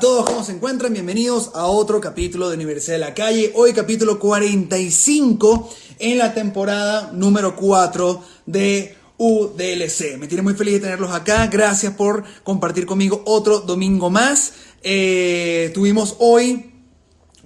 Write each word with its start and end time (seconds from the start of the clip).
todos, 0.00 0.24
¿cómo 0.24 0.42
se 0.42 0.52
encuentran? 0.52 0.94
Bienvenidos 0.94 1.50
a 1.54 1.66
otro 1.66 2.00
capítulo 2.00 2.48
de 2.48 2.56
Universidad 2.56 2.94
de 2.94 3.00
la 3.00 3.12
Calle. 3.12 3.52
Hoy 3.54 3.74
capítulo 3.74 4.18
45 4.18 5.68
en 5.98 6.16
la 6.16 6.32
temporada 6.32 7.10
número 7.12 7.54
4 7.54 8.22
de 8.46 8.96
UDLC. 9.18 10.16
Me 10.18 10.26
tiene 10.26 10.40
muy 10.40 10.54
feliz 10.54 10.74
de 10.74 10.80
tenerlos 10.80 11.12
acá. 11.12 11.48
Gracias 11.48 11.92
por 11.92 12.24
compartir 12.44 12.86
conmigo 12.86 13.22
otro 13.26 13.60
domingo 13.60 14.08
más. 14.08 14.54
Eh, 14.82 15.70
tuvimos 15.74 16.16
hoy 16.18 16.72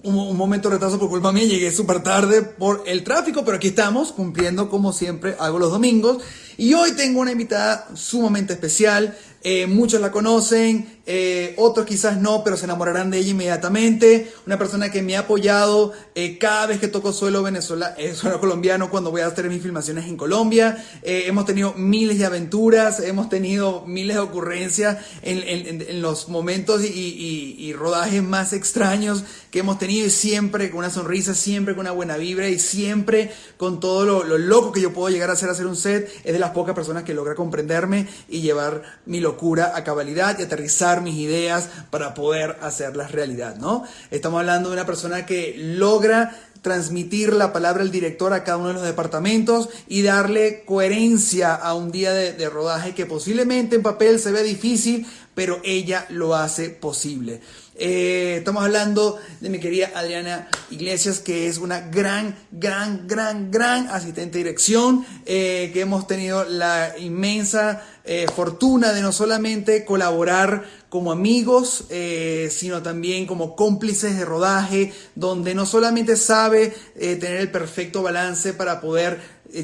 un, 0.05 0.17
un, 0.17 0.37
momento 0.37 0.69
de 0.69 0.77
retraso 0.77 1.01
por 1.01 1.09
culpa 1.09 1.33
mía, 1.33 1.45
llegué 1.45 1.73
súper 1.73 2.05
tarde 2.05 2.43
por 2.43 2.85
el 2.87 3.03
tráfico, 3.03 3.45
pero 3.45 3.57
aquí 3.57 3.69
estamos 3.69 4.13
cumpliendo 4.13 4.71
como 4.71 4.93
siempre 4.93 5.35
hago 5.41 5.59
los 5.59 5.73
domingos. 5.73 6.23
Y 6.57 6.75
hoy 6.75 6.93
tengo 6.93 7.21
una 7.21 7.33
invitada 7.33 7.89
sumamente 7.95 8.53
especial. 8.53 9.17
Eh, 9.43 9.67
muchos 9.67 10.01
la 10.01 10.13
conocen, 10.13 10.94
eh, 11.07 11.55
otros 11.59 11.85
quizás 11.85 12.19
no, 12.19 12.43
pero 12.43 12.57
se 12.57 12.65
enamorarán 12.65 13.11
de 13.11 13.19
ella 13.19 13.31
inmediatamente. 13.31 14.33
Una 14.47 14.59
persona 14.59 14.91
que 14.91 15.03
me 15.03 15.17
ha 15.17 15.21
apoyado 15.21 15.93
eh, 16.15 16.39
cada 16.39 16.67
vez 16.67 16.81
que 16.81 16.89
toco 16.89 17.13
suelo 17.13 17.43
venezolano, 17.43 17.95
eh, 17.99 18.15
suelo 18.15 18.41
colombiano, 18.41 18.89
cuando 18.91 19.11
voy 19.11 19.21
a 19.21 19.27
hacer 19.27 19.49
mis 19.49 19.63
filmaciones 19.63 20.07
en 20.07 20.17
Colombia. 20.17 20.83
Eh, 21.03 21.25
hemos 21.27 21.45
tenido 21.45 21.75
miles 21.75 22.19
de 22.19 22.25
aventuras, 22.25 23.01
hemos 23.01 23.29
tenido 23.29 23.85
miles 23.87 24.17
de 24.17 24.23
ocurrencias 24.23 24.99
en, 25.23 25.43
en, 25.43 25.83
en 25.83 26.03
los 26.03 26.29
momentos 26.29 26.83
y, 26.83 26.89
y, 26.89 27.57
y, 27.59 27.73
rodajes 27.75 28.23
más 28.23 28.53
extraños 28.53 29.25
que 29.51 29.59
hemos 29.61 29.79
tenido 29.79 30.07
y 30.07 30.11
siempre 30.11 30.71
con 30.71 30.79
una 30.79 30.91
sonrisa, 30.91 31.35
siempre 31.35 31.75
con 31.75 31.83
una 31.83 31.93
buena 31.93 32.17
vibra 32.17 32.49
y 32.49 32.59
siempre 32.59 33.31
con 33.57 33.81
todo 33.81 34.05
lo, 34.05 34.25
lo 34.25 34.39
loco 34.39 34.73
que 34.73 34.81
yo 34.81 34.93
puedo 34.93 35.11
llegar 35.11 35.31
a 35.31 35.35
hacer 35.35 35.51
hacer 35.51 35.67
un 35.67 35.77
set. 35.77 36.11
Es 36.25 36.33
de 36.33 36.39
las 36.39 36.51
pocas 36.51 36.75
personas 36.75 37.05
que 37.05 37.15
logra 37.15 37.35
comprenderme 37.35 38.09
y 38.29 38.41
llevar 38.41 38.83
mi 39.07 39.21
locura 39.21 39.73
a 39.75 39.85
cabalidad 39.85 40.39
y 40.39 40.43
aterrizar 40.43 40.94
mis 41.01 41.17
ideas 41.17 41.69
para 41.91 42.15
poder 42.15 42.57
hacerlas 42.63 43.13
realidad, 43.13 43.57
¿no? 43.57 43.85
Estamos 44.11 44.41
hablando 44.41 44.69
de 44.69 44.75
una 44.75 44.87
persona 44.87 45.27
que 45.27 45.55
logra 45.59 46.35
transmitir 46.65 47.35
la 47.35 47.53
palabra 47.53 47.83
del 47.83 47.93
director 47.93 48.33
a 48.33 48.43
cada 48.43 48.57
uno 48.57 48.69
de 48.69 48.75
los 48.75 48.83
departamentos 48.85 49.69
y 49.87 50.01
darle 50.01 50.65
coherencia 50.65 51.55
a 51.55 51.75
un 51.75 51.93
día 51.93 52.15
de, 52.15 52.49
rodaje 52.49 52.95
que 52.95 53.05
posiblemente 53.05 53.77
en 53.77 53.83
papel 53.83 54.19
se 54.19 54.33
ve 54.33 54.43
difícil, 54.43 55.07
pero 55.35 55.61
ella 55.63 56.07
lo 56.09 56.35
hace 56.35 56.71
posible. 56.71 57.43
Eh, 57.77 58.37
estamos 58.39 58.65
hablando 58.65 59.19
de 59.41 59.51
mi 59.51 59.59
querida 59.59 59.91
Adriana 59.95 60.49
Iglesias, 60.71 61.19
que 61.19 61.49
es 61.49 61.59
una 61.59 61.81
gran, 61.81 62.35
gran, 62.51 63.07
gran, 63.07 63.51
gran 63.51 63.89
asistente 63.89 64.39
de 64.39 64.45
dirección, 64.45 65.05
eh, 65.27 65.71
que 65.75 65.83
hemos 65.83 66.07
tenido 66.07 66.45
la 66.45 66.95
inmensa 66.99 67.83
eh, 68.05 68.27
fortuna 68.35 68.93
de 68.93 69.03
no 69.03 69.13
solamente 69.13 69.85
colaborar 69.85 70.65
como 70.95 71.11
amigos, 71.11 71.87
eh, 71.91 72.51
sino 72.53 72.81
también 72.81 73.27
como 73.27 73.57
cómplices 73.57 74.17
de 74.17 74.25
rodaje, 74.25 74.93
donde 75.17 75.53
no 75.53 75.67
solamente 75.67 76.17
sabe 76.17 76.73
tener 76.95 77.41
el 77.41 77.51
perfecto 77.51 78.01
balance 78.01 78.55
para 78.55 78.81
poder 78.81 79.19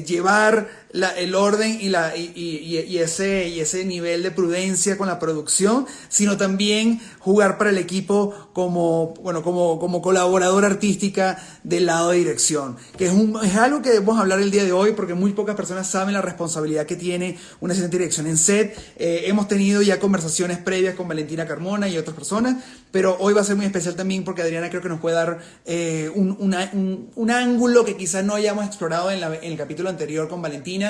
llevar 0.05 0.67
la, 0.93 1.09
el 1.11 1.35
orden 1.35 1.79
y, 1.81 1.89
la, 1.89 2.15
y, 2.15 2.31
y, 2.35 2.79
y, 2.79 2.97
ese, 2.97 3.47
y 3.47 3.59
ese 3.59 3.85
nivel 3.85 4.23
de 4.23 4.31
prudencia 4.31 4.97
con 4.97 5.07
la 5.07 5.19
producción, 5.19 5.85
sino 6.09 6.37
también 6.37 6.99
jugar 7.19 7.57
para 7.57 7.69
el 7.69 7.77
equipo 7.77 8.33
como, 8.53 9.13
bueno, 9.21 9.41
como, 9.43 9.79
como 9.79 10.01
colaboradora 10.01 10.67
artística 10.67 11.41
del 11.63 11.85
lado 11.85 12.11
de 12.11 12.17
dirección, 12.17 12.77
que 12.97 13.05
es, 13.05 13.11
un, 13.11 13.39
es 13.43 13.55
algo 13.55 13.81
que 13.81 13.89
debemos 13.89 14.19
hablar 14.19 14.39
el 14.39 14.51
día 14.51 14.63
de 14.63 14.73
hoy 14.73 14.93
porque 14.93 15.13
muy 15.13 15.33
pocas 15.33 15.55
personas 15.55 15.89
saben 15.89 16.13
la 16.13 16.21
responsabilidad 16.21 16.85
que 16.85 16.95
tiene 16.95 17.37
una 17.59 17.73
asistente 17.73 17.97
de 17.97 18.03
dirección 18.03 18.27
en 18.27 18.37
set. 18.37 18.77
Eh, 18.97 19.23
hemos 19.25 19.47
tenido 19.47 19.81
ya 19.81 19.99
conversaciones 19.99 20.57
previas 20.57 20.95
con 20.95 21.07
Valentina 21.07 21.45
Carmona 21.45 21.87
y 21.87 21.97
otras 21.97 22.15
personas, 22.15 22.63
pero 22.91 23.17
hoy 23.19 23.33
va 23.33 23.41
a 23.41 23.43
ser 23.43 23.55
muy 23.55 23.65
especial 23.65 23.95
también 23.95 24.23
porque 24.23 24.41
Adriana 24.41 24.69
creo 24.69 24.81
que 24.81 24.89
nos 24.89 24.99
puede 24.99 25.15
dar 25.15 25.39
eh, 25.65 26.11
un, 26.13 26.35
una, 26.39 26.69
un, 26.73 27.09
un, 27.15 27.31
ángulo 27.31 27.85
que 27.85 27.95
quizás 27.95 28.25
no 28.25 28.35
hayamos 28.35 28.65
explorado 28.65 29.11
en, 29.11 29.21
la, 29.21 29.35
en 29.35 29.51
el 29.51 29.57
capítulo 29.57 29.89
anterior 29.89 30.27
con 30.27 30.41
Valentina 30.41 30.80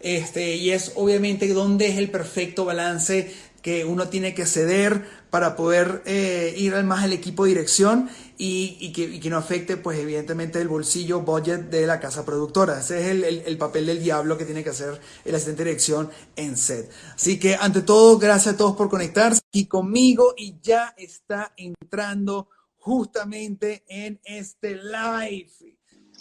este, 0.00 0.56
y 0.56 0.70
es 0.70 0.92
obviamente 0.96 1.48
dónde 1.48 1.88
es 1.88 1.98
el 1.98 2.10
perfecto 2.10 2.64
balance 2.64 3.32
que 3.62 3.84
uno 3.84 4.08
tiene 4.08 4.34
que 4.34 4.46
ceder 4.46 5.04
para 5.30 5.54
poder 5.54 6.02
eh, 6.06 6.54
ir 6.56 6.74
al 6.74 6.84
más 6.84 7.04
al 7.04 7.12
equipo 7.12 7.44
de 7.44 7.50
dirección 7.50 8.10
y, 8.42 8.92
que, 8.92 9.28
no 9.28 9.36
afecte, 9.36 9.76
pues 9.76 9.98
evidentemente, 9.98 10.60
el 10.60 10.68
bolsillo 10.68 11.20
budget 11.20 11.68
de 11.68 11.86
la 11.86 12.00
casa 12.00 12.24
productora. 12.24 12.80
Ese 12.80 12.98
es 13.00 13.46
el, 13.46 13.58
papel 13.58 13.84
del 13.84 14.02
diablo 14.02 14.38
que 14.38 14.46
tiene 14.46 14.64
que 14.64 14.70
hacer 14.70 14.98
el 15.26 15.34
asistente 15.34 15.62
de 15.62 15.70
dirección 15.70 16.10
en 16.36 16.56
set. 16.56 16.90
Así 17.14 17.38
que, 17.38 17.54
ante 17.54 17.82
todo, 17.82 18.18
gracias 18.18 18.54
a 18.54 18.56
todos 18.56 18.76
por 18.76 18.88
conectarse 18.88 19.42
aquí 19.48 19.66
conmigo 19.66 20.34
y 20.36 20.56
ya 20.62 20.94
está 20.96 21.52
entrando 21.56 22.48
justamente 22.78 23.84
en 23.88 24.18
este 24.24 24.76
live. 24.76 25.50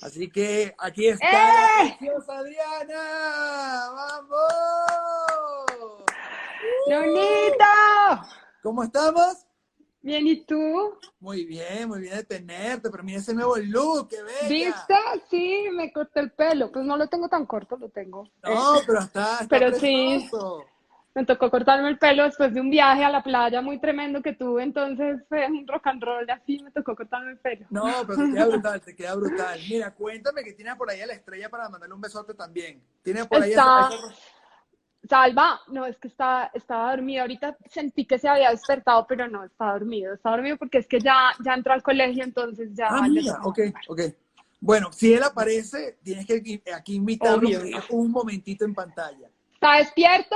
Así 0.01 0.29
que 0.29 0.73
aquí 0.77 1.07
está 1.07 1.27
¡Eh! 1.27 1.89
la 1.89 1.97
preciosa 1.97 2.37
Adriana. 2.37 3.89
¡Vamos! 3.93 5.65
¡Lonito! 6.87 8.27
¿Cómo 8.63 8.83
estamos? 8.83 9.45
Bien, 10.01 10.25
¿y 10.25 10.45
tú? 10.45 10.97
Muy 11.19 11.43
bien, 11.43 11.89
muy 11.89 11.99
bien 11.99 12.15
de 12.15 12.23
tenerte, 12.23 12.89
pero 12.89 13.03
mira 13.03 13.19
ese 13.19 13.33
nuevo 13.33 13.57
look, 13.57 14.07
qué 14.07 14.23
bella. 14.23 14.47
¿Viste? 14.47 14.95
Sí, 15.29 15.65
me 15.73 15.91
corté 15.91 16.21
el 16.21 16.31
pelo, 16.31 16.71
pues 16.71 16.85
no 16.85 16.95
lo 16.95 17.07
tengo 17.07 17.27
tan 17.27 17.45
corto, 17.45 17.75
lo 17.75 17.89
tengo. 17.89 18.23
No, 18.43 18.77
eh, 18.77 18.83
pero 18.87 18.99
está, 18.99 19.33
está 19.41 19.47
pero 19.49 19.71
precioso. 19.71 20.66
Me 21.16 21.25
tocó 21.25 21.50
cortarme 21.50 21.90
el 21.90 21.97
pelo 21.97 22.24
después 22.24 22.53
de 22.53 22.62
un 22.62 22.70
viaje 22.70 23.03
a 23.03 23.09
la 23.09 23.24
playa 23.24 23.62
muy 23.62 23.80
tremendo 23.80 24.22
que 24.22 24.34
tuve, 24.34 24.64
entonces 24.64 25.22
fue 25.28 25.47
un 25.47 25.68
rock 25.68 25.88
and 25.88 26.03
roll, 26.03 26.30
así 26.30 26.62
me 26.64 26.72
tocó 26.72 26.96
cortarme 26.96 27.31
el 27.31 27.38
pelo. 27.38 27.66
No, 27.70 27.84
pero 28.08 28.18
te 28.18 28.31
queda 28.31 28.46
brutal, 28.46 28.81
te 28.81 28.96
queda 28.96 29.16
brutal. 29.16 29.59
Mira, 29.70 29.92
cuéntame 29.94 30.44
que 30.44 30.53
tienes 30.53 30.75
por 30.75 30.90
ahí 30.90 31.02
a 31.02 31.08
la 31.08 31.14
estrella 31.14 31.50
para 31.50 31.70
mandarle 31.70 31.96
un 31.96 32.02
besote 32.02 32.34
también. 32.34 32.81
Tienes 33.02 33.28
por 33.28 33.42
ahí 33.42 33.52
está... 33.52 33.88
a 33.88 33.90
Salva, 35.08 35.62
no, 35.70 35.86
es 35.86 35.97
que 35.97 36.09
estaba, 36.09 36.52
estaba 36.53 36.92
dormido. 36.92 37.22
Ahorita 37.22 37.58
sentí 37.70 38.06
que 38.06 38.20
se 38.20 38.28
había 38.28 38.52
despertado, 38.52 39.08
pero 39.08 39.28
no, 39.28 39.46
estaba 39.46 39.74
dormido. 39.74 40.14
Estaba 40.14 40.36
dormido 40.36 40.58
porque 40.58 40.78
es 40.78 40.88
que 40.88 41.00
ya, 41.00 41.31
ya 41.44 41.53
entró 41.53 41.74
al 41.74 41.81
colegio, 41.81 42.24
entonces 42.24 42.70
ya. 42.74 42.88
Ah, 42.90 43.08
mira, 43.08 43.40
ok, 43.44 43.59
ok. 43.88 44.02
Bueno, 44.59 44.91
si 44.91 45.14
él 45.14 45.24
aparece, 45.24 45.97
tienes 46.03 46.26
que 46.26 46.62
aquí 46.76 46.96
invitarlo 46.96 47.47
un 47.91 48.12
momentito 48.12 48.66
en 48.66 48.76
pantalla. 48.76 49.30
¿Está 49.53 49.78
despierto? 49.78 50.36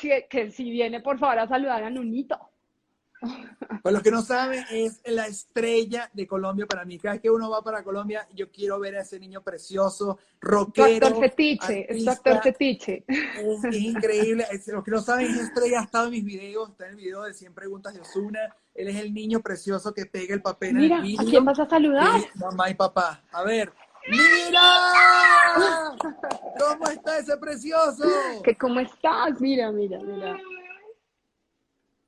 Que, 0.00 0.26
que 0.28 0.50
si 0.50 0.70
viene, 0.70 1.00
por 1.00 1.18
favor, 1.18 1.38
a 1.40 1.48
saludar 1.48 1.82
a 1.82 1.90
Nunito. 1.90 2.38
Para 3.82 3.94
los 3.94 4.02
que 4.02 4.10
no 4.10 4.22
saben, 4.22 4.64
es 4.70 5.00
la 5.06 5.26
estrella 5.26 6.08
de 6.12 6.26
Colombia 6.26 6.66
para 6.66 6.84
mí. 6.84 6.98
Cada 6.98 7.14
vez 7.14 7.22
que 7.22 7.30
uno 7.30 7.50
va 7.50 7.62
para 7.62 7.82
Colombia, 7.82 8.28
yo 8.34 8.50
quiero 8.50 8.78
ver 8.78 8.96
a 8.96 9.02
ese 9.02 9.18
niño 9.18 9.42
precioso, 9.42 10.18
rockero. 10.40 11.08
Doctor 11.08 11.20
Fetiche, 11.20 11.92
es 11.92 12.04
Doctor 12.04 12.42
Fetiche. 12.42 13.04
Es, 13.08 13.64
es 13.64 13.74
increíble. 13.74 14.46
Es, 14.52 14.68
los 14.68 14.84
que 14.84 14.90
no 14.90 15.00
saben, 15.00 15.26
esa 15.26 15.42
estrella 15.42 15.80
ha 15.80 15.84
estado 15.84 16.06
en 16.06 16.12
mis 16.12 16.24
videos, 16.24 16.70
está 16.70 16.86
en 16.86 16.92
el 16.92 16.96
video 16.96 17.22
de 17.24 17.34
100 17.34 17.54
preguntas 17.54 17.94
de 17.94 18.00
Osuna. 18.00 18.40
Él 18.74 18.88
es 18.88 18.96
el 18.96 19.12
niño 19.12 19.40
precioso 19.40 19.92
que 19.92 20.06
pega 20.06 20.34
el 20.34 20.42
papel 20.42 20.74
Mira, 20.74 20.98
en 20.98 21.02
el 21.02 21.08
vídeo. 21.08 21.26
¿a 21.26 21.30
quién 21.30 21.44
vas 21.44 21.58
a 21.58 21.68
saludar? 21.68 22.20
Mamá 22.36 22.70
y 22.70 22.74
papá. 22.74 23.22
A 23.32 23.42
ver. 23.42 23.72
¡Mira! 24.08 25.94
¿Cómo 26.58 26.84
está 26.90 27.18
ese 27.18 27.36
precioso? 27.36 28.04
¿Que 28.42 28.56
¿Cómo 28.56 28.80
estás? 28.80 29.40
Mira, 29.40 29.70
mira, 29.70 29.98
mira. 30.00 30.38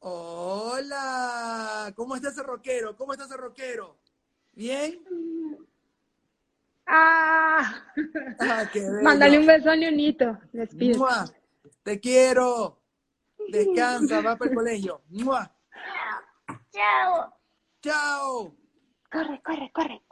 Hola, 0.01 1.93
¿cómo 1.95 2.17
está 2.17 2.31
ese 2.31 2.43
rockero? 2.43 2.97
¿Cómo 2.97 3.13
está 3.13 3.27
ese 3.27 3.37
rockero? 3.37 3.99
¿Bien? 4.53 4.99
Ah, 6.87 7.85
ah 8.41 8.65
qué 8.73 8.83
Mándale 9.03 9.39
un 9.39 9.47
beso 9.47 9.71
a 9.71 9.77
Leonito. 9.77 10.39
¡Mua! 10.97 11.27
Te 11.83 12.01
quiero. 12.01 12.81
Descansa, 13.49 14.21
va 14.21 14.37
para 14.37 14.51
el 14.51 14.57
colegio. 14.57 15.03
¡Mua! 15.11 15.55
Chao. 16.73 17.35
Chao. 17.83 18.57
Corre, 19.11 19.43
corre, 19.43 19.71
corre. 19.73 20.03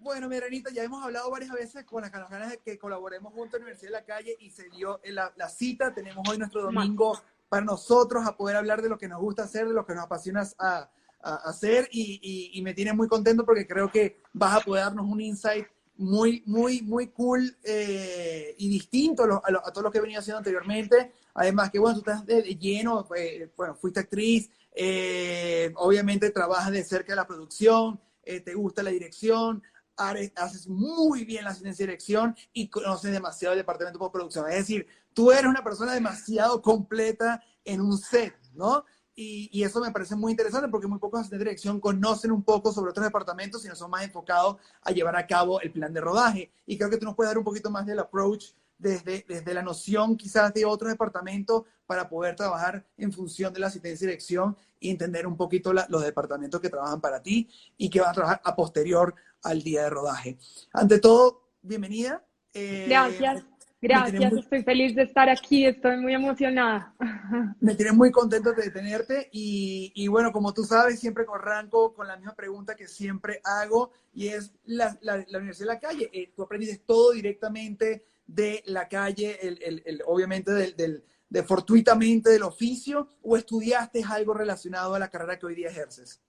Bueno, 0.00 0.30
mi 0.30 0.40
Renita, 0.40 0.70
ya 0.70 0.82
hemos 0.82 1.04
hablado 1.04 1.30
varias 1.30 1.52
veces 1.52 1.84
con 1.84 2.00
las 2.00 2.10
ganas 2.10 2.50
de 2.50 2.58
que 2.58 2.78
colaboremos 2.78 3.34
juntos 3.34 3.54
en 3.54 3.60
la 3.60 3.64
Universidad 3.66 3.90
de 3.90 3.98
la 3.98 4.04
Calle 4.06 4.34
y 4.40 4.50
se 4.50 4.70
dio 4.70 4.98
la, 5.04 5.30
la 5.36 5.48
cita. 5.50 5.92
Tenemos 5.92 6.26
hoy 6.26 6.38
nuestro 6.38 6.62
domingo 6.62 7.20
para 7.50 7.66
nosotros 7.66 8.26
a 8.26 8.34
poder 8.34 8.56
hablar 8.56 8.80
de 8.80 8.88
lo 8.88 8.96
que 8.96 9.08
nos 9.08 9.20
gusta 9.20 9.42
hacer, 9.42 9.68
de 9.68 9.74
lo 9.74 9.84
que 9.84 9.94
nos 9.94 10.04
apasiona 10.04 10.48
a, 10.58 10.88
a 11.20 11.34
hacer 11.44 11.86
y, 11.92 12.18
y, 12.22 12.58
y, 12.58 12.62
me 12.62 12.72
tiene 12.72 12.94
muy 12.94 13.08
contento 13.08 13.44
porque 13.44 13.66
creo 13.66 13.90
que 13.90 14.22
vas 14.32 14.56
a 14.56 14.64
poder 14.64 14.84
darnos 14.84 15.06
un 15.06 15.20
insight 15.20 15.66
muy, 15.98 16.42
muy, 16.46 16.80
muy 16.80 17.08
cool 17.08 17.54
eh, 17.62 18.54
y 18.56 18.70
distinto 18.70 19.24
a, 19.24 19.26
lo, 19.26 19.44
a, 19.44 19.50
lo, 19.50 19.66
a, 19.66 19.70
todo 19.70 19.84
lo 19.84 19.90
que 19.90 19.98
he 19.98 20.00
venido 20.00 20.20
haciendo 20.20 20.38
anteriormente. 20.38 21.12
Además 21.34 21.70
que, 21.70 21.78
bueno, 21.78 22.00
tú 22.00 22.10
estás 22.10 22.24
de, 22.24 22.42
de 22.42 22.56
lleno, 22.56 23.06
eh, 23.14 23.52
bueno, 23.54 23.74
fuiste 23.74 24.00
actriz, 24.00 24.48
eh, 24.74 25.70
obviamente 25.76 26.30
trabajas 26.30 26.72
de 26.72 26.84
cerca 26.84 27.12
de 27.12 27.16
la 27.16 27.26
producción, 27.26 28.00
eh, 28.22 28.40
te 28.40 28.54
gusta 28.54 28.82
la 28.82 28.90
dirección, 28.90 29.62
haces 29.96 30.68
muy 30.68 31.24
bien 31.24 31.44
la 31.44 31.50
asistencia 31.50 31.84
de 31.84 31.92
dirección 31.92 32.36
y 32.52 32.68
conoces 32.68 33.12
demasiado 33.12 33.52
el 33.52 33.58
departamento 33.58 33.98
de 33.98 34.00
postproducción. 34.00 34.48
Es 34.48 34.56
decir, 34.56 34.86
tú 35.12 35.32
eres 35.32 35.46
una 35.46 35.64
persona 35.64 35.92
demasiado 35.94 36.62
completa 36.62 37.42
en 37.64 37.80
un 37.80 37.98
set, 37.98 38.34
¿no? 38.54 38.84
y, 39.22 39.62
eso 39.62 39.80
me 39.80 39.90
parece 39.90 40.16
muy 40.16 40.32
interesante 40.32 40.68
porque 40.68 40.86
muy 40.86 40.98
pocos 40.98 41.28
de 41.28 41.38
dirección 41.38 41.78
conocen 41.78 42.32
un 42.32 42.42
poco 42.42 42.72
sobre 42.72 42.90
otros 42.90 43.04
departamentos, 43.04 43.62
sino 43.62 43.76
son 43.76 43.90
más 43.90 44.02
enfocados 44.02 44.56
a 44.82 44.92
llevar 44.92 45.16
a 45.16 45.26
cabo 45.26 45.60
el 45.60 45.70
plan 45.72 45.92
de 45.92 46.00
rodaje. 46.00 46.52
Y 46.66 46.78
creo 46.78 46.88
que 46.88 46.96
tú 46.96 47.04
nos 47.04 47.14
puedes 47.14 47.30
dar 47.30 47.38
un 47.38 47.44
poquito 47.44 47.70
más 47.70 47.84
del 47.84 47.98
approach 47.98 48.52
desde, 48.78 49.26
desde 49.28 49.52
la 49.52 49.62
noción 49.62 50.16
quizás 50.16 50.54
de 50.54 50.64
otros 50.64 50.90
departamentos 50.90 51.64
para 51.84 52.08
poder 52.08 52.34
trabajar 52.34 52.86
en 52.96 53.12
función 53.12 53.52
de 53.52 53.60
la 53.60 53.66
asistencia 53.66 54.06
de 54.06 54.12
dirección 54.12 54.56
y 54.78 54.88
entender 54.88 55.26
un 55.26 55.36
poquito 55.36 55.74
los 55.74 56.02
departamentos 56.02 56.60
que 56.60 56.70
trabajan 56.70 57.02
para 57.02 57.22
ti 57.22 57.50
y 57.76 57.90
que 57.90 58.00
van 58.00 58.10
a 58.10 58.14
trabajar 58.14 58.40
a 58.42 58.56
posterior 58.56 59.14
al 59.42 59.62
día 59.62 59.84
de 59.84 59.90
rodaje. 59.90 60.38
Ante 60.72 60.98
todo, 60.98 61.50
bienvenida. 61.62 62.24
Eh, 62.52 62.86
Gracias. 62.88 63.44
Gracias, 63.82 64.34
estoy 64.34 64.62
feliz 64.62 64.94
de 64.94 65.04
estar 65.04 65.30
aquí, 65.30 65.64
estoy 65.64 65.96
muy 65.96 66.12
emocionada. 66.12 66.94
Me 67.60 67.74
tiene 67.74 67.92
muy 67.92 68.10
contento 68.10 68.52
de 68.52 68.70
tenerte 68.70 69.30
y, 69.32 69.90
y, 69.94 70.06
bueno, 70.06 70.32
como 70.32 70.52
tú 70.52 70.64
sabes, 70.64 71.00
siempre 71.00 71.24
arranco 71.34 71.94
con 71.94 72.06
la 72.06 72.16
misma 72.16 72.34
pregunta 72.34 72.76
que 72.76 72.86
siempre 72.86 73.40
hago 73.42 73.90
y 74.12 74.28
es 74.28 74.52
la, 74.66 74.98
la, 75.00 75.24
Universidad 75.38 75.68
de 75.68 75.74
la 75.74 75.80
Calle. 75.80 76.10
Eh, 76.12 76.30
tú 76.36 76.42
aprendiste 76.42 76.82
todo 76.84 77.12
directamente 77.12 78.04
de 78.26 78.62
la 78.66 78.86
calle, 78.86 79.38
el, 79.40 79.62
el, 79.62 79.82
el, 79.86 80.02
obviamente 80.04 80.52
del, 80.52 80.76
del, 80.76 81.04
de 81.30 81.42
fortuitamente 81.42 82.28
del 82.30 82.42
oficio 82.42 83.08
o 83.22 83.36
estudiaste 83.36 84.02
algo 84.06 84.34
relacionado 84.34 84.94
a 84.94 84.98
la 84.98 85.08
carrera 85.08 85.38
que 85.38 85.46
hoy 85.46 85.54
día 85.54 85.70
ejerces? 85.70 86.20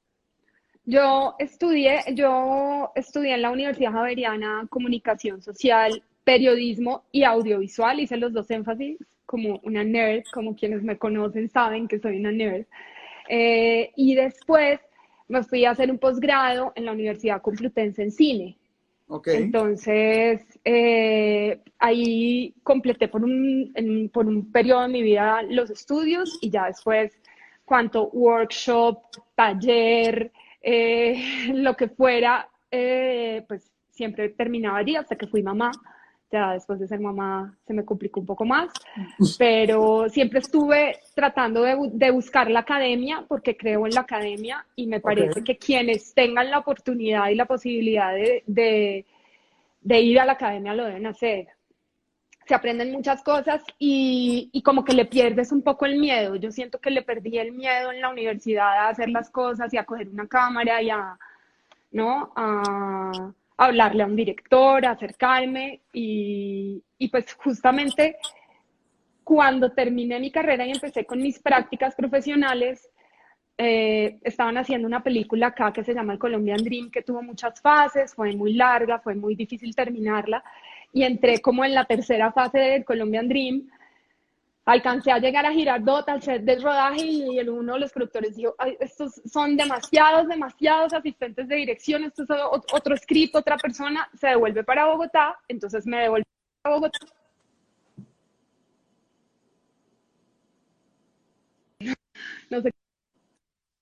Yo 0.86 1.36
estudié, 1.40 2.02
yo 2.14 2.92
estudié 2.96 3.36
en 3.36 3.44
la 3.44 3.52
Universidad 3.52 3.92
Javeriana 3.92 4.66
Comunicación 4.70 5.42
Social 5.42 6.04
periodismo 6.24 7.04
y 7.12 7.24
audiovisual. 7.24 8.00
Hice 8.00 8.18
los 8.18 8.34
dos 8.34 8.50
énfasis 8.50 8.98
como 9.26 9.60
una 9.64 9.84
nerd, 9.84 10.24
como 10.34 10.56
quienes 10.56 10.84
me 10.84 10.98
conocen 10.98 11.50
saben 11.50 11.88
que 11.88 12.00
soy 12.00 12.18
una 12.18 12.32
nerd. 12.32 12.66
Eh, 13.30 13.92
y 13.96 14.16
después 14.16 14.80
me 15.28 15.44
fui 15.44 15.66
a 15.66 15.72
hacer 15.72 15.90
un 15.90 15.98
posgrado 15.98 16.74
en 16.76 16.86
la 16.86 16.92
Universidad 16.92 17.42
Complutense 17.42 18.04
en 18.04 18.12
cine. 18.12 18.58
Okay. 19.08 19.38
Entonces, 19.44 20.42
eh, 20.64 21.60
ahí 21.80 22.54
completé 22.64 23.08
por 23.08 23.24
un, 23.24 24.10
por 24.14 24.26
un 24.26 24.52
periodo 24.52 24.84
de 24.84 24.88
mi 24.88 25.02
vida 25.02 25.42
los 25.44 25.70
estudios 25.70 26.38
y 26.42 26.50
ya 26.50 26.68
después, 26.68 27.12
cuanto 27.66 28.10
workshop, 28.10 29.00
taller, 29.36 30.32
eh, 30.62 31.16
lo 31.54 31.76
que 31.76 31.88
fuera, 31.90 32.50
pues 32.70 33.72
siempre 33.92 34.30
terminaba 34.30 34.80
allí 34.80 34.96
hasta 34.96 35.16
que 35.16 35.28
fui 35.28 35.44
mamá. 35.44 35.72
Ya 36.32 36.54
después 36.54 36.80
de 36.80 36.88
ser 36.88 37.02
mamá 37.02 37.58
se 37.68 37.74
me 37.74 37.84
complicó 37.84 38.22
un 38.22 38.26
poco 38.26 38.46
más, 38.46 38.72
pero 39.38 40.08
siempre 40.08 40.40
estuve 40.40 40.98
tratando 41.14 41.62
de, 41.64 42.12
buscar 42.12 42.50
la 42.50 42.62
academia 42.62 43.26
porque 43.28 43.58
creo 43.58 43.86
en 43.86 43.94
la 43.94 44.02
academia 44.02 44.66
y 44.78 44.88
me 44.88 45.02
parece 45.02 45.44
que 45.44 45.58
quienes 45.58 46.14
tengan 46.14 46.50
la 46.50 46.60
oportunidad 46.60 47.28
y 47.28 47.36
la 47.36 47.46
posibilidad 47.46 48.14
de, 48.14 49.06
ir 49.84 50.20
a 50.22 50.26
la 50.26 50.32
academia 50.32 50.74
lo 50.74 50.86
deben 50.86 51.06
hacer. 51.06 51.50
Se 52.46 52.56
aprenden 52.56 52.92
muchas 52.92 53.24
cosas 53.24 53.64
y, 53.80 54.50
y, 54.52 54.62
como 54.64 54.84
que 54.84 54.94
le 54.94 55.06
pierdes 55.06 55.52
un 55.52 55.62
poco 55.62 55.86
el 55.86 56.00
miedo. 56.00 56.36
Yo 56.36 56.52
siento 56.52 56.80
que 56.80 56.90
le 56.90 57.02
perdí 57.02 57.38
el 57.38 57.52
miedo 57.52 57.92
en 57.92 58.02
la 58.02 58.10
universidad 58.10 58.68
a 58.68 58.90
hacer 58.90 59.10
las 59.10 59.30
cosas 59.30 59.74
y 59.74 59.78
a 59.78 59.86
coger 59.86 60.10
una 60.10 60.28
cámara 60.28 60.82
y 60.82 60.90
a, 60.90 61.18
¿no? 61.92 62.34
A, 62.36 63.32
hablarle 63.58 64.04
a 64.04 64.08
un 64.08 64.16
director, 64.16 64.86
acercarme 64.86 65.82
y, 65.94 66.84
y 66.98 67.08
pues 67.10 67.34
justamente 67.36 68.18
cuando 69.24 69.72
terminé 69.72 70.20
mi 70.20 70.32
carrera 70.32 70.66
y 70.66 70.72
empecé 70.72 71.06
con 71.06 71.22
mis 71.22 71.40
prácticas 71.40 71.96
profesionales, 71.96 72.90
eh, 73.58 74.18
estaban 74.24 74.58
haciendo 74.58 74.88
una 74.88 75.04
película 75.04 75.48
acá 75.48 75.72
que 75.72 75.84
se 75.84 75.94
llama 75.94 76.14
El 76.14 76.20
Colombian 76.20 76.64
Dream, 76.64 76.90
que 76.90 77.04
tuvo 77.04 77.22
muchas 77.22 77.62
fases, 77.62 78.16
fue 78.16 78.36
muy 78.36 78.54
larga, 78.54 79.00
fue 79.00 79.14
muy 79.14 79.36
difícil 79.36 79.76
terminarla, 79.76 80.44
y 80.94 81.04
entré 81.04 81.42
como 81.42 81.64
en 81.64 81.74
la 81.74 81.86
tercera 81.86 82.32
fase 82.32 82.60
del 82.60 82.86
Colombian 82.86 83.28
Dream, 83.28 83.70
alcancé 84.66 85.12
a 85.12 85.20
llegar 85.20 85.46
a 85.46 85.52
Girardot 85.52 86.08
al 86.08 86.22
set 86.22 86.44
de 86.44 86.60
rodaje 86.60 87.06
y 87.06 87.40
el 87.40 87.50
uno 87.50 87.74
de 87.74 87.80
los 87.80 87.92
productores 87.92 88.36
dijo, 88.36 88.56
estos 88.80 89.22
son 89.26 89.58
demasiados, 89.58 90.28
demasiados 90.28 90.94
asistentes 90.94 91.48
de 91.48 91.56
dirección, 91.56 92.04
esto 92.04 92.24
es 92.24 92.30
otro 92.74 92.96
script, 92.98 93.36
otra 93.36 93.58
persona, 93.58 94.10
se 94.14 94.28
devuelve 94.28 94.64
para 94.64 94.86
Bogotá, 94.86 95.38
entonces 95.48 95.86
me 95.86 96.02
devolví 96.02 96.24
a 96.64 96.70
Bogotá. 96.70 97.00
No 102.50 102.62
sé 102.62 102.72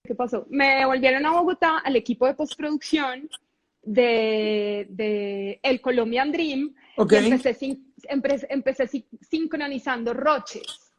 qué 0.04 0.16
pasó. 0.16 0.46
Me 0.50 0.78
devolvieron 0.78 1.26
a 1.26 1.32
Bogotá 1.32 1.80
al 1.80 1.96
equipo 1.96 2.26
de 2.26 2.36
postproducción 2.36 3.28
de, 3.82 4.88
de 4.90 5.60
El 5.64 5.82
Colombian 5.82 6.32
Dream. 6.32 6.76
Okay. 6.96 7.32
empecé, 7.32 8.48
empecé, 8.50 9.06
sincronizando 9.22 10.14
roches. 10.14 10.94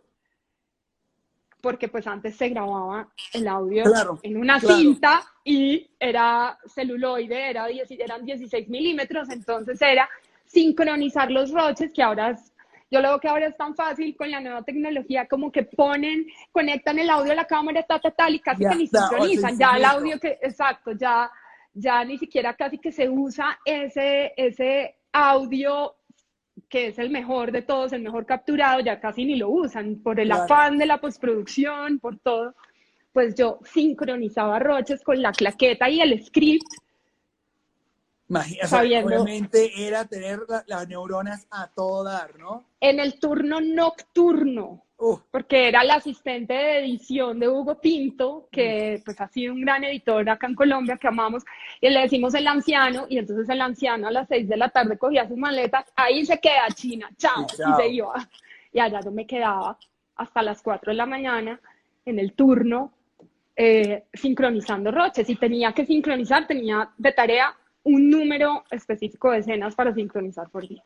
Porque 1.61 1.89
pues 1.89 2.07
antes 2.07 2.37
se 2.37 2.49
grababa 2.49 3.13
el 3.35 3.47
audio 3.47 3.85
en 4.23 4.39
una 4.39 4.59
cinta 4.59 5.23
y 5.45 5.91
era 5.99 6.59
celuloide, 6.67 7.51
era, 7.51 7.67
eran 7.69 8.25
16 8.25 8.69
milímetros, 8.71 9.29
entonces 9.29 9.81
era 9.83 10.09
sincronizar 10.47 11.31
los 11.31 11.51
roches, 11.53 11.93
que 11.93 12.03
ahora 12.03 12.31
es, 12.31 12.55
yo 12.91 13.03
lo 13.03 13.09
veo 13.09 13.21
que 13.21 13.29
ahora 13.29 13.49
es 13.49 13.57
tan 13.59 13.75
fácil 13.75 14.17
con 14.17 14.31
la 14.31 14.41
nueva 14.41 14.63
tecnología, 14.63 15.29
como 15.29 15.53
que 15.53 15.65
ponen, 15.65 16.27
conectan 16.51 16.99
el 16.99 17.11
audio 17.11 17.33
a 17.33 17.37
la 17.37 17.45
cámara, 17.45 17.83
tal, 17.83 18.01
tal, 18.01 18.15
tal, 18.17 18.35
y 18.35 18.41
casi 18.41 18.65
que 18.65 18.75
ni 18.77 18.87
sincronizan, 18.87 19.59
ya 19.59 19.77
el 19.77 19.85
audio 19.85 20.19
que, 20.19 20.39
exacto, 20.41 20.93
ya 20.93 21.31
ya 21.75 22.05
ni 22.05 22.19
siquiera 22.19 22.55
casi 22.55 22.79
que 22.79 22.93
se 22.93 23.09
usa 23.09 23.59
ese, 23.65 24.33
ese 24.37 24.97
audio 25.13 25.97
que 26.69 26.89
es 26.89 26.99
el 26.99 27.11
mejor 27.11 27.51
de 27.53 27.63
todos, 27.63 27.93
el 27.93 28.03
mejor 28.03 28.27
capturado, 28.27 28.81
ya 28.81 29.01
casi 29.01 29.25
ni 29.25 29.37
lo 29.37 29.49
usan 29.49 29.97
por 30.03 30.21
el 30.21 30.31
afán 30.31 30.79
de 30.79 30.87
la 30.87 31.01
postproducción, 31.01 31.99
por 31.99 32.19
todo. 32.19 32.55
Pues 33.13 33.35
yo 33.35 33.59
sincronizaba 33.65 34.61
roches 34.61 35.03
con 35.03 35.21
la 35.21 35.33
claqueta 35.33 35.91
y 35.91 36.01
el 36.01 36.25
script. 36.25 36.67
Imagínate, 38.29 39.05
obviamente 39.05 39.73
era 39.77 40.05
tener 40.05 40.41
las 40.67 40.87
neuronas 40.87 41.49
a 41.51 41.67
todo 41.67 42.05
dar, 42.05 42.39
¿no? 42.39 42.65
En 42.81 43.01
el 43.01 43.19
turno 43.19 43.61
nocturno 43.61 44.85
porque 45.31 45.69
era 45.69 45.83
el 45.83 45.91
asistente 45.91 46.53
de 46.53 46.79
edición 46.81 47.41
de 47.41 47.49
Hugo 47.49 47.81
Pinto, 47.81 48.49
que 48.51 49.01
pues 49.05 49.21
ha 49.21 49.29
sido 49.29 49.55
un 49.55 49.63
gran 49.63 49.83
editor 49.85 50.29
acá 50.29 50.47
en 50.47 50.55
Colombia, 50.55 50.99
que 50.99 51.09
amamos, 51.09 51.43
y 51.81 51.89
le 51.89 52.01
decimos 52.01 52.35
el 52.35 52.47
anciano, 52.47 53.07
y 53.09 53.19
entonces 53.19 53.49
el 53.49 53.61
anciano 53.61 54.09
a 54.09 54.11
las 54.11 54.29
seis 54.29 54.49
de 54.49 54.57
la 54.57 54.69
tarde 54.69 54.99
cogía 54.99 55.27
sus 55.27 55.39
maletas, 55.39 55.87
ahí 55.97 56.27
se 56.27 56.39
queda 56.39 56.69
China, 56.75 57.11
chao, 57.17 57.47
y, 57.47 57.83
se 57.83 57.89
iba. 57.89 58.13
Y 58.73 58.81
allá 58.81 59.01
yo 59.01 59.11
me 59.11 59.27
quedaba 59.27 59.79
hasta 60.17 60.43
las 60.43 60.63
cuatro 60.63 60.91
de 60.91 60.97
la 60.97 61.07
mañana 61.07 61.59
en 62.05 62.19
el 62.19 62.35
turno, 62.35 62.93
eh, 63.57 64.05
sincronizando 64.13 64.91
roches, 64.91 65.29
y 65.31 65.37
tenía 65.37 65.73
que 65.73 65.87
sincronizar, 65.87 66.47
tenía 66.47 66.91
de 66.99 67.13
tarea 67.13 67.55
un 67.85 68.11
número 68.11 68.65
específico 68.71 69.31
de 69.31 69.39
escenas 69.39 69.75
para 69.75 69.95
sincronizar 69.95 70.51
por 70.51 70.69
día. 70.69 70.85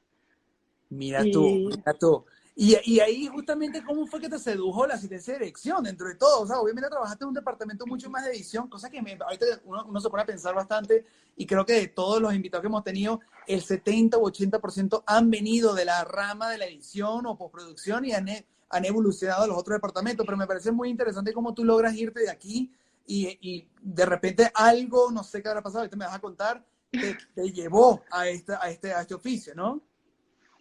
Mira 0.90 1.24
tú, 1.32 1.42
mira 1.42 1.94
tú. 1.98 2.24
Y, 2.56 3.00
ahí 3.00 3.26
justamente, 3.26 3.82
¿cómo 3.82 4.06
fue 4.06 4.20
que 4.20 4.28
te 4.28 4.38
sedujo 4.38 4.86
la 4.86 4.94
asistencia 4.94 5.32
de 5.32 5.40
dirección 5.40 5.82
dentro 5.82 6.06
de 6.06 6.14
todo? 6.14 6.42
O 6.42 6.46
sea, 6.46 6.60
obviamente 6.60 6.88
trabajaste 6.88 7.24
en 7.24 7.28
un 7.28 7.34
departamento 7.34 7.84
mucho 7.84 8.08
más 8.08 8.24
de 8.24 8.30
edición, 8.30 8.68
cosa 8.68 8.88
que 8.88 9.02
me, 9.02 9.18
ahorita 9.20 9.46
uno, 9.64 10.00
se 10.00 10.08
pone 10.08 10.22
a 10.22 10.26
pensar 10.26 10.54
bastante 10.54 11.04
y 11.36 11.46
creo 11.46 11.66
que 11.66 11.72
de 11.72 11.88
todos 11.88 12.22
los 12.22 12.32
invitados 12.32 12.62
que 12.62 12.68
hemos 12.68 12.84
tenido, 12.84 13.20
el 13.48 13.60
70 13.60 14.18
o 14.18 14.30
80% 14.30 15.02
han 15.04 15.30
venido 15.30 15.74
de 15.74 15.84
la 15.84 16.04
rama 16.04 16.48
de 16.48 16.58
la 16.58 16.66
edición 16.66 17.26
o 17.26 17.36
postproducción 17.36 18.04
y 18.04 18.12
han, 18.12 18.28
han 18.68 18.84
evolucionado 18.84 19.42
a 19.42 19.46
los 19.48 19.58
otros 19.58 19.76
departamentos, 19.76 20.24
pero 20.24 20.38
me 20.38 20.46
parece 20.46 20.70
muy 20.70 20.90
interesante 20.90 21.32
cómo 21.32 21.54
tú 21.54 21.64
logras 21.64 21.96
irte 21.96 22.20
de 22.20 22.30
aquí 22.30 22.72
y, 23.04 23.36
y 23.40 23.68
de 23.82 24.06
repente 24.06 24.52
algo, 24.54 25.10
no 25.10 25.24
sé 25.24 25.42
qué 25.42 25.48
habrá 25.48 25.60
pasado, 25.60 25.80
ahorita 25.80 25.96
me 25.96 26.06
vas 26.06 26.14
a 26.14 26.20
contar, 26.20 26.64
te, 26.92 27.18
te 27.34 27.50
llevó 27.50 28.04
a, 28.12 28.28
esta, 28.28 28.62
a, 28.62 28.70
este, 28.70 28.92
a 28.92 29.00
este 29.00 29.14
oficio, 29.14 29.56
¿no? 29.56 29.82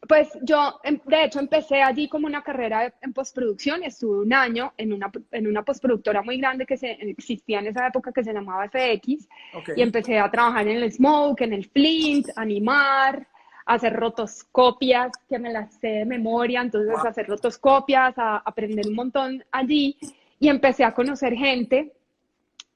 Pues 0.07 0.29
yo, 0.41 0.79
em, 0.83 1.00
de 1.05 1.24
hecho, 1.24 1.39
empecé 1.39 1.81
allí 1.81 2.10
como 2.10 2.27
una 2.27 2.41
carrera 2.41 2.93
en 3.01 3.13
postproducción. 3.13 3.83
Estuve 3.83 4.24
un 4.24 4.33
año 4.33 4.74
en 4.77 4.91
una, 4.91 5.12
en 5.31 5.48
una 5.48 5.63
postproductora 5.63 6.22
muy 6.22 6.38
grande 6.38 6.65
que 6.65 6.77
se, 6.77 6.91
existía 6.91 7.60
en 7.60 7.67
esa 7.67 7.88
época 7.88 8.12
que 8.12 8.24
se 8.24 8.33
llamaba 8.33 8.67
FX. 8.67 9.27
Y 9.75 9.81
empecé 9.81 10.19
a 10.19 10.29
trabajar 10.29 10.67
en 10.67 10.77
el 10.77 10.91
Smoke, 10.91 11.41
en 11.41 11.53
el 11.53 11.65
Flint, 11.65 12.27
animar, 12.36 13.25
hacer 13.65 13.93
rotoscopias, 13.93 15.12
que 15.29 15.39
me 15.39 15.53
las 15.53 15.74
sé 15.75 15.88
de 15.88 16.05
memoria. 16.05 16.62
Entonces, 16.62 16.95
hacer 17.05 17.27
rotoscopias, 17.27 18.17
a 18.17 18.38
aprender 18.38 18.86
un 18.88 18.95
montón 18.95 19.43
allí. 19.51 19.98
Y 20.39 20.50
empecé 20.50 20.83
a 20.83 20.93
conocer 20.93 21.33
gente 21.33 21.93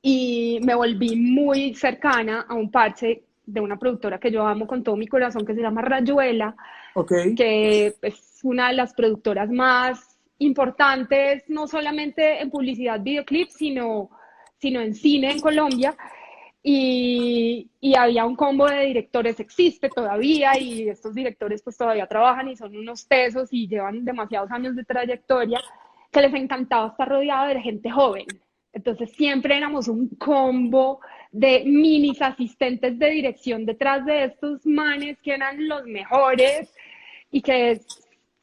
y 0.01 0.59
me 0.63 0.75
volví 0.75 1.17
muy 1.17 1.73
cercana 1.73 2.45
a 2.47 2.53
un 2.53 2.71
parche 2.71 3.23
de 3.45 3.59
una 3.61 3.77
productora 3.77 4.19
que 4.19 4.31
yo 4.31 4.45
amo 4.45 4.67
con 4.67 4.83
todo 4.83 4.95
mi 4.95 5.07
corazón, 5.07 5.45
que 5.45 5.55
se 5.55 5.61
llama 5.61 5.81
Rayuela, 5.81 6.55
que 7.05 7.95
es 8.01 8.39
una 8.43 8.69
de 8.69 8.75
las 8.75 8.93
productoras 8.93 9.49
más 9.49 10.17
importantes, 10.39 11.43
no 11.47 11.67
solamente 11.67 12.41
en 12.41 12.49
publicidad, 12.49 12.99
videoclips, 12.99 13.53
sino, 13.53 14.09
sino 14.57 14.81
en 14.81 14.93
cine 14.93 15.31
en 15.31 15.39
Colombia. 15.39 15.95
Y, 16.63 17.69
y, 17.79 17.95
había 17.95 18.25
un 18.25 18.35
combo 18.35 18.67
de 18.67 18.85
directores, 18.87 19.39
existe 19.39 19.89
todavía, 19.89 20.59
y 20.59 20.89
estos 20.89 21.13
directores 21.13 21.61
pues 21.61 21.77
todavía 21.77 22.07
trabajan 22.07 22.49
y 22.49 22.57
son 22.57 22.75
unos 22.75 23.07
tesos 23.07 23.47
y 23.51 23.67
llevan 23.67 24.03
demasiados 24.03 24.51
años 24.51 24.75
de 24.75 24.83
trayectoria, 24.83 25.61
que 26.11 26.21
les 26.21 26.33
encantaba 26.33 26.87
estar 26.89 27.07
rodeado 27.07 27.47
de 27.47 27.61
gente 27.61 27.89
joven. 27.89 28.25
Entonces 28.73 29.11
siempre 29.13 29.55
éramos 29.55 29.87
un 29.87 30.09
combo 30.09 30.99
de 31.31 31.63
minis 31.65 32.21
asistentes 32.21 32.99
de 32.99 33.09
dirección 33.09 33.65
detrás 33.65 34.05
de 34.05 34.25
estos 34.25 34.65
manes 34.65 35.17
que 35.21 35.33
eran 35.33 35.67
los 35.67 35.85
mejores 35.85 36.71
y 37.31 37.41
que 37.41 37.81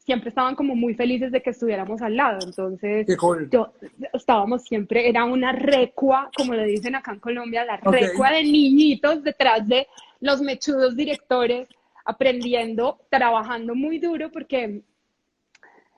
siempre 0.05 0.29
estaban 0.29 0.55
como 0.55 0.75
muy 0.75 0.93
felices 0.93 1.31
de 1.31 1.41
que 1.41 1.49
estuviéramos 1.49 2.01
al 2.01 2.15
lado. 2.15 2.39
Entonces, 2.45 3.07
yo, 3.51 3.73
estábamos 4.13 4.63
siempre, 4.63 5.09
era 5.09 5.25
una 5.25 5.51
recua, 5.51 6.29
como 6.37 6.53
le 6.53 6.65
dicen 6.65 6.95
acá 6.95 7.13
en 7.13 7.19
Colombia, 7.19 7.65
la 7.65 7.77
recua 7.77 8.31
de 8.31 8.43
niñitos 8.43 9.23
detrás 9.23 9.67
de 9.67 9.87
los 10.19 10.41
mechudos 10.41 10.95
directores, 10.95 11.67
aprendiendo, 12.05 12.99
trabajando 13.09 13.73
muy 13.73 13.97
duro, 13.97 14.29
porque 14.31 14.81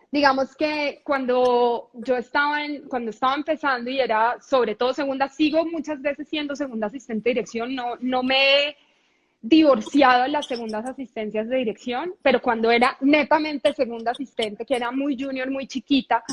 digamos 0.10 0.56
que 0.56 1.02
cuando 1.04 1.90
yo 1.94 2.16
estaba, 2.16 2.64
en, 2.64 2.88
cuando 2.88 3.12
estaba 3.12 3.36
empezando 3.36 3.90
y 3.90 4.00
era 4.00 4.38
sobre 4.42 4.76
todo 4.76 4.94
segunda, 4.94 5.28
sigo 5.28 5.66
muchas 5.66 6.02
veces 6.02 6.30
siendo 6.30 6.56
segunda 6.56 6.88
asistente 6.88 7.30
de 7.30 7.34
dirección, 7.34 7.76
no, 7.76 7.98
no 8.00 8.24
me 8.24 8.78
divorciado 9.42 10.24
de 10.24 10.30
las 10.30 10.48
segundas 10.48 10.86
asistencias 10.86 11.48
de 11.48 11.58
dirección, 11.58 12.14
pero 12.22 12.42
cuando 12.42 12.72
era 12.72 12.98
netamente 13.02 13.74
segunda 13.74 14.12
asistente, 14.12 14.66
que 14.66 14.76
era 14.76 14.92
muy 14.92 15.18
junior, 15.22 15.50
muy 15.50 15.68
chiquita, 15.68 16.24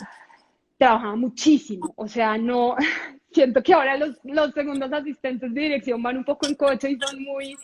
trabajaba 0.79 1.17
muchísimo, 1.17 1.93
o 1.97 2.09
sea, 2.09 2.37
no, 2.37 2.77
siento 3.31 3.63
que 3.63 3.75
ahora 3.75 3.97
los, 3.97 4.19
los 4.25 4.53
segundos 4.53 4.93
asistentes 4.93 5.53
de 5.53 5.61
dirección 5.61 6.03
van 6.03 6.19
un 6.19 6.25
poco 6.25 6.47
en 6.47 6.55
coche 6.55 6.91
y 6.91 6.99
son 6.99 7.23
muy, 7.23 7.57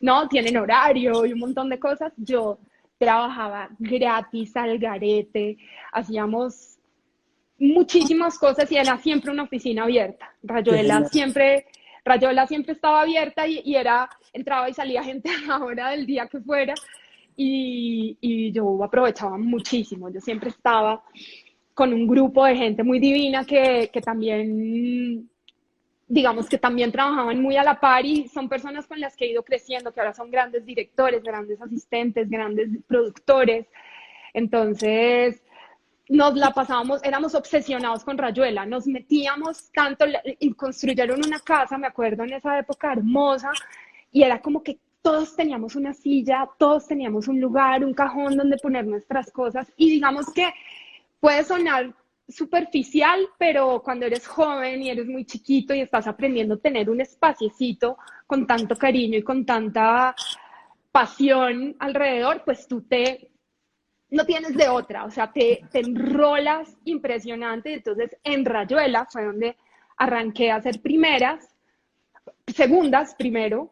no, 0.00 0.28
tienen 0.28 0.56
horario 0.56 1.26
y 1.26 1.32
un 1.32 1.40
montón 1.40 1.68
de 1.68 1.78
cosas, 1.78 2.12
yo 2.16 2.58
trabajaba 2.98 3.68
gratis 3.78 4.56
al 4.56 4.78
garete, 4.78 5.58
hacíamos 5.92 6.78
muchísimas 7.58 8.38
cosas 8.38 8.70
y 8.70 8.76
era 8.76 8.98
siempre 8.98 9.30
una 9.30 9.44
oficina 9.44 9.84
abierta. 9.84 10.32
Rayuela 10.42 11.04
siempre, 11.08 11.66
Rayuela 12.04 12.46
siempre 12.46 12.72
estaba 12.72 13.02
abierta 13.02 13.46
y, 13.46 13.74
era, 13.74 14.08
entraba 14.32 14.68
y 14.68 14.74
salía 14.74 15.02
gente 15.02 15.30
a 15.30 15.46
la 15.46 15.64
hora 15.64 15.90
del 15.90 16.06
día 16.06 16.26
que 16.26 16.40
fuera 16.40 16.74
y, 17.36 18.16
y 18.20 18.52
yo 18.52 18.82
aprovechaba 18.84 19.38
muchísimo. 19.38 20.10
Yo 20.10 20.20
siempre 20.20 20.50
estaba 20.50 21.02
con 21.74 21.92
un 21.92 22.06
grupo 22.06 22.44
de 22.44 22.56
gente 22.56 22.82
muy 22.82 23.00
divina 23.00 23.44
que, 23.44 23.90
que 23.92 24.00
también 24.00 25.28
digamos 26.06 26.48
que 26.48 26.58
también 26.58 26.92
trabajaban 26.92 27.40
muy 27.40 27.56
a 27.56 27.64
la 27.64 27.80
par 27.80 28.04
y 28.04 28.28
son 28.28 28.48
personas 28.48 28.86
con 28.86 29.00
las 29.00 29.16
que 29.16 29.24
he 29.24 29.30
ido 29.30 29.42
creciendo, 29.42 29.92
que 29.92 30.00
ahora 30.00 30.14
son 30.14 30.30
grandes 30.30 30.64
directores, 30.64 31.22
grandes 31.22 31.60
asistentes, 31.60 32.28
grandes 32.28 32.68
productores. 32.86 33.66
Entonces, 34.32 35.42
nos 36.08 36.34
la 36.34 36.52
pasábamos, 36.52 37.02
éramos 37.02 37.34
obsesionados 37.34 38.04
con 38.04 38.18
Rayuela, 38.18 38.66
nos 38.66 38.86
metíamos 38.86 39.70
tanto 39.72 40.04
y 40.38 40.52
construyeron 40.52 41.24
una 41.24 41.40
casa, 41.40 41.78
me 41.78 41.86
acuerdo 41.86 42.24
en 42.24 42.34
esa 42.34 42.58
época 42.58 42.92
hermosa, 42.92 43.50
y 44.12 44.22
era 44.22 44.40
como 44.40 44.62
que 44.62 44.78
todos 45.00 45.34
teníamos 45.36 45.76
una 45.76 45.94
silla, 45.94 46.48
todos 46.58 46.86
teníamos 46.86 47.28
un 47.28 47.40
lugar, 47.40 47.84
un 47.84 47.94
cajón 47.94 48.36
donde 48.36 48.58
poner 48.58 48.86
nuestras 48.86 49.30
cosas, 49.30 49.72
y 49.76 49.90
digamos 49.90 50.32
que 50.32 50.52
puede 51.20 51.44
sonar 51.44 51.94
superficial, 52.28 53.20
pero 53.38 53.82
cuando 53.82 54.06
eres 54.06 54.26
joven 54.26 54.82
y 54.82 54.90
eres 54.90 55.06
muy 55.06 55.24
chiquito 55.24 55.74
y 55.74 55.80
estás 55.80 56.06
aprendiendo 56.06 56.54
a 56.54 56.58
tener 56.58 56.88
un 56.88 57.00
espaciecito 57.00 57.98
con 58.26 58.46
tanto 58.46 58.76
cariño 58.76 59.18
y 59.18 59.22
con 59.22 59.44
tanta 59.44 60.14
pasión 60.90 61.76
alrededor, 61.78 62.42
pues 62.44 62.66
tú 62.66 62.82
te 62.82 63.30
no 64.14 64.24
tienes 64.24 64.54
de 64.56 64.68
otra, 64.68 65.04
o 65.04 65.10
sea, 65.10 65.32
te, 65.32 65.64
te 65.70 65.80
enrolas 65.80 66.76
impresionante. 66.84 67.74
Entonces, 67.74 68.16
en 68.22 68.44
Rayuela 68.44 69.06
fue 69.10 69.24
donde 69.24 69.56
arranqué 69.96 70.50
a 70.50 70.56
hacer 70.56 70.80
primeras, 70.80 71.48
segundas 72.46 73.14
primero, 73.14 73.70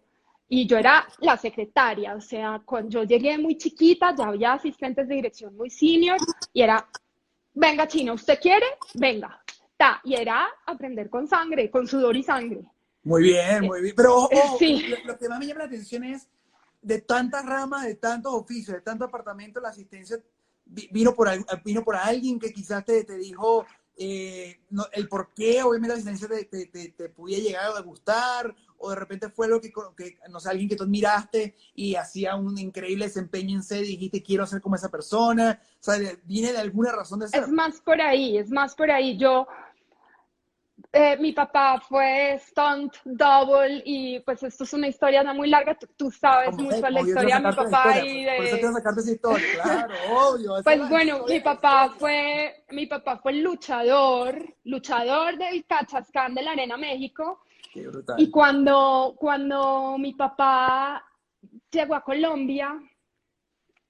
y 0.48 0.66
yo 0.66 0.76
era 0.76 1.06
la 1.20 1.36
secretaria, 1.38 2.14
o 2.14 2.20
sea, 2.20 2.60
cuando 2.64 2.90
yo 2.90 3.04
llegué 3.04 3.38
muy 3.38 3.56
chiquita, 3.56 4.14
ya 4.14 4.26
había 4.26 4.52
asistentes 4.52 5.08
de 5.08 5.14
dirección 5.14 5.56
muy 5.56 5.70
senior, 5.70 6.18
y 6.52 6.62
era 6.62 6.86
venga 7.54 7.88
Chino, 7.88 8.14
¿usted 8.14 8.38
quiere? 8.40 8.66
Venga. 8.94 9.42
Ta, 9.76 10.00
y 10.04 10.14
era 10.14 10.48
aprender 10.66 11.08
con 11.08 11.26
sangre, 11.26 11.70
con 11.70 11.86
sudor 11.86 12.16
y 12.16 12.22
sangre. 12.22 12.62
Muy 13.04 13.22
bien, 13.22 13.64
muy 13.64 13.82
bien. 13.82 13.94
Pero 13.96 14.28
lo, 15.04 15.18
que 15.18 15.28
más 15.28 15.38
me 15.38 15.46
llama 15.46 15.60
la 15.60 15.66
atención 15.66 16.04
es 16.04 16.28
de 16.82 17.00
tantas 17.00 17.46
ramas, 17.46 17.86
de 17.86 17.94
tantos 17.94 18.34
oficios, 18.34 18.76
de 18.76 18.82
tantos 18.82 19.08
apartamentos, 19.08 19.62
la 19.62 19.70
asistencia 19.70 20.18
vino 20.64 21.14
por, 21.14 21.28
vino 21.64 21.82
por 21.82 21.96
alguien 21.96 22.38
que 22.38 22.52
quizás 22.52 22.84
te, 22.84 23.04
te 23.04 23.16
dijo, 23.16 23.64
eh, 23.96 24.60
el 24.92 25.08
por 25.08 25.32
qué 25.34 25.62
obviamente 25.62 25.88
la 25.88 25.94
asistencia 25.94 26.28
te, 26.28 26.66
te, 26.66 26.88
te, 26.88 27.08
podía 27.10 27.38
llegar 27.38 27.76
a 27.76 27.80
gustar, 27.80 28.54
o 28.78 28.90
de 28.90 28.96
repente 28.96 29.28
fue 29.28 29.48
lo 29.48 29.60
que, 29.60 29.70
que, 29.96 30.18
no 30.30 30.40
sé, 30.40 30.50
alguien 30.50 30.68
que 30.68 30.76
tú 30.76 30.84
admiraste 30.84 31.54
y 31.74 31.94
hacía 31.94 32.34
un 32.36 32.58
increíble 32.58 33.04
desempeño 33.04 33.56
en 33.56 33.62
sede 33.62 33.82
y 33.82 33.96
dijiste, 33.96 34.22
quiero 34.22 34.46
ser 34.46 34.60
como 34.60 34.76
esa 34.76 34.90
persona, 34.90 35.60
o 35.78 35.82
sea, 35.82 35.98
viene 36.24 36.52
de 36.52 36.58
alguna 36.58 36.90
razón 36.90 37.20
de 37.20 37.28
ser. 37.28 37.44
Es 37.44 37.48
más 37.48 37.80
por 37.80 38.00
ahí, 38.00 38.38
es 38.38 38.50
más 38.50 38.74
por 38.74 38.90
ahí. 38.90 39.16
Yo, 39.18 39.46
eh, 40.94 41.16
mi 41.18 41.32
papá 41.32 41.80
fue 41.80 42.38
stunt 42.38 42.96
double 43.04 43.82
y 43.86 44.20
pues 44.20 44.42
esto 44.42 44.64
es 44.64 44.72
una 44.74 44.88
historia 44.88 45.22
no 45.22 45.32
muy 45.32 45.48
larga, 45.48 45.74
tú, 45.96 46.10
sabes 46.10 46.54
mucho 46.54 46.86
la 46.90 47.00
historia 47.00 47.40
de 47.40 47.48
mi 47.48 47.54
papá 47.54 47.98
y 48.00 48.24
de... 48.24 48.36
Por 48.36 48.44
eso 48.44 48.56
quiero 48.56 48.72
sacarte 48.74 49.00
esa 49.00 49.12
historia, 49.12 49.46
claro, 49.62 49.94
obvio. 50.10 50.54
Pues 50.62 50.88
bueno, 50.90 51.24
mi 51.26 51.40
papá 51.40 51.94
fue, 51.98 52.64
mi 52.72 52.86
papá 52.86 53.16
fue 53.16 53.32
luchador, 53.32 54.54
luchador 54.64 55.38
del 55.38 55.64
Cachascán 55.64 56.34
de 56.34 56.42
la 56.42 56.52
Arena 56.52 56.76
México. 56.76 57.40
Qué 57.72 57.88
brutal. 57.88 58.20
Y 58.20 58.30
cuando, 58.30 59.16
cuando 59.18 59.96
mi 59.98 60.12
papá 60.12 61.02
llegó 61.70 61.94
a 61.94 62.04
Colombia, 62.04 62.78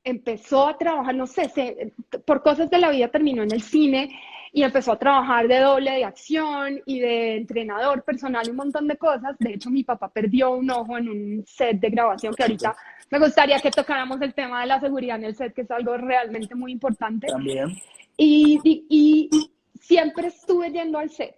empezó 0.04 0.68
a 0.68 0.78
trabajar, 0.78 1.16
no 1.16 1.26
sé, 1.26 1.92
por 2.24 2.42
cosas 2.42 2.70
de 2.70 2.78
la 2.78 2.90
vida 2.90 3.08
terminó 3.08 3.42
en 3.42 3.52
el 3.52 3.62
cine 3.62 4.08
y 4.54 4.62
empezó 4.62 4.92
a 4.92 4.98
trabajar 4.98 5.48
de 5.48 5.60
doble 5.60 5.92
de 5.92 6.04
acción 6.04 6.80
y 6.84 7.00
de 7.00 7.36
entrenador 7.36 8.02
personal, 8.02 8.48
un 8.50 8.56
montón 8.56 8.86
de 8.86 8.98
cosas. 8.98 9.34
De 9.38 9.54
hecho, 9.54 9.70
mi 9.70 9.82
papá 9.82 10.08
perdió 10.08 10.50
un 10.50 10.70
ojo 10.70 10.98
en 10.98 11.08
un 11.08 11.44
set 11.46 11.80
de 11.80 11.88
grabación 11.88 12.34
que 12.34 12.42
ahorita 12.42 12.76
me 13.10 13.18
gustaría 13.18 13.58
que 13.60 13.70
tocáramos 13.70 14.20
el 14.20 14.34
tema 14.34 14.60
de 14.60 14.66
la 14.66 14.78
seguridad 14.78 15.16
en 15.16 15.24
el 15.24 15.34
set, 15.34 15.54
que 15.54 15.62
es 15.62 15.70
algo 15.70 15.96
realmente 15.96 16.54
muy 16.54 16.72
importante. 16.72 17.28
También. 17.28 17.68
Y, 18.16 18.60
y, 18.62 19.30
siempre 19.80 20.28
estuve 20.28 20.70
yendo 20.70 20.98
al 20.98 21.10
set. 21.10 21.36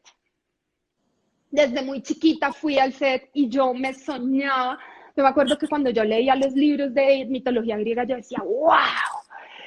Desde 1.50 1.82
muy 1.82 2.02
chiquita 2.02 2.52
fui 2.52 2.78
al 2.78 2.92
set 2.92 3.30
y 3.32 3.48
yo 3.48 3.72
me 3.74 3.94
soñaba. 3.94 4.78
Yo 5.16 5.22
me 5.22 5.28
acuerdo 5.28 5.56
que 5.56 5.68
cuando 5.68 5.90
yo 5.90 6.02
leía 6.02 6.34
los 6.34 6.52
libros 6.52 6.92
de 6.92 7.26
mitología 7.26 7.76
griega, 7.76 8.02
yo 8.04 8.16
decía, 8.16 8.38
wow. 8.44 9.23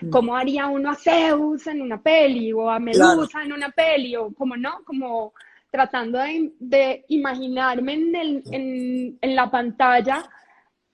¿Cómo 0.10 0.36
haría 0.36 0.68
uno 0.68 0.92
a 0.92 0.96
Zeus 0.96 1.68
en 1.68 1.82
una 1.82 2.02
peli 2.02 2.52
o 2.54 2.70
a 2.70 2.80
Medusa 2.80 3.44
en 3.44 3.54
una 3.54 3.70
peli? 3.70 4.16
O 4.16 4.34
como 4.34 4.56
no, 4.56 4.84
como 4.86 5.34
tratando 5.72 6.20
de, 6.60 7.06
imaginarme 7.10 7.94
en, 7.94 9.18
en, 9.22 9.36
la 9.36 9.50
pantalla 9.50 10.24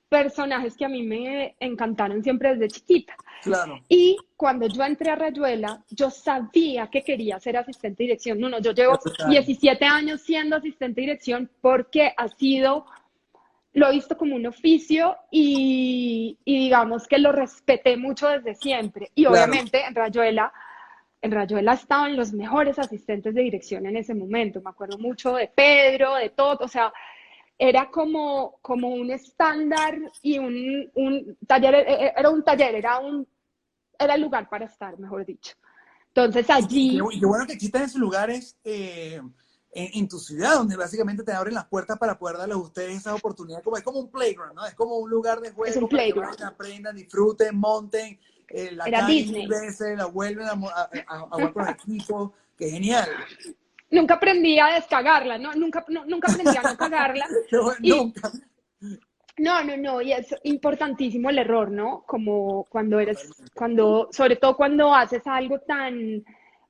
personajes 0.10 0.76
que 0.76 0.86
a 0.86 0.90
mí 0.90 1.02
me 1.04 1.56
encantaron 1.60 2.22
siempre 2.22 2.56
desde 2.56 2.68
chiquita. 2.68 3.16
Claro. 3.42 3.80
Y 3.90 4.18
cuando 4.38 4.68
yo 4.68 4.84
entré 4.84 5.10
a 5.10 5.16
Rayuela, 5.16 5.84
yo 5.90 6.10
sabía 6.10 6.88
que 6.88 7.04
quería 7.04 7.40
ser 7.40 7.58
asistente 7.58 8.04
de 8.04 8.08
dirección. 8.10 8.40
No, 8.40 8.48
no, 8.48 8.60
yo 8.60 8.74
llevo 8.74 9.00
17 9.28 9.86
años 9.86 10.22
siendo 10.22 10.56
asistente 10.56 11.02
de 11.02 11.08
dirección 11.08 11.50
porque 11.62 12.14
ha 12.16 12.28
sido 12.30 12.86
lo 13.74 13.88
he 13.88 13.92
visto 13.92 14.18
como 14.18 14.36
un 14.36 14.46
oficio 14.46 15.18
y, 15.32 16.38
digamos 16.46 17.08
que 17.08 17.18
lo 17.18 17.32
respeté 17.32 17.98
mucho 17.98 18.28
desde 18.28 18.56
siempre. 18.56 19.12
Y 19.16 19.26
obviamente 19.26 19.84
en 19.86 19.96
Rayuela, 19.96 20.54
en 21.22 21.32
Rayuela 21.32 21.74
estaban 21.74 22.16
los 22.16 22.34
mejores 22.34 22.78
asistentes 22.78 23.34
de 23.34 23.42
dirección 23.42 23.86
en 23.86 23.98
ese 23.98 24.14
momento. 24.14 24.62
Me 24.62 24.70
acuerdo 24.70 24.98
mucho 24.98 25.34
de 25.34 25.48
Pedro, 25.48 26.16
de 26.16 26.30
todo, 26.30 26.60
o 26.62 26.68
sea, 26.68 26.94
era 27.58 27.90
como, 27.90 28.58
como 28.62 28.90
un 28.90 29.12
estándar 29.12 29.98
y 30.22 30.38
un, 30.38 30.92
un 30.94 31.38
taller, 31.48 31.76
e, 31.76 32.06
e, 32.06 32.14
era 32.16 32.30
un 32.30 32.44
taller, 32.44 32.76
era 32.76 33.00
un 33.00 33.28
era 34.00 34.16
el 34.16 34.22
lugar 34.22 34.50
para 34.50 34.66
estar, 34.66 34.98
mejor 35.00 35.26
dicho. 35.26 35.54
Entonces 36.08 36.50
allí... 36.50 36.98
Y 36.98 37.20
qué, 37.20 37.26
bueno 37.26 37.46
que 37.46 37.54
existan 37.54 37.84
esos 37.84 38.00
lugares 38.00 38.58
eh, 38.64 39.22
en, 39.76 40.08
tu 40.08 40.20
ciudad, 40.20 40.56
donde 40.56 40.76
básicamente 40.76 41.24
te 41.24 41.32
abren 41.32 41.54
las 41.56 41.66
puertas 41.66 41.98
para 41.98 42.18
poder 42.18 42.38
darles 42.38 42.56
a 42.58 42.60
ustedes 42.62 42.98
esa 42.98 43.16
oportunidad. 43.16 43.64
Como, 43.64 43.78
es 43.78 43.84
como 43.84 44.00
un 44.00 44.12
playground, 44.12 44.54
¿no? 44.54 44.66
Es 44.66 44.76
como 44.76 44.98
un 44.98 45.10
lugar 45.10 45.40
de 45.42 45.52
juego 45.52 45.66
es 45.66 45.78
un 45.78 45.90
para 45.90 46.32
que 46.36 46.44
aprendan, 46.44 46.96
disfruten, 46.96 47.56
monten. 47.58 48.20
eh, 48.50 48.72
la 48.74 48.86
Era 48.86 49.06
Disney. 49.08 49.48
veces, 49.48 49.98
la 49.98 50.06
vuelven 50.06 50.48
a, 50.48 50.52
a, 50.52 50.90
a- 51.08 51.16
a 51.16 51.18
jugar 51.30 51.54
con 51.54 51.64
el 51.68 51.74
equipo, 51.74 52.34
que 52.58 52.70
genial. 52.70 53.10
Nunca 53.90 54.16
aprendí 54.16 54.60
a 54.60 54.68
descagarla, 54.76 55.38
¿no? 55.40 55.54
Nunca, 55.56 55.84
no- 55.88 56.06
nunca 56.06 56.32
aprendí 56.32 56.56
a 56.58 56.62
no 56.64 56.78
cagarla. 56.78 57.28
Qué 57.50 57.58
Y- 57.82 57.90
nunca. 57.90 58.32
No, 59.38 59.64
no, 59.64 59.76
no, 59.78 60.00
y 60.02 60.14
es 60.14 60.28
importantísimo 60.44 61.32
el 61.32 61.40
error, 61.40 61.72
¿no? 61.72 62.04
Como 62.06 62.66
cuando 62.70 63.00
eres, 63.00 63.32
cuando, 63.56 64.08
sobre 64.12 64.36
todo 64.36 64.56
cuando 64.56 64.94
haces 64.94 65.24
algo 65.26 65.58
tan, 65.60 66.24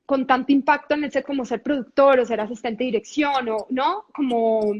con 0.06 0.26
tanto 0.26 0.52
impacto 0.52 0.94
en 0.94 1.04
ese 1.04 1.22
como 1.22 1.44
ser 1.44 1.62
productor 1.62 2.20
o 2.20 2.26
ser 2.26 2.40
asistente 2.40 2.84
de 2.84 2.86
dirección, 2.86 3.48
o, 3.48 3.66
¿no? 3.70 4.04
Como 4.14 4.72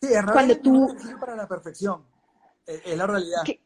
Sí, 0.00 0.12
errar 0.12 0.32
cuando 0.32 0.56
tú- 0.58 0.96
para 1.18 1.34
la 1.36 1.48
perfección. 1.48 2.02
Es, 2.66 2.96
la 2.96 3.06
realidad. 3.06 3.42
que- 3.44 3.60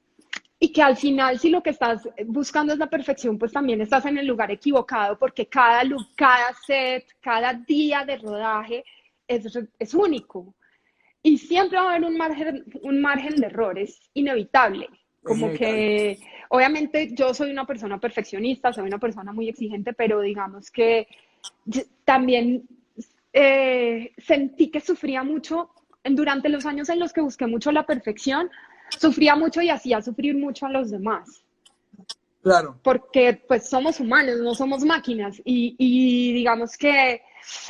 y 0.58 0.72
que 0.72 0.80
al 0.82 0.96
final 0.96 1.38
si 1.40 1.50
lo 1.50 1.60
que 1.62 1.70
estás 1.70 2.08
buscando 2.26 2.72
es 2.72 2.78
la 2.78 2.88
perfección, 2.88 3.36
pues 3.36 3.52
también 3.52 3.80
estás 3.80 4.06
en 4.06 4.16
el 4.16 4.26
lugar 4.26 4.50
equivocado 4.52 5.18
porque 5.18 5.46
cada, 5.46 5.82
lu- 5.84 6.06
cada 6.16 6.54
set, 6.66 7.04
cada 7.20 7.52
día 7.52 8.04
de 8.04 8.16
rodaje 8.18 8.84
es, 9.26 9.44
es 9.78 9.92
único. 9.94 10.54
Y 11.22 11.36
siempre 11.38 11.78
va 11.78 11.84
a 11.86 11.90
haber 11.96 12.04
un 12.04 12.16
margen, 12.16 12.64
un 12.82 13.00
margen 13.00 13.36
de 13.36 13.46
errores 13.46 14.00
inevitable. 14.14 14.88
Como 15.22 15.52
que, 15.52 16.18
obviamente, 16.48 17.10
yo 17.14 17.32
soy 17.32 17.50
una 17.50 17.66
persona 17.66 17.98
perfeccionista, 17.98 18.72
soy 18.72 18.86
una 18.86 18.98
persona 18.98 19.32
muy 19.32 19.48
exigente, 19.48 19.92
pero 19.92 20.20
digamos 20.20 20.70
que 20.70 21.06
también 22.04 22.64
eh, 23.32 24.12
sentí 24.18 24.70
que 24.70 24.80
sufría 24.80 25.22
mucho 25.22 25.70
durante 26.04 26.48
los 26.48 26.66
años 26.66 26.88
en 26.88 26.98
los 26.98 27.12
que 27.12 27.20
busqué 27.20 27.46
mucho 27.46 27.70
la 27.70 27.86
perfección, 27.86 28.50
sufría 28.98 29.36
mucho 29.36 29.62
y 29.62 29.70
hacía 29.70 30.02
sufrir 30.02 30.36
mucho 30.36 30.66
a 30.66 30.70
los 30.70 30.90
demás 30.90 31.42
Claro. 32.42 32.76
porque 32.82 33.40
pues 33.46 33.68
somos 33.68 34.00
humanos, 34.00 34.38
no 34.40 34.54
somos 34.54 34.84
máquinas. 34.84 35.40
Y, 35.44 35.76
y 35.78 36.32
digamos 36.32 36.76
que 36.76 37.22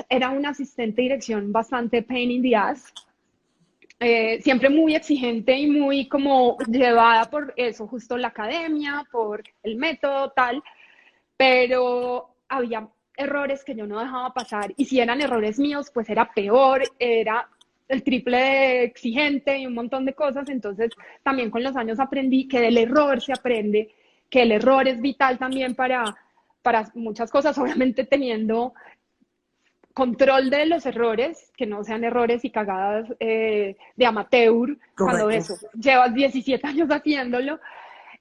era 0.08 0.30
un 0.30 0.46
asistente 0.46 1.02
de 1.02 1.08
dirección 1.08 1.52
bastante 1.52 2.02
pain 2.02 2.30
in 2.30 2.42
the 2.42 2.56
ass, 2.56 2.92
eh, 4.02 4.40
siempre 4.42 4.68
muy 4.68 4.96
exigente 4.96 5.56
y 5.56 5.68
muy 5.68 6.08
como 6.08 6.58
llevada 6.66 7.30
por 7.30 7.54
eso, 7.56 7.86
justo 7.86 8.16
la 8.16 8.28
academia, 8.28 9.06
por 9.12 9.44
el 9.62 9.76
método, 9.76 10.30
tal, 10.32 10.60
pero 11.36 12.34
había 12.48 12.88
errores 13.16 13.62
que 13.62 13.76
yo 13.76 13.86
no 13.86 14.00
dejaba 14.00 14.34
pasar 14.34 14.72
y 14.76 14.86
si 14.86 14.98
eran 14.98 15.20
errores 15.20 15.58
míos, 15.60 15.90
pues 15.94 16.10
era 16.10 16.32
peor, 16.32 16.82
era 16.98 17.48
el 17.86 18.02
triple 18.02 18.36
de 18.38 18.84
exigente 18.84 19.58
y 19.58 19.66
un 19.66 19.74
montón 19.74 20.04
de 20.04 20.14
cosas, 20.14 20.48
entonces 20.48 20.90
también 21.22 21.50
con 21.50 21.62
los 21.62 21.76
años 21.76 22.00
aprendí 22.00 22.48
que 22.48 22.60
del 22.60 22.78
error 22.78 23.20
se 23.20 23.32
aprende, 23.32 23.94
que 24.28 24.42
el 24.42 24.50
error 24.50 24.88
es 24.88 25.00
vital 25.00 25.38
también 25.38 25.76
para, 25.76 26.16
para 26.62 26.90
muchas 26.94 27.30
cosas, 27.30 27.56
obviamente 27.58 28.04
teniendo 28.04 28.74
control 29.92 30.50
de 30.50 30.66
los 30.66 30.86
errores, 30.86 31.50
que 31.56 31.66
no 31.66 31.84
sean 31.84 32.04
errores 32.04 32.44
y 32.44 32.50
cagadas 32.50 33.06
eh, 33.20 33.76
de 33.96 34.06
amateur, 34.06 34.76
cuando 34.96 35.30
eso, 35.30 35.54
llevas 35.74 36.14
17 36.14 36.66
años 36.66 36.88
haciéndolo, 36.88 37.58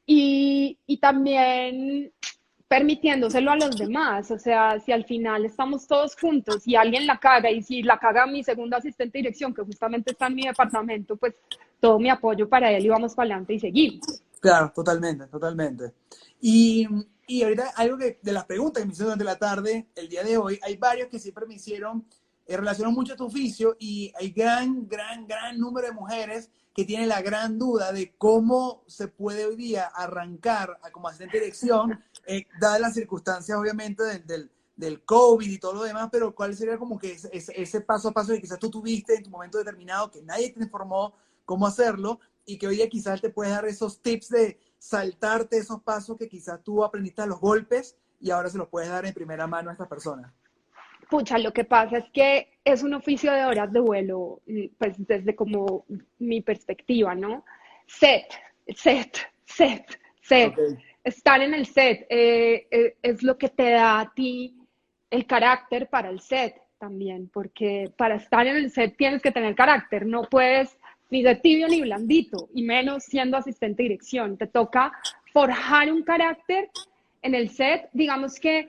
y, 0.05 0.77
y 0.87 0.97
también 0.97 2.11
permitiéndoselo 2.67 3.51
a 3.51 3.57
los 3.57 3.77
demás, 3.77 4.31
o 4.31 4.39
sea, 4.39 4.79
si 4.79 4.93
al 4.93 5.03
final 5.03 5.43
estamos 5.43 5.85
todos 5.87 6.15
juntos 6.15 6.65
y 6.65 6.77
alguien 6.77 7.05
la 7.05 7.17
caga, 7.17 7.51
y 7.51 7.61
si 7.61 7.83
la 7.83 7.97
caga 7.97 8.25
mi 8.25 8.43
segundo 8.43 8.77
asistente 8.77 9.17
de 9.17 9.23
dirección, 9.23 9.53
que 9.53 9.61
justamente 9.63 10.11
está 10.11 10.27
en 10.27 10.35
mi 10.35 10.47
departamento, 10.47 11.17
pues 11.17 11.35
todo 11.81 11.99
mi 11.99 12.09
apoyo 12.09 12.47
para 12.47 12.71
él 12.71 12.85
y 12.85 12.89
vamos 12.89 13.13
para 13.13 13.25
adelante 13.25 13.55
y 13.55 13.59
seguimos. 13.59 14.23
Claro, 14.41 14.71
totalmente, 14.73 15.27
totalmente. 15.27 15.93
Y, 16.41 16.87
y 17.27 17.43
ahorita 17.43 17.73
algo 17.75 17.95
que 17.95 18.19
de 18.23 18.33
las 18.33 18.45
preguntas 18.45 18.81
que 18.81 18.87
me 18.87 18.93
hicieron 18.93 19.17
durante 19.17 19.23
la 19.23 19.37
tarde, 19.37 19.87
el 19.95 20.09
día 20.09 20.23
de 20.23 20.35
hoy, 20.35 20.59
hay 20.63 20.77
varios 20.77 21.09
que 21.09 21.19
siempre 21.19 21.45
me 21.45 21.53
hicieron, 21.53 22.07
eh, 22.47 22.57
relacionan 22.57 22.95
mucho 22.95 23.13
a 23.13 23.15
tu 23.15 23.25
oficio 23.25 23.77
y 23.79 24.11
hay 24.19 24.31
gran, 24.31 24.87
gran, 24.87 25.27
gran 25.27 25.59
número 25.59 25.85
de 25.87 25.93
mujeres 25.93 26.49
que 26.73 26.85
tienen 26.85 27.07
la 27.07 27.21
gran 27.21 27.59
duda 27.59 27.91
de 27.91 28.15
cómo 28.17 28.83
se 28.87 29.07
puede 29.07 29.45
hoy 29.45 29.55
día 29.55 29.85
arrancar 29.85 30.79
a, 30.81 30.89
como 30.89 31.07
asistente 31.07 31.37
de 31.37 31.43
dirección, 31.43 32.03
eh, 32.25 32.47
dadas 32.59 32.81
las 32.81 32.93
circunstancias 32.95 33.55
obviamente 33.55 34.01
del, 34.01 34.25
del, 34.25 34.51
del 34.75 35.05
COVID 35.05 35.51
y 35.51 35.59
todo 35.59 35.73
lo 35.73 35.83
demás, 35.83 36.09
pero 36.11 36.33
cuál 36.33 36.55
sería 36.55 36.79
como 36.79 36.97
que 36.97 37.11
ese, 37.11 37.29
ese, 37.31 37.61
ese 37.61 37.81
paso 37.81 38.07
a 38.07 38.11
paso 38.11 38.33
que 38.33 38.41
quizás 38.41 38.57
tú 38.57 38.71
tuviste 38.71 39.13
en 39.13 39.23
tu 39.23 39.29
momento 39.29 39.59
determinado, 39.59 40.09
que 40.09 40.23
nadie 40.23 40.49
te 40.49 40.63
informó 40.63 41.13
cómo 41.45 41.67
hacerlo 41.67 42.19
y 42.51 42.57
que 42.57 42.67
hoy 42.67 42.75
día 42.75 42.89
quizás 42.89 43.21
te 43.21 43.29
puedes 43.29 43.53
dar 43.53 43.65
esos 43.65 44.01
tips 44.01 44.29
de 44.29 44.59
saltarte 44.77 45.57
esos 45.57 45.81
pasos 45.83 46.17
que 46.17 46.27
quizás 46.27 46.61
tú 46.63 46.83
aprendiste 46.83 47.21
a 47.21 47.25
los 47.25 47.39
golpes 47.39 47.97
y 48.19 48.29
ahora 48.29 48.49
se 48.49 48.57
los 48.57 48.67
puedes 48.67 48.89
dar 48.89 49.05
en 49.05 49.13
primera 49.13 49.47
mano 49.47 49.69
a 49.69 49.73
estas 49.73 49.87
personas. 49.87 50.33
Pucha, 51.09 51.37
lo 51.37 51.53
que 51.53 51.63
pasa 51.63 51.99
es 51.99 52.05
que 52.11 52.59
es 52.65 52.83
un 52.83 52.93
oficio 52.93 53.31
de 53.31 53.45
horas 53.45 53.71
de 53.71 53.79
vuelo, 53.79 54.41
mm, 54.47 54.65
pues 54.77 54.95
desde 54.97 55.33
como 55.33 55.85
mi 56.19 56.41
perspectiva, 56.41 57.15
¿no? 57.15 57.45
Set, 57.87 58.25
set, 58.75 59.17
set, 59.45 59.85
set. 60.21 60.51
Ok. 60.51 60.79
Estar 61.03 61.41
en 61.41 61.53
el 61.53 61.65
set 61.65 62.05
eh, 62.09 62.67
eh, 62.69 62.97
es 63.01 63.23
lo 63.23 63.37
que 63.37 63.49
te 63.49 63.71
da 63.71 64.01
a 64.01 64.13
ti 64.13 64.57
el 65.09 65.25
carácter 65.25 65.89
para 65.89 66.09
el 66.09 66.19
set 66.19 66.61
también, 66.79 67.29
porque 67.31 67.91
para 67.97 68.15
estar 68.15 68.45
en 68.45 68.57
el 68.57 68.71
set 68.71 68.97
tienes 68.97 69.21
que 69.21 69.31
tener 69.31 69.55
carácter, 69.55 70.05
no 70.05 70.23
puedes 70.23 70.77
ni 71.11 71.21
de 71.21 71.35
tibio 71.35 71.67
ni 71.67 71.81
blandito, 71.81 72.49
y 72.53 72.63
menos 72.63 73.03
siendo 73.03 73.37
asistente 73.37 73.83
de 73.83 73.89
dirección. 73.89 74.37
Te 74.37 74.47
toca 74.47 74.91
forjar 75.31 75.91
un 75.91 76.03
carácter 76.03 76.71
en 77.21 77.35
el 77.35 77.49
set, 77.49 77.89
digamos 77.93 78.39
que 78.39 78.67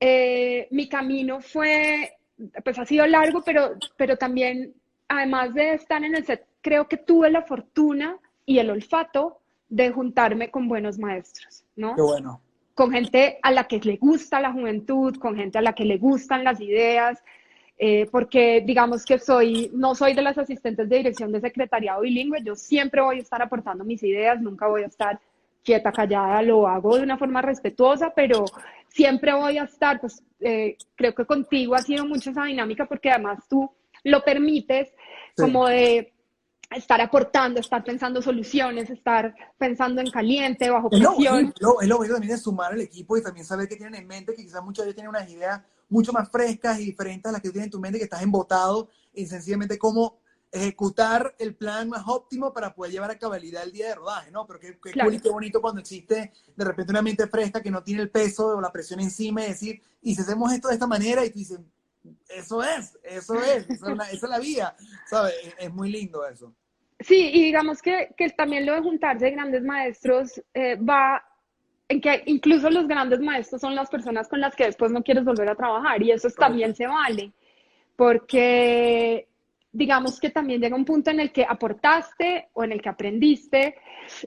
eh, 0.00 0.66
mi 0.70 0.88
camino 0.88 1.40
fue, 1.40 2.16
pues 2.64 2.78
ha 2.78 2.84
sido 2.84 3.06
largo, 3.06 3.42
pero, 3.42 3.74
pero 3.96 4.16
también, 4.16 4.74
además 5.08 5.54
de 5.54 5.74
estar 5.74 6.02
en 6.02 6.16
el 6.16 6.24
set, 6.24 6.46
creo 6.62 6.88
que 6.88 6.96
tuve 6.96 7.30
la 7.30 7.42
fortuna 7.42 8.16
y 8.46 8.58
el 8.58 8.70
olfato 8.70 9.38
de 9.68 9.90
juntarme 9.90 10.50
con 10.50 10.68
buenos 10.68 10.98
maestros, 10.98 11.64
¿no? 11.76 11.94
Qué 11.94 12.02
bueno. 12.02 12.40
Con 12.74 12.92
gente 12.92 13.38
a 13.42 13.50
la 13.50 13.64
que 13.64 13.78
le 13.80 13.96
gusta 13.96 14.40
la 14.40 14.52
juventud, 14.52 15.16
con 15.18 15.36
gente 15.36 15.58
a 15.58 15.62
la 15.62 15.74
que 15.74 15.84
le 15.84 15.98
gustan 15.98 16.44
las 16.44 16.60
ideas, 16.60 17.22
eh, 17.78 18.08
porque 18.10 18.62
digamos 18.66 19.04
que 19.04 19.18
soy, 19.18 19.70
no 19.72 19.94
soy 19.94 20.12
de 20.14 20.22
las 20.22 20.36
asistentes 20.36 20.88
de 20.88 20.96
dirección 20.96 21.30
de 21.32 21.40
secretariado 21.40 22.00
bilingüe, 22.02 22.42
yo 22.42 22.54
siempre 22.56 23.00
voy 23.00 23.18
a 23.18 23.22
estar 23.22 23.40
aportando 23.40 23.84
mis 23.84 24.02
ideas, 24.02 24.40
nunca 24.40 24.66
voy 24.66 24.82
a 24.82 24.86
estar 24.86 25.20
quieta, 25.64 25.92
callada, 25.92 26.40
lo 26.42 26.66
hago 26.66 26.96
de 26.96 27.02
una 27.02 27.18
forma 27.18 27.42
respetuosa, 27.42 28.12
pero 28.14 28.44
siempre 28.88 29.32
voy 29.34 29.58
a 29.58 29.64
estar, 29.64 30.00
pues 30.00 30.22
eh, 30.40 30.76
creo 30.96 31.14
que 31.14 31.24
contigo 31.26 31.74
ha 31.74 31.82
sido 31.82 32.04
mucho 32.06 32.30
esa 32.30 32.44
dinámica 32.44 32.86
porque 32.86 33.10
además 33.10 33.40
tú 33.48 33.70
lo 34.04 34.22
permites 34.24 34.88
Sí. 35.36 35.42
como 35.44 35.68
de 35.68 36.12
estar 36.74 37.00
aportando, 37.00 37.60
estar 37.60 37.82
pensando 37.84 38.20
soluciones, 38.20 38.90
estar 38.90 39.34
pensando 39.56 40.00
en 40.00 40.10
caliente, 40.10 40.68
bajo 40.68 40.88
Es 40.90 41.00
lo, 41.00 41.10
presión. 41.14 41.34
bonito, 41.34 41.54
lo- 41.60 41.80
es 41.80 41.88
lo 41.88 41.98
también 42.14 42.32
de 42.32 42.38
sumar 42.38 42.72
al 42.72 42.80
equipo 42.80 43.16
y 43.16 43.22
también 43.22 43.46
saber 43.46 43.68
que 43.68 43.76
tienen 43.76 43.94
en 44.00 44.06
mente, 44.06 44.34
que 44.34 44.42
quizás 44.42 44.62
muchos 44.64 44.84
de 44.84 44.88
ellos 44.90 44.96
tienen 44.96 45.10
unas 45.10 45.30
ideas 45.30 45.60
mucho 45.88 46.12
más 46.12 46.30
frescas 46.30 46.78
y 46.80 46.84
diferentes 46.86 47.28
a 47.28 47.32
las 47.32 47.40
que 47.40 47.48
tú 47.48 47.52
tienes 47.52 47.66
en 47.66 47.70
tu 47.72 47.80
mente, 47.80 47.98
que 47.98 48.04
estás 48.04 48.22
embotado 48.22 48.88
en 49.14 49.26
sencillamente 49.26 49.78
cómo 49.78 50.18
ejecutar 50.50 51.34
el 51.38 51.54
plan 51.54 51.88
más 51.90 52.04
óptimo 52.06 52.52
para 52.54 52.74
poder 52.74 52.92
llevar 52.92 53.10
a 53.10 53.18
cabalidad 53.18 53.62
el 53.64 53.72
día 53.72 53.88
de 53.88 53.94
rodaje, 53.96 54.30
¿no? 54.30 54.46
Pero 54.46 54.58
qué, 54.60 54.78
qué 54.82 54.92
Claro. 54.92 55.10
cool 55.10 55.20
qué 55.20 55.28
bonito 55.28 55.60
cuando 55.60 55.80
existe 55.80 56.32
de 56.56 56.64
repente 56.64 56.90
una 56.90 57.02
mente 57.02 57.26
fresca 57.26 57.60
que 57.62 57.70
no 57.70 57.82
tiene 57.82 58.02
el 58.02 58.10
peso 58.10 58.48
o 58.48 58.60
la 58.60 58.72
presión 58.72 59.00
encima 59.00 59.42
y 59.44 59.48
decir, 59.48 59.82
y 60.00 60.14
si 60.14 60.22
hacemos 60.22 60.50
esto 60.52 60.68
de 60.68 60.74
esta 60.74 60.86
manera, 60.86 61.24
y 61.24 61.30
tú 61.30 61.38
dices, 61.38 61.60
eso 62.28 62.62
es, 62.62 62.98
eso 63.02 63.34
es, 63.34 63.68
esa 63.68 63.90
es, 63.90 63.96
la, 63.96 64.04
esa 64.04 64.26
es 64.26 64.30
la 64.30 64.38
vía, 64.38 64.76
¿sabes? 65.06 65.34
Es, 65.44 65.54
es 65.58 65.72
muy 65.72 65.90
lindo 65.90 66.26
eso. 66.26 66.54
Sí, 67.00 67.30
y 67.32 67.44
digamos 67.44 67.82
que, 67.82 68.14
que 68.16 68.30
también 68.30 68.64
lo 68.66 68.72
de 68.74 68.80
juntarse 68.80 69.26
de 69.26 69.30
grandes 69.32 69.62
maestros 69.62 70.42
eh, 70.54 70.76
va 70.76 71.22
en 71.88 72.00
que 72.00 72.22
incluso 72.26 72.68
los 72.70 72.86
grandes 72.86 73.20
maestros 73.20 73.60
son 73.60 73.74
las 73.74 73.88
personas 73.88 74.28
con 74.28 74.40
las 74.40 74.54
que 74.54 74.64
después 74.64 74.92
no 74.92 75.02
quieres 75.02 75.24
volver 75.24 75.48
a 75.48 75.54
trabajar 75.54 76.02
y 76.02 76.10
eso 76.10 76.28
es- 76.28 76.34
también 76.34 76.74
se 76.74 76.86
vale, 76.86 77.32
porque 77.96 79.26
digamos 79.72 80.18
que 80.18 80.30
también 80.30 80.60
llega 80.60 80.74
un 80.76 80.84
punto 80.84 81.10
en 81.10 81.20
el 81.20 81.30
que 81.30 81.44
aportaste 81.48 82.48
o 82.54 82.64
en 82.64 82.72
el 82.72 82.80
que 82.80 82.88
aprendiste 82.88 83.74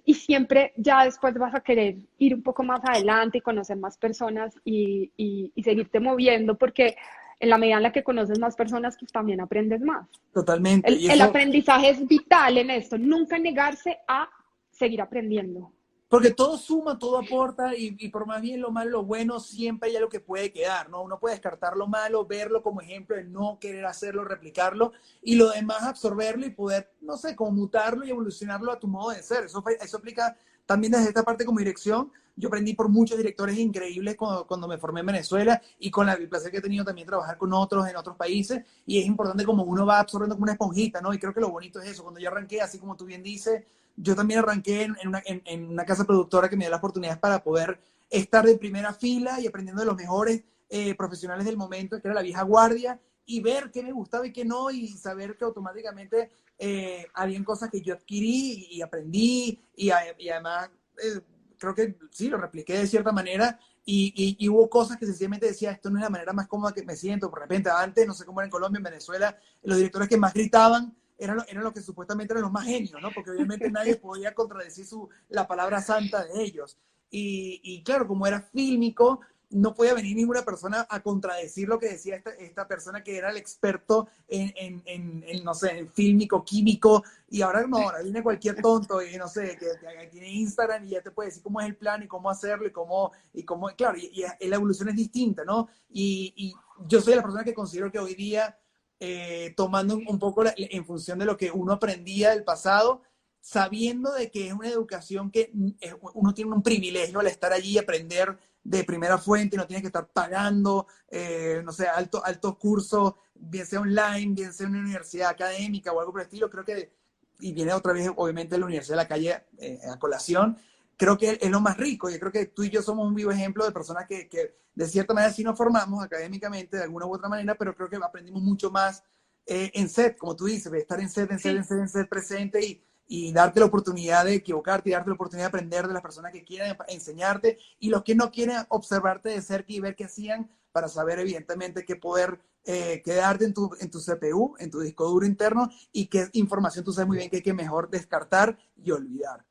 y 0.05 0.13
siempre 0.13 0.73
ya 0.77 1.03
después 1.03 1.33
vas 1.35 1.55
a 1.55 1.61
querer 1.61 1.95
ir 2.19 2.35
un 2.35 2.43
poco 2.43 2.63
más 2.63 2.81
adelante 2.83 3.39
y 3.39 3.41
conocer 3.41 3.77
más 3.77 3.97
personas 3.97 4.53
y, 4.63 5.11
y- 5.17 5.51
y 5.55 5.63
seguirte 5.63 5.99
moviendo 5.99 6.55
porque 6.57 6.95
en 7.39 7.49
la 7.49 7.57
medida 7.57 7.77
en 7.77 7.83
la 7.83 7.91
que 7.91 8.03
conoces 8.03 8.37
más 8.39 8.55
personas, 8.55 8.95
pues 8.99 9.11
también 9.11 9.41
aprendes 9.41 9.81
más. 9.81 10.07
Totalmente. 10.31 10.87
El, 10.87 10.99
y 11.01 11.07
el 11.09 11.21
aprendizaje 11.21 11.89
es 11.89 12.07
vital 12.07 12.59
en 12.59 12.69
esto, 12.69 12.99
nunca 12.99 13.39
negarse 13.39 13.97
a 14.07 14.29
seguir 14.69 15.01
aprendiendo. 15.01 15.71
Porque 16.11 16.31
todo 16.31 16.57
suma, 16.57 16.99
todo 16.99 17.19
aporta 17.19 17.73
y, 17.73 17.95
y 17.97 18.09
por 18.09 18.25
más 18.25 18.41
bien 18.41 18.59
lo 18.59 18.69
malo, 18.69 18.91
lo 18.91 19.05
bueno, 19.05 19.39
siempre 19.39 19.89
hay 19.89 19.95
algo 19.95 20.09
que 20.09 20.19
puede 20.19 20.51
quedar, 20.51 20.89
¿no? 20.89 21.01
Uno 21.01 21.17
puede 21.17 21.35
descartar 21.35 21.77
lo 21.77 21.87
malo, 21.87 22.25
verlo 22.25 22.61
como 22.61 22.81
ejemplo 22.81 23.15
de 23.15 23.23
no 23.23 23.57
querer 23.61 23.85
hacerlo, 23.85 24.25
replicarlo 24.25 24.91
y 25.21 25.35
lo 25.35 25.49
demás 25.51 25.83
absorberlo 25.83 26.45
y 26.45 26.49
poder, 26.49 26.91
no 26.99 27.15
sé, 27.15 27.33
como 27.33 27.51
mutarlo 27.51 28.05
y 28.05 28.09
evolucionarlo 28.09 28.73
a 28.73 28.77
tu 28.77 28.89
modo 28.89 29.11
de 29.11 29.23
ser. 29.23 29.45
Eso, 29.45 29.63
eso 29.79 29.97
aplica 29.97 30.35
también 30.65 30.91
desde 30.91 31.07
esta 31.07 31.23
parte 31.23 31.45
como 31.45 31.59
dirección, 31.59 32.11
yo 32.35 32.49
aprendí 32.49 32.73
por 32.73 32.89
muchos 32.89 33.17
directores 33.17 33.57
increíbles 33.57 34.17
cuando, 34.17 34.45
cuando 34.45 34.67
me 34.67 34.77
formé 34.77 34.99
en 34.99 35.05
Venezuela 35.05 35.61
y 35.79 35.89
con 35.91 36.09
el 36.09 36.27
placer 36.27 36.51
que 36.51 36.57
he 36.57 36.61
tenido 36.61 36.83
también 36.83 37.07
trabajar 37.07 37.37
con 37.37 37.53
otros 37.53 37.87
en 37.87 37.95
otros 37.95 38.17
países. 38.17 38.65
Y 38.85 38.99
es 38.99 39.05
importante 39.05 39.45
como 39.45 39.63
uno 39.63 39.85
va 39.85 39.99
absorbiendo 39.99 40.35
como 40.35 40.43
una 40.43 40.53
esponjita, 40.53 40.99
¿no? 40.99 41.13
Y 41.13 41.19
creo 41.19 41.33
que 41.33 41.39
lo 41.39 41.49
bonito 41.49 41.79
es 41.79 41.89
eso. 41.89 42.03
Cuando 42.03 42.19
yo 42.19 42.29
arranqué, 42.29 42.61
así 42.61 42.79
como 42.79 42.97
tú 42.97 43.05
bien 43.05 43.23
dices, 43.23 43.63
yo 43.95 44.15
también 44.15 44.39
arranqué 44.39 44.83
en, 44.83 44.95
una, 45.07 45.21
en, 45.25 45.41
en 45.45 45.69
una, 45.69 45.85
casa 45.85 46.05
productora 46.05 46.49
que 46.49 46.55
me 46.55 46.65
dio 46.65 46.71
la 46.71 46.77
oportunidad 46.77 47.19
para 47.19 47.43
poder 47.43 47.79
estar 48.09 48.45
de 48.45 48.57
primera 48.57 48.93
fila 48.93 49.39
y 49.39 49.47
aprendiendo 49.47 49.81
de 49.81 49.87
los 49.87 49.95
mejores 49.95 50.43
eh, 50.69 50.95
profesionales 50.95 51.45
del 51.45 51.57
momento, 51.57 52.01
que 52.01 52.07
era 52.07 52.15
la 52.15 52.21
vieja 52.21 52.43
guardia, 52.43 52.99
y 53.25 53.41
ver 53.41 53.71
qué 53.71 53.83
me 53.83 53.91
gustaba 53.91 54.27
y 54.27 54.33
qué 54.33 54.45
no, 54.45 54.71
y 54.71 54.89
saber 54.89 55.37
que 55.37 55.45
automáticamente 55.45 56.29
eh, 56.57 57.07
habían 57.13 57.43
cosas 57.43 57.69
que 57.69 57.81
yo 57.81 57.93
adquirí 57.93 58.67
y, 58.71 58.81
aprendí, 58.81 59.59
y, 59.75 59.91
y 60.19 60.29
además 60.29 60.69
eh, 61.03 61.21
creo 61.57 61.75
que 61.75 61.97
sí, 62.09 62.29
lo 62.29 62.37
repliqué 62.37 62.77
de 62.77 62.87
cierta 62.87 63.11
manera, 63.11 63.59
y, 63.83 64.37
y, 64.39 64.47
hubo 64.47 64.69
cosas 64.69 64.97
que 64.97 65.05
sencillamente 65.05 65.47
decía, 65.47 65.71
esto 65.71 65.89
no 65.89 65.97
es 65.97 66.03
la 66.03 66.09
manera 66.09 66.33
más 66.33 66.47
cómoda 66.47 66.71
que 66.71 66.83
me 66.83 66.95
siento, 66.95 67.29
por 67.29 67.39
repente 67.39 67.69
antes, 67.69 68.05
no 68.05 68.13
sé 68.13 68.25
cómo 68.25 68.39
era 68.39 68.45
en 68.45 68.51
Colombia, 68.51 68.77
en 68.77 68.83
Venezuela, 68.83 69.37
los 69.63 69.77
directores 69.77 70.07
que 70.07 70.17
más 70.17 70.33
gritaban 70.33 70.95
eran 71.23 71.37
los 71.37 71.47
eran 71.47 71.63
lo 71.63 71.73
que 71.73 71.81
supuestamente 71.81 72.33
eran 72.33 72.43
los 72.43 72.51
más 72.51 72.65
genios, 72.65 73.01
¿no? 73.01 73.11
Porque 73.11 73.31
obviamente 73.31 73.69
nadie 73.71 73.95
podía 73.95 74.33
contradecir 74.33 74.85
su, 74.85 75.09
la 75.29 75.47
palabra 75.47 75.81
santa 75.81 76.25
de 76.25 76.41
ellos. 76.41 76.77
Y, 77.09 77.59
y, 77.63 77.83
claro, 77.83 78.07
como 78.07 78.25
era 78.25 78.41
fílmico, 78.41 79.19
no 79.51 79.73
podía 79.73 79.93
venir 79.93 80.15
ninguna 80.15 80.43
persona 80.43 80.87
a 80.89 81.01
contradecir 81.01 81.67
lo 81.67 81.77
que 81.77 81.89
decía 81.89 82.15
esta, 82.15 82.31
esta 82.31 82.67
persona 82.67 83.03
que 83.03 83.17
era 83.17 83.29
el 83.29 83.37
experto 83.37 84.07
en, 84.27 84.53
en, 84.55 85.23
en, 85.27 85.43
no 85.43 85.53
sé, 85.53 85.77
en 85.77 85.91
fílmico, 85.91 86.43
químico, 86.43 87.03
y 87.29 87.41
ahora 87.41 87.67
no, 87.67 87.77
ahora 87.77 88.01
viene 88.01 88.23
cualquier 88.23 88.61
tonto 88.61 89.01
y 89.01 89.17
no 89.17 89.27
sé, 89.27 89.57
que, 89.57 89.67
tiene 90.09 90.31
Instagram 90.31 90.85
y 90.85 90.91
ya 90.91 91.01
te 91.01 91.11
puede 91.11 91.29
decir 91.29 91.43
cómo 91.43 91.59
es 91.59 91.67
el 91.67 91.75
plan 91.75 92.01
y 92.03 92.07
cómo 92.07 92.29
hacerlo 92.29 92.65
y 92.67 92.71
cómo, 92.71 93.11
y 93.33 93.43
cómo 93.43 93.67
claro, 93.75 93.97
y, 93.97 94.23
la 94.47 94.55
evolución 94.55 94.89
es 94.89 94.95
distinta, 94.95 95.43
¿no? 95.43 95.67
Y, 95.89 96.33
y, 96.35 96.53
yo 96.87 96.99
soy 96.99 97.13
la 97.13 97.21
persona 97.21 97.43
que 97.43 97.53
considero 97.53 97.91
que 97.91 97.99
hoy 97.99 98.15
día, 98.15 98.57
eh, 99.03 99.55
tomando 99.57 99.95
un, 99.95 100.19
poco 100.19 100.43
en 100.55 100.85
función 100.85 101.17
de 101.17 101.25
lo 101.25 101.35
que 101.35 101.49
uno 101.49 101.73
aprendía 101.73 102.29
del 102.29 102.43
pasado, 102.43 103.01
sabiendo 103.39 104.13
de 104.13 104.29
que 104.29 104.45
es 104.45 104.53
una 104.53 104.69
educación 104.69 105.31
que 105.31 105.49
mm, 105.51 105.71
uno 106.13 106.35
tiene 106.35 106.51
un 106.51 106.61
privilegio 106.61 107.19
al 107.19 107.25
estar 107.25 107.51
allí 107.51 107.71
y 107.71 107.77
aprender 107.79 108.37
de 108.63 108.83
primera 108.83 109.17
fuente, 109.17 109.57
no 109.57 109.65
tienes 109.65 109.81
que 109.81 109.87
estar 109.87 110.07
pagando, 110.07 110.85
eh, 111.09 111.63
no 111.65 111.71
sé, 111.71 111.87
altos 111.87 112.21
alto 112.23 112.59
cursos, 112.59 113.15
bien 113.33 113.65
sea 113.65 113.79
online, 113.79 114.35
bien 114.35 114.53
sea 114.53 114.67
en 114.67 114.73
una 114.73 114.83
universidad 114.83 115.29
académica 115.29 115.91
o 115.91 115.99
algo 115.99 116.11
por 116.11 116.21
el 116.21 116.27
estilo, 116.27 116.51
creo 116.51 116.63
que, 116.63 116.93
y 117.39 117.53
viene 117.53 117.73
otra 117.73 117.93
vez 117.93 118.07
obviamente 118.15 118.55
la 118.59 118.67
Universidad 118.67 118.97
de 118.97 119.03
la 119.03 119.07
Calle 119.07 119.45
eh, 119.57 119.79
a 119.91 119.97
colación, 119.97 120.59
creo 121.01 121.17
que 121.17 121.39
es 121.41 121.49
lo 121.49 121.59
más 121.59 121.77
rico. 121.77 122.11
Yo 122.11 122.19
creo 122.19 122.31
que 122.31 122.45
tú 122.45 122.63
y 122.63 122.69
yo 122.69 122.83
somos 122.83 123.07
un 123.07 123.15
vivo 123.15 123.31
ejemplo 123.31 123.65
de 123.65 123.71
personas 123.71 124.05
que, 124.07 124.29
que 124.29 124.55
de 124.75 124.87
cierta 124.87 125.15
manera 125.15 125.33
sí 125.33 125.43
nos 125.43 125.57
formamos 125.57 126.03
académicamente 126.03 126.77
de 126.77 126.83
alguna 126.83 127.07
u 127.07 127.15
otra 127.15 127.27
manera, 127.27 127.55
pero 127.55 127.75
creo 127.75 127.89
que 127.89 127.95
aprendimos 127.95 128.43
mucho 128.43 128.69
más 128.69 129.03
eh, 129.47 129.71
en 129.73 129.89
set, 129.89 130.15
como 130.15 130.35
tú 130.35 130.45
dices, 130.45 130.71
estar 130.71 130.99
en 130.99 131.09
set, 131.09 131.31
en 131.31 131.39
set, 131.39 131.57
en 131.57 131.63
set, 131.63 131.79
en 131.79 131.89
set 131.89 132.07
presente 132.07 132.63
y 132.63 132.83
y 133.13 133.33
darte 133.33 133.59
la 133.59 133.65
oportunidad 133.65 134.23
de 134.23 134.35
equivocarte 134.35 134.89
y 134.89 134.93
darte 134.93 135.09
la 135.09 135.15
oportunidad 135.15 135.47
de 135.47 135.57
aprender 135.57 135.85
de 135.85 135.93
las 135.93 136.01
personas 136.01 136.31
que 136.31 136.45
quieren 136.45 136.77
enseñarte 136.87 137.57
y 137.77 137.89
los 137.89 138.03
que 138.03 138.15
no 138.15 138.31
quieren 138.31 138.59
observarte 138.69 139.27
de 139.27 139.41
cerca 139.41 139.73
y 139.73 139.81
ver 139.81 139.97
qué 139.97 140.05
hacían 140.05 140.49
para 140.71 140.87
saber 140.87 141.19
evidentemente 141.19 141.83
qué 141.83 141.97
poder 141.97 142.39
eh, 142.63 143.01
quedarte 143.03 143.43
en 143.43 143.53
tu, 143.53 143.69
en 143.81 143.91
tu 143.91 143.99
CPU, 143.99 144.55
en 144.59 144.71
tu 144.71 144.79
disco 144.79 145.09
duro 145.09 145.25
interno 145.25 145.69
y 145.91 146.07
qué 146.07 146.29
información 146.31 146.85
tú 146.85 146.93
sabes 146.93 147.09
muy 147.09 147.17
bien 147.17 147.29
que 147.29 147.35
hay 147.35 147.43
que 147.43 147.53
mejor 147.53 147.89
descartar 147.89 148.57
y 148.77 148.91
olvidar. 148.91 149.45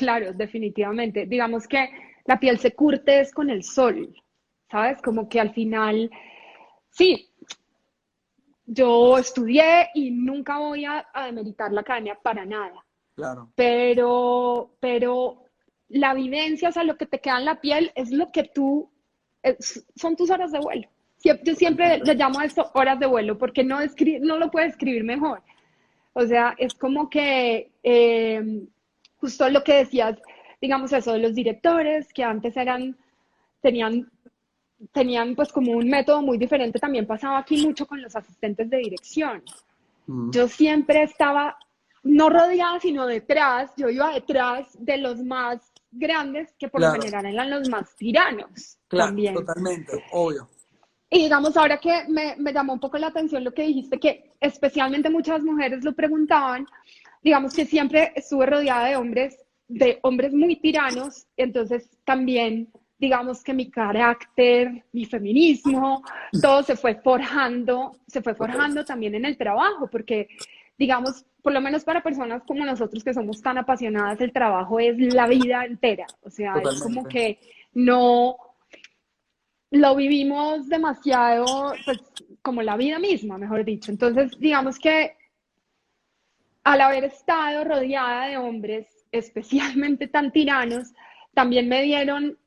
Claro, 0.00 0.32
definitivamente. 0.32 1.26
Digamos 1.26 1.68
que 1.68 1.90
la 2.24 2.40
piel 2.40 2.58
se 2.58 2.74
curte 2.74 3.20
es 3.20 3.32
con 3.32 3.50
el 3.50 3.62
sol, 3.62 4.14
¿sabes? 4.70 5.02
Como 5.02 5.28
que 5.28 5.38
al 5.38 5.52
final, 5.52 6.10
sí, 6.90 7.30
yo 8.64 9.18
estudié 9.18 9.90
y 9.94 10.10
nunca 10.10 10.58
voy 10.58 10.86
a, 10.86 11.06
a 11.12 11.26
demeritar 11.26 11.70
la 11.70 11.82
academia 11.82 12.18
para 12.22 12.46
nada 12.46 12.82
pero, 13.54 14.76
pero 14.80 15.44
la 15.88 16.14
vivencia, 16.14 16.68
o 16.68 16.72
sea, 16.72 16.84
lo 16.84 16.96
que 16.96 17.06
te 17.06 17.20
queda 17.20 17.38
en 17.38 17.44
la 17.44 17.60
piel 17.60 17.92
es 17.94 18.10
lo 18.10 18.30
que 18.30 18.44
tú, 18.44 18.90
son 19.96 20.16
tus 20.16 20.30
horas 20.30 20.52
de 20.52 20.60
vuelo. 20.60 20.88
Yo 21.22 21.34
siempre 21.54 21.98
le 21.98 22.14
llamo 22.14 22.40
a 22.40 22.46
esto 22.46 22.70
horas 22.74 22.98
de 22.98 23.06
vuelo 23.06 23.36
porque 23.36 23.62
no, 23.62 23.78
no 24.20 24.38
lo 24.38 24.50
puedo 24.50 24.66
escribir 24.66 25.04
mejor. 25.04 25.42
O 26.14 26.24
sea, 26.26 26.54
es 26.56 26.74
como 26.74 27.10
que 27.10 27.72
eh, 27.82 28.62
justo 29.20 29.48
lo 29.48 29.62
que 29.62 29.74
decías, 29.74 30.18
digamos 30.60 30.92
eso, 30.92 31.12
de 31.12 31.18
los 31.18 31.34
directores 31.34 32.12
que 32.12 32.24
antes 32.24 32.56
eran, 32.56 32.96
tenían, 33.60 34.10
tenían 34.92 35.34
pues 35.34 35.52
como 35.52 35.72
un 35.72 35.88
método 35.88 36.22
muy 36.22 36.38
diferente, 36.38 36.78
también 36.78 37.06
pasaba 37.06 37.38
aquí 37.38 37.64
mucho 37.64 37.86
con 37.86 38.00
los 38.00 38.16
asistentes 38.16 38.68
de 38.70 38.78
dirección. 38.78 39.42
Yo 40.32 40.48
siempre 40.48 41.04
estaba 41.04 41.56
no 42.02 42.30
rodeada, 42.30 42.80
sino 42.80 43.06
detrás, 43.06 43.70
yo 43.76 43.88
iba 43.88 44.12
detrás 44.12 44.66
de 44.78 44.96
los 44.96 45.22
más 45.22 45.72
grandes, 45.92 46.52
que 46.58 46.68
por 46.68 46.80
lo 46.80 46.92
general 46.92 47.26
eran 47.26 47.50
los 47.50 47.68
más 47.68 47.94
tiranos. 47.96 48.78
Claro, 48.88 49.08
también. 49.08 49.34
totalmente, 49.34 50.04
obvio. 50.12 50.48
Y 51.10 51.24
digamos, 51.24 51.56
ahora 51.56 51.78
que 51.78 52.04
me, 52.08 52.36
me, 52.38 52.52
llamó 52.52 52.72
un 52.72 52.80
poco 52.80 52.96
la 52.96 53.08
atención 53.08 53.42
lo 53.42 53.52
que 53.52 53.62
dijiste, 53.62 53.98
que 53.98 54.32
especialmente 54.40 55.10
muchas 55.10 55.42
mujeres 55.42 55.84
lo 55.84 55.92
preguntaban, 55.92 56.66
digamos 57.22 57.54
que 57.54 57.66
siempre 57.66 58.12
estuve 58.14 58.46
rodeada 58.46 58.88
de 58.88 58.96
hombres, 58.96 59.38
de 59.68 59.98
hombres 60.02 60.32
muy 60.32 60.56
tiranos, 60.56 61.26
entonces 61.36 61.88
también, 62.04 62.68
digamos 62.98 63.42
que 63.42 63.54
mi 63.54 63.70
carácter, 63.70 64.84
mi 64.92 65.04
feminismo, 65.04 66.02
todo 66.42 66.62
se 66.62 66.76
fue 66.76 66.96
forjando, 66.96 67.92
se 68.06 68.22
fue 68.22 68.34
forjando 68.34 68.84
también 68.84 69.14
en 69.14 69.24
el 69.24 69.36
trabajo, 69.36 69.88
porque 69.90 70.28
digamos, 70.76 71.26
por 71.42 71.52
lo 71.52 71.60
menos 71.60 71.84
para 71.84 72.02
personas 72.02 72.42
como 72.44 72.64
nosotros 72.64 73.04
que 73.04 73.12
somos 73.12 73.42
tan 73.42 73.58
apasionadas, 73.58 74.20
el 74.22 74.32
trabajo 74.32 74.80
es 74.80 74.98
la 74.98 75.26
vida 75.26 75.64
entera. 75.66 76.06
O 76.22 76.30
sea, 76.30 76.54
es 76.54 76.82
como 76.82 77.04
que 77.04 77.38
no 77.74 78.36
lo 79.70 79.94
vivimos 79.94 80.68
demasiado, 80.68 81.74
pues 81.84 81.98
como 82.42 82.62
la 82.62 82.78
vida 82.78 82.98
misma, 82.98 83.36
mejor 83.36 83.64
dicho. 83.64 83.90
Entonces, 83.90 84.32
digamos 84.38 84.78
que 84.78 85.16
al 86.64 86.80
haber 86.80 87.04
estado 87.04 87.64
rodeada 87.64 88.26
de 88.26 88.36
hombres, 88.36 88.86
especialmente 89.12 90.08
tan 90.08 90.32
tiranos, 90.32 90.92
también 91.34 91.68
me 91.68 91.82
dieron 91.82 92.38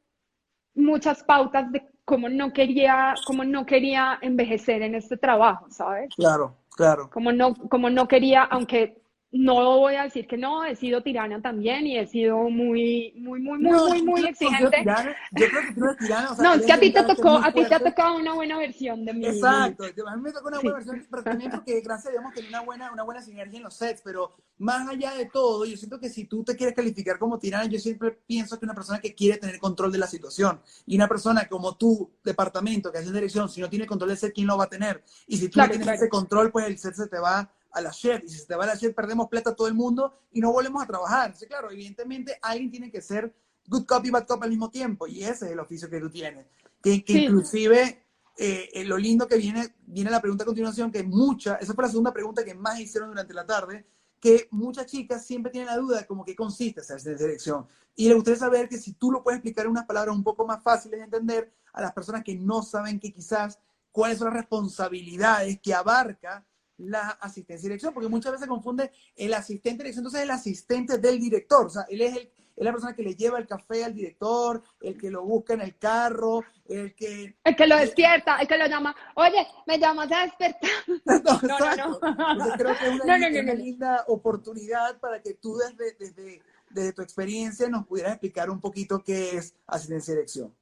muchas 0.76 1.24
pautas 1.24 1.72
de 1.72 1.88
cómo 2.06 2.30
no 2.30 2.52
quería, 2.52 3.14
cómo 3.26 3.44
no 3.44 3.66
quería 3.66 4.20
envejecer 4.22 4.82
en 4.82 4.96
este 4.96 5.18
trabajo, 5.18 5.70
¿sabes? 5.70 6.14
Claro. 6.16 6.58
Claro. 6.76 7.10
Como 7.12 7.32
no, 7.32 7.54
como 7.56 7.90
no 7.90 8.08
quería, 8.08 8.44
aunque 8.44 9.03
no 9.34 9.80
voy 9.80 9.96
a 9.96 10.04
decir 10.04 10.28
que 10.28 10.38
no, 10.38 10.64
he 10.64 10.76
sido 10.76 11.02
tirana 11.02 11.42
también 11.42 11.88
y 11.88 11.98
he 11.98 12.06
sido 12.06 12.38
muy, 12.50 13.14
muy, 13.18 13.42
muy, 13.42 13.58
muy, 13.58 13.72
muy, 13.72 14.02
muy 14.04 14.26
exigente. 14.28 14.86
Yo, 14.86 15.48
creo 15.50 15.62
que 15.68 15.74
tú 15.74 15.86
eres 15.86 15.98
tirana. 15.98 16.32
O 16.32 16.36
sea, 16.36 16.44
no, 16.44 16.54
es 16.54 16.66
que 16.68 16.72
a 16.72 16.80
ti 16.80 16.94
te 16.94 17.04
tocó, 17.04 17.38
a 17.38 17.52
ti 17.52 17.66
te 17.66 17.74
ha 17.74 17.80
tocado 17.80 18.18
una 18.18 18.34
buena 18.36 18.60
versión 18.60 19.04
de 19.04 19.14
mí. 19.14 19.26
Exacto, 19.26 19.86
a 19.86 20.16
mí 20.16 20.22
me 20.22 20.32
tocó 20.32 20.50
una 20.50 20.60
buena 20.60 20.76
versión, 20.76 21.08
pero 21.10 21.24
también 21.24 21.50
porque 21.50 21.82
gracias 21.82 22.08
a 22.08 22.12
Dios 22.12 22.22
hemos 22.22 22.36
tenido 22.36 22.50
una 22.52 22.62
buena, 22.62 22.92
una 22.92 23.04
buena 23.04 23.22
sinergia 23.24 23.58
en 23.58 23.64
los 23.64 23.74
sets, 23.74 24.02
pero 24.04 24.36
más 24.60 24.88
allá 24.88 25.16
de 25.16 25.26
todo, 25.26 25.66
yo 25.66 25.78
siento 25.78 26.00
que 26.00 26.10
si 26.10 26.26
tú 26.26 26.44
te 26.44 26.56
quieres 26.56 26.76
calificar 26.76 27.18
como 27.18 27.40
tirana, 27.40 27.66
yo 27.66 27.80
siempre 27.80 28.12
pienso 28.12 28.60
que 28.60 28.66
una 28.66 28.76
persona 28.76 29.00
que 29.00 29.16
quiere 29.16 29.40
tener 29.40 29.58
control 29.58 29.92
de 29.92 29.98
la 29.98 30.08
situación 30.08 30.62
y 30.86 30.96
una 30.96 31.08
persona 31.08 31.48
como 31.50 31.76
tu 31.76 32.12
departamento 32.24 32.92
que 32.92 33.00
hace 33.00 33.12
dirección, 33.12 33.50
si 33.50 33.62
no 33.62 33.70
tiene 33.70 33.88
control 33.88 34.10
del 34.10 34.20
set, 34.20 34.32
¿quién 34.32 34.46
lo 34.46 34.58
va 34.58 34.66
a 34.66 34.70
tener? 34.70 35.04
Y 35.26 35.38
si 35.38 35.50
tú 35.50 35.58
no 35.58 35.68
tienes 35.68 35.88
ese 35.88 36.08
control, 36.08 36.52
pues 36.52 36.68
el 36.68 36.78
set 36.78 36.94
se 36.94 37.08
te 37.08 37.18
va 37.18 37.52
a 37.74 37.82
la 37.82 37.92
share. 37.92 38.24
Y 38.26 38.30
si 38.30 38.38
se 38.40 38.46
te 38.46 38.56
va 38.56 38.64
a 38.64 38.68
la 38.68 38.76
share, 38.76 38.94
perdemos 38.94 39.28
plata 39.28 39.56
todo 39.56 39.68
el 39.68 39.74
mundo 39.74 40.14
y 40.32 40.40
no 40.40 40.52
volvemos 40.52 40.82
a 40.84 40.88
trabajar. 40.88 41.28
Entonces, 41.28 41.48
claro, 41.48 41.72
evidentemente 41.72 42.38
alguien 42.42 42.72
tiene 42.72 42.92
que 42.92 43.02
ser 43.02 43.34
good 43.68 43.86
copy, 43.86 44.10
bad 44.10 44.26
copy 44.26 44.44
al 44.44 44.50
mismo 44.50 44.70
tiempo. 44.70 45.08
Y 45.08 45.24
ese 45.24 45.46
es 45.46 45.52
el 45.52 45.60
oficio 45.60 45.90
que 45.90 46.00
tú 46.00 46.10
tienes. 46.10 46.46
Que, 46.82 47.04
inclusive 47.08 48.06
eh, 48.38 48.70
eh, 48.74 48.84
lo 48.84 48.98
lindo 48.98 49.28
que 49.28 49.38
viene, 49.38 49.76
viene 49.86 50.12
la 50.12 50.22
pregunta 50.22 50.44
a 50.44 50.46
continuación, 50.46 50.92
que 50.92 51.04
mucha, 51.04 51.56
esa 51.56 51.74
fue 51.74 51.84
la 51.84 51.90
segunda 51.90 52.14
pregunta 52.14 52.44
que 52.44 52.54
más 52.54 52.80
hicieron 52.80 53.10
durante 53.10 53.34
la 53.34 53.46
tarde, 53.46 53.86
que 54.20 54.48
muchas 54.52 54.86
chicas 54.86 55.26
siempre 55.26 55.52
tienen 55.52 55.68
la 55.68 55.78
duda 55.78 56.00
de 56.00 56.06
cómo 56.06 56.24
qué 56.24 56.36
consiste 56.36 56.82
esa 56.82 56.98
selección. 57.00 57.68
Y 57.96 58.08
le 58.08 58.16
gustaría 58.16 58.40
saber 58.40 58.70
que 58.70 58.78
si 58.78 58.94
tú 58.94 59.12
lo 59.12 59.24
puedes 59.24 59.38
explicar 59.38 59.66
en 59.66 59.72
unas 59.72 59.86
palabras 59.86 60.16
un 60.16 60.24
poco 60.24 60.46
más 60.46 60.64
fáciles 60.64 61.00
de 61.00 61.06
entender 61.06 61.54
a 61.74 61.82
las 61.82 61.94
personas 61.94 62.24
que 62.24 62.36
no 62.36 62.64
saben 62.64 63.00
que 63.00 63.12
quizás 63.12 63.60
cuáles 63.92 64.18
son 64.18 64.28
las 64.28 64.36
responsabilidades 64.36 65.60
que 65.62 65.74
abarca 65.74 66.46
la 66.86 67.10
asistencia 67.22 67.64
de 67.64 67.70
dirección, 67.70 67.94
porque 67.94 68.10
muchas 68.10 68.34
veces 68.34 68.48
confunde 68.48 68.92
el 69.16 69.34
asistente 69.34 69.84
de 69.84 69.90
dirección, 69.90 70.06
entonces 70.06 70.22
el 70.22 70.32
asistente 70.32 70.98
del 70.98 71.20
director, 71.20 71.66
o 71.68 71.70
sea, 71.70 71.86
él 71.90 72.02
es, 72.02 72.16
el, 72.16 72.32
es 72.56 72.64
la 72.64 72.72
persona 72.72 72.96
que 72.96 73.04
le 73.04 73.16
lleva 73.16 73.40
el 73.40 73.48
café 73.48 73.84
al 73.84 73.94
director, 73.94 74.62
el 74.82 74.98
que 74.98 75.10
lo 75.10 75.24
busca 75.24 75.54
en 75.54 75.62
el 75.62 75.78
carro, 75.78 76.44
el 76.66 76.94
que... 76.96 77.36
El 77.44 77.56
que 77.56 77.68
lo 77.68 77.78
despierta, 77.78 78.38
el 78.38 78.48
que 78.48 78.58
lo 78.58 78.68
llama, 78.68 78.96
oye, 79.16 79.48
me 79.66 79.80
llamas 79.80 80.12
a 80.12 80.24
despertar. 80.24 80.70
no, 81.06 81.22
no, 81.42 82.36
no. 82.36 82.54
creo 82.56 82.78
que 82.78 82.88
es 82.88 83.02
una, 83.02 83.54
linda, 83.54 84.04
oportunidad 84.08 85.00
para 85.00 85.22
que 85.22 85.34
tú 85.36 85.58
desde, 85.58 85.96
desde, 85.98 86.42
desde 86.70 86.94
tu 86.94 87.02
experiencia, 87.02 87.68
nos 87.70 87.86
pudieras 87.86 88.14
explicar 88.14 88.50
un 88.50 88.60
poquito 88.60 89.04
qué 89.04 89.38
es 89.38 89.56
asistencia 89.68 90.14
de 90.14 90.20
dirección. 90.20 90.54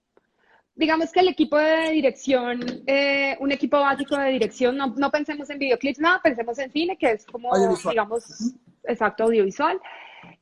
Digamos 0.82 1.12
que 1.12 1.20
el 1.20 1.28
equipo 1.28 1.60
de 1.60 1.92
dirección, 1.92 2.60
eh, 2.88 3.38
un 3.40 3.52
equipo 3.52 3.80
básico 3.80 4.18
de 4.18 4.32
dirección, 4.32 4.76
no, 4.76 4.88
no, 4.98 5.12
pensemos 5.12 5.48
en 5.52 5.60
videoclips, 5.60 6.00
nada, 6.00 6.20
pensemos 6.24 6.58
en 6.58 6.72
cine, 6.72 6.98
que 6.98 7.12
es 7.12 7.26
como, 7.28 7.52
digamos, 7.88 8.56
exacto, 8.86 9.26
audiovisual. 9.26 9.80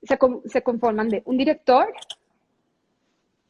Se, 0.01 0.17
se 0.45 0.61
conforman 0.63 1.09
de 1.09 1.23
un 1.25 1.35
director, 1.35 1.93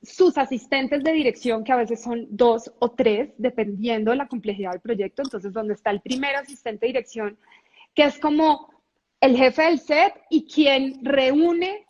sus 0.02 0.36
asistentes 0.39 1.04
de 1.04 1.12
dirección, 1.12 1.63
que 1.63 1.73
a 1.73 1.75
veces 1.75 2.02
son 2.02 2.25
dos 2.32 2.73
o 2.80 2.89
tres, 2.89 3.36
dependiendo 3.38 4.10
de 4.10 4.17
la 4.17 4.28
complejidad 4.28 4.71
del 4.71 4.82
proyecto. 4.82 5.21
Entonces, 5.21 5.54
donde 5.54 5.75
está 5.75 5.91
el 5.91 6.02
primer 6.02 6.38
asistente 6.38 6.88
de 6.88 6.93
dirección, 6.93 7.38
que 7.93 8.06
es 8.06 8.17
como 8.17 8.73
el 9.21 9.38
jefe 9.38 9.62
del 9.62 9.80
set 9.80 10.15
y 10.32 10.47
quien 10.47 11.06
reúne 11.06 11.86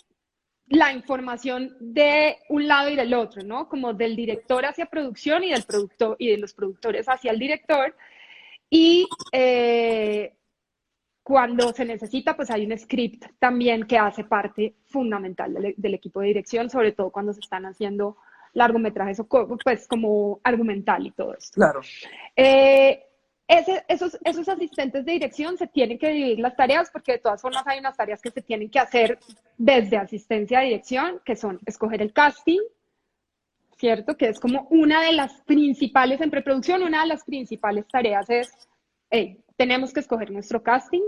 la 0.70 0.94
información 0.94 1.76
de 1.80 2.38
un 2.50 2.68
lado 2.68 2.90
y 2.90 2.96
del 2.96 3.14
otro, 3.14 3.44
¿no? 3.44 3.68
Como 3.68 3.94
del 3.94 4.16
director 4.16 4.66
hacia 4.66 4.86
producción 4.86 5.44
y 5.44 5.50
del 5.50 5.64
productor 5.64 6.16
y 6.20 6.30
de 6.30 6.38
los 6.38 6.54
productores 6.54 7.08
hacia 7.08 7.32
el 7.32 7.40
director. 7.40 7.96
Y 8.70 9.08
eh, 9.32 10.36
cuando 11.24 11.74
se 11.74 11.86
necesita, 11.86 12.36
pues 12.36 12.52
hay 12.52 12.66
un 12.66 12.78
script 12.78 13.26
también 13.40 13.88
que 13.88 13.98
hace 13.98 14.24
parte 14.24 14.76
fundamental 14.86 15.76
del, 15.76 15.94
equipo 15.94 16.22
de 16.22 16.28
dirección, 16.28 16.70
sobre 16.70 16.92
todo 16.92 17.10
cuando 17.10 17.34
se 17.34 17.40
están 17.40 17.66
haciendo 17.66 18.18
largometrajes 18.54 19.20
o 19.20 19.28
pues 19.64 19.88
como 19.88 20.40
argumental 20.44 21.06
y 21.06 21.12
todo 21.12 21.36
esto. 21.36 21.56
Claro. 21.56 21.82
Eh, 22.36 23.09
esos, 23.50 24.18
esos 24.24 24.48
asistentes 24.48 25.06
de 25.06 25.14
dirección 25.14 25.58
se 25.58 25.66
tienen 25.66 25.98
que 25.98 26.10
dividir 26.10 26.40
las 26.40 26.56
tareas 26.56 26.92
porque 26.92 27.14
de 27.14 27.18
todas 27.18 27.42
formas 27.42 27.64
hay 27.66 27.80
unas 27.80 27.98
tareas 27.98 28.22
que 28.22 28.30
se 28.30 28.44
tienen 28.44 28.70
que 28.70 28.80
hacer 28.80 29.18
desde 29.58 29.98
asistencia 29.98 30.60
de 30.60 30.66
dirección, 30.66 31.20
que 31.26 31.36
son 31.36 31.60
escoger 31.66 32.02
el 32.04 32.14
casting, 32.14 32.60
¿cierto? 33.76 34.16
Que 34.18 34.30
es 34.30 34.40
como 34.40 34.68
una 34.70 35.02
de 35.02 35.14
las 35.14 35.42
principales 35.42 36.22
en 36.22 36.30
preproducción, 36.30 36.84
una 36.84 37.02
de 37.02 37.08
las 37.08 37.24
principales 37.24 37.88
tareas 37.88 38.30
es, 38.30 38.54
hey, 39.10 39.44
tenemos 39.58 39.94
que 39.94 40.02
escoger 40.02 40.30
nuestro 40.30 40.62
casting. 40.62 41.02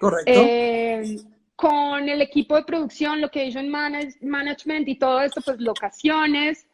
Correcto. 0.00 0.32
Eh, 0.34 1.18
con 1.54 2.08
el 2.08 2.20
equipo 2.20 2.56
de 2.56 2.64
producción, 2.64 3.20
location 3.20 3.68
management 3.68 4.88
y 4.88 4.98
todo 4.98 5.20
esto, 5.20 5.40
pues 5.44 5.60
locaciones, 5.60 6.66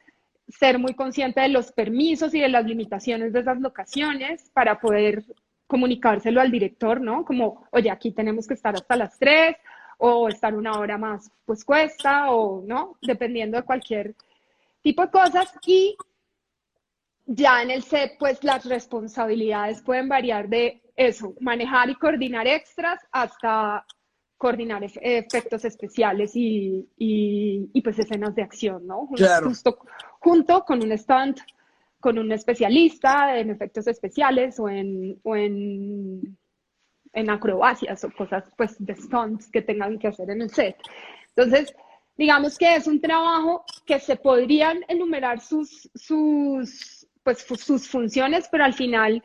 ser 0.50 0.78
muy 0.78 0.94
consciente 0.94 1.40
de 1.40 1.48
los 1.48 1.72
permisos 1.72 2.34
y 2.34 2.40
de 2.40 2.48
las 2.48 2.64
limitaciones 2.64 3.32
de 3.32 3.40
esas 3.40 3.60
locaciones 3.60 4.50
para 4.52 4.80
poder 4.80 5.24
comunicárselo 5.66 6.40
al 6.40 6.50
director, 6.50 7.00
¿no? 7.00 7.24
Como, 7.24 7.66
oye, 7.70 7.90
aquí 7.90 8.12
tenemos 8.12 8.46
que 8.46 8.54
estar 8.54 8.74
hasta 8.74 8.96
las 8.96 9.18
3 9.18 9.56
o 9.98 10.28
estar 10.28 10.54
una 10.54 10.78
hora 10.78 10.98
más, 10.98 11.30
pues 11.44 11.64
cuesta 11.64 12.32
o, 12.32 12.62
¿no? 12.66 12.96
Dependiendo 13.02 13.56
de 13.56 13.64
cualquier 13.64 14.14
tipo 14.82 15.02
de 15.02 15.10
cosas. 15.10 15.52
Y 15.66 15.96
ya 17.26 17.62
en 17.62 17.70
el 17.70 17.82
set, 17.82 18.16
pues 18.18 18.42
las 18.42 18.64
responsabilidades 18.64 19.82
pueden 19.82 20.08
variar 20.08 20.48
de 20.48 20.82
eso, 20.96 21.34
manejar 21.40 21.88
y 21.90 21.94
coordinar 21.94 22.46
extras 22.46 23.00
hasta 23.12 23.86
coordinar 24.40 24.82
efectos 24.82 25.66
especiales 25.66 26.32
y, 26.34 26.88
y, 26.96 27.80
pues 27.82 27.98
escenas 27.98 28.34
de 28.34 28.42
acción, 28.42 28.86
¿no? 28.86 29.06
Claro 29.14 29.52
junto 30.20 30.64
con 30.64 30.82
un 30.82 30.96
stunt, 30.96 31.40
con 31.98 32.18
un 32.18 32.30
especialista 32.32 33.36
en 33.36 33.50
efectos 33.50 33.86
especiales 33.88 34.60
o 34.60 34.68
en, 34.68 35.18
o 35.22 35.34
en, 35.34 36.38
en 37.12 37.30
acrobacias 37.30 38.04
o 38.04 38.10
cosas 38.12 38.44
pues 38.56 38.76
de 38.78 38.94
stunts 38.94 39.50
que 39.50 39.62
tengan 39.62 39.98
que 39.98 40.08
hacer 40.08 40.30
en 40.30 40.42
el 40.42 40.50
set. 40.50 40.76
Entonces, 41.34 41.74
digamos 42.16 42.56
que 42.56 42.76
es 42.76 42.86
un 42.86 43.00
trabajo 43.00 43.64
que 43.86 43.98
se 43.98 44.16
podrían 44.16 44.84
enumerar 44.88 45.40
sus, 45.40 45.90
sus, 45.94 47.06
pues, 47.22 47.38
sus 47.38 47.88
funciones, 47.88 48.48
pero 48.50 48.64
al 48.64 48.74
final 48.74 49.22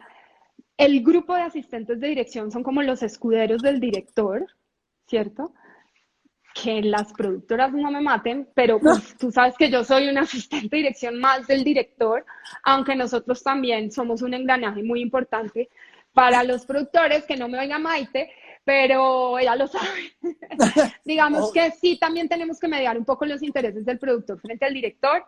el 0.77 1.03
grupo 1.03 1.35
de 1.35 1.43
asistentes 1.43 1.99
de 1.99 2.07
dirección 2.07 2.51
son 2.51 2.63
como 2.63 2.81
los 2.81 3.03
escuderos 3.03 3.61
del 3.61 3.79
director, 3.79 4.45
¿cierto? 5.07 5.53
que 6.55 6.81
las 6.81 7.11
productoras 7.11 7.73
no 7.73 7.91
me 7.91 7.99
maten, 7.99 8.47
pero 8.55 8.79
pues, 8.79 9.17
tú 9.17 9.29
sabes 9.29 9.55
que 9.57 9.69
yo 9.69 9.83
soy 9.83 10.07
un 10.07 10.17
asistente 10.17 10.69
de 10.71 10.77
dirección 10.77 11.19
más 11.19 11.45
del 11.47 11.65
director, 11.65 12.25
aunque 12.63 12.95
nosotros 12.95 13.43
también 13.43 13.91
somos 13.91 14.21
un 14.21 14.33
engranaje 14.33 14.81
muy 14.81 15.01
importante 15.01 15.69
para 16.13 16.43
los 16.43 16.65
productores, 16.65 17.25
que 17.25 17.35
no 17.35 17.49
me 17.49 17.59
oiga 17.59 17.77
Maite, 17.77 18.31
pero 18.63 19.37
ella 19.37 19.55
lo 19.57 19.67
sabe. 19.67 20.15
Digamos 21.03 21.51
que 21.51 21.71
sí, 21.71 21.99
también 21.99 22.29
tenemos 22.29 22.57
que 22.57 22.69
mediar 22.69 22.97
un 22.97 23.03
poco 23.03 23.25
los 23.25 23.43
intereses 23.43 23.85
del 23.85 23.99
productor 23.99 24.39
frente 24.39 24.65
al 24.65 24.73
director. 24.73 25.25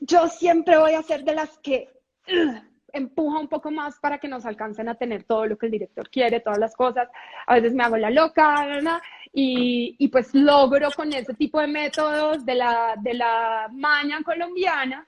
Yo 0.00 0.28
siempre 0.28 0.76
voy 0.76 0.94
a 0.94 1.02
ser 1.02 1.22
de 1.22 1.34
las 1.34 1.56
que 1.60 1.88
empuja 2.98 3.38
un 3.38 3.48
poco 3.48 3.70
más 3.70 3.98
para 3.98 4.18
que 4.18 4.28
nos 4.28 4.44
alcancen 4.44 4.88
a 4.88 4.94
tener 4.94 5.24
todo 5.24 5.46
lo 5.46 5.56
que 5.56 5.66
el 5.66 5.72
director 5.72 6.08
quiere, 6.10 6.40
todas 6.40 6.58
las 6.58 6.74
cosas. 6.76 7.08
A 7.46 7.54
veces 7.54 7.74
me 7.74 7.82
hago 7.82 7.96
la 7.96 8.10
loca, 8.10 8.66
¿verdad? 8.66 8.98
Y, 9.32 9.96
y 9.98 10.08
pues 10.08 10.34
logro 10.34 10.90
con 10.94 11.12
ese 11.12 11.34
tipo 11.34 11.60
de 11.60 11.66
métodos 11.68 12.44
de 12.44 12.54
la, 12.54 12.94
de 13.00 13.14
la 13.14 13.68
maña 13.72 14.22
colombiana 14.22 15.06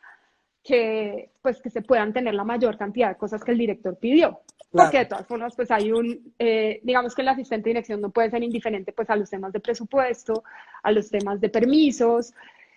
que 0.62 1.31
pues 1.42 1.61
que 1.62 1.70
se 1.70 1.83
puedan 1.83 2.12
tener 2.12 2.35
la 2.35 2.44
mayor 2.44 2.76
cantidad 2.76 3.09
de 3.09 3.16
cosas 3.16 3.42
que 3.42 3.53
el 3.53 3.59
director 3.59 3.98
pidió. 3.98 4.40
Porque 4.72 4.98
de 4.98 5.07
todas 5.07 5.26
formas, 5.26 5.57
pues 5.57 5.68
hay 5.72 5.90
un, 5.90 6.33
eh, 6.38 6.81
digamos 6.85 7.14
que 7.14 7.22
el 7.22 7.29
asistente 7.29 7.68
de 7.68 7.70
dirección 7.70 8.00
no 8.00 8.11
puede 8.11 8.31
ser 8.31 8.42
indiferente 8.44 8.92
pues 8.92 9.11
a 9.11 9.16
los 9.16 9.29
temas 9.29 9.53
de 9.53 9.59
presupuesto, 9.59 10.44
a 10.85 10.92
los 10.92 11.11
temas 11.11 11.40
de 11.40 11.48
permisos 11.48 12.33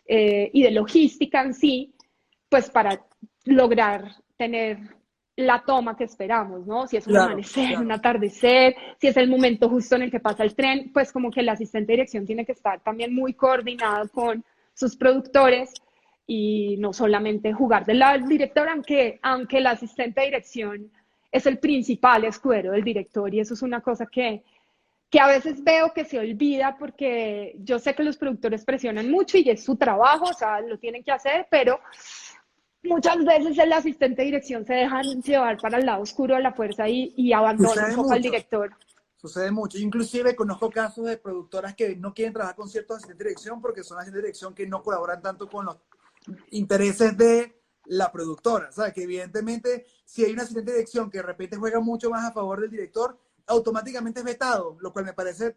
eh, 0.07 0.49
y 0.53 0.63
de 0.63 0.71
logística 0.71 1.43
en 1.43 1.53
sí, 1.53 1.93
pues 2.49 2.71
para 2.71 3.05
lograr 3.45 4.15
tener 4.37 4.79
la 5.35 5.63
toma 5.65 5.97
que 5.97 6.03
esperamos, 6.03 6.65
¿no? 6.67 6.87
Si 6.87 6.97
es 6.97 7.07
un 7.07 7.17
amanecer, 7.17 7.79
un 7.79 7.91
atardecer, 7.91 8.75
si 8.99 9.07
es 9.07 9.17
el 9.17 9.29
momento 9.29 9.67
justo 9.67 9.95
en 9.95 10.03
el 10.03 10.11
que 10.11 10.19
pasa 10.19 10.43
el 10.43 10.55
tren, 10.55 10.91
pues 10.93 11.11
como 11.11 11.31
que 11.31 11.39
el 11.39 11.49
asistente 11.49 11.91
de 11.91 11.97
dirección 11.97 12.25
tiene 12.25 12.45
que 12.45 12.51
estar 12.51 12.79
también 12.81 13.13
muy 13.15 13.33
coordinado 13.33 14.07
con 14.09 14.43
sus 14.73 14.95
productores 14.95 15.73
y 16.27 16.77
no 16.77 16.93
solamente 16.93 17.51
jugar 17.51 17.85
del 17.85 17.99
lado 17.99 18.19
del 18.19 18.29
director, 18.29 18.69
aunque, 18.69 19.19
aunque 19.23 19.57
el 19.57 19.67
asistente 19.67 20.21
de 20.21 20.27
dirección 20.27 20.91
es 21.31 21.45
el 21.47 21.57
principal 21.57 22.25
escudero 22.25 22.71
del 22.71 22.83
director 22.83 23.33
y 23.33 23.39
eso 23.39 23.55
es 23.55 23.63
una 23.63 23.81
cosa 23.81 24.05
que, 24.05 24.43
que 25.09 25.19
a 25.19 25.27
veces 25.27 25.63
veo 25.63 25.91
que 25.93 26.05
se 26.05 26.19
olvida 26.19 26.77
porque 26.77 27.55
yo 27.57 27.79
sé 27.79 27.95
que 27.95 28.03
los 28.03 28.17
productores 28.17 28.63
presionan 28.63 29.09
mucho 29.09 29.39
y 29.39 29.49
es 29.49 29.63
su 29.63 29.75
trabajo, 29.75 30.25
o 30.25 30.33
sea, 30.33 30.61
lo 30.61 30.77
tienen 30.77 31.03
que 31.03 31.11
hacer, 31.11 31.47
pero 31.49 31.79
muchas 32.83 33.23
veces 33.23 33.57
el 33.57 33.73
asistente 33.73 34.21
de 34.21 34.25
dirección 34.25 34.65
se 34.65 34.73
deja 34.73 35.01
llevar 35.01 35.57
para 35.57 35.77
el 35.77 35.85
lado 35.85 36.03
oscuro 36.03 36.35
de 36.35 36.41
la 36.41 36.53
fuerza 36.53 36.87
y, 36.87 37.13
y 37.15 37.33
abandona 37.33 37.87
un 37.87 37.95
poco 37.95 38.11
al 38.11 38.21
director. 38.21 38.71
Sucede 39.17 39.51
mucho. 39.51 39.77
Inclusive 39.77 40.35
conozco 40.35 40.69
casos 40.69 41.05
de 41.05 41.17
productoras 41.17 41.75
que 41.75 41.95
no 41.95 42.13
quieren 42.13 42.33
trabajar 42.33 42.55
con 42.55 42.67
ciertos 42.67 42.97
asistentes 42.97 43.19
de 43.19 43.29
dirección 43.29 43.61
porque 43.61 43.83
son 43.83 43.97
asistentes 43.97 44.21
de 44.21 44.27
dirección 44.27 44.53
que 44.53 44.67
no 44.67 44.83
colaboran 44.83 45.21
tanto 45.21 45.47
con 45.47 45.65
los 45.65 45.77
intereses 46.51 47.17
de 47.17 47.55
la 47.85 48.11
productora. 48.11 48.67
O 48.69 48.73
sea, 48.73 48.91
que 48.91 49.03
evidentemente 49.03 49.85
si 50.03 50.25
hay 50.25 50.33
un 50.33 50.41
asistente 50.41 50.71
de 50.71 50.77
dirección 50.77 51.09
que 51.09 51.19
de 51.19 51.23
repente 51.23 51.55
juega 51.55 51.79
mucho 51.79 52.09
más 52.09 52.25
a 52.25 52.33
favor 52.33 52.59
del 52.59 52.69
director, 52.69 53.17
automáticamente 53.47 54.19
es 54.19 54.25
vetado, 54.25 54.77
lo 54.81 54.91
cual 54.91 55.05
me 55.05 55.13
parece 55.13 55.55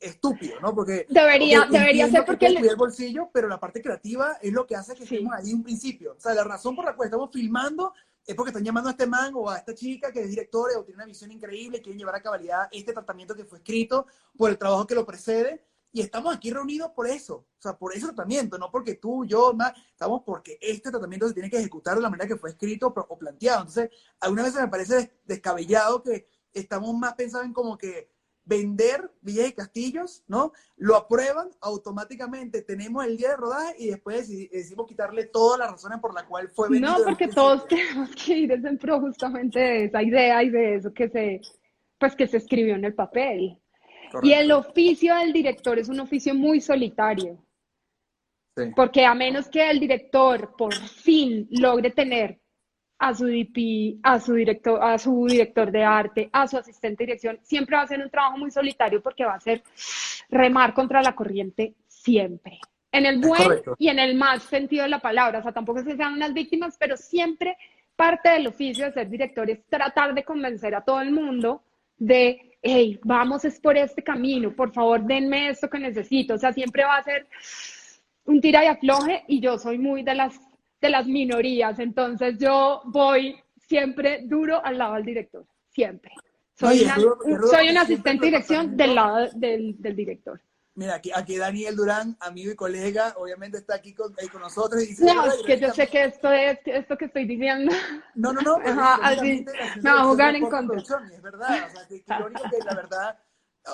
estúpido, 0.00 0.58
¿no? 0.60 0.74
Porque 0.74 1.06
debería, 1.08 1.66
debería 1.70 2.10
ser 2.10 2.24
porque 2.24 2.46
el... 2.46 2.56
el 2.56 2.76
bolsillo, 2.76 3.28
pero 3.32 3.48
la 3.48 3.60
parte 3.60 3.82
creativa 3.82 4.38
es 4.40 4.52
lo 4.52 4.66
que 4.66 4.76
hace 4.76 4.94
que 4.94 5.04
estemos 5.04 5.32
ahí 5.34 5.52
un 5.52 5.62
principio. 5.62 6.14
O 6.16 6.20
sea, 6.20 6.34
la 6.34 6.44
razón 6.44 6.74
por 6.74 6.86
la 6.86 6.96
cual 6.96 7.08
estamos 7.08 7.30
filmando 7.30 7.92
es 8.26 8.34
porque 8.34 8.50
están 8.50 8.64
llamando 8.64 8.88
a 8.88 8.92
este 8.92 9.06
man 9.06 9.32
o 9.34 9.50
a 9.50 9.58
esta 9.58 9.74
chica 9.74 10.10
que 10.10 10.22
es 10.22 10.30
directora 10.30 10.78
o 10.78 10.84
tiene 10.84 10.96
una 10.96 11.06
visión 11.06 11.30
increíble, 11.30 11.82
quieren 11.82 11.98
llevar 11.98 12.14
a 12.14 12.22
cabalidad 12.22 12.68
este 12.72 12.92
tratamiento 12.92 13.36
que 13.36 13.44
fue 13.44 13.58
escrito 13.58 14.06
por 14.36 14.50
el 14.50 14.56
trabajo 14.56 14.86
que 14.86 14.94
lo 14.94 15.04
precede. 15.04 15.62
Y 15.92 16.00
estamos 16.00 16.34
aquí 16.34 16.50
reunidos 16.50 16.90
por 16.90 17.06
eso, 17.06 17.46
o 17.56 17.62
sea, 17.62 17.78
por 17.78 17.94
ese 17.94 18.06
tratamiento, 18.06 18.58
no 18.58 18.68
porque 18.68 18.94
tú, 18.94 19.24
yo, 19.24 19.52
más, 19.52 19.74
estamos 19.92 20.22
porque 20.26 20.58
este 20.60 20.90
tratamiento 20.90 21.28
se 21.28 21.34
tiene 21.34 21.48
que 21.48 21.58
ejecutar 21.58 21.94
de 21.94 22.02
la 22.02 22.10
manera 22.10 22.26
que 22.26 22.36
fue 22.36 22.50
escrito 22.50 22.92
o 22.96 23.18
planteado. 23.18 23.60
Entonces, 23.60 23.90
algunas 24.18 24.46
veces 24.46 24.60
me 24.60 24.68
parece 24.68 25.20
descabellado 25.24 26.02
que 26.02 26.26
estamos 26.52 26.92
más 26.96 27.14
pensando 27.14 27.44
en 27.44 27.52
como 27.52 27.78
que 27.78 28.13
vender 28.44 29.10
villas 29.22 29.48
y 29.48 29.52
castillos, 29.52 30.22
¿no? 30.28 30.52
Lo 30.76 30.96
aprueban 30.96 31.48
automáticamente, 31.60 32.62
tenemos 32.62 33.04
el 33.04 33.16
día 33.16 33.30
de 33.30 33.36
rodaje 33.36 33.74
y 33.78 33.86
después 33.88 34.28
decimos 34.28 34.86
quitarle 34.86 35.24
todas 35.26 35.58
las 35.58 35.70
razones 35.70 35.98
por 36.00 36.14
las 36.14 36.24
cuales 36.24 36.52
fue 36.54 36.68
vendido. 36.68 36.98
No, 36.98 37.04
porque 37.04 37.28
todos 37.28 37.66
tenemos 37.68 38.10
que 38.14 38.38
ir 38.38 38.52
en 38.52 38.78
pro 38.78 39.00
justamente 39.00 39.58
de 39.58 39.84
esa 39.84 40.02
idea 40.02 40.42
y 40.42 40.50
de 40.50 40.74
eso 40.76 40.92
que 40.92 41.08
se, 41.08 41.40
pues 41.98 42.14
que 42.14 42.26
se 42.26 42.38
escribió 42.38 42.74
en 42.74 42.84
el 42.84 42.94
papel. 42.94 43.60
Y 44.22 44.32
el 44.32 44.52
oficio 44.52 45.16
del 45.16 45.32
director 45.32 45.78
es 45.78 45.88
un 45.88 45.98
oficio 45.98 46.34
muy 46.34 46.60
solitario. 46.60 47.44
Sí. 48.56 48.70
Porque 48.76 49.04
a 49.04 49.14
menos 49.14 49.48
que 49.48 49.68
el 49.68 49.80
director 49.80 50.54
por 50.56 50.72
fin 50.72 51.48
logre 51.50 51.90
tener 51.90 52.40
a 52.98 53.14
su 53.14 53.26
DP, 53.26 53.98
a 54.02 54.20
su 54.20 54.34
director, 54.34 54.82
a 54.82 54.98
su 54.98 55.26
director 55.26 55.70
de 55.70 55.82
arte, 55.82 56.30
a 56.32 56.46
su 56.46 56.56
asistente 56.56 57.02
de 57.02 57.06
dirección, 57.06 57.38
siempre 57.42 57.76
va 57.76 57.82
a 57.82 57.86
ser 57.86 58.00
un 58.00 58.10
trabajo 58.10 58.38
muy 58.38 58.50
solitario 58.50 59.02
porque 59.02 59.24
va 59.24 59.34
a 59.34 59.40
ser 59.40 59.62
remar 60.28 60.74
contra 60.74 61.02
la 61.02 61.14
corriente 61.14 61.74
siempre. 61.86 62.58
En 62.92 63.06
el 63.06 63.18
buen 63.18 63.60
y 63.78 63.88
en 63.88 63.98
el 63.98 64.14
mal 64.14 64.40
sentido 64.40 64.84
de 64.84 64.90
la 64.90 65.00
palabra. 65.00 65.40
O 65.40 65.42
sea, 65.42 65.52
tampoco 65.52 65.80
es 65.80 65.84
que 65.84 65.96
sean 65.96 66.14
unas 66.14 66.32
víctimas, 66.32 66.76
pero 66.78 66.96
siempre 66.96 67.56
parte 67.96 68.28
del 68.28 68.46
oficio 68.46 68.84
de 68.84 68.92
ser 68.92 69.08
director 69.08 69.48
es 69.50 69.64
tratar 69.66 70.14
de 70.14 70.24
convencer 70.24 70.74
a 70.74 70.82
todo 70.82 71.00
el 71.00 71.10
mundo 71.10 71.62
de, 71.96 72.56
hey, 72.62 72.98
vamos 73.04 73.44
es 73.44 73.60
por 73.60 73.76
este 73.76 74.02
camino, 74.02 74.54
por 74.54 74.72
favor, 74.72 75.02
denme 75.02 75.48
esto 75.48 75.68
que 75.68 75.78
necesito. 75.78 76.34
O 76.34 76.38
sea, 76.38 76.52
siempre 76.52 76.84
va 76.84 76.96
a 76.96 77.04
ser 77.04 77.26
un 78.24 78.40
tira 78.40 78.64
y 78.64 78.68
afloje 78.68 79.24
y 79.28 79.40
yo 79.40 79.58
soy 79.58 79.78
muy 79.78 80.02
de 80.02 80.14
las, 80.14 80.40
de 80.84 80.90
las 80.90 81.06
minorías, 81.06 81.78
entonces 81.78 82.36
yo 82.38 82.82
voy 82.84 83.42
siempre 83.56 84.20
duro 84.24 84.62
al 84.62 84.76
lado 84.76 84.94
del 84.94 85.04
director, 85.06 85.46
siempre. 85.70 86.12
Soy, 86.52 86.86
soy 87.50 87.70
un 87.70 87.78
asistente 87.78 88.26
de 88.26 88.30
dirección 88.32 88.76
del 88.76 88.94
lado 88.94 89.28
del, 89.34 89.80
del 89.80 89.96
director. 89.96 90.38
Mira, 90.76 90.96
aquí, 90.96 91.10
aquí, 91.14 91.38
Daniel 91.38 91.74
Durán, 91.74 92.16
amigo 92.20 92.52
y 92.52 92.56
colega, 92.56 93.14
obviamente 93.16 93.58
está 93.58 93.76
aquí 93.76 93.94
con, 93.94 94.12
con 94.30 94.42
nosotros. 94.42 94.82
Y 94.82 94.88
dice, 94.88 95.04
no, 95.06 95.24
es 95.26 95.42
que 95.46 95.58
yo 95.58 95.72
sé 95.72 95.86
que 95.86 96.04
esto 96.04 96.30
es 96.30 96.58
esto 96.66 96.98
que 96.98 97.06
estoy 97.06 97.24
diciendo. 97.26 97.72
No, 98.14 98.32
no, 98.32 98.42
no. 98.42 98.56
Ajá, 98.56 98.98
así, 99.02 99.46
me 99.80 99.90
va 99.90 100.00
a 100.02 100.04
jugar 100.04 100.34
en 100.34 100.50
contra. 100.50 100.78
Es 100.78 101.22
verdad, 101.22 101.68
o 101.68 101.70
sea, 101.70 101.88
que, 101.88 102.02
que 102.02 102.14
lo 102.18 102.26
único 102.26 102.42
que 102.50 102.58
la 102.64 102.74
verdad, 102.74 103.18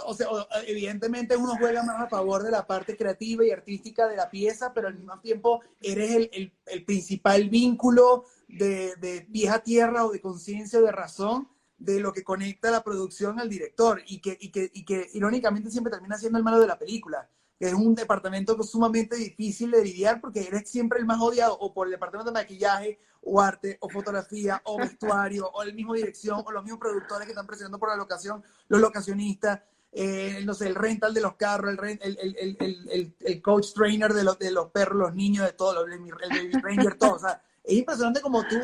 o 0.07 0.14
sea, 0.14 0.29
evidentemente 0.66 1.37
uno 1.37 1.57
juega 1.59 1.83
más 1.83 2.00
a 2.00 2.09
favor 2.09 2.42
de 2.42 2.50
la 2.50 2.66
parte 2.66 2.96
creativa 2.96 3.44
y 3.44 3.50
artística 3.50 4.07
de 4.07 4.16
la 4.16 4.31
pieza, 4.31 4.72
pero 4.72 4.88
al 4.88 4.94
mismo 4.94 5.18
tiempo 5.20 5.61
eres 5.81 6.12
el, 6.12 6.31
el, 6.33 6.53
el 6.66 6.85
principal 6.85 7.48
vínculo 7.48 8.24
de, 8.48 8.94
de 8.96 9.26
vieja 9.29 9.61
tierra 9.61 10.07
o 10.07 10.12
de 10.12 10.20
conciencia 10.20 10.79
o 10.79 10.83
de 10.83 10.92
razón 10.92 11.48
de 11.81 11.98
lo 11.98 12.12
que 12.12 12.22
conecta 12.22 12.70
la 12.70 12.85
producción 12.85 13.40
al 13.40 13.48
director 13.48 14.03
y 14.07 14.20
que, 14.20 14.37
y 14.38 14.50
que, 14.50 14.70
y 14.72 14.85
que 14.85 15.09
irónicamente 15.14 15.70
siempre 15.70 15.90
termina 15.90 16.18
siendo 16.18 16.38
el 16.38 16.44
malo 16.44 16.61
de 16.61 16.66
la 16.66 16.79
película, 16.79 17.29
que 17.59 17.68
es 17.68 17.74
un 17.74 17.94
departamento 17.94 18.62
sumamente 18.62 19.16
difícil 19.16 19.70
de 19.70 19.83
lidiar 19.83 20.20
porque 20.20 20.46
eres 20.46 20.68
siempre 20.68 20.98
el 20.98 21.07
más 21.07 21.20
odiado 21.20 21.59
o 21.59 21.72
por 21.72 21.87
el 21.87 21.92
departamento 21.92 22.31
de 22.31 22.38
maquillaje 22.38 22.98
o 23.22 23.40
arte 23.40 23.79
o 23.81 23.88
fotografía 23.88 24.61
o 24.64 24.79
vestuario 24.79 25.48
o 25.50 25.62
el 25.62 25.74
mismo 25.74 25.94
dirección 25.94 26.42
o 26.44 26.50
los 26.53 26.62
mismos 26.62 26.81
productores 26.81 27.26
que 27.26 27.33
están 27.33 27.46
presionando 27.46 27.79
por 27.79 27.88
la 27.88 27.96
locación, 27.96 28.42
los 28.68 28.81
locacionistas. 28.81 29.61
Eh, 29.92 30.42
no 30.44 30.55
sé, 30.55 30.68
el 30.68 30.74
rental 30.76 31.12
de 31.12 31.20
los 31.20 31.35
carros, 31.35 31.76
el, 31.83 31.98
el, 32.00 32.57
el, 32.61 33.14
el 33.18 33.42
coach 33.42 33.72
trainer 33.74 34.12
de 34.12 34.22
los, 34.22 34.38
de 34.38 34.53
los 34.53 34.70
perros, 34.70 34.98
los 34.98 35.14
niños, 35.14 35.46
de 35.46 35.53
todo, 35.53 35.85
el 35.85 35.98
baby 35.98 36.11
ranger, 36.62 36.96
todo. 36.96 37.14
O 37.14 37.18
sea, 37.18 37.42
es 37.64 37.76
impresionante 37.76 38.20
como 38.20 38.46
tú 38.46 38.57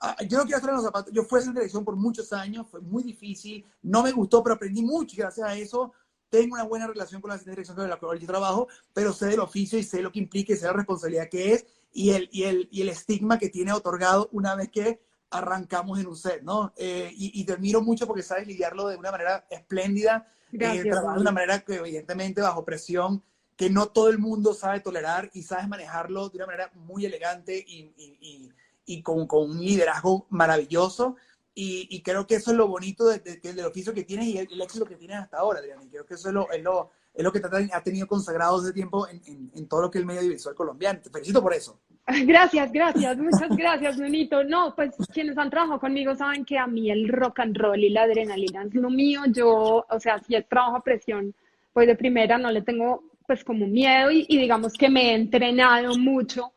Ah, 0.00 0.16
yo 0.28 0.38
no 0.38 0.44
quiero 0.44 0.58
estar 0.58 0.70
en 0.70 0.76
los 0.76 0.84
zapatos. 0.84 1.12
Yo 1.12 1.24
fui 1.24 1.38
a 1.38 1.42
esa 1.42 1.52
dirección 1.52 1.84
por 1.84 1.96
muchos 1.96 2.32
años, 2.32 2.66
fue 2.70 2.80
muy 2.80 3.02
difícil, 3.02 3.64
no 3.82 4.02
me 4.02 4.12
gustó, 4.12 4.42
pero 4.42 4.54
aprendí 4.54 4.82
mucho 4.82 5.14
y 5.14 5.18
gracias 5.18 5.48
a 5.48 5.56
eso 5.56 5.92
tengo 6.28 6.54
una 6.54 6.64
buena 6.64 6.86
relación 6.86 7.20
con 7.20 7.30
la 7.30 7.38
dirección 7.38 7.76
con 7.76 7.88
la 7.88 7.96
cual 7.96 8.18
yo 8.18 8.26
trabajo, 8.26 8.68
pero 8.92 9.12
sé 9.12 9.26
del 9.26 9.40
oficio 9.40 9.78
y 9.78 9.82
sé 9.82 10.02
lo 10.02 10.12
que 10.12 10.18
implica 10.18 10.52
y 10.52 10.56
sé 10.56 10.66
la 10.66 10.74
responsabilidad 10.74 11.28
que 11.28 11.54
es 11.54 11.66
y 11.90 12.10
el, 12.10 12.28
y 12.30 12.44
el, 12.44 12.68
y 12.70 12.82
el 12.82 12.90
estigma 12.90 13.38
que 13.38 13.48
tiene 13.48 13.72
otorgado 13.72 14.28
una 14.32 14.54
vez 14.54 14.68
que 14.70 15.00
arrancamos 15.30 15.98
en 15.98 16.06
un 16.06 16.16
set, 16.16 16.42
¿no? 16.42 16.72
Eh, 16.76 17.10
y, 17.14 17.44
te 17.44 17.54
admiro 17.54 17.82
mucho 17.82 18.06
porque 18.06 18.22
sabes 18.22 18.46
lidiarlo 18.46 18.88
de 18.88 18.96
una 18.96 19.10
manera 19.10 19.46
espléndida, 19.50 20.30
eh, 20.52 20.82
de 20.82 20.90
una 20.90 21.32
manera 21.32 21.60
que 21.60 21.76
evidentemente 21.76 22.40
bajo 22.40 22.64
presión, 22.64 23.22
que 23.56 23.70
no 23.70 23.86
todo 23.86 24.08
el 24.08 24.18
mundo 24.18 24.54
sabe 24.54 24.80
tolerar 24.80 25.30
y 25.34 25.42
sabes 25.42 25.68
manejarlo 25.68 26.28
de 26.28 26.36
una 26.36 26.46
manera 26.46 26.70
muy 26.74 27.04
elegante 27.04 27.64
y 27.66 28.52
y 28.88 29.02
con, 29.02 29.26
con 29.26 29.50
un 29.50 29.60
liderazgo 29.60 30.26
maravilloso. 30.30 31.16
Y, 31.60 31.88
y, 31.90 32.02
creo 32.02 32.24
que 32.24 32.36
eso 32.36 32.52
es 32.52 32.56
lo 32.56 32.68
bonito 32.68 33.08
de, 33.08 33.18
del 33.18 33.66
oficio 33.66 33.92
que 33.92 34.04
tienes 34.04 34.28
y 34.28 34.38
el, 34.38 34.60
éxito 34.60 34.84
que 34.84 34.94
tienes 34.94 35.16
hasta 35.16 35.38
ahora, 35.38 35.58
Adriana. 35.58 35.82
Y 35.82 35.88
creo 35.88 36.06
que 36.06 36.14
eso 36.14 36.28
es 36.28 36.34
lo, 36.34 36.48
es 36.52 36.62
lo, 36.62 36.92
es 37.12 37.24
lo 37.24 37.32
que 37.32 37.40
te 37.40 37.48
ha 37.72 37.82
tenido 37.82 38.06
consagrado 38.06 38.60
desde 38.60 38.72
tiempo 38.72 39.08
en, 39.08 39.66
todo 39.66 39.82
lo 39.82 39.90
que 39.90 39.98
es 39.98 40.02
el 40.02 40.06
medio 40.06 40.20
audiovisual 40.20 40.54
colombiano. 40.54 41.00
Te 41.00 41.10
felicito 41.10 41.42
por 41.42 41.52
eso. 41.52 41.80
Gracias, 42.06 42.70
gracias, 42.70 43.18
muchas 43.18 43.56
gracias, 43.56 43.98
Nunito. 43.98 44.44
No, 44.44 44.72
pues 44.76 44.94
quienes 45.12 45.36
han 45.36 45.50
trabajado 45.50 45.80
conmigo 45.80 46.14
saben 46.14 46.44
que 46.44 46.56
a 46.56 46.68
mí 46.68 46.92
el 46.92 47.08
rock 47.08 47.40
and 47.40 47.56
roll 47.56 47.82
y 47.82 47.90
la 47.90 48.02
adrenalina 48.02 48.62
es 48.62 48.74
lo 48.74 48.88
mío. 48.88 49.22
Yo, 49.26 49.84
o 49.90 49.98
sea, 49.98 50.20
si 50.20 50.36
el 50.36 50.44
trabajo 50.44 50.76
a 50.76 50.84
presión, 50.84 51.34
pues 51.72 51.88
de 51.88 51.96
primera 51.96 52.38
no 52.38 52.52
le 52.52 52.62
tengo 52.62 53.02
pues 53.26 53.42
como 53.42 53.66
miedo 53.66 54.12
y 54.12 54.24
digamos 54.28 54.74
que 54.74 54.88
me 54.88 55.10
he 55.10 55.14
entrenado 55.16 55.98
mucho 55.98 56.52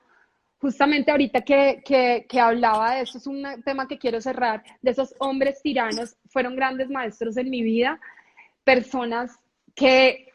justamente 0.62 1.10
ahorita 1.10 1.42
que, 1.42 1.84
que, 2.30 2.40
hablaba 2.40 2.96
de 2.96 3.02
eso, 3.02 3.18
es 3.18 3.26
un 3.26 3.44
tema 3.66 3.88
que 3.88 3.98
quiero 3.98 4.22
cerrar, 4.22 4.64
de 4.82 4.92
esos 4.92 5.16
hombres 5.18 5.62
tiranos, 5.64 6.16
fueron 6.30 6.56
grandes 6.56 6.88
maestros 6.90 7.36
en 7.38 7.50
mi 7.50 7.64
vida, 7.64 8.00
personas 8.64 9.40
que 9.74 10.28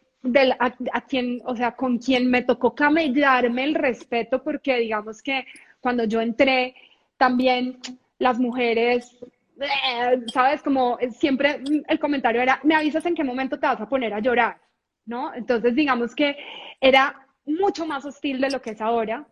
a, 0.58 1.00
quien, 1.02 1.40
o 1.44 1.54
sea, 1.54 1.76
con 1.76 1.98
quien 1.98 2.28
me 2.28 2.42
tocó 2.42 2.74
camellarme 2.74 3.62
el 3.62 3.76
respeto, 3.76 4.42
porque 4.42 4.78
digamos 4.78 5.22
que 5.22 5.46
cuando 5.80 6.02
yo 6.02 6.20
entré, 6.20 6.74
también 7.16 7.78
las 8.18 8.40
mujeres, 8.40 9.16
eh, 9.60 10.20
¿sabes? 10.32 10.60
Como 10.60 10.98
siempre 11.12 11.60
el 11.86 12.00
comentario 12.00 12.42
era, 12.42 12.58
me 12.64 12.74
avisas 12.74 13.06
en 13.06 13.14
qué 13.14 13.22
momento 13.22 13.60
te 13.60 13.68
vas 13.68 13.80
a 13.80 13.88
poner 13.88 14.12
a 14.12 14.18
llorar, 14.18 14.58
¿no? 15.04 15.32
Entonces, 15.32 15.76
digamos 15.76 16.16
que 16.16 16.36
era 16.80 17.14
mucho 17.44 17.86
más 17.86 18.04
hostil 18.04 18.40
de 18.40 18.50
lo 18.50 18.60
que 18.60 18.70
es 18.70 18.80
ahora. 18.80 19.24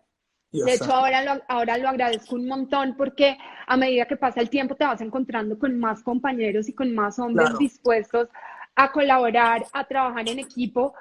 De 0.63 0.75
hecho, 0.75 0.93
ahora 0.93 1.23
lo, 1.23 1.43
ahora 1.49 1.79
lo 1.79 1.89
agradezco 1.89 2.37
un 2.37 2.47
montón 2.47 2.95
porque 2.97 3.37
a 3.67 3.77
medida 3.77 4.07
que 4.07 4.17
pasa 4.17 4.41
el 4.41 4.51
tiempo 4.51 4.77
te 4.77 4.85
vas 4.85 5.01
encontrando 5.01 5.59
con 5.59 5.79
más 5.79 6.03
compañeros 6.03 6.69
y 6.69 6.73
con 6.73 6.95
más 6.95 7.19
hombres 7.19 7.59
dispuestos 7.59 8.29
a 8.77 8.93
colaborar, 8.93 9.65
a 9.73 9.85
trabajar 9.85 10.29
en 10.29 10.39
equipo. 10.39 10.95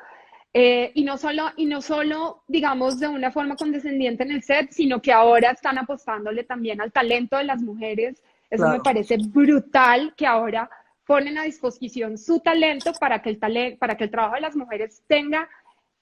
Eh, 0.55 0.91
y, 0.93 1.03
no 1.03 1.17
solo, 1.17 1.51
y 1.55 1.65
no 1.65 1.81
solo, 1.81 2.43
digamos, 2.47 2.99
de 2.99 3.07
una 3.07 3.31
forma 3.31 3.55
condescendiente 3.55 4.23
en 4.23 4.31
el 4.31 4.43
set, 4.43 4.71
sino 4.71 5.01
que 5.01 5.11
ahora 5.11 5.51
están 5.51 5.77
apostándole 5.77 6.43
también 6.43 6.81
al 6.81 6.91
talento 6.91 7.37
de 7.37 7.43
las 7.43 7.61
mujeres. 7.61 8.21
Eso 8.49 8.67
me 8.67 8.79
parece 8.79 9.17
brutal 9.17 10.13
que 10.15 10.27
ahora 10.27 10.69
ponen 11.05 11.37
a 11.37 11.43
disposición 11.43 12.17
su 12.17 12.39
talento 12.39 12.93
para 12.99 13.21
que 13.21 13.29
el, 13.29 13.77
para 13.77 13.97
que 13.97 14.03
el 14.05 14.11
trabajo 14.11 14.35
de 14.35 14.41
las 14.41 14.55
mujeres 14.55 15.03
tenga 15.07 15.49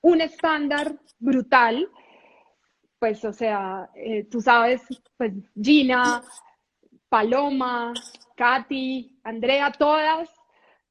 un 0.02 0.22
estándar 0.22 0.96
brutal 1.20 1.90
pues, 3.02 3.26
o 3.26 3.34
sea, 3.34 3.90
eh, 3.96 4.28
tú 4.30 4.42
sabes, 4.42 4.84
pues 5.18 5.34
Gina, 5.60 6.22
Paloma, 7.10 7.96
Katy, 8.36 9.18
Andrea, 9.24 9.72
todas 9.72 10.30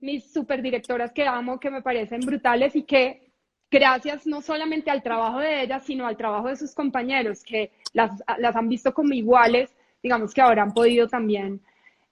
mis 0.01 0.33
superdirectoras 0.33 1.13
que 1.13 1.25
amo, 1.25 1.61
que 1.61 1.71
me 1.71 1.83
parecen 1.83 2.23
brutales 2.23 2.75
y 2.75 2.83
que 2.83 3.31
gracias 3.71 4.27
no 4.27 4.43
solamente 4.43 4.91
al 4.91 5.05
trabajo 5.05 5.39
de 5.39 5.63
ellas, 5.63 5.85
sino 5.85 6.05
al 6.05 6.17
trabajo 6.17 6.49
de 6.49 6.57
sus 6.57 6.75
compañeros, 6.75 7.45
que 7.45 7.71
las, 7.93 8.11
las 8.39 8.57
han 8.57 8.69
visto 8.69 8.93
como 8.93 9.15
iguales, 9.15 9.71
digamos 10.03 10.35
que 10.35 10.41
ahora 10.41 10.63
han 10.63 10.75
podido 10.75 11.07
también 11.07 11.61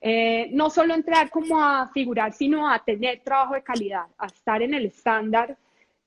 eh, 0.00 0.48
no 0.52 0.70
solo 0.70 0.94
entrar 0.94 1.28
como 1.28 1.60
a 1.60 1.88
figurar, 1.88 2.32
sino 2.32 2.70
a 2.70 2.78
tener 2.84 3.20
trabajo 3.24 3.54
de 3.54 3.64
calidad, 3.64 4.04
a 4.16 4.26
estar 4.26 4.62
en 4.62 4.74
el 4.74 4.86
estándar 4.86 5.58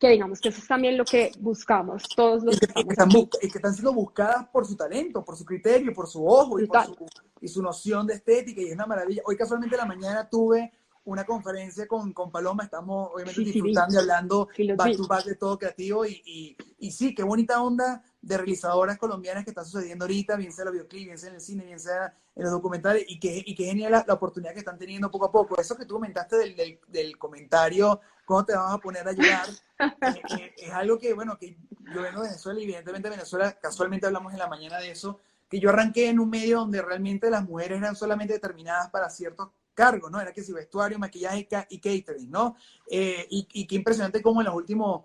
que 0.01 0.09
digamos 0.09 0.41
que 0.41 0.49
eso 0.49 0.59
es 0.59 0.67
también 0.67 0.97
lo 0.97 1.05
que 1.05 1.31
buscamos 1.39 2.01
todos 2.15 2.43
los 2.43 2.55
y 2.55 2.59
que, 2.59 2.65
están, 2.65 2.83
que 3.07 3.47
están 3.47 3.71
siendo 3.71 3.93
buscadas 3.93 4.47
por 4.47 4.65
su 4.65 4.75
talento, 4.75 5.23
por 5.23 5.37
su 5.37 5.45
criterio, 5.45 5.93
por 5.93 6.07
su 6.07 6.27
ojo 6.27 6.59
y, 6.59 6.65
por 6.65 6.85
su, 6.85 6.95
y 7.39 7.47
su 7.47 7.61
noción 7.61 8.07
de 8.07 8.15
estética 8.15 8.61
y 8.61 8.69
es 8.69 8.73
una 8.73 8.87
maravilla. 8.87 9.21
Hoy 9.25 9.37
casualmente 9.37 9.75
en 9.75 9.81
la 9.81 9.85
mañana 9.85 10.27
tuve 10.27 10.73
una 11.05 11.25
conferencia 11.25 11.87
con, 11.87 12.13
con 12.13 12.31
Paloma, 12.31 12.63
estamos 12.63 13.09
obviamente 13.13 13.41
disfrutando 13.41 13.95
y 13.95 13.97
hablando 13.97 14.49
back 14.75 14.95
to 14.95 15.07
back 15.07 15.25
de 15.25 15.35
todo 15.35 15.57
creativo 15.57 16.05
y, 16.05 16.21
y, 16.25 16.57
y, 16.79 16.91
sí, 16.91 17.15
qué 17.15 17.23
bonita 17.23 17.61
onda 17.61 18.03
de 18.21 18.37
realizadoras 18.37 18.97
colombianas 18.99 19.43
que 19.43 19.49
está 19.49 19.65
sucediendo 19.65 20.05
ahorita, 20.05 20.35
bien 20.35 20.53
sea 20.53 20.63
en 20.63 20.65
los 20.65 20.73
videoclips, 20.73 21.05
bien 21.05 21.17
sea 21.17 21.29
en 21.29 21.35
el 21.35 21.41
cine, 21.41 21.65
bien 21.65 21.79
sea 21.79 22.13
en 22.35 22.43
los 22.43 22.51
documentales 22.51 23.03
y 23.07 23.19
que, 23.19 23.41
y 23.43 23.55
que 23.55 23.65
genial 23.65 23.91
la, 23.91 24.05
la, 24.07 24.13
oportunidad 24.13 24.53
que 24.53 24.59
están 24.59 24.77
teniendo 24.77 25.09
poco 25.09 25.25
a 25.25 25.31
poco. 25.31 25.59
Eso 25.59 25.75
que 25.75 25.85
tú 25.85 25.95
comentaste 25.95 26.37
del, 26.37 26.55
del, 26.55 26.79
del 26.87 27.17
comentario, 27.17 27.99
cómo 28.25 28.45
te 28.45 28.55
vas 28.55 28.73
a 28.73 28.77
poner 28.77 29.07
a 29.07 29.11
ayudar, 29.11 29.47
eh, 29.79 30.21
eh, 30.39 30.55
es 30.57 30.71
algo 30.71 30.99
que, 30.99 31.13
bueno, 31.13 31.37
que 31.37 31.57
yo 31.93 32.01
vengo 32.01 32.21
de 32.21 32.27
Venezuela 32.27 32.59
y 32.59 32.63
evidentemente 32.63 33.09
Venezuela, 33.09 33.53
casualmente 33.59 34.05
hablamos 34.05 34.33
en 34.33 34.39
la 34.39 34.47
mañana 34.47 34.77
de 34.77 34.91
eso, 34.91 35.19
que 35.49 35.59
yo 35.59 35.69
arranqué 35.69 36.09
en 36.09 36.19
un 36.19 36.29
medio 36.29 36.59
donde 36.59 36.81
realmente 36.81 37.29
las 37.29 37.43
mujeres 37.43 37.79
eran 37.79 37.95
solamente 37.95 38.33
determinadas 38.33 38.89
para 38.89 39.09
ciertos 39.09 39.49
cargos, 39.73 40.11
¿no? 40.11 40.19
Era 40.19 40.33
que 40.33 40.43
si 40.43 40.53
vestuario, 40.53 40.99
maquillaje 40.99 41.47
y 41.69 41.79
catering, 41.79 42.29
¿no? 42.29 42.55
Eh, 42.89 43.27
y, 43.29 43.47
y, 43.53 43.67
qué 43.67 43.75
impresionante 43.75 44.21
cómo 44.21 44.41
en 44.41 44.47
los 44.47 44.55
últimos 44.55 45.03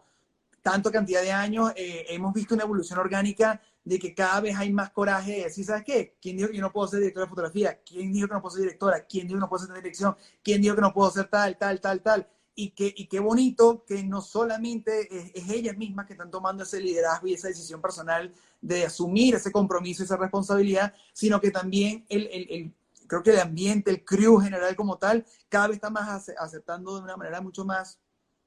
tanto 0.67 0.91
cantidad 0.91 1.23
de 1.23 1.31
años 1.31 1.73
eh, 1.77 2.07
hemos 2.09 2.35
visto 2.35 2.53
una 2.57 2.65
evolución 2.65 2.99
orgánica 2.99 3.63
de 3.85 4.01
que 4.01 4.13
cada 4.13 4.41
vez 4.41 4.57
hay 4.57 4.73
más 4.73 4.91
coraje 4.91 5.31
de 5.31 5.45
decir, 5.45 5.65
¿sabes 5.65 5.85
qué? 5.85 6.17
¿Quién 6.21 6.37
dijo 6.37 6.49
que 6.49 6.57
yo 6.57 6.61
no 6.61 6.73
puedo 6.73 6.89
ser 6.89 6.99
directora 6.99 7.27
de 7.27 7.31
fotografía? 7.31 7.81
¿Quién 7.87 8.13
dijo 8.13 8.27
que 8.27 8.35
no 8.35 8.43
puedo 8.43 8.57
ser 8.57 8.65
directora? 8.65 9.07
¿Quién 9.07 9.29
dijo 9.29 9.37
que 9.37 9.43
no 9.43 9.49
puedo 9.49 9.65
ser 9.65 9.77
dirección? 9.77 10.17
¿Quién 10.43 10.61
dijo 10.61 10.75
que 10.75 10.81
no 10.81 10.93
puedo 10.93 11.09
ser 11.13 11.29
tal, 11.29 11.57
tal, 11.57 11.81
tal, 11.81 12.03
tal? 12.03 12.29
Y, 12.57 12.71
que, 12.71 12.93
y 12.97 13.07
qué 13.07 13.21
bonito 13.21 13.85
que 13.87 14.03
no 14.03 14.21
solamente 14.21 15.07
es, 15.17 15.31
es 15.35 15.49
ellas 15.51 15.77
mismas 15.77 16.07
que 16.07 16.15
están 16.15 16.33
tomando 16.33 16.65
ese 16.65 16.81
liderazgo 16.81 17.29
y 17.29 17.35
esa 17.35 17.47
decisión 17.47 17.81
personal 17.81 18.35
de 18.61 18.87
asumir 18.87 19.37
ese 19.37 19.53
compromiso, 19.53 20.03
esa 20.03 20.17
responsabilidad, 20.17 20.93
sino 21.13 21.41
que 21.41 21.53
también 21.53 22.05
el 22.09 22.75
creo 23.07 23.23
que 23.23 23.31
el 23.31 23.41
ambiente, 23.41 23.91
el 23.91 24.05
crew 24.05 24.39
general 24.39 24.75
como 24.77 24.99
tal, 24.99 25.25
cada 25.49 25.69
vez 25.69 25.77
está 25.77 25.91
más 25.91 26.29
aceptando 26.39 26.97
de 26.97 27.03
una 27.03 27.17
manera 27.17 27.41
mucho 27.41 27.65
más 27.65 27.99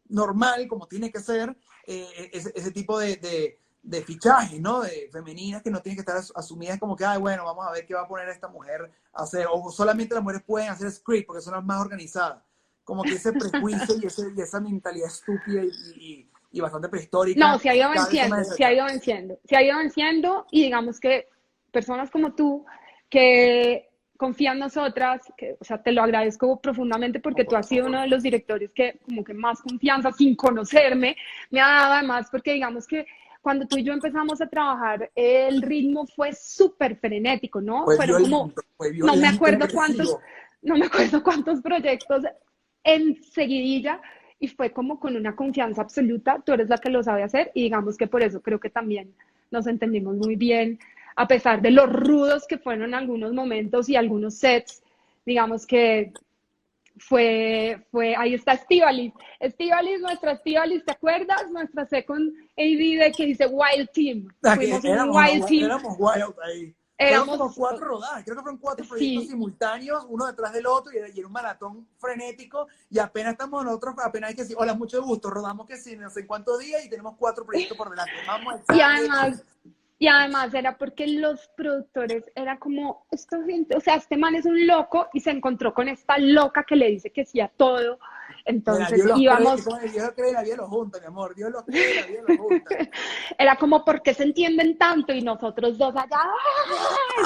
normal, 0.08 0.68
como 0.68 0.88
tiene 0.88 1.12
que 1.12 1.20
ser, 1.20 1.56
eh, 1.86 2.30
ese, 2.34 2.52
ese, 2.56 2.72
tipo 2.72 3.00
de, 3.00 3.16
de, 3.18 3.60
de 3.84 4.02
fichajes, 4.02 4.60
¿no? 4.60 4.82
De 4.82 5.10
femeninas 5.12 5.62
que 5.62 5.70
no 5.70 5.82
tienen 5.82 5.98
que 5.98 6.12
estar 6.12 6.22
asumidas 6.36 6.80
como 6.80 6.96
que, 6.96 7.06
ay, 7.06 7.20
bueno, 7.20 7.46
vamos 7.46 7.66
a 7.66 7.72
ver 7.72 7.86
qué 7.86 7.94
va 7.94 8.02
a 8.02 8.08
poner 8.08 8.28
esta 8.30 8.48
mujer 8.48 8.92
a 9.14 9.24
hacer, 9.24 9.48
o 9.52 9.72
solamente 9.72 10.16
las 10.16 10.24
mujeres 10.24 10.44
pueden 10.46 10.70
hacer 10.70 10.92
script 10.92 11.28
porque 11.28 11.42
son 11.42 11.54
las 11.54 11.64
más 11.64 11.80
organizadas. 11.80 12.44
Como 12.84 13.04
que 13.04 13.14
ese 13.14 13.32
prejuicio 13.32 13.96
y, 14.02 14.08
ese, 14.08 14.34
y 14.36 14.42
esa 14.42 14.60
mentalidad 14.60 15.08
estúpida 15.08 15.64
y, 15.64 15.70
y, 15.96 16.30
y, 16.52 16.60
bastante 16.60 16.90
prehistórica. 16.90 17.40
No, 17.40 17.60
se 17.60 17.70
ha 17.70 17.76
ido 17.76 17.92
venciendo, 17.92 18.44
se 18.44 18.66
ha 18.66 18.74
ido 18.74 18.86
venciendo, 18.86 19.40
se 19.46 19.56
ha 19.56 19.62
ido 19.62 19.78
venciendo 19.78 20.48
y 20.50 20.64
digamos 20.64 21.00
que 21.00 21.30
personas 21.72 22.10
como 22.10 22.34
tú 22.34 22.66
que 23.10 23.89
confía 24.20 24.52
en 24.52 24.60
nosotras, 24.60 25.22
que, 25.38 25.56
o 25.62 25.64
sea, 25.64 25.82
te 25.82 25.94
lo 25.94 26.04
agradezco 26.04 26.60
profundamente 26.60 27.22
porque 27.22 27.46
tú 27.46 27.56
has 27.56 27.70
sido 27.70 27.88
uno 27.88 28.02
de 28.02 28.10
los 28.10 28.22
directores 28.22 28.70
que 28.74 29.00
como 29.06 29.24
que 29.24 29.34
más 29.34 29.62
confianza 29.62 30.12
sin 30.12 30.36
conocerme 30.36 31.16
me 31.50 31.62
ha 31.62 31.68
dado 31.68 31.94
además 31.94 32.28
porque 32.30 32.52
digamos 32.52 32.86
que 32.86 33.08
cuando 33.42 33.66
tú 33.66 33.78
y 33.78 33.84
yo 33.84 33.94
empezamos 33.94 34.42
a 34.42 34.50
trabajar 34.50 35.10
el 35.16 35.62
ritmo 35.62 36.06
fue 36.06 36.34
súper 36.34 36.98
frenético, 36.98 37.62
¿no? 37.62 37.86
Fue 37.86 37.96
Fueron 37.96 38.24
como, 38.24 38.52
fue 38.76 38.92
no 38.92 39.16
me 39.16 39.30
acuerdo 39.30 39.66
cuántos, 39.74 40.18
no 40.64 40.76
me 40.76 40.88
acuerdo 40.88 41.24
cuántos 41.24 41.62
proyectos 41.62 42.26
en 42.84 43.24
seguidilla 43.24 44.02
y 44.38 44.50
fue 44.50 44.74
como 44.74 45.00
con 45.00 45.16
una 45.16 45.34
confianza 45.34 45.82
absoluta, 45.82 46.44
tú 46.46 46.52
eres 46.52 46.68
la 46.68 46.78
que 46.78 46.90
lo 46.90 47.02
sabe 47.04 47.24
hacer 47.24 47.52
y 47.54 47.64
digamos 47.64 47.96
que 47.96 48.08
por 48.08 48.22
eso 48.22 48.42
creo 48.42 48.60
que 48.60 48.70
también 48.70 49.16
nos 49.50 49.66
entendimos 49.66 50.18
muy 50.18 50.36
bien 50.36 50.78
a 51.20 51.28
pesar 51.28 51.62
de 51.62 51.70
los 51.72 51.92
rudos 51.92 52.48
que 52.48 52.58
fueron 52.58 52.94
algunos 52.94 53.34
momentos 53.34 53.90
y 53.90 53.98
algunos 53.98 54.36
sets, 54.36 54.82
digamos 55.26 55.68
que 55.68 56.14
fue, 56.98 57.86
fue, 57.92 58.16
ahí 58.16 58.36
está 58.36 58.54
Estivalis. 58.54 59.12
Estivalis, 59.42 60.00
nuestra 60.00 60.32
Estivalis, 60.32 60.86
¿te 60.86 60.94
acuerdas? 60.94 61.52
Nuestra 61.52 61.86
second 61.86 62.32
AD 62.58 63.00
de 63.04 63.14
que 63.16 63.26
dice 63.26 63.48
Wild 63.48 63.90
Team. 63.94 64.28
Fuimos 64.56 64.80
un 64.82 64.90
éramos, 64.90 65.16
Wild 65.18 65.46
Team. 65.46 65.66
éramos 65.66 65.96
wild 66.00 66.36
ahí. 66.42 66.74
Éramos- 66.98 67.38
como 67.38 67.54
cuatro 67.54 67.86
rodadas, 67.86 68.24
creo 68.24 68.36
que 68.38 68.42
fueron 68.42 68.60
cuatro 68.60 68.86
proyectos 68.88 69.24
Sí. 69.26 69.30
simultáneos, 69.30 70.06
uno 70.10 70.26
detrás 70.26 70.54
del 70.54 70.66
otro, 70.68 70.94
y 70.94 70.98
era, 71.00 71.08
y 71.14 71.22
un 71.24 71.32
maratón 71.34 71.86
frenético, 71.98 72.68
y 72.90 73.00
apenas 73.00 73.34
estamos 73.34 73.64
nosotros, 73.66 73.96
apenas 74.04 74.30
hay 74.30 74.36
que 74.38 74.42
decir, 74.44 74.56
hola, 74.60 74.74
mucho 74.74 75.02
gusto, 75.04 75.30
rodamos 75.30 75.66
que 75.68 75.76
sí, 75.78 75.98
no 75.98 76.10
sé 76.10 76.22
en 76.22 76.28
cuántos 76.28 76.60
días, 76.60 76.84
y 76.86 76.90
tenemos 76.90 77.16
cuatro 77.18 77.46
proyectos 77.46 77.78
por 77.78 77.90
delante. 77.90 78.12
Vamos 78.28 78.54
a 78.54 78.58
Y 78.74 78.80
echarle- 78.80 78.84
además, 78.84 79.44
y 80.02 80.08
además 80.08 80.54
era 80.54 80.78
porque 80.78 81.06
los 81.08 81.48
productores 81.58 82.24
era 82.34 82.58
como, 82.58 83.06
esto, 83.12 83.38
gente- 83.46 83.76
o 83.76 83.82
sea, 83.82 83.96
este 83.96 84.16
man 84.18 84.34
es 84.36 84.46
un 84.46 84.66
loco 84.66 85.10
y 85.14 85.20
se 85.20 85.30
encontró 85.32 85.74
con 85.74 85.90
esta 85.90 86.18
loca 86.18 86.64
que 86.64 86.78
le 86.78 86.88
dice 86.90 87.12
que 87.12 87.26
sí 87.26 87.42
a 87.42 87.50
todo. 87.50 88.00
Mira, 88.30 88.42
Entonces 88.46 89.04
Dios 89.06 89.20
íbamos, 89.20 89.66
cree, 89.66 89.90
Dios 89.92 90.06
los 90.06 90.14
cree, 90.16 90.32
la 90.32 90.44
vida 90.44 90.56
los 90.56 90.70
junta, 90.70 91.00
mi 91.00 91.06
amor, 91.08 91.36
Dios 91.36 91.52
los 91.52 91.64
cree, 91.64 91.96
la 91.96 92.08
vida 92.08 92.22
los 92.28 92.38
junta. 92.38 92.66
era 93.38 93.56
como, 93.58 93.84
¿por 93.84 94.02
qué 94.02 94.14
se 94.14 94.24
entienden 94.24 94.78
tanto? 94.78 95.12
Y 95.14 95.22
nosotros 95.22 95.78
dos 95.78 95.94
allá, 95.96 96.22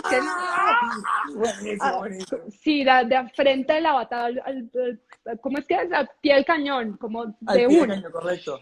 Ah, 1.80 1.98
buenísimo. 1.98 2.42
Sí, 2.62 2.84
de, 2.84 3.06
de 3.06 3.30
frente 3.36 3.74
de 3.74 3.82
la 3.82 3.94
batalla, 3.94 4.42
al- 4.46 4.70
al- 4.76 5.00
al- 5.26 5.40
¿cómo 5.40 5.58
es 5.60 5.66
que 5.68 5.76
es? 5.76 5.92
Al 5.92 6.10
pie 6.22 6.36
del 6.36 6.46
cañón, 6.46 6.98
como 6.98 7.26
de 7.26 7.36
cañón, 7.68 8.12
correcto. 8.12 8.60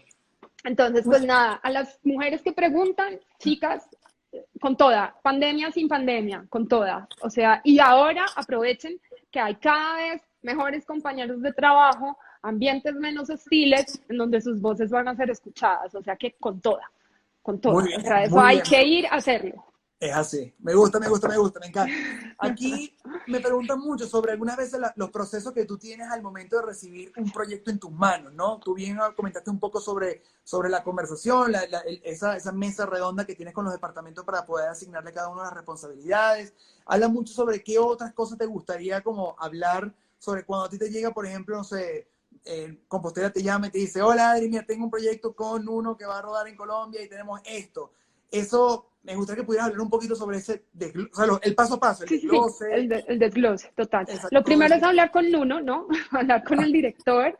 Entonces, 0.64 1.04
pues 1.04 1.24
nada, 1.24 1.54
a 1.54 1.70
las 1.70 1.98
mujeres 2.04 2.40
que 2.42 2.52
preguntan, 2.52 3.18
chicas, 3.38 3.88
con 4.60 4.76
toda, 4.76 5.14
pandemia 5.22 5.70
sin 5.70 5.88
pandemia, 5.88 6.46
con 6.48 6.68
toda. 6.68 7.08
O 7.22 7.30
sea, 7.30 7.60
y 7.64 7.78
ahora 7.78 8.26
aprovechen 8.36 9.00
que 9.30 9.40
hay 9.40 9.54
cada 9.56 9.96
vez 9.96 10.22
mejores 10.42 10.84
compañeros 10.84 11.40
de 11.42 11.52
trabajo, 11.52 12.18
ambientes 12.42 12.94
menos 12.94 13.30
hostiles, 13.30 14.02
en 14.08 14.16
donde 14.16 14.40
sus 14.40 14.60
voces 14.60 14.90
van 14.90 15.08
a 15.08 15.16
ser 15.16 15.30
escuchadas. 15.30 15.94
O 15.94 16.02
sea, 16.02 16.16
que 16.16 16.32
con 16.32 16.60
toda, 16.60 16.90
con 17.42 17.60
toda. 17.60 17.84
Bien, 17.84 18.00
o 18.00 18.04
sea, 18.04 18.24
eso 18.24 18.40
hay 18.40 18.56
bien. 18.56 18.68
que 18.68 18.86
ir 18.86 19.06
a 19.06 19.16
hacerlo. 19.16 19.64
Es 20.02 20.12
así. 20.12 20.52
Me 20.58 20.74
gusta, 20.74 20.98
me 20.98 21.08
gusta, 21.08 21.28
me 21.28 21.36
gusta, 21.38 21.60
me 21.60 21.66
encanta. 21.68 21.94
Aquí 22.38 22.92
me 23.28 23.38
preguntan 23.38 23.78
mucho 23.78 24.04
sobre 24.08 24.32
algunas 24.32 24.56
veces 24.56 24.80
la- 24.80 24.92
los 24.96 25.10
procesos 25.10 25.52
que 25.52 25.64
tú 25.64 25.78
tienes 25.78 26.08
al 26.10 26.22
momento 26.22 26.56
de 26.56 26.62
recibir 26.66 27.12
un 27.16 27.30
proyecto 27.30 27.70
en 27.70 27.78
tus 27.78 27.92
manos, 27.92 28.32
¿no? 28.32 28.58
Tú 28.58 28.74
bien 28.74 28.98
comentaste 29.14 29.48
un 29.48 29.60
poco 29.60 29.80
sobre, 29.80 30.24
sobre 30.42 30.70
la 30.70 30.82
conversación, 30.82 31.52
esa, 32.02 32.36
esa 32.36 32.50
mesa 32.50 32.84
redonda 32.84 33.24
que 33.24 33.36
tienes 33.36 33.54
con 33.54 33.62
los 33.64 33.72
departamentos 33.72 34.24
para 34.24 34.44
poder 34.44 34.70
asignarle 34.70 35.12
cada 35.12 35.28
uno 35.28 35.44
las 35.44 35.52
responsabilidades. 35.52 36.52
Habla 36.84 37.06
mucho 37.06 37.32
sobre 37.32 37.62
qué 37.62 37.78
otras 37.78 38.12
cosas 38.12 38.36
te 38.38 38.46
gustaría 38.46 39.02
como 39.02 39.36
hablar 39.38 39.94
sobre 40.18 40.44
cuando 40.44 40.66
a 40.66 40.68
ti 40.68 40.78
te 40.78 40.90
llega, 40.90 41.12
por 41.12 41.26
ejemplo, 41.26 41.56
no 41.56 41.62
sé, 41.62 42.08
eh, 42.44 42.76
Compostela 42.88 43.30
te 43.30 43.40
llama 43.40 43.68
y 43.68 43.70
te 43.70 43.78
dice, 43.78 44.02
hola 44.02 44.32
Adri, 44.32 44.48
mira, 44.48 44.66
tengo 44.66 44.84
un 44.86 44.90
proyecto 44.90 45.32
con 45.32 45.68
uno 45.68 45.96
que 45.96 46.06
va 46.06 46.18
a 46.18 46.22
rodar 46.22 46.48
en 46.48 46.56
Colombia 46.56 47.00
y 47.00 47.08
tenemos 47.08 47.40
esto. 47.44 47.92
Eso, 48.32 48.88
me 49.04 49.14
gustaría 49.14 49.42
que 49.42 49.46
pudieras 49.46 49.66
hablar 49.68 49.82
un 49.82 49.90
poquito 49.90 50.16
sobre 50.16 50.38
ese, 50.38 50.64
o 51.12 51.14
sea, 51.14 51.26
el 51.42 51.54
paso 51.54 51.74
a 51.74 51.80
paso, 51.80 52.02
el 52.02 52.08
Sí, 52.08 52.16
desglose. 52.16 52.74
el, 52.74 52.88
de- 52.88 53.04
el 53.06 53.18
desglose, 53.20 53.70
total. 53.76 54.06
Exacto. 54.08 54.28
Lo 54.32 54.42
primero 54.42 54.74
es 54.74 54.82
hablar 54.82 55.10
con 55.12 55.32
uno, 55.34 55.60
¿no? 55.60 55.86
hablar 56.10 56.42
con 56.42 56.60
el 56.64 56.72
director 56.72 57.38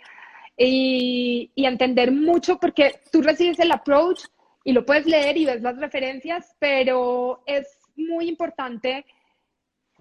y, 0.57 1.51
y 1.55 1.65
entender 1.67 2.13
mucho, 2.13 2.59
porque 2.59 3.01
tú 3.11 3.23
recibes 3.23 3.59
el 3.59 3.73
approach 3.73 4.21
y 4.65 4.73
lo 4.73 4.85
puedes 4.85 5.07
leer 5.07 5.37
y 5.37 5.47
ves 5.47 5.63
las 5.63 5.77
referencias, 5.79 6.55
pero 6.61 7.43
es 7.47 7.67
muy 7.97 8.29
importante 8.29 9.05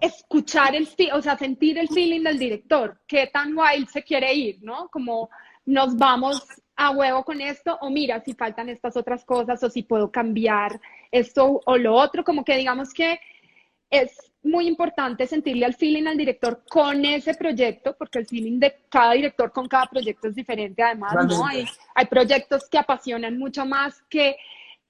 escuchar 0.00 0.74
el, 0.74 0.88
o 1.14 1.22
sea, 1.22 1.38
sentir 1.38 1.78
el 1.78 1.88
feeling 1.88 2.22
del 2.24 2.38
director, 2.38 3.00
qué 3.06 3.28
tan 3.32 3.56
wild 3.56 3.88
se 3.88 4.02
quiere 4.02 4.34
ir, 4.34 4.58
¿no? 4.62 4.88
Como 4.88 5.30
nos 5.64 5.96
vamos 5.96 6.44
a 6.82 6.90
huevo 6.90 7.24
con 7.24 7.40
esto, 7.40 7.78
o 7.80 7.90
mira, 7.90 8.20
si 8.20 8.34
faltan 8.34 8.68
estas 8.68 8.96
otras 8.96 9.24
cosas, 9.24 9.62
o 9.62 9.70
si 9.70 9.82
puedo 9.82 10.10
cambiar 10.10 10.80
esto 11.10 11.60
o 11.64 11.76
lo 11.76 11.94
otro, 11.94 12.24
como 12.24 12.44
que 12.44 12.56
digamos 12.56 12.92
que 12.92 13.20
es 13.88 14.32
muy 14.42 14.66
importante 14.66 15.26
sentirle 15.26 15.64
al 15.64 15.74
feeling 15.74 16.06
al 16.06 16.16
director 16.16 16.64
con 16.68 17.04
ese 17.04 17.34
proyecto, 17.34 17.94
porque 17.96 18.18
el 18.18 18.26
feeling 18.26 18.58
de 18.58 18.74
cada 18.88 19.12
director 19.12 19.52
con 19.52 19.68
cada 19.68 19.86
proyecto 19.86 20.28
es 20.28 20.34
diferente, 20.34 20.82
además, 20.82 21.14
¿no? 21.28 21.46
Hay, 21.46 21.66
hay 21.94 22.06
proyectos 22.06 22.68
que 22.68 22.78
apasionan 22.78 23.38
mucho 23.38 23.64
más 23.64 24.02
que, 24.08 24.36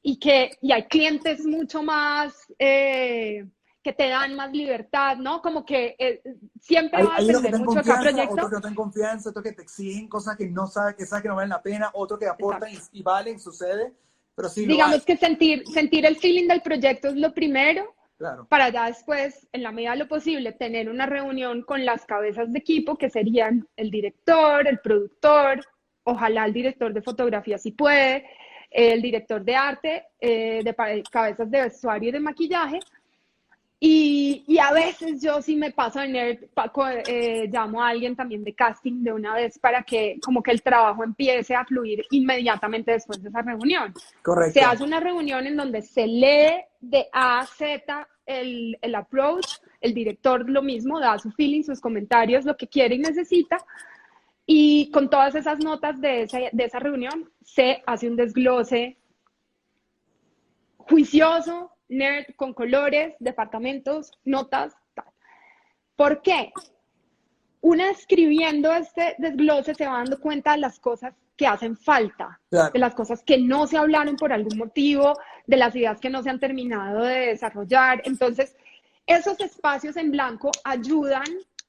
y 0.03 0.18
que, 0.18 0.57
y 0.62 0.72
hay 0.72 0.84
clientes 0.84 1.45
mucho 1.45 1.82
más, 1.82 2.32
eh, 2.59 3.45
que 3.83 3.93
te 3.93 4.09
dan 4.09 4.37
más 4.37 4.53
libertad, 4.53 5.16
¿no? 5.16 5.43
Como 5.43 5.64
que 5.64 5.97
eh, 5.99 6.22
siempre 6.61 7.01
Hay, 7.01 7.07
va 7.07 7.14
a 7.14 7.18
hay 7.18 7.26
te 7.26 7.33
dan 7.33 7.62
mucho 7.62 7.74
confianza, 7.74 8.03
proyecto. 8.03 8.33
otros 8.33 8.49
que 8.49 8.55
no 8.55 8.61
te 8.61 8.66
dan 8.66 8.74
confianza, 8.74 9.30
otros 9.30 9.43
que 9.43 9.53
te 9.53 9.62
exigen 9.62 10.09
cosas 10.09 10.37
que 10.37 10.49
no 10.49 10.66
sabes 10.66 10.95
que, 10.95 11.07
sabes 11.07 11.22
que 11.22 11.28
no 11.28 11.37
valen 11.37 11.51
la 11.51 11.62
pena, 11.62 11.91
otros 11.95 12.20
que 12.20 12.26
aportan 12.26 12.70
y, 12.72 12.78
y 12.93 13.03
valen, 13.03 13.41
sucede, 13.41 13.93
pero 14.35 14.49
sí 14.49 14.66
Digamos 14.66 15.05
que 15.05 15.16
sentir, 15.16 15.64
sentir 15.66 16.07
el 16.07 16.16
feeling 16.16 16.49
del 16.49 16.62
proyecto 16.62 17.09
es 17.09 17.16
lo 17.16 17.35
primero, 17.35 17.95
claro. 18.16 18.47
para 18.49 18.68
ya 18.68 18.87
después, 18.87 19.49
en 19.53 19.62
la 19.62 19.72
medida 19.72 19.93
de 19.93 19.99
lo 19.99 20.09
posible, 20.09 20.53
tener 20.53 20.89
una 20.89 21.07
reunión 21.07 21.62
con 21.62 21.85
las 21.85 22.07
cabezas 22.07 22.53
de 22.53 22.59
equipo, 22.59 22.97
que 22.97 23.11
serían 23.11 23.66
el 23.76 23.91
director, 23.91 24.66
el 24.68 24.78
productor, 24.78 25.64
ojalá 26.05 26.47
el 26.47 26.53
director 26.53 26.93
de 26.93 27.03
fotografía 27.03 27.59
si 27.59 27.72
puede, 27.72 28.26
el 28.70 29.03
director 29.03 29.45
de 29.45 29.55
arte, 29.55 30.05
eh, 30.20 30.62
de 30.64 31.03
cabezas 31.11 31.51
de 31.51 31.62
vestuario 31.62 32.09
y 32.09 32.12
de 32.12 32.20
maquillaje. 32.20 32.80
Y, 33.85 34.45
y 34.47 34.59
a 34.59 34.70
veces 34.72 35.20
yo 35.20 35.43
sí 35.43 35.57
me 35.57 35.72
paso 35.72 35.99
de 35.99 36.07
nerd, 36.07 36.39
pa- 36.55 36.68
co- 36.68 36.87
eh, 36.89 37.49
llamo 37.53 37.83
a 37.83 37.89
alguien 37.89 38.14
también 38.14 38.45
de 38.45 38.55
casting 38.55 39.03
de 39.03 39.12
una 39.12 39.35
vez 39.35 39.59
para 39.59 39.83
que 39.83 40.20
como 40.24 40.41
que 40.41 40.53
el 40.53 40.62
trabajo 40.62 41.03
empiece 41.03 41.57
a 41.57 41.64
fluir 41.64 42.05
inmediatamente 42.12 42.93
después 42.93 43.20
de 43.20 43.28
esa 43.30 43.43
reunión. 43.43 43.93
Correcto. 44.22 44.53
Se 44.53 44.64
hace 44.64 44.85
una 44.85 45.01
reunión 45.01 45.49
en 45.49 45.57
donde 45.57 45.83
se 45.83 46.07
lee 46.07 46.62
de 46.80 47.09
A 47.12 47.41
a 47.41 47.47
Z 47.47 48.07
el, 48.24 48.78
el 48.80 48.95
approach, 48.95 49.49
el 49.80 49.95
director 49.95 50.49
lo 50.49 50.62
mismo, 50.62 51.01
da 51.01 51.18
su 51.18 51.33
feeling, 51.33 51.64
sus 51.64 51.80
comentarios, 51.80 52.45
lo 52.45 52.57
que 52.57 52.68
quiere 52.68 52.95
y 52.95 52.99
necesita. 53.01 53.59
Y 54.47 54.93
con 54.93 55.11
todas 55.11 55.35
esas 55.35 55.59
notas 55.59 56.01
de, 56.01 56.22
esa- 56.22 56.39
de 56.53 56.64
esa 56.64 56.78
reunión 56.78 57.28
se 57.45 57.83
hace 57.85 58.07
un 58.09 58.14
desglose 58.14 58.97
juicioso, 60.78 61.72
nerd, 61.93 62.34
con 62.36 62.55
colores, 62.55 63.14
departamentos, 63.20 64.12
notas. 64.24 64.74
tal. 64.95 65.07
¿Por 65.97 66.22
qué? 66.22 66.53
Una 67.61 67.90
escribiendo 67.90 68.72
este 68.72 69.14
desglose 69.18 69.74
se 69.74 69.86
va 69.86 69.99
dando 69.99 70.20
cuenta 70.20 70.53
de 70.53 70.59
las 70.59 70.80
cosas 70.80 71.14
que 71.36 71.47
hacen 71.47 71.76
falta, 71.76 72.40
Claro. 72.51 72.72
de 72.72 72.78
las 72.78 72.95
cosas 72.95 73.22
que 73.22 73.38
no 73.38 73.66
se 73.66 73.78
hablaron 73.78 74.16
por 74.16 74.32
algún 74.32 74.59
motivo, 74.59 75.14
de 75.47 75.57
las 75.57 75.74
ideas 75.76 76.01
que 76.01 76.11
no 76.11 76.22
se 76.22 76.30
han 76.30 76.40
terminado 76.40 77.05
de 77.05 77.26
desarrollar. 77.28 78.03
Entonces, 78.05 78.57
esos 79.07 79.38
espacios 79.40 79.97
en 79.97 80.11
blanco 80.11 80.51
ayudan 80.64 81.24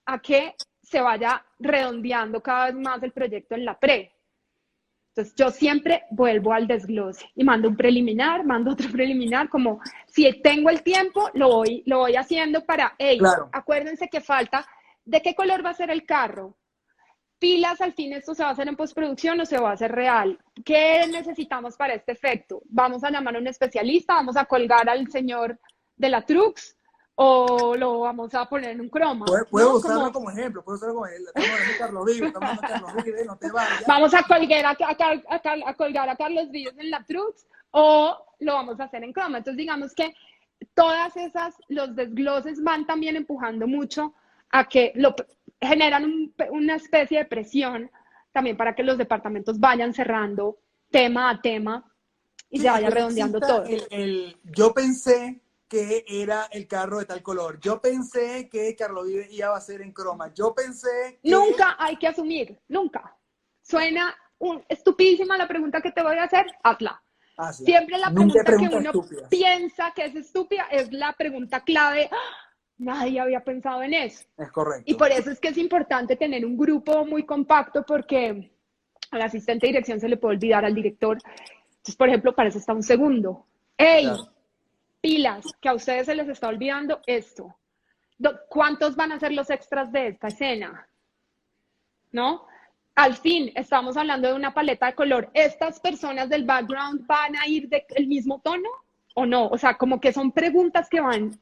a 0.06 0.20
que 0.20 0.56
se 0.82 1.00
vaya 1.02 1.46
redondeando 1.60 2.42
cada 2.42 2.66
vez 2.66 2.76
más 2.76 3.02
el 3.04 3.12
proyecto 3.12 3.56
en 3.56 3.66
la 3.66 3.80
pre. 3.80 4.12
Entonces, 5.16 5.36
yo 5.36 5.52
siempre 5.52 6.06
vuelvo 6.10 6.54
al 6.54 6.66
desglose 6.66 7.30
y 7.36 7.44
mando 7.44 7.70
un 7.70 7.78
preliminar, 7.78 8.44
mando 8.44 8.72
otro 8.72 8.90
preliminar, 8.92 9.48
como 9.48 9.80
si 10.08 10.32
tengo 10.42 10.72
el 10.72 10.82
tiempo, 10.82 11.30
lo 11.36 11.50
voy, 11.50 11.84
lo 11.86 12.00
voy 12.00 12.16
haciendo 12.16 12.66
para, 12.66 12.96
hey, 12.98 13.20
Claro. 13.20 13.48
acuérdense 13.52 14.08
que 14.10 14.22
falta, 14.22 14.66
¿de 15.06 15.22
qué 15.22 15.36
color 15.36 15.64
va 15.64 15.70
a 15.70 15.76
ser 15.76 15.92
el 15.92 16.04
carro? 16.06 16.58
pilas, 17.44 17.82
al 17.82 17.92
fin 17.92 18.14
esto 18.14 18.34
se 18.34 18.42
va 18.42 18.50
a 18.50 18.52
hacer 18.54 18.70
en 18.70 18.78
postproducción 18.78 19.38
o 19.42 19.46
se 19.46 19.60
va 19.60 19.72
a 19.72 19.74
hacer 19.74 19.92
real. 19.92 20.40
¿Qué 20.64 21.06
necesitamos 21.12 21.76
para 21.76 21.94
este 21.94 22.14
efecto? 22.14 22.62
Vamos 22.70 23.04
a 23.04 23.12
llamar 23.12 23.36
a 23.36 23.40
un 23.40 23.48
especialista, 23.48 24.14
vamos 24.14 24.38
a 24.38 24.46
colgar 24.46 24.88
al 24.88 25.12
señor 25.12 25.60
de 25.98 26.08
la 26.08 26.22
Trux 26.22 26.78
o 27.16 27.76
lo 27.76 28.00
vamos 28.00 28.34
a 28.34 28.46
poner 28.48 28.72
en 28.72 28.82
un 28.82 28.90
croma. 28.90 29.26
Puedo, 29.50 29.78
usarlo 29.78 30.12
como... 30.12 30.32
ejemplo, 30.32 30.64
puedo 30.64 30.78
usarlo 30.78 30.96
como 30.96 31.08
ejemplo. 31.08 31.32
Estamos 31.36 31.78
Carlos 31.78 32.06
Vives, 32.06 32.28
estamos 32.28 32.60
Carlos 32.60 33.04
Vives, 33.04 33.26
no 33.26 33.38
te 33.38 33.52
vayas. 33.52 33.84
Vamos 33.88 34.14
a 34.14 34.24
colgar 34.24 34.66
a, 34.66 34.70
a, 34.72 35.70
a, 35.70 35.74
colgar 35.76 36.10
a 36.10 36.16
Carlos 36.16 36.50
Vives 36.50 36.76
en 36.78 36.90
la 36.90 37.04
Trux 37.04 37.46
o 37.72 38.18
lo 38.40 38.54
vamos 38.54 38.80
a 38.80 38.86
hacer 38.86 39.04
en 39.04 39.14
croma. 39.14 39.40
Entonces, 39.40 39.58
digamos 39.58 39.94
que 39.94 40.14
todas 40.74 41.16
esas, 41.18 41.56
los 41.68 41.96
desgloses 41.96 42.64
van 42.64 42.88
también 42.88 43.16
empujando 43.16 43.68
mucho 43.68 44.14
a 44.50 44.68
que 44.68 44.92
lo, 44.96 45.16
generan 45.62 46.32
una 46.52 46.76
especie 46.76 47.20
de 47.20 47.26
presión 47.26 47.92
también 48.32 48.58
para 48.58 48.74
que 48.74 48.84
los 48.84 48.98
departamentos 48.98 49.60
vayan 49.60 49.94
cerrando 49.94 50.58
tema 50.90 51.30
a 51.30 51.42
tema 51.42 51.84
y 52.50 52.60
se 52.60 52.70
vaya 52.70 52.90
redondeando 52.90 53.40
todo. 53.40 53.64
El, 53.66 54.38
yo 54.44 54.74
pensé 54.74 55.43
que 55.74 56.06
era 56.08 56.48
el 56.52 56.68
carro 56.68 57.00
de 57.00 57.06
tal 57.06 57.24
color. 57.24 57.60
Yo 57.60 57.82
pensé 57.82 58.48
que 58.48 58.76
Carlos 58.76 59.08
Vive 59.08 59.28
iba 59.32 59.58
a 59.58 59.60
ser 59.60 59.82
en 59.82 59.92
croma. 59.92 60.32
Yo 60.32 60.54
pensé 60.54 61.20
que... 61.20 61.32
Nunca 61.32 61.76
hay 61.80 61.96
que 61.96 62.08
asumir, 62.08 62.60
nunca. 62.68 63.18
Suena 63.64 64.16
un, 64.38 64.64
estupidísima 64.70 65.36
la 65.36 65.48
pregunta 65.48 65.82
que 65.82 65.92
te 65.92 66.04
voy 66.04 66.16
a 66.18 66.26
hacer, 66.26 66.46
hazla. 66.62 67.02
Siempre 67.54 67.98
la 67.98 68.12
pregunta 68.12 68.44
que 68.44 68.76
uno 68.76 68.92
piensa 69.32 69.92
que 69.96 70.06
es 70.06 70.16
estúpida 70.16 70.68
es 70.70 70.94
la 70.94 71.12
pregunta 71.14 71.64
clave. 71.64 72.08
¡Ah! 72.12 72.52
Nadie 72.78 73.20
había 73.20 73.44
pensado 73.44 73.82
en 73.82 73.96
eso. 73.96 74.26
Es 74.38 74.52
correcto. 74.52 74.84
Y 74.86 74.94
por 74.94 75.10
eso 75.12 75.32
es 75.32 75.40
que 75.40 75.48
es 75.48 75.58
importante 75.58 76.16
tener 76.16 76.46
un 76.46 76.56
grupo 76.56 77.04
muy 77.04 77.26
compacto 77.26 77.84
porque 77.84 78.52
al 79.10 79.22
asistente 79.24 79.66
de 79.66 79.74
dirección 79.74 80.00
se 80.00 80.08
le 80.08 80.18
puede 80.18 80.36
olvidar 80.36 80.66
al 80.66 80.76
director. 80.76 81.18
Entonces, 81.66 81.96
por 81.96 82.10
ejemplo, 82.10 82.36
para 82.36 82.50
eso 82.50 82.60
está 82.60 82.74
un 82.74 82.84
segundo. 82.84 83.48
¡Ey! 83.76 84.08
Pilas, 85.04 85.46
que 85.60 85.68
a 85.68 85.74
ustedes 85.74 86.06
se 86.06 86.16
les 86.16 86.30
está 86.30 86.48
olvidando 86.48 87.02
esto. 87.06 87.54
¿Cuántos 88.48 88.96
van 88.96 89.12
a 89.12 89.20
ser 89.20 89.34
los 89.34 89.50
extras 89.50 89.92
de 89.92 90.08
esta 90.08 90.30
escena? 90.30 90.88
¿No? 92.14 92.48
al 92.96 93.16
fin 93.16 93.52
estamos 93.56 93.98
hablando 93.98 94.28
de 94.28 94.34
una 94.34 94.54
paleta 94.54 94.86
de 94.86 94.96
color. 94.96 95.30
¿Estas 95.34 95.80
personas 95.80 96.30
del 96.30 96.46
background 96.46 97.06
van 97.08 97.36
a 97.36 97.48
ir 97.48 97.68
del 97.68 98.08
mismo 98.08 98.40
tono 98.42 98.70
o 99.16 99.26
no? 99.26 99.48
O 99.48 99.58
sea, 99.58 99.78
como 99.78 100.00
que 100.00 100.14
son 100.14 100.32
preguntas 100.32 100.88
que 100.90 101.02
van 101.02 101.38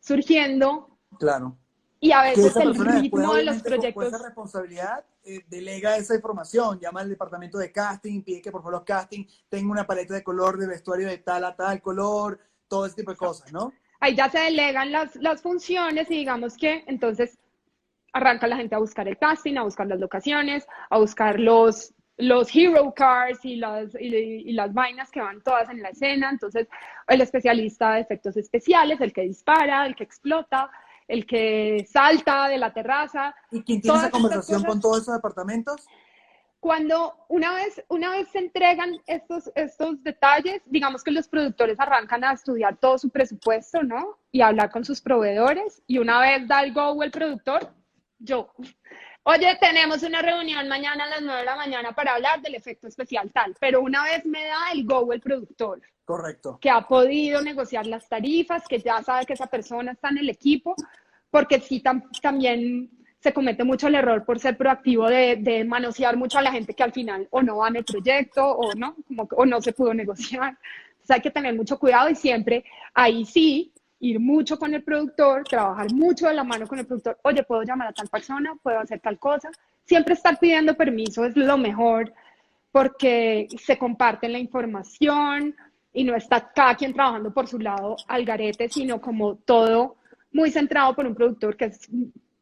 surgiendo. 0.00 0.90
Claro. 1.18 1.56
Y 2.00 2.12
a 2.12 2.22
veces 2.22 2.54
el 2.56 2.74
ritmo 2.74 3.34
de 3.34 3.44
los 3.44 3.62
proyectos. 3.62 4.06
esa 4.06 4.24
responsabilidad 4.24 5.04
eh, 5.24 5.44
delega 5.48 5.96
esa 5.96 6.14
información, 6.14 6.78
llama 6.78 7.00
al 7.00 7.08
departamento 7.08 7.58
de 7.58 7.72
casting, 7.72 8.22
pide 8.22 8.40
que 8.40 8.52
por 8.52 8.60
favor 8.60 8.74
los 8.74 8.84
casting 8.84 9.24
tengan 9.48 9.70
una 9.70 9.86
paleta 9.86 10.14
de 10.14 10.22
color 10.22 10.58
de 10.58 10.68
vestuario 10.68 11.08
de 11.08 11.18
tal 11.18 11.44
a 11.44 11.56
tal 11.56 11.80
color, 11.80 12.40
todo 12.68 12.86
ese 12.86 12.96
tipo 12.96 13.10
de 13.10 13.16
cosas, 13.16 13.52
¿no? 13.52 13.72
Ahí 14.00 14.14
ya 14.14 14.30
se 14.30 14.38
delegan 14.38 14.92
las, 14.92 15.16
las 15.16 15.42
funciones 15.42 16.10
y 16.10 16.18
digamos 16.18 16.56
que 16.56 16.84
entonces 16.86 17.38
arranca 18.12 18.46
la 18.46 18.56
gente 18.56 18.74
a 18.74 18.78
buscar 18.78 19.08
el 19.08 19.18
casting, 19.18 19.56
a 19.56 19.62
buscar 19.62 19.86
las 19.86 19.98
locaciones, 19.98 20.66
a 20.90 20.98
buscar 20.98 21.38
los, 21.38 21.94
los 22.16 22.54
hero 22.54 22.92
cars 22.94 23.44
y 23.44 23.56
las, 23.56 23.94
y, 23.98 24.52
las 24.52 24.72
vainas 24.72 25.10
que 25.10 25.20
van 25.20 25.42
todas 25.42 25.68
en 25.70 25.82
la 25.82 25.90
escena. 25.90 26.30
Entonces, 26.30 26.68
el 27.06 27.20
especialista 27.20 27.94
de 27.94 28.00
efectos 28.00 28.36
especiales, 28.36 29.00
el 29.00 29.12
que 29.12 29.22
dispara, 29.22 29.86
el 29.86 29.94
que 29.94 30.04
explota, 30.04 30.70
el 31.06 31.26
que 31.26 31.86
salta 31.90 32.48
de 32.48 32.58
la 32.58 32.72
terraza. 32.72 33.34
¿Y 33.50 33.62
quién 33.62 33.80
tiene 33.80 33.98
esa 33.98 34.10
conversación 34.10 34.62
con 34.64 34.80
todos 34.80 35.02
esos 35.02 35.14
departamentos? 35.14 35.86
Cuando 36.60 37.14
una 37.28 37.54
vez, 37.54 37.84
una 37.88 38.10
vez 38.10 38.28
se 38.28 38.38
entregan 38.38 39.00
estos, 39.06 39.50
estos 39.54 40.02
detalles, 40.02 40.60
digamos 40.66 41.04
que 41.04 41.12
los 41.12 41.28
productores 41.28 41.78
arrancan 41.78 42.24
a 42.24 42.32
estudiar 42.32 42.76
todo 42.76 42.98
su 42.98 43.10
presupuesto, 43.10 43.82
¿no? 43.82 44.18
Y 44.32 44.40
hablar 44.40 44.70
con 44.70 44.84
sus 44.84 45.00
proveedores. 45.00 45.82
Y 45.86 45.98
una 45.98 46.20
vez 46.20 46.48
da 46.48 46.62
el 46.62 46.72
go 46.72 47.00
el 47.02 47.12
productor, 47.12 47.72
yo, 48.18 48.52
oye, 49.22 49.56
tenemos 49.60 50.02
una 50.02 50.20
reunión 50.20 50.68
mañana 50.68 51.04
a 51.04 51.08
las 51.08 51.22
9 51.22 51.38
de 51.38 51.46
la 51.46 51.56
mañana 51.56 51.92
para 51.92 52.14
hablar 52.14 52.42
del 52.42 52.56
efecto 52.56 52.88
especial 52.88 53.30
tal, 53.32 53.54
pero 53.60 53.80
una 53.80 54.02
vez 54.02 54.26
me 54.26 54.44
da 54.44 54.72
el 54.72 54.84
go 54.84 55.12
el 55.12 55.20
productor. 55.20 55.80
Correcto. 56.04 56.58
Que 56.60 56.70
ha 56.70 56.88
podido 56.88 57.40
negociar 57.42 57.86
las 57.86 58.08
tarifas, 58.08 58.66
que 58.66 58.80
ya 58.80 59.02
sabe 59.02 59.26
que 59.26 59.34
esa 59.34 59.46
persona 59.46 59.92
está 59.92 60.08
en 60.08 60.18
el 60.18 60.30
equipo, 60.30 60.74
porque 61.30 61.60
sí 61.60 61.82
también 62.22 62.90
se 63.20 63.32
comete 63.32 63.64
mucho 63.64 63.88
el 63.88 63.96
error 63.96 64.24
por 64.24 64.38
ser 64.38 64.56
proactivo 64.56 65.08
de, 65.08 65.36
de, 65.36 65.64
manosear 65.64 66.16
mucho 66.16 66.38
a 66.38 66.42
la 66.42 66.52
gente 66.52 66.74
que 66.74 66.82
al 66.82 66.92
final 66.92 67.26
o 67.30 67.42
no 67.42 67.58
va 67.58 67.68
en 67.68 67.76
el 67.76 67.84
proyecto 67.84 68.46
o 68.46 68.74
no, 68.74 68.94
como, 69.06 69.28
o 69.36 69.44
no 69.44 69.60
se 69.60 69.72
pudo 69.72 69.92
negociar. 69.92 70.56
Entonces 70.90 71.10
hay 71.10 71.20
que 71.20 71.30
tener 71.30 71.54
mucho 71.54 71.78
cuidado 71.78 72.08
y 72.08 72.14
siempre 72.14 72.64
ahí 72.94 73.24
sí 73.24 73.72
ir 74.00 74.20
mucho 74.20 74.58
con 74.58 74.74
el 74.74 74.84
productor, 74.84 75.42
trabajar 75.44 75.92
mucho 75.92 76.28
de 76.28 76.34
la 76.34 76.44
mano 76.44 76.66
con 76.68 76.78
el 76.78 76.86
productor, 76.86 77.18
oye, 77.22 77.42
puedo 77.42 77.62
llamar 77.62 77.88
a 77.88 77.92
tal 77.92 78.08
persona, 78.08 78.54
puedo 78.62 78.78
hacer 78.78 79.00
tal 79.00 79.18
cosa. 79.18 79.50
Siempre 79.84 80.14
estar 80.14 80.38
pidiendo 80.38 80.74
permiso 80.74 81.24
es 81.24 81.36
lo 81.36 81.58
mejor 81.58 82.12
porque 82.70 83.48
se 83.58 83.76
comparte 83.78 84.28
la 84.28 84.38
información 84.38 85.56
y 85.92 86.04
no 86.04 86.14
está 86.14 86.52
cada 86.52 86.76
quien 86.76 86.92
trabajando 86.92 87.32
por 87.32 87.48
su 87.48 87.58
lado 87.58 87.96
al 88.06 88.24
garete, 88.24 88.68
sino 88.68 89.00
como 89.00 89.36
todo 89.36 89.96
muy 90.32 90.50
centrado 90.50 90.94
por 90.94 91.06
un 91.06 91.14
productor 91.14 91.56
que 91.56 91.64
es 91.66 91.88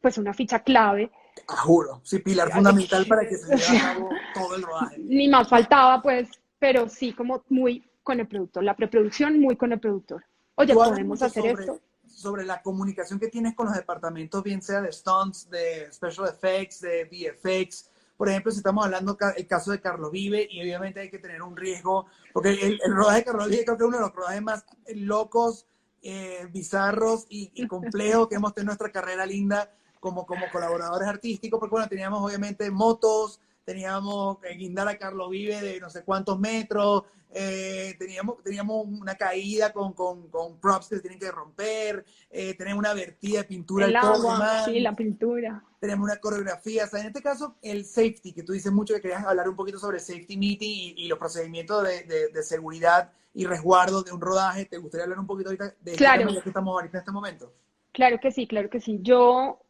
pues 0.06 0.18
una 0.18 0.32
ficha 0.32 0.60
clave. 0.60 1.10
Ah, 1.48 1.56
juro, 1.56 2.00
sí, 2.04 2.20
pilar 2.20 2.52
fundamental 2.52 3.04
para 3.06 3.28
que 3.28 3.36
se 3.36 3.56
lleve 3.56 3.78
a 3.78 3.94
cabo 3.94 4.08
todo 4.34 4.54
el 4.54 4.62
rodaje. 4.62 4.98
Ni 5.00 5.26
más 5.26 5.48
faltaba, 5.48 6.00
pues, 6.00 6.28
pero 6.60 6.88
sí 6.88 7.12
como 7.12 7.42
muy 7.48 7.84
con 8.04 8.20
el 8.20 8.28
productor, 8.28 8.62
la 8.62 8.76
preproducción 8.76 9.40
muy 9.40 9.56
con 9.56 9.72
el 9.72 9.80
productor 9.80 10.24
oye, 10.54 10.74
podemos 10.74 11.20
hacer 11.22 11.42
sobre, 11.42 11.64
esto. 11.64 11.80
Sobre 12.06 12.44
la 12.44 12.62
comunicación 12.62 13.18
que 13.18 13.26
tienes 13.26 13.56
con 13.56 13.66
los 13.66 13.74
departamentos, 13.74 14.44
bien 14.44 14.62
sea 14.62 14.80
de 14.80 14.92
stunts, 14.92 15.50
de 15.50 15.92
special 15.92 16.28
effects, 16.28 16.82
de 16.82 17.04
VFX. 17.10 17.90
Por 18.16 18.28
ejemplo, 18.28 18.52
si 18.52 18.58
estamos 18.58 18.84
hablando 18.84 19.18
el 19.36 19.46
caso 19.48 19.72
de 19.72 19.80
Carlos 19.80 20.12
Vive, 20.12 20.46
y 20.48 20.62
obviamente 20.62 21.00
hay 21.00 21.10
que 21.10 21.18
tener 21.18 21.42
un 21.42 21.56
riesgo, 21.56 22.06
porque 22.32 22.50
el, 22.50 22.78
rodaje 22.94 23.18
de 23.18 23.24
Carlos 23.24 23.48
Vive 23.48 23.64
creo 23.64 23.76
que 23.76 23.82
es 23.82 23.88
uno 23.88 23.96
de 23.96 24.04
los 24.04 24.14
rodajes 24.14 24.42
más 24.42 24.64
locos, 24.94 25.66
eh, 26.00 26.46
bizarros 26.52 27.26
y, 27.28 27.50
y 27.56 27.66
complejos 27.66 28.28
que 28.28 28.36
hemos 28.36 28.54
tenido 28.54 28.66
en 28.70 28.78
nuestra 28.78 28.92
carrera 28.92 29.26
linda 29.26 29.68
como, 30.00 30.26
como 30.26 30.50
colaboradores 30.50 31.08
artísticos, 31.08 31.58
porque 31.58 31.72
bueno, 31.72 31.88
teníamos 31.88 32.22
obviamente 32.22 32.70
motos, 32.70 33.40
teníamos 33.64 34.38
que 34.38 34.54
guindar 34.54 34.88
a 34.88 34.96
Carlos 34.96 35.28
Vive 35.28 35.60
de 35.60 35.80
no 35.80 35.90
sé 35.90 36.04
cuántos 36.04 36.38
metros, 36.38 37.02
eh, 37.32 37.94
teníamos, 37.98 38.42
teníamos 38.42 38.86
una 38.86 39.16
caída 39.16 39.72
con, 39.72 39.92
con, 39.92 40.28
con, 40.28 40.58
props 40.58 40.88
que 40.88 40.96
se 40.96 41.00
tienen 41.02 41.18
que 41.18 41.30
romper, 41.30 42.04
eh, 42.30 42.54
tenemos 42.54 42.78
una 42.78 42.94
vertida 42.94 43.40
de 43.40 43.44
pintura. 43.44 43.86
El 43.86 43.96
agua, 43.96 44.64
sí, 44.64 44.80
la 44.80 44.94
pintura. 44.94 45.62
Tenemos 45.80 46.04
una 46.04 46.16
coreografía. 46.16 46.84
O 46.84 46.88
sea, 46.88 47.00
en 47.00 47.08
este 47.08 47.20
caso, 47.20 47.56
el 47.60 47.84
safety, 47.84 48.32
que 48.32 48.42
tú 48.42 48.52
dices 48.52 48.72
mucho 48.72 48.94
que 48.94 49.02
querías 49.02 49.24
hablar 49.24 49.48
un 49.48 49.56
poquito 49.56 49.78
sobre 49.78 49.98
safety 49.98 50.36
meeting 50.36 50.94
y, 50.96 51.08
los 51.08 51.18
procedimientos 51.18 51.82
de, 51.84 52.30
de, 52.32 52.42
seguridad 52.42 53.12
y 53.34 53.44
resguardo 53.44 54.02
de 54.02 54.12
un 54.12 54.20
rodaje. 54.20 54.64
¿Te 54.64 54.78
gustaría 54.78 55.04
hablar 55.04 55.18
un 55.18 55.26
poquito 55.26 55.50
ahorita 55.50 55.74
de 55.80 55.92
claro. 55.92 56.28
que 56.42 56.48
estamos 56.48 56.72
ahorita 56.72 56.98
en 56.98 57.00
este 57.00 57.12
momento? 57.12 57.52
Claro 57.92 58.18
que 58.20 58.30
sí, 58.30 58.46
claro 58.46 58.70
que 58.70 58.80
sí. 58.80 58.98
Yo, 59.02 59.60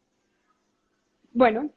bueno, 1.37 1.69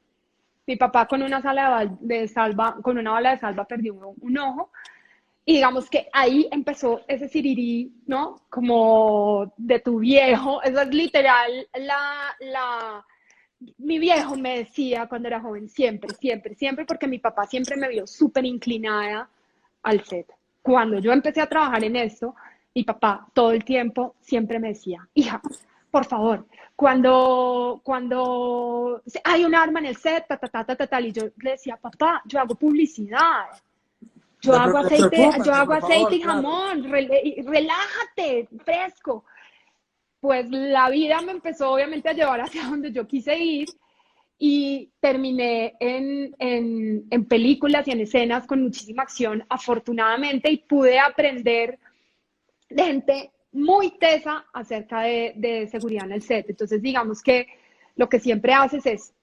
mi 0.66 0.78
papá 0.78 1.05
con 1.05 1.22
una 1.22 1.41
sala 1.41 1.86
de 1.99 2.28
salva, 2.30 2.78
con 2.82 2.97
una 2.97 3.12
bala 3.12 3.32
de 3.32 3.39
salva 3.39 3.66
perdió 3.66 3.93
un, 3.93 4.38
ojo. 4.38 4.72
Y 5.45 5.55
digamos 5.55 5.89
que 5.89 6.07
ahí 6.14 6.47
empezó 6.49 7.01
ese 7.07 7.28
sirirí, 7.28 7.91
¿no? 8.07 8.38
Como 8.49 9.51
de 9.57 9.80
tu 9.80 9.99
viejo. 9.99 10.62
Eso 10.62 10.80
es 10.80 10.93
literal 10.93 11.68
la, 11.74 12.36
la, 12.39 13.05
mi 13.80 13.99
viejo 13.99 14.38
me 14.38 14.60
decía 14.60 15.07
cuando 15.07 15.28
era 15.28 15.41
joven, 15.41 15.68
siempre, 15.68 16.16
siempre, 16.16 16.55
siempre, 16.55 16.86
porque 16.86 17.07
mi 17.07 17.20
papá 17.20 17.45
siempre 17.45 17.76
me 17.76 17.89
vio 17.89 18.07
súper 18.07 18.45
inclinada 18.45 19.30
al 19.84 20.05
set. 20.05 20.32
Cuando 20.62 20.99
yo 20.99 21.12
empecé 21.12 21.41
a 21.41 21.49
trabajar 21.49 21.84
en 21.84 21.97
esto, 21.97 22.34
mi 22.74 22.86
papá 22.86 23.28
todo 23.34 23.51
el 23.51 23.66
tiempo 23.66 24.16
siempre 24.22 24.60
me 24.60 24.70
decía, 24.70 25.05
hija, 25.16 25.41
por 25.91 26.05
favor, 26.05 26.45
cuando, 26.75 27.81
cuando 27.83 29.01
hay 29.23 29.43
un 29.43 29.53
arma 29.53 29.79
en 29.79 29.87
el 29.87 29.97
set, 29.97 30.25
ta, 30.27 30.37
ta, 30.37 30.47
ta, 30.47 30.75
ta, 30.75 30.87
ta, 30.87 31.01
y 31.01 31.11
yo 31.11 31.23
le 31.41 31.51
decía, 31.51 31.75
papá, 31.77 32.21
yo 32.25 32.39
hago 32.39 32.55
publicidad, 32.55 33.47
yo 34.41 34.53
hago 34.53 34.77
aceite, 34.77 35.29
yo 35.45 35.53
hago 35.53 35.73
aceite 35.73 36.15
y 36.15 36.21
jamón, 36.21 36.83
relájate, 36.83 38.47
fresco. 38.63 39.25
Pues 40.21 40.49
la 40.49 40.89
vida 40.89 41.21
me 41.21 41.33
empezó 41.33 41.73
obviamente 41.73 42.09
a 42.09 42.13
llevar 42.13 42.41
hacia 42.41 42.63
donde 42.69 42.91
yo 42.91 43.07
quise 43.07 43.37
ir 43.37 43.69
y 44.37 44.89
terminé 45.01 45.75
en, 45.81 46.33
en, 46.39 47.05
en 47.09 47.25
películas 47.25 47.85
y 47.87 47.91
en 47.91 47.99
escenas 47.99 48.47
con 48.47 48.61
muchísima 48.63 49.03
acción, 49.03 49.43
afortunadamente, 49.49 50.49
y 50.49 50.57
pude 50.57 50.97
aprender 50.97 51.77
de 52.69 52.83
gente 52.83 53.31
muy 53.51 53.97
tesa 53.97 54.45
acerca 54.53 55.01
de, 55.01 55.33
de, 55.35 55.67
seguridad 55.67 56.05
en 56.05 56.13
el 56.13 56.21
set. 56.21 56.49
Entonces, 56.49 56.81
digamos 56.81 57.21
que 57.21 57.47
lo 57.95 58.07
que 58.09 58.19
siempre 58.19 58.53
haces 58.53 58.85
es 58.85 59.13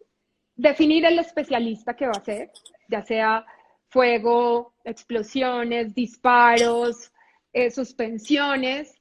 definir 0.57 1.05
el 1.05 1.19
especialista 1.19 1.95
que 1.95 2.07
va 2.07 2.13
a 2.17 2.25
ser, 2.25 2.51
ya 2.89 3.03
sea 3.03 3.47
fuego, 3.89 4.75
explosiones, 4.85 5.95
disparos, 5.95 7.13
eh, 7.53 7.71
suspensiones, 7.71 8.95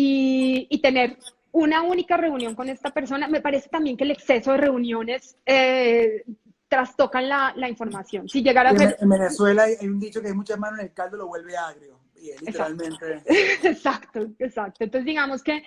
y, 0.00 0.80
tener 0.80 1.18
una 1.50 1.82
única 1.82 2.16
reunión 2.16 2.54
con 2.54 2.68
esta 2.68 2.90
persona. 2.90 3.26
Me 3.26 3.40
parece 3.40 3.68
también 3.68 3.96
que 3.96 4.04
el 4.04 4.12
exceso 4.12 4.52
de 4.52 4.58
reuniones 4.58 5.36
eh, 5.44 6.24
trastocan 6.68 7.28
la, 7.28 7.52
la, 7.56 7.68
información. 7.68 8.28
Si 8.28 8.42
llegara 8.42 8.70
a 8.70 8.76
ser... 8.76 8.96
En 9.00 9.08
Venezuela 9.08 9.64
hay, 9.64 9.86
un 9.86 9.98
dicho 9.98 10.20
que 10.20 10.28
hay 10.28 10.34
muchas 10.34 10.58
manos 10.58 10.78
en 10.78 10.86
el 10.86 10.92
caldo 10.92 11.16
lo 11.16 11.26
vuelve 11.26 11.56
agrio. 11.56 11.97
Literalmente... 12.40 13.22
exacto, 13.62 14.28
exacto. 14.38 14.84
Entonces 14.84 15.04
digamos 15.04 15.42
que 15.42 15.62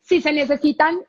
si 0.00 0.20
se 0.20 0.32
necesitan 0.32 1.00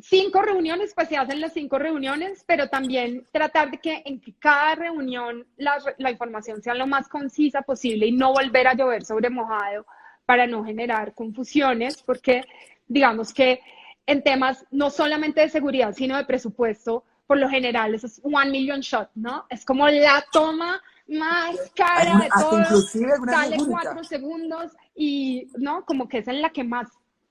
cinco 0.00 0.42
reuniones, 0.42 0.92
pues 0.94 1.08
se 1.08 1.16
hacen 1.16 1.40
las 1.40 1.52
cinco 1.52 1.78
reuniones, 1.78 2.44
pero 2.46 2.68
también 2.68 3.26
tratar 3.32 3.70
de 3.70 3.78
que 3.78 4.02
en 4.04 4.20
cada 4.38 4.74
reunión 4.74 5.46
la, 5.56 5.78
la, 5.98 6.10
información 6.10 6.62
sea 6.62 6.74
lo 6.74 6.86
más 6.86 7.08
concisa 7.08 7.62
posible 7.62 8.06
y 8.06 8.12
no 8.12 8.32
volver 8.32 8.66
a 8.66 8.74
llover 8.74 9.04
sobre 9.04 9.30
mojado 9.30 9.84
para 10.24 10.46
no 10.46 10.64
generar 10.64 11.14
confusiones, 11.14 12.02
porque 12.02 12.44
digamos 12.86 13.32
que 13.34 13.60
en 14.06 14.22
temas 14.22 14.64
no 14.70 14.90
solamente 14.90 15.40
de 15.40 15.48
seguridad, 15.48 15.92
sino 15.92 16.16
de 16.16 16.24
presupuesto, 16.24 17.04
por 17.26 17.38
lo 17.38 17.48
general, 17.48 17.94
eso 17.94 18.08
es 18.08 18.20
one 18.24 18.50
million 18.50 18.80
shot, 18.80 19.10
¿no? 19.14 19.46
Es 19.50 19.64
como 19.64 19.88
la 19.88 20.24
toma 20.32 20.82
más 21.10 21.56
cara 21.74 22.18
de 22.18 22.28
todo, 22.28 22.80
sale 22.82 23.56
cuatro 23.68 24.04
segundos 24.04 24.72
y, 24.94 25.48
¿no? 25.56 25.84
Como 25.84 26.08
que 26.08 26.18
es 26.18 26.28
en 26.28 26.40
la 26.40 26.50
que 26.50 26.64
más 26.64 26.88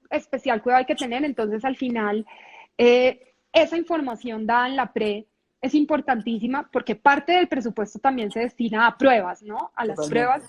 especial 0.09 0.61
cuidado 0.61 0.79
hay 0.79 0.85
que 0.85 0.95
tener, 0.95 1.23
entonces 1.23 1.63
al 1.63 1.77
final 1.77 2.25
eh, 2.77 3.33
esa 3.53 3.77
información 3.77 4.45
dada 4.45 4.67
en 4.67 4.75
la 4.75 4.91
pre 4.91 5.27
es 5.61 5.73
importantísima 5.75 6.69
porque 6.71 6.95
parte 6.95 7.33
del 7.33 7.47
presupuesto 7.47 7.99
también 7.99 8.31
se 8.31 8.41
destina 8.41 8.87
a 8.87 8.97
pruebas, 8.97 9.43
¿no? 9.43 9.71
A 9.75 9.85
las 9.85 10.07
pruebas 10.07 10.43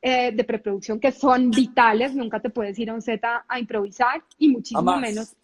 eh, 0.00 0.32
de 0.32 0.44
preproducción 0.44 1.00
que 1.00 1.12
son 1.12 1.50
vitales, 1.50 2.14
nunca 2.14 2.40
te 2.40 2.50
puedes 2.50 2.78
ir 2.78 2.90
a 2.90 2.94
un 2.94 3.02
Z 3.02 3.44
a 3.46 3.58
improvisar 3.58 4.22
y 4.38 4.48
muchísimo 4.48 4.96
menos 4.96 5.34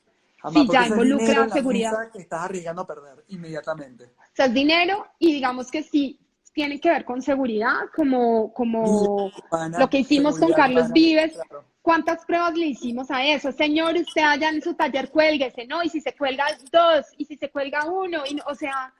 si 0.52 0.68
ya 0.68 0.86
involucra 0.86 1.48
seguridad. 1.48 2.10
Que 2.12 2.20
estás 2.20 2.42
arriesgando 2.42 2.82
a 2.82 2.86
perder 2.86 3.24
inmediatamente. 3.28 4.04
O 4.04 4.34
sea, 4.34 4.46
es 4.46 4.54
dinero 4.54 5.06
y 5.18 5.32
digamos 5.32 5.70
que 5.70 5.82
sí 5.82 6.18
tiene 6.59 6.80
que 6.80 6.90
ver 6.90 7.04
con 7.04 7.22
seguridad, 7.22 7.82
como, 7.94 8.52
como 8.52 9.30
lo 9.78 9.88
que 9.88 10.00
hicimos 10.00 10.40
con 10.40 10.52
Carlos 10.52 10.90
Vives. 10.90 11.38
¿Cuántas 11.82 12.24
pruebas 12.24 12.56
le 12.56 12.66
hicimos 12.66 13.12
a 13.12 13.24
eso? 13.24 13.52
Señor, 13.52 13.94
usted 13.94 14.22
allá 14.22 14.48
en 14.48 14.61
su 14.61 14.74
taller 14.74 15.09
cuélguese, 15.09 15.68
¿no? 15.68 15.84
Y 15.84 15.88
si 15.88 16.00
se 16.00 16.16
cuelga 16.16 16.46
dos, 16.72 17.06
y 17.16 17.26
si 17.26 17.36
se 17.36 17.48
cuelga 17.48 17.84
uno, 17.84 18.24
y, 18.28 18.40
o 18.44 18.56
sea, 18.56 18.92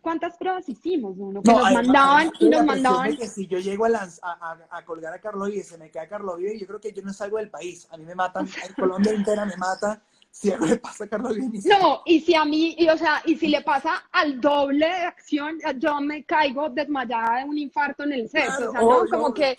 ¿cuántas 0.00 0.36
pruebas 0.36 0.68
hicos 0.68 1.16
uno? 1.18 1.42
Que 1.42 1.50
nos 1.50 1.72
mandaban 1.72 2.30
y 2.38 2.48
nos 2.48 2.64
mandaban. 2.64 3.16
Que 3.16 3.26
si 3.26 3.48
yo 3.48 3.58
llego 3.58 3.86
a, 3.86 4.08
a, 4.22 4.58
a, 4.70 4.84
colgar 4.84 5.12
a 5.12 5.20
Carlos 5.20 5.48
Vives, 5.48 5.66
se 5.66 5.78
me 5.78 5.90
queda 5.90 6.06
Carlos 6.06 6.38
Vives, 6.38 6.60
yo 6.60 6.68
creo 6.68 6.80
que 6.80 6.92
yo 6.92 7.02
no 7.02 7.12
salgo 7.12 7.38
del 7.38 7.50
país. 7.50 7.88
A 7.90 7.96
mí 7.96 8.04
me 8.04 8.14
matan, 8.14 8.46
Colombia 8.76 9.12
entera 9.12 9.44
me 9.44 9.56
mata 9.56 10.00
si 10.32 10.50
algo 10.50 10.64
le 10.64 10.78
pasa 10.78 11.04
a 11.04 11.08
Carlos 11.08 11.36
Vives. 11.36 11.66
No, 11.66 12.02
y 12.06 12.20
si 12.20 12.34
a 12.34 12.44
mí, 12.44 12.74
y, 12.78 12.88
o 12.88 12.96
sea, 12.96 13.22
y 13.26 13.36
si 13.36 13.48
le 13.48 13.60
pasa 13.60 14.04
al 14.10 14.40
doble 14.40 14.86
de 14.86 15.04
acción, 15.04 15.58
yo 15.76 16.00
me 16.00 16.24
caigo 16.24 16.70
desmayada 16.70 17.40
de 17.40 17.44
un 17.44 17.58
infarto 17.58 18.02
en 18.04 18.14
el 18.14 18.30
set. 18.30 18.48
o 18.48 18.72
sea, 18.72 18.80
¿no? 18.80 19.04
Como 19.10 19.34
que 19.34 19.56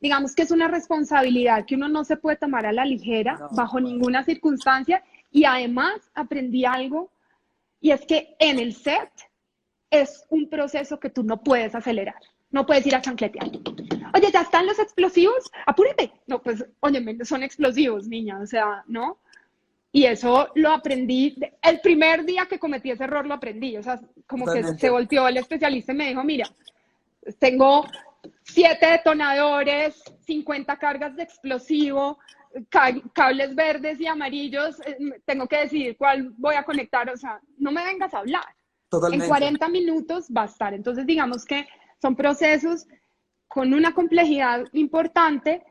digamos 0.00 0.34
que 0.34 0.42
es 0.42 0.50
una 0.50 0.68
responsabilidad 0.68 1.64
que 1.66 1.74
uno 1.74 1.88
no 1.88 2.04
se 2.04 2.16
puede 2.16 2.36
tomar 2.36 2.66
a 2.66 2.72
la 2.72 2.84
ligera 2.84 3.48
bajo 3.52 3.80
ninguna 3.80 4.24
circunstancia 4.24 5.02
y 5.30 5.44
además 5.44 6.10
aprendí 6.14 6.64
algo 6.64 7.10
y 7.80 7.90
es 7.90 8.04
que 8.06 8.36
en 8.38 8.58
el 8.58 8.74
set 8.74 9.10
es 9.90 10.24
un 10.28 10.48
proceso 10.48 10.98
que 10.98 11.10
tú 11.10 11.22
no 11.22 11.42
puedes 11.42 11.74
acelerar, 11.74 12.20
no 12.50 12.64
puedes 12.64 12.86
ir 12.86 12.94
a 12.94 13.00
chancletear. 13.00 13.46
Oye, 14.14 14.30
¿ya 14.32 14.42
están 14.42 14.66
los 14.66 14.78
explosivos? 14.78 15.50
Apúrate. 15.66 16.12
No, 16.26 16.42
pues, 16.42 16.64
oye, 16.80 17.24
son 17.24 17.42
explosivos, 17.42 18.06
niña, 18.06 18.40
o 18.40 18.46
sea, 18.46 18.84
¿no? 18.86 19.18
Y 19.94 20.06
eso 20.06 20.48
lo 20.54 20.72
aprendí, 20.72 21.36
el 21.60 21.80
primer 21.80 22.24
día 22.24 22.46
que 22.46 22.58
cometí 22.58 22.90
ese 22.90 23.04
error 23.04 23.26
lo 23.26 23.34
aprendí, 23.34 23.76
o 23.76 23.82
sea, 23.82 24.00
como 24.26 24.46
que 24.50 24.64
se 24.64 24.88
volteó 24.88 25.28
el 25.28 25.36
especialista 25.36 25.92
y 25.92 25.96
me 25.96 26.08
dijo, 26.08 26.24
mira, 26.24 26.48
tengo 27.38 27.86
siete 28.42 28.86
detonadores, 28.86 30.02
50 30.24 30.78
cargas 30.78 31.14
de 31.14 31.24
explosivo, 31.24 32.18
cables 33.12 33.54
verdes 33.54 34.00
y 34.00 34.06
amarillos, 34.06 34.80
eh, 34.86 34.96
tengo 35.26 35.46
que 35.46 35.58
decidir 35.58 35.96
cuál 35.98 36.32
voy 36.38 36.54
a 36.54 36.64
conectar, 36.64 37.10
o 37.10 37.16
sea, 37.16 37.40
no 37.58 37.70
me 37.70 37.84
vengas 37.84 38.14
a 38.14 38.20
hablar. 38.20 38.44
Totalmente. 38.88 39.24
En 39.24 39.28
40 39.28 39.68
minutos 39.68 40.28
va 40.34 40.42
a 40.42 40.46
estar. 40.46 40.74
Entonces, 40.74 41.06
digamos 41.06 41.44
que 41.44 41.66
son 42.00 42.14
procesos 42.14 42.86
con 43.48 43.72
una 43.72 43.94
complejidad 43.94 44.64
importante 44.72 45.62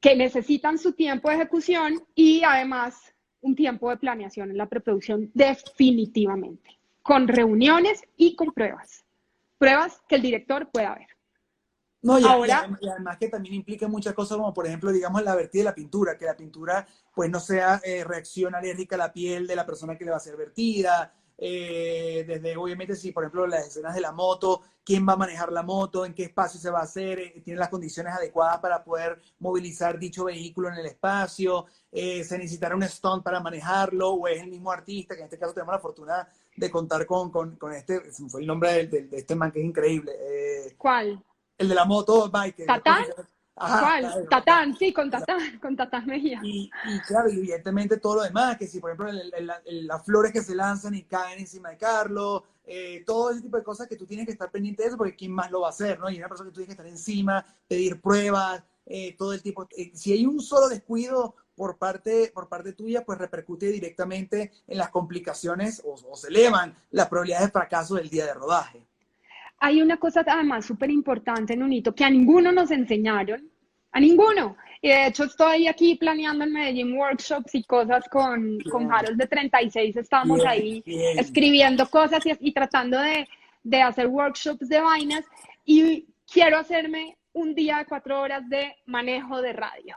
que 0.00 0.14
necesitan 0.14 0.78
su 0.78 0.92
tiempo 0.92 1.28
de 1.28 1.36
ejecución 1.36 2.04
y 2.14 2.44
además 2.44 3.14
un 3.46 3.54
tiempo 3.54 3.88
de 3.90 3.96
planeación 3.96 4.50
en 4.50 4.58
la 4.58 4.68
preproducción 4.68 5.30
definitivamente, 5.32 6.78
con 7.02 7.28
reuniones 7.28 8.02
y 8.16 8.34
con 8.34 8.52
pruebas. 8.52 9.04
Pruebas 9.56 10.02
que 10.08 10.16
el 10.16 10.22
director 10.22 10.68
pueda 10.70 10.96
ver. 10.96 11.06
No, 12.02 12.18
y, 12.18 12.24
Ahora, 12.24 12.68
y, 12.80 12.88
además 12.88 13.16
que 13.18 13.28
también 13.28 13.54
implica 13.54 13.88
muchas 13.88 14.14
cosas 14.14 14.36
como, 14.36 14.52
por 14.52 14.66
ejemplo, 14.66 14.92
digamos, 14.92 15.22
la 15.22 15.34
vertida 15.34 15.62
de 15.62 15.64
la 15.70 15.74
pintura, 15.74 16.18
que 16.18 16.24
la 16.24 16.36
pintura 16.36 16.86
pues 17.14 17.30
no 17.30 17.40
sea 17.40 17.80
eh, 17.84 18.04
reacción 18.04 18.54
alérgica 18.54 18.96
a 18.96 18.98
la 18.98 19.12
piel 19.12 19.46
de 19.46 19.56
la 19.56 19.64
persona 19.64 19.96
que 19.96 20.04
le 20.04 20.10
va 20.10 20.18
a 20.18 20.20
ser 20.20 20.36
vertida, 20.36 21.14
eh, 21.38 22.24
desde 22.26 22.56
obviamente 22.56 22.96
si 22.96 23.12
por 23.12 23.24
ejemplo 23.24 23.46
las 23.46 23.66
escenas 23.66 23.94
de 23.94 24.00
la 24.00 24.12
moto, 24.12 24.62
quién 24.84 25.06
va 25.06 25.14
a 25.14 25.16
manejar 25.16 25.52
la 25.52 25.62
moto, 25.62 26.04
en 26.04 26.14
qué 26.14 26.24
espacio 26.24 26.58
se 26.58 26.70
va 26.70 26.80
a 26.80 26.84
hacer, 26.84 27.18
eh, 27.18 27.42
tiene 27.44 27.60
las 27.60 27.68
condiciones 27.68 28.14
adecuadas 28.14 28.58
para 28.60 28.82
poder 28.82 29.20
movilizar 29.38 29.98
dicho 29.98 30.24
vehículo 30.24 30.68
en 30.68 30.76
el 30.76 30.86
espacio, 30.86 31.66
se 31.92 32.36
necesitará 32.36 32.76
un 32.76 32.82
stunt 32.82 33.24
para 33.24 33.40
manejarlo, 33.40 34.10
o 34.10 34.28
es 34.28 34.42
el 34.42 34.50
mismo 34.50 34.70
artista, 34.70 35.14
que 35.14 35.20
en 35.20 35.26
este 35.26 35.38
caso 35.38 35.54
tenemos 35.54 35.72
la 35.72 35.80
fortuna 35.80 36.28
de 36.54 36.70
contar 36.70 37.06
con, 37.06 37.30
con, 37.30 37.56
con 37.56 37.72
este, 37.72 38.00
fue 38.28 38.42
el 38.42 38.46
nombre 38.46 38.86
de, 38.86 39.02
de, 39.02 39.16
este 39.16 39.34
man 39.34 39.50
que 39.50 39.60
es 39.60 39.64
increíble. 39.64 40.12
¿Cuál? 40.76 41.22
El 41.56 41.68
de 41.70 41.74
la 41.74 41.86
moto 41.86 42.28
bike. 42.28 42.66
¿Tatán? 42.66 43.06
¿Cuál? 43.56 44.28
Tatán, 44.28 44.76
sí, 44.76 44.92
con 44.92 45.10
Tatán, 45.10 45.38
con 45.62 45.74
Tatán 45.76 46.06
Mejía. 46.06 46.40
Y, 46.42 46.70
y, 46.84 47.00
claro, 47.00 47.30
evidentemente 47.30 47.96
todo 47.96 48.16
lo 48.16 48.22
demás, 48.22 48.58
que 48.58 48.66
si 48.66 48.80
por 48.80 48.90
ejemplo 48.90 49.10
las 49.64 50.04
flores 50.04 50.32
que 50.32 50.42
se 50.42 50.54
lanzan 50.54 50.94
y 50.94 51.04
caen 51.04 51.38
encima 51.38 51.70
de 51.70 51.78
Carlos, 51.78 52.42
eh, 52.66 53.02
todo 53.06 53.30
ese 53.30 53.40
tipo 53.40 53.56
de 53.56 53.62
cosas 53.62 53.86
que 53.86 53.96
tú 53.96 54.06
tienes 54.06 54.26
que 54.26 54.32
estar 54.32 54.50
pendiente 54.50 54.82
de 54.82 54.88
eso, 54.88 54.98
porque 54.98 55.16
quién 55.16 55.32
más 55.32 55.50
lo 55.50 55.60
va 55.60 55.68
a 55.68 55.70
hacer, 55.70 55.98
¿no? 55.98 56.10
Y 56.10 56.18
una 56.18 56.28
persona 56.28 56.50
que 56.50 56.54
tú 56.54 56.60
tienes 56.60 56.76
que 56.76 56.82
estar 56.82 56.86
encima, 56.86 57.46
pedir 57.66 58.00
pruebas, 58.00 58.62
eh, 58.84 59.14
todo 59.16 59.32
el 59.32 59.42
tipo. 59.42 59.66
Eh, 59.76 59.90
si 59.94 60.12
hay 60.12 60.26
un 60.26 60.40
solo 60.40 60.68
descuido 60.68 61.34
por 61.54 61.78
parte, 61.78 62.30
por 62.34 62.48
parte 62.48 62.74
tuya, 62.74 63.04
pues 63.06 63.18
repercute 63.18 63.66
directamente 63.68 64.52
en 64.66 64.76
las 64.76 64.90
complicaciones 64.90 65.80
o, 65.82 65.94
o 65.94 66.16
se 66.16 66.28
elevan 66.28 66.76
las 66.90 67.08
probabilidades 67.08 67.48
de 67.48 67.52
fracaso 67.52 67.94
del 67.94 68.10
día 68.10 68.26
de 68.26 68.34
rodaje. 68.34 68.86
Hay 69.58 69.80
una 69.80 69.96
cosa 69.96 70.24
además 70.26 70.66
súper 70.66 70.90
importante, 70.90 71.54
en 71.54 71.72
hito 71.72 71.94
que 71.94 72.04
a 72.04 72.10
ninguno 72.10 72.52
nos 72.52 72.70
enseñaron, 72.70 73.50
a 73.92 74.00
ninguno. 74.00 74.56
Y 74.82 74.88
de 74.88 75.06
hecho 75.06 75.24
estoy 75.24 75.66
aquí 75.66 75.94
planeando 75.94 76.44
en 76.44 76.52
Medellín 76.52 76.96
workshops 76.98 77.54
y 77.54 77.64
cosas 77.64 78.06
con, 78.10 78.58
con 78.70 78.92
Harold 78.92 79.18
de 79.18 79.26
36, 79.26 79.96
estamos 79.96 80.44
ahí 80.44 80.82
escribiendo 80.86 81.88
cosas 81.88 82.22
y, 82.40 82.52
tratando 82.52 83.00
de, 83.00 83.26
de, 83.62 83.82
hacer 83.82 84.06
workshops 84.06 84.68
de 84.68 84.80
vainas. 84.80 85.24
Y 85.64 86.06
quiero 86.30 86.58
hacerme 86.58 87.16
un 87.32 87.54
día 87.54 87.78
de 87.78 87.86
cuatro 87.86 88.20
horas 88.20 88.48
de 88.48 88.76
manejo 88.84 89.40
de 89.40 89.52
radio. 89.52 89.96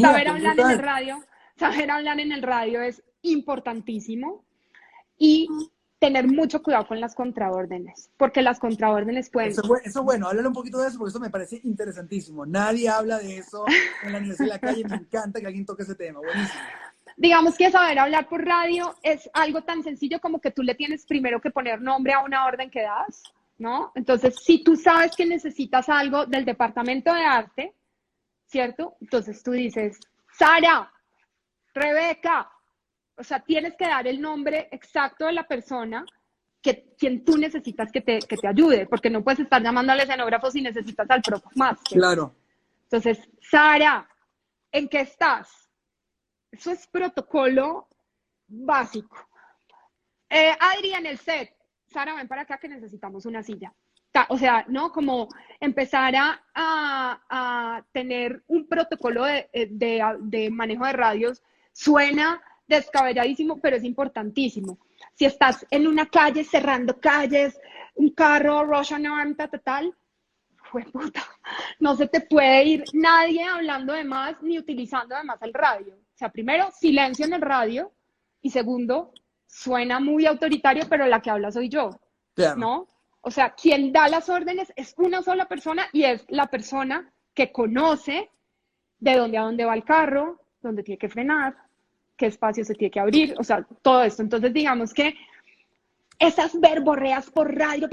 saber 0.00 0.28
hablar 0.28 0.58
en 0.58 0.70
el 0.70 0.78
radio, 0.78 1.24
saber 1.56 1.90
hablar 1.90 2.20
en 2.20 2.32
el 2.32 2.42
radio 2.42 2.80
es 2.80 3.02
importantísimo. 3.22 4.44
Y 5.18 5.48
tener 6.04 6.28
mucho 6.28 6.62
cuidado 6.62 6.86
con 6.86 7.00
las 7.00 7.14
contraórdenes, 7.14 8.10
porque 8.18 8.42
las 8.42 8.60
contraórdenes 8.60 9.30
pueden... 9.30 9.52
Eso, 9.52 9.62
eso 9.82 10.04
bueno, 10.04 10.28
háblale 10.28 10.48
un 10.48 10.54
poquito 10.54 10.78
de 10.78 10.88
eso, 10.88 10.98
porque 10.98 11.08
eso 11.08 11.20
me 11.20 11.30
parece 11.30 11.62
interesantísimo. 11.64 12.44
Nadie 12.44 12.90
habla 12.90 13.18
de 13.18 13.38
eso 13.38 13.64
en 14.02 14.12
la 14.12 14.18
Universidad 14.18 14.46
de 14.46 14.52
la 14.52 14.58
Calle, 14.58 14.84
me 14.86 14.96
encanta 14.96 15.40
que 15.40 15.46
alguien 15.46 15.64
toque 15.64 15.84
ese 15.84 15.94
tema, 15.94 16.18
buenísimo. 16.18 16.60
Digamos 17.16 17.56
que 17.56 17.70
saber 17.70 17.98
hablar 17.98 18.28
por 18.28 18.44
radio 18.44 18.94
es 19.02 19.30
algo 19.32 19.62
tan 19.62 19.82
sencillo 19.82 20.20
como 20.20 20.42
que 20.42 20.50
tú 20.50 20.62
le 20.62 20.74
tienes 20.74 21.06
primero 21.06 21.40
que 21.40 21.50
poner 21.50 21.80
nombre 21.80 22.12
a 22.12 22.20
una 22.20 22.44
orden 22.44 22.70
que 22.70 22.82
das, 22.82 23.22
¿no? 23.56 23.90
Entonces, 23.94 24.34
si 24.44 24.62
tú 24.62 24.76
sabes 24.76 25.16
que 25.16 25.24
necesitas 25.24 25.88
algo 25.88 26.26
del 26.26 26.44
departamento 26.44 27.14
de 27.14 27.24
arte, 27.24 27.74
¿cierto? 28.44 28.96
Entonces 29.00 29.42
tú 29.42 29.52
dices, 29.52 29.98
Sara, 30.36 30.92
Rebeca, 31.72 32.50
o 33.16 33.24
sea, 33.24 33.40
tienes 33.40 33.76
que 33.76 33.86
dar 33.86 34.06
el 34.06 34.20
nombre 34.20 34.68
exacto 34.72 35.26
de 35.26 35.32
la 35.32 35.46
persona 35.46 36.04
que 36.60 36.94
quien 36.98 37.24
tú 37.24 37.36
necesitas 37.36 37.92
que 37.92 38.00
te, 38.00 38.20
que 38.20 38.36
te 38.36 38.48
ayude, 38.48 38.86
porque 38.86 39.10
no 39.10 39.22
puedes 39.22 39.40
estar 39.40 39.62
llamando 39.62 39.92
al 39.92 40.00
escenógrafo 40.00 40.50
si 40.50 40.62
necesitas 40.62 41.08
al 41.10 41.20
propio 41.20 41.50
más. 41.54 41.78
Claro. 41.82 42.34
Entonces, 42.84 43.28
Sara, 43.40 44.08
¿en 44.72 44.88
qué 44.88 45.00
estás? 45.00 45.70
Eso 46.50 46.70
es 46.70 46.86
protocolo 46.86 47.88
básico. 48.46 49.28
Eh, 50.30 50.56
Adri, 50.58 50.94
en 50.94 51.06
el 51.06 51.18
set, 51.18 51.54
Sara, 51.86 52.14
ven 52.14 52.28
para 52.28 52.42
acá 52.42 52.58
que 52.58 52.68
necesitamos 52.68 53.26
una 53.26 53.42
silla. 53.42 53.72
O 54.28 54.38
sea, 54.38 54.64
¿no? 54.68 54.92
Como 54.92 55.28
empezar 55.58 56.14
a, 56.14 56.40
a, 56.54 57.84
tener 57.92 58.44
un 58.46 58.68
protocolo 58.68 59.24
de, 59.24 59.48
de, 59.52 60.04
de, 60.20 60.50
manejo 60.50 60.86
de 60.86 60.92
radios 60.92 61.42
suena 61.72 62.40
descabelladísimo, 62.66 63.60
pero 63.60 63.76
es 63.76 63.84
importantísimo. 63.84 64.78
Si 65.14 65.24
estás 65.24 65.66
en 65.70 65.86
una 65.86 66.06
calle 66.06 66.44
cerrando 66.44 66.98
calles, 66.98 67.58
un 67.94 68.10
carro, 68.10 68.64
Russian 68.64 69.06
Arm, 69.06 69.36
tal, 69.36 69.50
tal, 69.62 69.94
fue 70.70 70.82
puta, 70.84 71.22
no 71.78 71.94
se 71.94 72.08
te 72.08 72.20
puede 72.20 72.64
ir 72.64 72.84
nadie 72.92 73.44
hablando 73.44 73.92
de 73.92 74.04
más 74.04 74.42
ni 74.42 74.58
utilizando 74.58 75.14
además 75.14 75.38
el 75.42 75.54
radio. 75.54 75.94
O 75.94 76.16
sea, 76.16 76.30
primero, 76.30 76.70
silencio 76.72 77.26
en 77.26 77.34
el 77.34 77.42
radio 77.42 77.92
y 78.40 78.50
segundo, 78.50 79.12
suena 79.46 80.00
muy 80.00 80.26
autoritario, 80.26 80.84
pero 80.88 81.06
la 81.06 81.20
que 81.20 81.30
habla 81.30 81.52
soy 81.52 81.68
yo, 81.68 81.90
¿no? 82.56 82.88
O 83.20 83.30
sea, 83.30 83.54
quien 83.54 83.92
da 83.92 84.08
las 84.08 84.28
órdenes 84.28 84.72
es 84.76 84.94
una 84.98 85.22
sola 85.22 85.46
persona 85.46 85.86
y 85.92 86.04
es 86.04 86.24
la 86.28 86.46
persona 86.46 87.12
que 87.32 87.52
conoce 87.52 88.30
de 88.98 89.16
dónde 89.16 89.38
a 89.38 89.42
dónde 89.42 89.64
va 89.64 89.74
el 89.74 89.84
carro, 89.84 90.40
dónde 90.60 90.82
tiene 90.82 90.98
que 90.98 91.08
frenar, 91.08 91.56
qué 92.16 92.26
espacio 92.26 92.64
se 92.64 92.74
tiene 92.74 92.90
que 92.90 93.00
abrir, 93.00 93.34
o 93.38 93.44
sea, 93.44 93.66
todo 93.82 94.02
esto. 94.02 94.22
Entonces, 94.22 94.52
digamos 94.52 94.94
que 94.94 95.14
esas 96.18 96.58
verborreas 96.60 97.30
por 97.30 97.54
radio, 97.54 97.88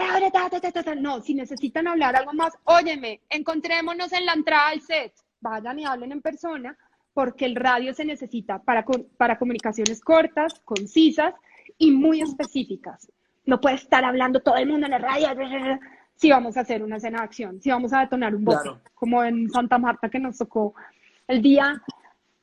no, 1.00 1.22
si 1.22 1.34
necesitan 1.34 1.88
hablar 1.88 2.16
algo 2.16 2.34
más, 2.34 2.54
óyeme, 2.66 3.22
encontrémonos 3.30 4.14
en 4.14 4.26
la 4.26 4.34
entrada 4.34 4.70
al 4.70 4.82
set, 4.82 5.14
vayan 5.40 5.80
y 5.80 5.86
hablen 5.86 6.12
en 6.12 6.22
persona, 6.22 6.78
porque 7.14 7.46
el 7.46 7.56
radio 7.56 7.94
se 7.94 8.06
necesita 8.06 8.60
para, 8.60 8.86
para 9.18 9.38
comunicaciones 9.38 10.02
cortas, 10.02 10.60
concisas 10.64 11.34
y 11.78 11.92
muy 11.92 12.22
específicas. 12.22 13.12
No 13.46 13.60
puede 13.60 13.76
estar 13.76 14.04
hablando 14.06 14.40
todo 14.40 14.56
el 14.56 14.70
mundo 14.70 14.86
en 14.86 14.94
el 14.94 15.02
radio 15.02 15.30
si 16.16 16.30
vamos 16.30 16.56
a 16.56 16.62
hacer 16.62 16.84
una 16.84 16.98
escena 16.98 17.18
de 17.18 17.24
acción, 17.24 17.60
si 17.60 17.72
vamos 17.72 17.92
a 17.94 18.02
detonar 18.02 18.36
un 18.36 18.46
bote, 18.46 18.70
como 18.94 19.24
en 19.24 19.50
Santa 19.50 19.80
Marta 19.80 20.08
que 20.08 20.20
nos 20.20 20.38
tocó 20.38 20.76
el 21.28 21.42
día 21.42 21.82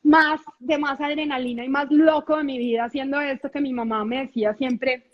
más 0.08 0.40
de 0.58 0.78
más 0.78 0.98
adrenalina 1.00 1.64
y 1.64 1.68
más 1.68 1.90
loco 1.90 2.38
de 2.38 2.44
mi 2.44 2.56
vida 2.56 2.84
haciendo 2.84 3.20
esto 3.20 3.50
que 3.50 3.60
mi 3.60 3.74
mamá 3.74 4.06
me 4.06 4.22
decía 4.22 4.54
siempre, 4.54 5.04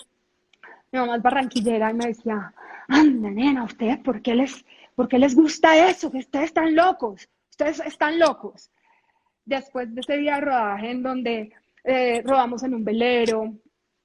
mi 0.92 1.00
mamá 1.00 1.16
es 1.16 1.22
barranquillera 1.22 1.90
y 1.90 1.94
me 1.94 2.06
decía, 2.06 2.54
anda 2.86 3.28
nena, 3.28 3.64
¿ustedes 3.64 3.98
por 3.98 4.22
qué 4.22 4.36
les, 4.36 4.64
por 4.94 5.08
qué 5.08 5.18
les 5.18 5.34
gusta 5.34 5.88
eso? 5.88 6.12
Que 6.12 6.18
ustedes 6.18 6.46
están 6.46 6.76
locos, 6.76 7.28
ustedes 7.50 7.80
están 7.80 8.20
locos. 8.20 8.70
Después 9.44 9.92
de 9.92 10.00
ese 10.00 10.16
día 10.16 10.36
de 10.36 10.42
rodaje 10.42 10.90
en 10.92 11.02
donde 11.02 11.52
eh, 11.82 12.22
rodamos 12.24 12.62
en 12.62 12.74
un 12.74 12.84
velero, 12.84 13.52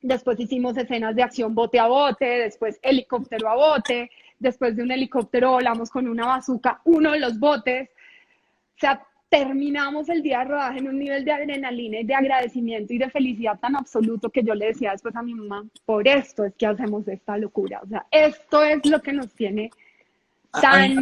después 0.02 0.40
hicimos 0.40 0.76
escenas 0.76 1.16
de 1.16 1.22
acción 1.22 1.54
bote 1.54 1.80
a 1.80 1.88
bote, 1.88 2.26
después 2.26 2.80
helicóptero 2.82 3.48
a 3.48 3.56
bote, 3.56 4.10
después 4.40 4.76
de 4.76 4.82
un 4.82 4.92
helicóptero 4.92 5.52
volamos 5.52 5.92
con 5.92 6.08
una 6.08 6.26
bazuca 6.26 6.82
uno 6.86 7.12
de 7.12 7.20
los 7.20 7.38
botes. 7.38 7.90
O 8.76 8.80
sea, 8.80 9.06
terminamos 9.30 10.10
el 10.10 10.24
día 10.24 10.40
de 10.40 10.46
rodaje 10.46 10.80
en 10.80 10.88
un 10.88 10.98
nivel 10.98 11.24
de 11.24 11.32
adrenalina 11.32 12.00
y 12.00 12.04
de 12.04 12.16
agradecimiento 12.16 12.94
y 12.94 12.98
de 12.98 13.10
felicidad 13.10 13.60
tan 13.60 13.76
absoluto 13.76 14.30
que 14.30 14.44
yo 14.44 14.56
le 14.56 14.68
decía 14.68 14.92
después 14.92 15.16
a 15.16 15.22
mi 15.22 15.36
mamá, 15.36 15.68
por 15.86 16.08
esto 16.08 16.44
es 16.44 16.56
que 16.56 16.66
hacemos 16.66 17.08
esta 17.08 17.38
locura. 17.38 17.80
O 17.84 17.88
sea, 17.88 18.08
esto 18.10 18.64
es 18.64 18.84
lo 18.86 19.02
que 19.02 19.14
nos 19.14 19.32
tiene 19.34 19.70
tan... 20.52 20.98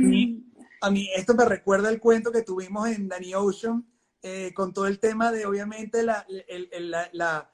A, 0.79 0.91
mí, 0.91 1.09
esto 1.15 1.33
me 1.33 1.45
recuerda 1.45 1.89
el 1.89 1.99
cuento 1.99 2.31
que 2.31 2.43
tuvimos 2.43 2.87
en 2.89 3.07
Danny 3.07 3.33
Ocean 3.33 3.83
eh, 4.21 4.53
con 4.53 4.73
todo 4.73 4.85
el 4.85 4.99
tema 4.99 5.31
de, 5.31 5.45
obviamente, 5.45 6.03
la, 6.03 6.23
la, 7.13 7.49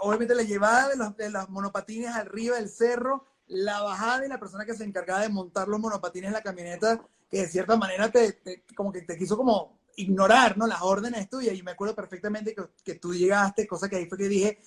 obviamente 0.00 0.34
la 0.34 0.42
llevada 0.42 0.88
de 0.88 0.96
los, 0.96 1.16
de 1.16 1.30
los 1.30 1.48
monopatines 1.50 2.10
arriba 2.10 2.56
del 2.56 2.68
cerro, 2.68 3.26
la 3.46 3.82
bajada 3.82 4.26
y 4.26 4.28
la 4.28 4.40
persona 4.40 4.64
que 4.64 4.74
se 4.74 4.84
encargaba 4.84 5.20
de 5.20 5.28
montar 5.28 5.68
los 5.68 5.78
monopatines 5.78 6.28
en 6.28 6.34
la 6.34 6.42
camioneta 6.42 7.00
que 7.30 7.42
de 7.42 7.48
cierta 7.48 7.76
manera 7.76 8.10
te, 8.10 8.40
como 8.74 8.92
que 8.92 9.02
te 9.02 9.16
quiso 9.16 9.36
como 9.36 9.78
ignorar, 9.96 10.56
¿no? 10.56 10.66
Las 10.66 10.82
órdenes 10.82 11.28
tuyas. 11.28 11.54
Y 11.54 11.62
me 11.62 11.72
acuerdo 11.72 11.94
perfectamente 11.94 12.54
que, 12.54 12.62
que 12.84 12.94
tú 12.94 13.14
llegaste, 13.14 13.66
cosa 13.66 13.88
que 13.88 13.96
ahí 13.96 14.06
fue 14.06 14.18
que 14.18 14.28
dije, 14.28 14.60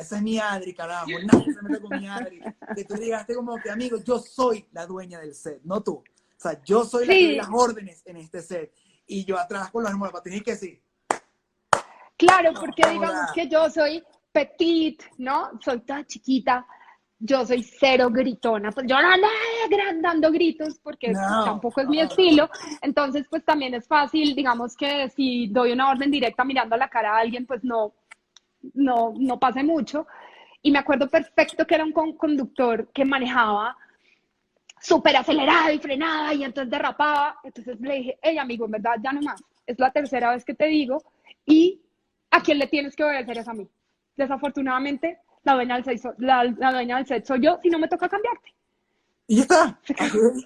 esa 0.00 0.16
es 0.16 0.22
mi 0.22 0.38
Adri, 0.38 0.74
carajo, 0.74 1.06
nadie 1.06 1.52
se 1.52 1.62
mete 1.62 1.80
con 1.80 1.98
mi 1.98 2.08
Adri. 2.08 2.40
Que 2.74 2.84
tú 2.84 2.94
llegaste 2.94 3.34
como 3.34 3.56
que, 3.60 3.70
amigo, 3.70 3.98
yo 3.98 4.18
soy 4.18 4.66
la 4.72 4.86
dueña 4.86 5.20
del 5.20 5.34
set, 5.34 5.60
no 5.64 5.82
tú. 5.82 5.94
O 5.94 6.40
sea, 6.42 6.62
yo 6.64 6.84
soy 6.84 7.06
la 7.06 7.12
que 7.12 7.24
doy 7.24 7.36
las 7.36 7.48
órdenes 7.52 8.02
en 8.06 8.16
este 8.16 8.42
set. 8.42 8.72
Y 9.06 9.24
yo 9.24 9.38
atrás 9.38 9.70
con 9.70 9.82
los 9.82 9.92
monopatines 9.94 10.42
que 10.42 10.56
sí. 10.56 10.80
Claro, 12.16 12.52
porque 12.58 12.88
digamos 12.88 13.32
que 13.34 13.48
yo 13.48 13.68
soy 13.68 14.02
petit, 14.30 15.02
¿no? 15.18 15.50
Soy 15.62 15.80
tan 15.80 16.06
chiquita 16.06 16.66
yo 17.24 17.46
soy 17.46 17.62
cero 17.62 18.08
gritona, 18.10 18.72
pues 18.72 18.86
yo 18.88 19.00
no 19.00 19.08
ando 19.08 19.28
dando 20.00 20.32
gritos 20.32 20.80
porque 20.82 21.12
tampoco 21.12 21.80
es 21.80 21.88
mi 21.88 22.00
estilo, 22.00 22.50
entonces 22.80 23.26
pues 23.30 23.44
también 23.44 23.74
es 23.74 23.86
fácil, 23.86 24.34
digamos 24.34 24.76
que 24.76 25.08
si 25.10 25.46
doy 25.46 25.70
una 25.70 25.90
orden 25.90 26.10
directa 26.10 26.44
mirando 26.44 26.74
a 26.74 26.78
la 26.78 26.88
cara 26.88 27.14
a 27.14 27.20
alguien, 27.20 27.46
pues 27.46 27.62
no, 27.62 27.94
no, 28.74 29.14
no 29.16 29.38
pase 29.38 29.62
mucho. 29.62 30.06
Y 30.62 30.72
me 30.72 30.80
acuerdo 30.80 31.08
perfecto 31.08 31.64
que 31.64 31.76
era 31.76 31.84
un 31.84 31.92
conductor 31.92 32.90
que 32.92 33.04
manejaba 33.04 33.76
súper 34.80 35.16
acelerado 35.16 35.72
y 35.72 35.78
frenada 35.78 36.34
y 36.34 36.42
entonces 36.42 36.70
derrapaba, 36.72 37.38
entonces 37.44 37.80
le 37.80 37.94
dije, 37.94 38.18
hey 38.20 38.38
amigo, 38.38 38.64
en 38.64 38.72
verdad 38.72 38.96
ya 39.00 39.12
no 39.12 39.20
más, 39.22 39.40
es 39.64 39.78
la 39.78 39.92
tercera 39.92 40.30
vez 40.30 40.44
que 40.44 40.54
te 40.54 40.66
digo 40.66 41.00
y 41.46 41.80
a 42.32 42.40
quién 42.42 42.58
le 42.58 42.66
tienes 42.66 42.96
que 42.96 43.04
obedecer 43.04 43.38
es 43.38 43.46
a 43.46 43.54
mí. 43.54 43.68
Desafortunadamente, 44.16 45.18
la 45.44 45.54
dueña 45.54 45.74
del 45.76 45.84
sexo, 45.84 46.14
la, 46.18 46.44
dueña 46.46 46.96
del 46.96 47.06
sexo 47.06 47.36
yo, 47.36 47.58
si 47.62 47.68
no 47.68 47.78
me 47.78 47.88
toca 47.88 48.08
cambiarte. 48.08 48.54
Y 49.26 49.36
ya 49.36 49.42
está, 49.42 49.78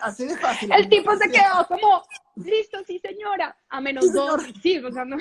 así, 0.02 0.26
de 0.26 0.36
fácil. 0.36 0.70
El 0.72 0.88
tipo 0.88 1.14
se 1.16 1.30
quedó 1.30 1.66
como, 1.66 2.02
listo, 2.36 2.78
sí 2.86 2.98
señora, 2.98 3.56
a 3.68 3.80
menos 3.80 4.12
dos, 4.12 4.42
sí, 4.62 4.78
o 4.78 4.92
sea, 4.92 5.04
no, 5.04 5.16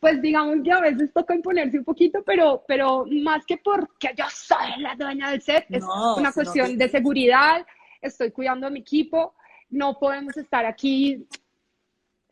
pues 0.00 0.20
digamos 0.20 0.56
que 0.64 0.72
a 0.72 0.80
veces 0.80 1.12
toca 1.12 1.34
imponerse 1.34 1.78
un 1.78 1.84
poquito, 1.84 2.22
pero, 2.24 2.64
pero 2.66 3.06
más 3.22 3.46
que 3.46 3.58
porque 3.58 4.12
yo 4.16 4.24
soy 4.30 4.80
la 4.80 4.94
dueña 4.96 5.30
del 5.30 5.42
set, 5.42 5.66
es 5.70 5.84
una 6.16 6.32
cuestión 6.32 6.76
de 6.76 6.88
seguridad, 6.88 7.64
estoy 8.00 8.30
cuidando 8.32 8.66
a 8.66 8.70
mi 8.70 8.80
equipo, 8.80 9.34
no 9.70 9.98
podemos 9.98 10.36
estar 10.36 10.66
aquí 10.66 11.26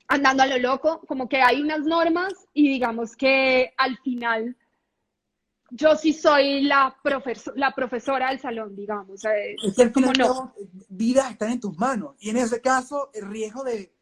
andando 0.09 0.42
a 0.42 0.46
lo 0.46 0.59
loco, 0.59 1.00
como 1.06 1.28
que 1.28 1.40
hay 1.40 1.61
unas 1.61 1.80
normas 1.80 2.32
y 2.54 2.68
digamos 2.68 3.14
que 3.14 3.72
al 3.76 3.98
final 3.98 4.56
yo 5.70 5.96
sí 5.96 6.12
soy 6.12 6.62
la, 6.62 6.96
la 7.56 7.74
profesora 7.74 8.30
del 8.30 8.40
salón, 8.40 8.74
digamos. 8.74 9.22
Es 9.24 9.74
que 9.74 9.82
al 9.82 9.92
final 9.92 10.14
no? 10.16 10.54
vidas 10.88 11.30
están 11.30 11.50
en 11.50 11.60
tus 11.60 11.76
manos. 11.76 12.14
Y 12.20 12.30
en 12.30 12.38
ese 12.38 12.60
caso, 12.60 13.10
el 13.12 13.28
riesgo 13.28 13.64
de, 13.64 13.92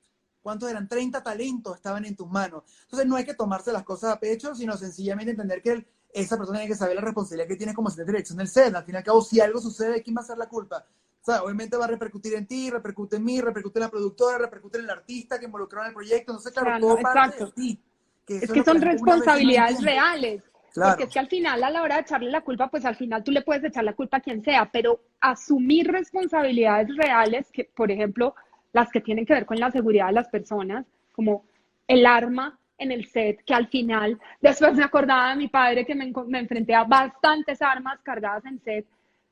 ¿cuántos 0.42 0.70
eran? 0.70 0.88
30 0.88 1.22
talentos 1.22 1.76
estaban 1.76 2.04
en 2.04 2.14
tus 2.14 2.28
manos. 2.28 2.62
Entonces 2.82 3.08
no 3.08 3.16
hay 3.16 3.24
que 3.24 3.34
tomarse 3.34 3.72
las 3.72 3.82
cosas 3.82 4.12
a 4.12 4.20
pecho, 4.20 4.54
sino 4.54 4.76
sencillamente 4.76 5.32
entender 5.32 5.60
que 5.60 5.86
esa 6.12 6.36
persona 6.36 6.58
tiene 6.60 6.72
que 6.72 6.78
saber 6.78 6.94
la 6.94 7.02
responsabilidad 7.02 7.48
que 7.48 7.56
tiene 7.56 7.74
como 7.74 7.90
de 7.90 8.04
dirección 8.04 8.38
del 8.38 8.48
SED. 8.48 8.74
Al 8.74 8.84
fin 8.84 8.94
y 8.94 8.98
al 8.98 9.04
cabo, 9.04 9.20
si 9.22 9.40
algo 9.40 9.60
sucede, 9.60 10.02
¿quién 10.02 10.16
va 10.16 10.20
a 10.20 10.24
ser 10.24 10.38
la 10.38 10.48
culpa? 10.48 10.86
O 11.20 11.24
sea, 11.24 11.42
obviamente 11.42 11.76
va 11.76 11.86
a 11.86 11.88
repercutir 11.88 12.34
en 12.34 12.46
ti, 12.46 12.70
repercute 12.70 13.16
en 13.16 13.24
mí, 13.24 13.40
repercute 13.40 13.80
en 13.80 13.82
la 13.82 13.90
productora, 13.90 14.38
repercute 14.38 14.78
en 14.78 14.84
el 14.84 14.90
artista 14.90 15.40
que 15.40 15.46
involucró 15.46 15.80
en 15.82 15.88
el 15.88 15.94
proyecto. 15.94 16.30
Entonces, 16.30 16.52
claro, 16.52 16.78
todo 16.80 16.96
parte 16.98 17.44
de 17.44 17.50
ti. 17.50 17.82
es 18.28 18.52
que 18.52 18.62
son 18.62 18.80
responsabilidades 18.80 19.82
reales. 19.82 20.42
Porque 20.84 21.04
es 21.04 21.12
que 21.12 21.18
al 21.18 21.28
final, 21.28 21.62
a 21.62 21.70
la 21.70 21.82
hora 21.82 21.96
de 21.96 22.02
echarle 22.02 22.30
la 22.30 22.42
culpa, 22.42 22.68
pues 22.68 22.84
al 22.84 22.96
final 22.96 23.24
tú 23.24 23.32
le 23.32 23.42
puedes 23.42 23.64
echar 23.64 23.84
la 23.84 23.94
culpa 23.94 24.18
a 24.18 24.20
quien 24.20 24.42
sea, 24.42 24.68
pero 24.70 25.00
asumir 25.20 25.90
responsabilidades 25.90 26.94
reales, 26.96 27.50
que 27.50 27.64
por 27.64 27.90
ejemplo, 27.90 28.34
las 28.72 28.90
que 28.90 29.00
tienen 29.00 29.24
que 29.24 29.32
ver 29.32 29.46
con 29.46 29.58
la 29.58 29.70
seguridad 29.70 30.08
de 30.08 30.12
las 30.12 30.28
personas, 30.28 30.84
como 31.12 31.44
el 31.88 32.04
arma 32.04 32.58
en 32.78 32.92
el 32.92 33.06
set, 33.06 33.42
que 33.44 33.54
al 33.54 33.68
final, 33.68 34.20
después 34.40 34.74
me 34.74 34.84
acordaba 34.84 35.30
de 35.30 35.36
mi 35.36 35.48
padre 35.48 35.86
que 35.86 35.94
me, 35.94 36.12
enfrenté 36.38 36.74
a 36.74 36.84
bastantes 36.84 37.62
armas 37.62 38.00
cargadas 38.02 38.44
en 38.44 38.60
set, 38.60 38.86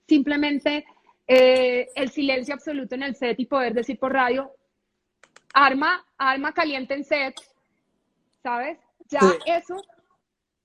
simplemente 0.08 0.86
eh, 1.26 1.88
el 1.94 2.10
silencio 2.10 2.54
absoluto 2.54 2.94
en 2.94 3.02
el 3.02 3.16
set 3.16 3.38
y 3.38 3.44
poder 3.44 3.74
decir 3.74 3.98
por 3.98 4.12
radio, 4.12 4.50
arma, 5.52 6.04
arma 6.16 6.52
caliente 6.52 6.94
en 6.94 7.04
set, 7.04 7.34
¿sabes? 8.42 8.78
Ya 9.10 9.20
eso 9.44 9.76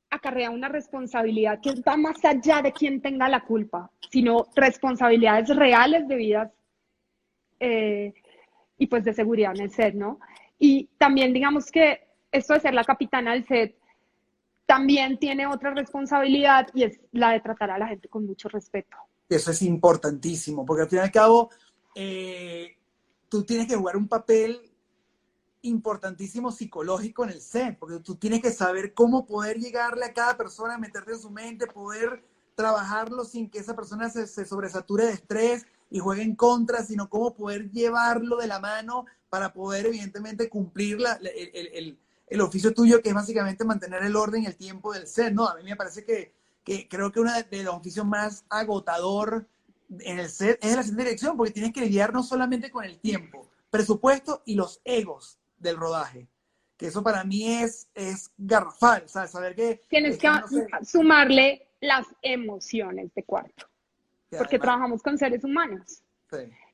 acarrea 0.10 0.49
una 0.49 0.70
responsabilidad 0.70 1.60
que 1.62 1.74
va 1.88 1.97
más 1.97 2.24
allá 2.24 2.62
de 2.62 2.72
quien 2.72 3.01
tenga 3.01 3.30
la 3.30 3.41
culpa, 3.41 3.91
sino 4.10 4.47
responsabilidades 4.55 5.55
reales 5.55 6.07
de 6.07 6.16
vidas 6.16 6.51
eh, 7.60 8.14
y 8.78 8.88
pues 8.88 9.03
de 9.03 9.14
seguridad 9.14 9.53
en 9.55 9.64
el 9.64 9.72
set, 9.72 9.93
¿no? 9.93 10.20
Y 10.57 10.89
también 10.97 11.34
digamos 11.34 11.72
que 11.72 12.07
esto 12.32 12.53
de 12.53 12.60
ser 12.60 12.74
la 12.74 12.84
capitana 12.84 13.34
del 13.34 13.45
set 13.45 13.76
también 14.66 15.18
tiene 15.18 15.47
otra 15.47 15.74
responsabilidad 15.74 16.68
y 16.74 16.84
es 16.84 16.99
la 17.12 17.32
de 17.32 17.39
tratar 17.39 17.72
a 17.72 17.80
la 17.80 17.88
gente 17.88 18.07
con 18.07 18.26
mucho 18.26 18.49
respeto. 18.49 18.97
Eso 19.28 19.51
es 19.51 19.62
importantísimo, 19.64 20.66
porque 20.66 20.84
al 20.84 20.89
fin 20.89 20.99
y 20.99 21.01
al 21.01 21.12
cabo 21.12 21.49
eh, 21.95 22.78
tú 23.30 23.43
tienes 23.43 23.68
que 23.68 23.76
jugar 23.76 23.97
un 23.97 24.07
papel 24.07 24.68
importantísimo 25.62 26.51
psicológico 26.51 27.24
en 27.24 27.32
el 27.32 27.41
set, 27.41 27.78
porque 27.78 27.99
tú 27.99 28.16
tienes 28.16 28.41
que 28.41 28.51
saber 28.51 28.93
cómo 28.93 29.26
poder 29.26 29.57
llegarle 29.57 30.05
a 30.05 30.14
cada 30.14 30.38
persona, 30.38 30.78
meterte 30.78 31.14
en 31.14 31.20
su 31.20 31.30
mente, 31.30 31.68
poder 31.68 32.24
trabajarlo 32.55 33.26
sin 33.26 33.49
que 33.49 33.60
esa 33.60 33.76
persona 33.76 34.10
se, 34.10 34.28
sobresature 34.45 35.05
de 35.05 35.14
estrés 35.14 35.66
y 35.89 35.99
juegue 35.99 36.24
en 36.24 36.36
contra, 36.36 36.84
sino 36.84 37.10
cómo 37.10 37.34
poder 37.34 37.72
llevarlo 37.72 38.38
de 38.38 38.47
la 38.47 38.60
mano 38.60 39.05
para 39.30 39.53
poder 39.53 39.88
evidentemente 39.88 40.49
cumplir 40.49 40.99
la, 40.99 41.14
el, 41.14 41.70
el, 41.74 41.99
el, 42.28 42.41
oficio 42.41 42.74
tuyo, 42.74 43.01
que 43.01 43.10
es 43.10 43.16
básicamente 43.16 43.66
mantener 43.66 44.03
el 44.03 44.16
orden 44.16 44.43
y 44.43 44.45
el 44.45 44.55
tiempo 44.55 44.93
del 44.93 45.07
set, 45.07 45.34
¿no? 45.34 45.47
A 45.47 45.55
mí 45.55 45.64
me 45.64 45.76
parece 45.76 46.03
que, 46.03 46.34
que 46.64 46.88
creo 46.88 47.12
que 47.12 47.20
uno 47.20 47.32
de 47.34 47.64
los 47.64 47.76
oficios 47.76 48.05
más 48.05 48.45
agotador 48.49 49.47
en 49.89 50.20
el 50.20 50.30
set 50.30 50.60
es 50.62 50.76
la 50.76 50.84
dirección, 50.84 51.36
porque 51.36 51.51
tienes 51.51 51.74
que 51.74 51.82
lidiar 51.82 52.14
no 52.14 52.24
solamente 52.24 52.70
con 52.70 52.84
el 52.84 52.99
tiempo, 52.99 53.47
presupuesto 53.72 54.41
y 54.45 54.55
los 54.55 54.82
egos 54.84 55.39
del 55.60 55.78
rodaje. 55.78 56.28
Que 56.78 56.88
eso 56.88 57.03
para 57.03 57.24
mí 57.24 57.45
es, 57.45 57.89
es 57.93 58.32
garrafal, 58.38 59.07
¿sabes? 59.07 59.32
Saber 59.32 59.53
que... 59.55 59.82
Tienes 59.89 60.18
que 60.18 60.30
sumarle 60.84 61.68
las 61.82 62.05
emociones 62.22 63.14
de 63.14 63.24
cuarto, 63.24 63.68
porque 64.38 64.60
trabajamos 64.60 65.01
con 65.01 65.18
seres 65.18 65.43
humanos. 65.43 66.01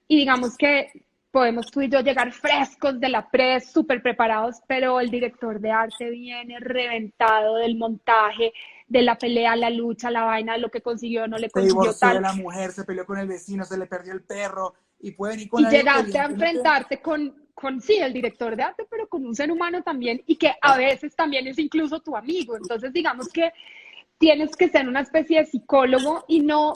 Y 0.07 0.17
digamos 0.17 0.57
que 0.57 1.05
podemos 1.31 1.69
tú 1.69 1.81
y 1.81 1.89
yo 1.89 1.99
llegar 1.99 2.31
frescos 2.31 2.97
de 2.97 3.09
la 3.09 3.29
pres, 3.29 3.69
súper 3.69 4.01
preparados, 4.01 4.55
pero 4.67 5.01
el 5.01 5.09
director 5.09 5.59
de 5.59 5.69
arte 5.69 6.09
viene 6.09 6.61
reventado 6.61 7.55
del 7.55 7.75
montaje, 7.77 8.53
de 8.87 9.01
la 9.01 9.17
pelea, 9.17 9.55
la 9.57 9.69
lucha, 9.69 10.09
la 10.09 10.23
vaina, 10.23 10.57
lo 10.57 10.71
que 10.71 10.81
consiguió, 10.81 11.27
no 11.27 11.37
le 11.37 11.49
consiguió 11.49 11.91
se 11.91 11.99
tal. 11.99 12.21
la 12.21 12.33
mujer, 12.33 12.71
se 12.71 12.85
peleó 12.85 13.05
con 13.05 13.17
el 13.17 13.27
vecino, 13.27 13.65
se 13.65 13.77
le 13.77 13.85
perdió 13.85 14.13
el 14.13 14.23
perro 14.23 14.75
y 14.99 15.11
pueden 15.11 15.41
ir 15.41 15.49
con 15.49 15.61
Y 15.61 15.69
llegaste 15.69 16.17
a 16.17 16.25
enfrentarte 16.25 17.01
con, 17.01 17.35
con, 17.55 17.81
sí, 17.81 17.95
el 17.95 18.13
director 18.13 18.55
de 18.55 18.63
arte, 18.63 18.85
pero 18.89 19.07
con 19.07 19.25
un 19.25 19.33
ser 19.33 19.51
humano 19.51 19.81
también 19.81 20.21
y 20.27 20.35
que 20.35 20.53
a 20.61 20.77
veces 20.77 21.15
también 21.15 21.47
es 21.47 21.57
incluso 21.57 21.99
tu 22.01 22.15
amigo. 22.15 22.55
Entonces, 22.55 22.93
digamos 22.93 23.29
que 23.29 23.51
tienes 24.19 24.55
que 24.55 24.69
ser 24.69 24.87
una 24.87 25.01
especie 25.01 25.39
de 25.39 25.45
psicólogo 25.45 26.25
y 26.27 26.41
no 26.41 26.73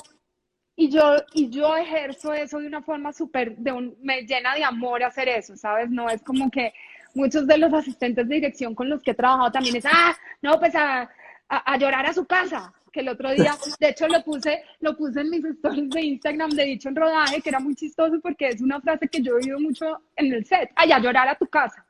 y 0.75 0.89
yo, 0.89 1.17
y 1.33 1.49
yo 1.49 1.75
ejerzo 1.75 2.31
eso 2.31 2.59
de 2.59 2.67
una 2.67 2.81
forma 2.81 3.11
súper, 3.11 3.57
de 3.57 3.73
un, 3.73 3.97
me 4.01 4.21
llena 4.21 4.55
de 4.55 4.63
amor 4.63 5.03
hacer 5.03 5.27
eso, 5.27 5.57
¿sabes? 5.57 5.89
No 5.89 6.09
es 6.09 6.21
como 6.21 6.49
que 6.49 6.73
muchos 7.13 7.45
de 7.45 7.57
los 7.57 7.73
asistentes 7.73 8.29
de 8.29 8.35
dirección 8.35 8.73
con 8.73 8.89
los 8.89 9.03
que 9.03 9.11
he 9.11 9.13
trabajado 9.13 9.51
también 9.51 9.75
es, 9.75 9.85
ah, 9.85 10.15
no, 10.41 10.57
pues 10.57 10.73
a, 10.75 11.09
a, 11.49 11.77
llorar 11.77 12.05
a 12.05 12.13
su 12.13 12.25
casa, 12.25 12.71
que 12.91 13.01
el 13.01 13.09
otro 13.09 13.31
día, 13.31 13.55
de 13.79 13.89
hecho 13.89 14.07
lo 14.07 14.23
puse, 14.23 14.63
lo 14.79 14.95
puse 14.95 15.21
en 15.21 15.29
mis 15.29 15.45
stories 15.45 15.89
de 15.89 16.01
Instagram 16.01 16.49
de 16.51 16.65
dicho 16.65 16.89
en 16.89 16.95
rodaje, 16.95 17.41
que 17.41 17.49
era 17.49 17.59
muy 17.59 17.75
chistoso 17.75 18.19
porque 18.21 18.47
es 18.49 18.61
una 18.61 18.81
frase 18.81 19.07
que 19.07 19.21
yo 19.21 19.33
he 19.33 19.43
oído 19.43 19.59
mucho 19.59 20.01
en 20.15 20.33
el 20.33 20.45
set, 20.45 20.71
ay, 20.75 20.91
a 20.91 20.99
llorar 20.99 21.27
a 21.27 21.35
tu 21.35 21.47
casa. 21.47 21.85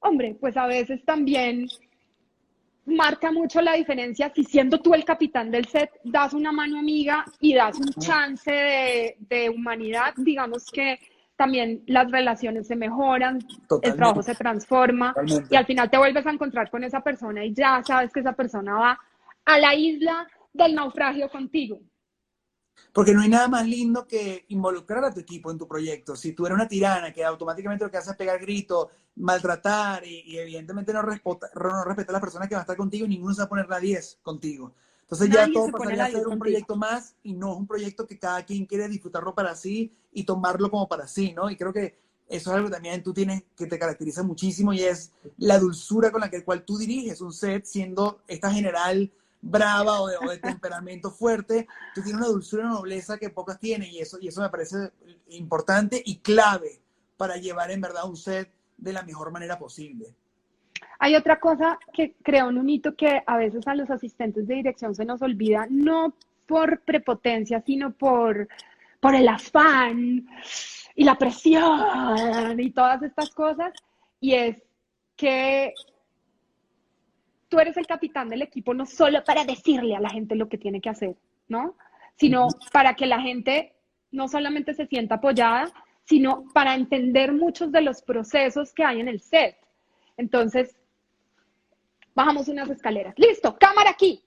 Hombre, 0.00 0.36
pues 0.38 0.56
a 0.56 0.66
veces 0.66 1.04
también 1.04 1.66
marca 2.86 3.32
mucho 3.32 3.60
la 3.60 3.74
diferencia 3.74 4.30
si 4.34 4.44
siendo 4.44 4.80
tú 4.80 4.94
el 4.94 5.04
capitán 5.04 5.50
del 5.50 5.66
set 5.66 5.90
das 6.04 6.34
una 6.34 6.52
mano 6.52 6.78
amiga 6.78 7.24
y 7.40 7.54
das 7.54 7.78
un 7.78 7.92
chance 7.94 9.16
de, 9.18 9.50
humanidad, 9.50 10.12
digamos 10.16 10.66
que 10.70 10.98
también 11.36 11.82
las 11.86 12.10
relaciones 12.10 12.66
se 12.66 12.76
mejoran, 12.76 13.38
el 13.82 13.96
trabajo 13.96 14.22
se 14.22 14.34
transforma 14.34 15.14
y 15.50 15.56
al 15.56 15.66
final 15.66 15.90
te 15.90 15.98
vuelves 15.98 16.26
a 16.26 16.30
encontrar 16.30 16.70
con 16.70 16.84
esa 16.84 17.00
persona 17.00 17.44
y 17.44 17.52
ya 17.52 17.82
sabes 17.84 18.12
que 18.12 18.20
esa 18.20 18.34
persona 18.34 18.74
va 18.74 19.00
a 19.44 19.58
la 19.58 19.74
isla 19.74 20.26
del 20.52 20.74
naufragio 20.74 21.28
contigo. 21.28 21.80
Porque 22.92 23.12
no 23.12 23.22
hay 23.22 23.28
nada 23.28 23.48
más 23.48 23.66
lindo 23.66 24.06
que 24.06 24.44
involucrar 24.48 25.04
a 25.04 25.12
tu 25.12 25.20
equipo 25.20 25.50
en 25.50 25.58
tu 25.58 25.66
proyecto. 25.66 26.16
Si 26.16 26.32
tú 26.32 26.46
eres 26.46 26.56
una 26.56 26.68
tirana 26.68 27.12
que 27.12 27.24
automáticamente 27.24 27.84
lo 27.84 27.90
que 27.90 27.96
hace 27.96 28.12
es 28.12 28.16
pegar 28.16 28.40
gritos, 28.40 28.88
maltratar 29.16 30.04
y, 30.06 30.38
evidentemente 30.38 30.92
no 30.92 31.02
respeta, 31.02 31.48
no 31.54 31.84
respeta 31.84 32.12
a 32.12 32.14
las 32.14 32.20
personas 32.20 32.48
que 32.48 32.54
van 32.54 32.60
a 32.60 32.64
estar 32.64 32.76
contigo, 32.76 33.06
ninguno 33.06 33.34
se 33.34 33.40
va 33.40 33.46
a 33.46 33.48
poner 33.48 33.68
la 33.68 33.78
10 33.78 34.20
contigo. 34.22 34.72
Entonces 35.02 35.30
ya 35.30 35.50
todo 35.52 35.70
pasaría 35.70 36.06
a 36.06 36.10
ser 36.10 36.26
un 36.26 36.38
proyecto 36.38 36.76
más 36.76 37.14
y 37.22 37.34
no 37.34 37.52
es 37.52 37.58
un 37.58 37.66
proyecto 37.66 38.06
que 38.06 38.18
cada 38.18 38.42
quien 38.44 38.64
quiere 38.64 38.88
disfrutarlo 38.88 39.34
para 39.34 39.54
sí 39.54 39.92
y 40.12 40.24
tomarlo 40.24 40.70
como 40.70 40.88
para 40.88 41.06
sí, 41.06 41.32
¿no? 41.32 41.50
Y 41.50 41.56
creo 41.56 41.72
que 41.72 41.98
eso 42.26 42.50
es 42.50 42.56
algo 42.56 42.68
que 42.68 42.74
también 42.74 43.02
tú 43.02 43.12
tienes 43.12 43.44
que 43.54 43.66
te 43.66 43.78
caracteriza 43.78 44.22
muchísimo 44.22 44.72
y 44.72 44.80
es 44.80 45.12
la 45.36 45.58
dulzura 45.58 46.10
con 46.10 46.22
la 46.22 46.30
que 46.30 46.42
cual 46.42 46.64
tú 46.64 46.78
diriges 46.78 47.20
un 47.20 47.32
set 47.32 47.66
siendo 47.66 48.22
esta 48.26 48.50
general 48.50 49.12
brava 49.44 50.00
o 50.02 50.08
de, 50.08 50.38
temperamento 50.38 51.10
fuerte, 51.10 51.66
tú 51.94 52.02
tienes 52.02 52.20
una 52.20 52.30
dulzura 52.30 52.62
y 52.62 52.66
una 52.66 52.74
nobleza 52.74 53.18
que 53.18 53.30
pocas 53.30 53.58
tienen 53.60 53.90
y 53.90 54.00
eso, 54.00 54.18
y 54.20 54.28
eso 54.28 54.40
me 54.40 54.48
parece 54.48 54.90
importante 55.28 56.02
y 56.04 56.18
clave 56.18 56.80
para 57.16 57.36
llevar 57.36 57.70
en 57.70 57.80
verdad 57.80 58.08
un 58.08 58.16
set 58.16 58.50
de 58.76 58.92
la 58.92 59.02
mejor 59.02 59.30
manera 59.30 59.58
posible. 59.58 60.14
Hay 60.98 61.14
otra 61.14 61.38
cosa 61.38 61.78
que 61.92 62.14
creo 62.22 62.48
un 62.48 62.68
hito 62.68 62.94
que 62.94 63.22
a 63.26 63.36
veces 63.36 63.66
a 63.66 63.74
los 63.74 63.90
asistentes 63.90 64.46
de 64.46 64.54
dirección 64.54 64.94
se 64.94 65.04
nos 65.04 65.22
olvida, 65.22 65.66
no 65.70 66.14
por 66.46 66.80
prepotencia, 66.80 67.62
sino 67.64 67.92
por, 67.92 68.48
por 69.00 69.14
el 69.14 69.28
afán 69.28 70.26
y 70.94 71.04
la 71.04 71.16
presión 71.16 72.58
y 72.58 72.70
todas 72.70 73.02
estas 73.02 73.30
cosas, 73.30 73.72
y 74.20 74.34
es 74.34 74.62
que 75.16 75.74
tú 77.48 77.58
eres 77.58 77.76
el 77.76 77.86
capitán 77.86 78.28
del 78.28 78.42
equipo 78.42 78.74
no 78.74 78.86
solo 78.86 79.22
para 79.24 79.44
decirle 79.44 79.96
a 79.96 80.00
la 80.00 80.10
gente 80.10 80.34
lo 80.34 80.48
que 80.48 80.58
tiene 80.58 80.80
que 80.80 80.90
hacer, 80.90 81.16
¿no? 81.48 81.76
Sino 82.16 82.48
para 82.72 82.94
que 82.94 83.06
la 83.06 83.20
gente 83.20 83.74
no 84.10 84.28
solamente 84.28 84.74
se 84.74 84.86
sienta 84.86 85.16
apoyada, 85.16 85.72
sino 86.04 86.44
para 86.52 86.74
entender 86.74 87.32
muchos 87.32 87.72
de 87.72 87.80
los 87.80 88.02
procesos 88.02 88.72
que 88.72 88.84
hay 88.84 89.00
en 89.00 89.08
el 89.08 89.20
set. 89.20 89.56
Entonces, 90.16 90.76
bajamos 92.14 92.48
unas 92.48 92.70
escaleras. 92.70 93.14
Listo, 93.18 93.56
cámara 93.58 93.90
aquí. 93.90 94.24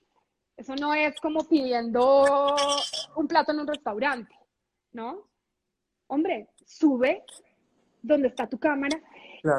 Eso 0.58 0.76
no 0.76 0.94
es 0.94 1.20
como 1.20 1.48
pidiendo 1.48 2.56
un 3.16 3.28
plato 3.28 3.52
en 3.52 3.60
un 3.60 3.68
restaurante, 3.68 4.34
¿no? 4.92 5.28
Hombre, 6.08 6.50
sube 6.66 7.24
donde 8.02 8.30
está 8.30 8.48
tu 8.48 8.58
cámara 8.58 9.00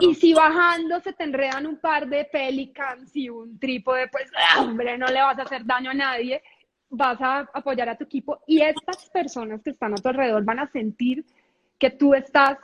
y 0.01 0.15
si 0.15 0.35
bajando 0.35 1.01
se 1.01 1.13
te 1.13 1.25
enredan 1.25 1.67
un 1.67 1.79
par 1.79 2.09
de 2.09 2.25
pelicans 2.25 3.15
y 3.15 3.29
un 3.29 3.59
trípode, 3.59 4.09
pues, 4.09 4.31
¡ah, 4.37 4.63
hombre, 4.63 4.97
no 4.99 5.07
le 5.07 5.21
vas 5.21 5.39
a 5.39 5.43
hacer 5.43 5.65
daño 5.65 5.91
a 5.91 5.95
nadie, 5.95 6.43
vas 6.91 7.21
a 7.21 7.49
apoyar 7.53 7.89
a 7.89 7.97
tu 7.97 8.05
equipo 8.05 8.41
y 8.47 8.61
estas 8.63 9.09
personas 9.11 9.63
que 9.63 9.71
están 9.71 9.93
a 9.93 9.97
tu 9.97 10.09
alrededor 10.09 10.45
van 10.45 10.61
a 10.61 10.71
sentir 10.71 11.25
que 11.79 11.91
tú 11.91 12.15
estás 12.15 12.59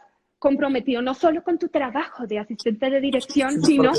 comprometido 0.44 1.00
no 1.00 1.14
solo 1.14 1.42
con 1.42 1.58
tu 1.58 1.68
trabajo 1.68 2.26
de 2.26 2.38
asistente 2.38 2.90
de 2.90 3.00
dirección, 3.00 3.62
sino 3.62 3.92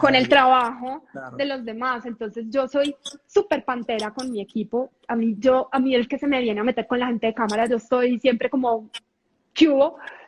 con 0.00 0.14
el 0.14 0.26
trabajo 0.26 1.04
de 1.36 1.44
los 1.44 1.66
demás. 1.66 2.06
Entonces 2.06 2.46
yo 2.48 2.66
soy 2.66 2.96
súper 3.26 3.62
pantera 3.66 4.10
con 4.12 4.30
mi 4.30 4.40
equipo. 4.40 4.90
A 5.06 5.14
mí, 5.14 5.34
yo, 5.38 5.68
a 5.70 5.78
mí 5.78 5.94
el 5.94 6.08
que 6.08 6.16
se 6.16 6.26
me 6.26 6.40
viene 6.40 6.60
a 6.60 6.64
meter 6.64 6.86
con 6.86 6.98
la 6.98 7.08
gente 7.08 7.26
de 7.26 7.34
cámara, 7.34 7.66
yo 7.66 7.76
estoy 7.76 8.18
siempre 8.20 8.48
como, 8.48 8.88
¿qué 9.52 9.68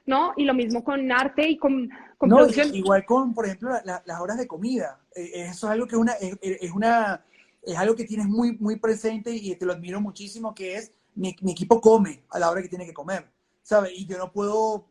¿No? 0.06 0.34
Y 0.36 0.44
lo 0.44 0.54
mismo 0.54 0.84
con 0.84 1.10
arte 1.10 1.48
y 1.48 1.56
con 1.56 1.90
no, 2.26 2.46
igual 2.72 3.04
con, 3.04 3.34
por 3.34 3.46
ejemplo, 3.46 3.70
las 3.84 4.20
horas 4.20 4.38
de 4.38 4.46
comida. 4.46 5.00
Eh, 5.14 5.30
eso 5.34 5.66
es 5.66 5.72
algo 5.72 5.86
que 5.86 5.96
una, 5.96 6.12
es, 6.14 6.72
una, 6.72 7.24
es 7.62 7.76
algo 7.76 7.94
que 7.94 8.04
tienes 8.04 8.26
muy, 8.26 8.56
muy 8.58 8.76
presente 8.76 9.34
y 9.34 9.54
te 9.56 9.66
lo 9.66 9.72
admiro 9.72 10.00
muchísimo, 10.00 10.54
que 10.54 10.76
es 10.76 10.92
mi, 11.14 11.36
equipo 11.48 11.80
come 11.80 12.24
a 12.30 12.38
la 12.38 12.50
hora 12.50 12.62
que 12.62 12.68
tiene 12.68 12.86
que 12.86 12.94
comer, 12.94 13.30
¿sabes? 13.62 13.92
Y 13.94 14.06
yo 14.06 14.18
no 14.18 14.32
puedo 14.32 14.86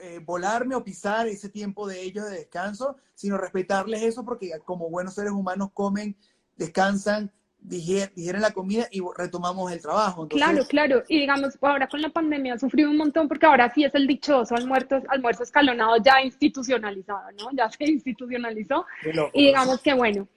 eh, 0.00 0.20
volarme 0.24 0.74
o 0.74 0.84
pisar 0.84 1.28
ese 1.28 1.48
tiempo 1.48 1.86
de 1.86 2.02
ellos 2.02 2.28
de 2.28 2.38
descanso, 2.38 2.96
sino 3.14 3.36
respetarles 3.36 4.02
eso 4.02 4.24
porque 4.24 4.50
como 4.64 4.90
buenos 4.90 5.14
seres 5.14 5.32
humanos 5.32 5.70
comen, 5.72 6.16
descansan, 6.56 7.32
digieren, 7.60 8.40
la 8.40 8.52
comida 8.52 8.86
y 8.90 9.00
retomamos 9.16 9.70
el 9.72 9.80
trabajo. 9.80 10.28
claro, 10.28 10.64
claro. 10.66 11.02
Y 11.08 11.20
digamos, 11.20 11.58
ahora 11.60 11.88
con 11.88 12.00
la 12.00 12.08
pandemia 12.08 12.54
ha 12.54 12.58
sufrido 12.58 12.90
un 12.90 12.96
montón 12.96 13.28
porque 13.28 13.46
ahora 13.46 13.72
sí 13.72 13.84
es 13.84 13.94
el 13.94 14.06
dichoso 14.06 14.54
almuerzo, 14.54 15.02
almuerzo 15.08 15.42
escalonado 15.42 15.96
ya 16.02 16.22
institucionalizado, 16.22 17.30
¿no? 17.32 17.50
Ya 17.52 17.68
se 17.70 17.84
institucionalizó. 17.84 18.86
y 19.32 19.46
digamos 19.46 19.80
que 19.80 19.94
bueno, 19.94 20.28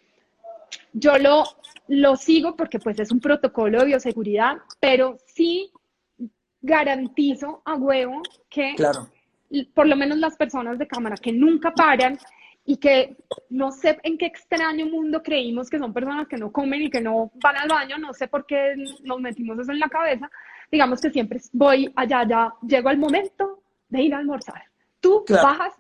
yo 0.94 1.18
lo, 1.18 1.44
lo 1.88 2.16
sigo 2.16 2.56
porque 2.56 2.80
pues 2.80 3.00
es 3.00 3.12
un 3.12 3.20
protocolo 3.20 3.80
de 3.80 3.86
bioseguridad, 3.86 4.58
pero 4.80 5.18
sí 5.26 5.72
garantizo 6.62 7.62
a 7.66 7.76
huevo 7.76 8.22
que 8.50 8.76
claro. 8.76 9.10
por 9.74 9.88
lo 9.88 9.96
menos 9.96 10.18
las 10.20 10.36
personas 10.36 10.78
de 10.78 10.88
cámara 10.88 11.16
que 11.18 11.32
nunca 11.32 11.74
paran 11.74 12.20
y 12.66 12.78
que 12.78 13.18
no 13.50 13.72
sé 13.72 13.98
en 14.04 14.18
qué 14.18 14.28
extraño 14.28 14.86
mundo 14.86 15.24
creímos 15.24 15.70
que 15.70 15.80
son 15.80 15.94
personas 15.94 16.28
que 16.28 16.38
no 16.38 16.52
comen 16.52 16.84
y 16.84 16.90
que 16.90 17.02
no 17.02 17.32
van 17.36 17.58
al 17.58 17.68
baño, 17.68 17.98
no 17.98 18.14
sé 18.14 18.28
por 18.28 18.46
qué 18.46 18.76
nos 19.04 19.20
metimos 19.20 19.58
eso 19.60 19.72
en 19.72 19.80
la 19.80 19.90
cabeza, 19.90 20.30
digamos 20.72 21.02
que 21.02 21.10
siempre 21.10 21.40
voy 21.54 21.92
allá, 21.96 22.26
ya 22.28 22.54
llego 22.62 22.90
al 22.90 22.98
momento 22.98 23.64
de 23.90 24.04
ir 24.04 24.14
a 24.14 24.20
almorzar. 24.20 24.64
Tú 25.00 25.26
bajas, 25.28 25.74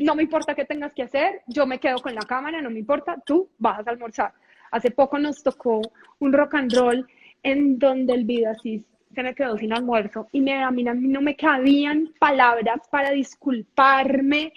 no 0.00 0.14
me 0.14 0.22
importa 0.22 0.54
qué 0.54 0.64
tengas 0.64 0.94
que 0.94 1.02
hacer, 1.02 1.42
yo 1.46 1.66
me 1.66 1.78
quedo 1.78 1.98
con 1.98 2.14
la 2.14 2.22
cámara, 2.22 2.62
no 2.62 2.70
me 2.70 2.78
importa, 2.78 3.16
tú 3.24 3.50
bajas 3.58 3.86
a 3.86 3.90
almorzar. 3.90 4.32
Hace 4.70 4.90
poco 4.90 5.18
nos 5.18 5.42
tocó 5.42 5.82
un 6.18 6.32
rock 6.32 6.54
and 6.54 6.74
roll 6.74 7.06
en 7.42 7.78
donde 7.78 8.14
el 8.14 8.24
vida 8.24 8.52
así 8.52 8.84
se 9.14 9.22
me 9.22 9.34
quedó 9.34 9.56
sin 9.56 9.72
almuerzo 9.72 10.26
y 10.32 10.40
me, 10.40 10.64
a 10.64 10.70
mí 10.70 10.82
no 10.82 11.20
me 11.20 11.36
cabían 11.36 12.12
palabras 12.18 12.80
para 12.90 13.10
disculparme, 13.10 14.52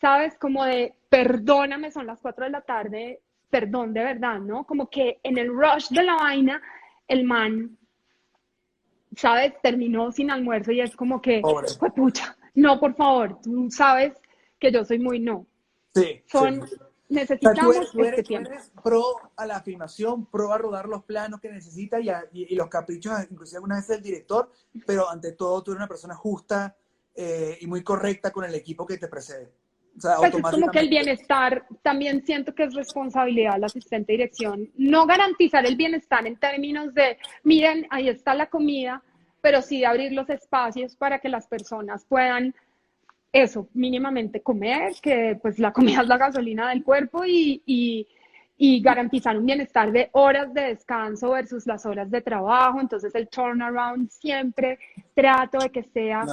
¿sabes? 0.00 0.36
Como 0.38 0.64
de 0.64 0.94
perdóname, 1.10 1.90
son 1.90 2.06
las 2.06 2.20
4 2.20 2.44
de 2.44 2.50
la 2.50 2.62
tarde, 2.62 3.20
perdón 3.50 3.92
de 3.92 4.04
verdad, 4.04 4.38
¿no? 4.38 4.64
Como 4.64 4.88
que 4.88 5.20
en 5.22 5.36
el 5.36 5.48
rush 5.48 5.88
de 5.90 6.04
la 6.04 6.14
vaina, 6.14 6.62
el 7.06 7.24
man, 7.24 7.76
¿sabes? 9.16 9.52
Terminó 9.60 10.12
sin 10.12 10.30
almuerzo 10.30 10.72
y 10.72 10.80
es 10.80 10.96
como 10.96 11.20
que, 11.20 11.42
pues 11.42 11.92
pucha, 11.94 12.36
no, 12.54 12.78
por 12.78 12.94
favor, 12.94 13.40
tú 13.42 13.68
sabes 13.70 14.14
que 14.58 14.72
yo 14.72 14.84
soy 14.84 15.00
muy 15.00 15.18
no. 15.18 15.46
Sí. 15.92 16.22
Son, 16.26 16.64
necesitamos 17.08 17.76
este 17.92 18.22
tiempo. 18.22 18.50
pro 18.82 19.02
a 19.36 19.44
la 19.44 19.60
filmación, 19.62 20.26
pro 20.26 20.52
a 20.52 20.58
rodar 20.58 20.88
los 20.88 21.02
planos 21.02 21.40
que 21.40 21.50
necesita 21.50 21.98
y, 22.00 22.08
y, 22.32 22.54
los 22.54 22.68
caprichos, 22.68 23.12
inclusive 23.28 23.56
algunas 23.56 23.78
veces 23.78 23.96
del 23.96 24.02
director, 24.02 24.52
pero 24.86 25.10
ante 25.10 25.32
todo 25.32 25.60
tú 25.64 25.72
eres 25.72 25.80
una 25.80 25.88
persona 25.88 26.14
justa 26.14 26.76
eh, 27.16 27.58
y 27.60 27.66
muy 27.66 27.82
correcta 27.82 28.30
con 28.30 28.44
el 28.44 28.54
equipo 28.54 28.86
que 28.86 28.96
te 28.96 29.08
precede. 29.08 29.52
O 29.96 30.00
sea, 30.00 30.16
pues 30.16 30.34
es 30.34 30.42
como 30.42 30.70
que 30.70 30.78
el 30.78 30.88
bienestar 30.88 31.64
también 31.82 32.24
siento 32.24 32.54
que 32.54 32.64
es 32.64 32.74
responsabilidad 32.74 33.54
del 33.54 33.64
asistente 33.64 34.12
de 34.12 34.18
dirección. 34.18 34.70
No 34.76 35.06
garantizar 35.06 35.66
el 35.66 35.76
bienestar 35.76 36.26
en 36.26 36.36
términos 36.36 36.94
de, 36.94 37.18
miren, 37.44 37.86
ahí 37.90 38.08
está 38.08 38.34
la 38.34 38.46
comida, 38.46 39.02
pero 39.40 39.62
sí 39.62 39.80
de 39.80 39.86
abrir 39.86 40.12
los 40.12 40.28
espacios 40.30 40.96
para 40.96 41.18
que 41.18 41.28
las 41.28 41.46
personas 41.46 42.04
puedan 42.04 42.54
eso, 43.32 43.68
mínimamente 43.74 44.42
comer, 44.42 44.94
que 45.00 45.38
pues 45.40 45.58
la 45.58 45.72
comida 45.72 46.02
es 46.02 46.08
la 46.08 46.18
gasolina 46.18 46.70
del 46.70 46.82
cuerpo 46.82 47.24
y, 47.24 47.62
y, 47.64 48.08
y, 48.56 48.80
garantizar 48.82 49.38
un 49.38 49.46
bienestar 49.46 49.92
de 49.92 50.10
horas 50.12 50.52
de 50.52 50.62
descanso 50.62 51.30
versus 51.30 51.66
las 51.66 51.86
horas 51.86 52.10
de 52.10 52.22
trabajo. 52.22 52.80
Entonces 52.80 53.14
el 53.14 53.28
turnaround 53.28 54.10
siempre 54.10 54.78
trato 55.14 55.58
de 55.58 55.70
que 55.70 55.84
sea 55.84 56.24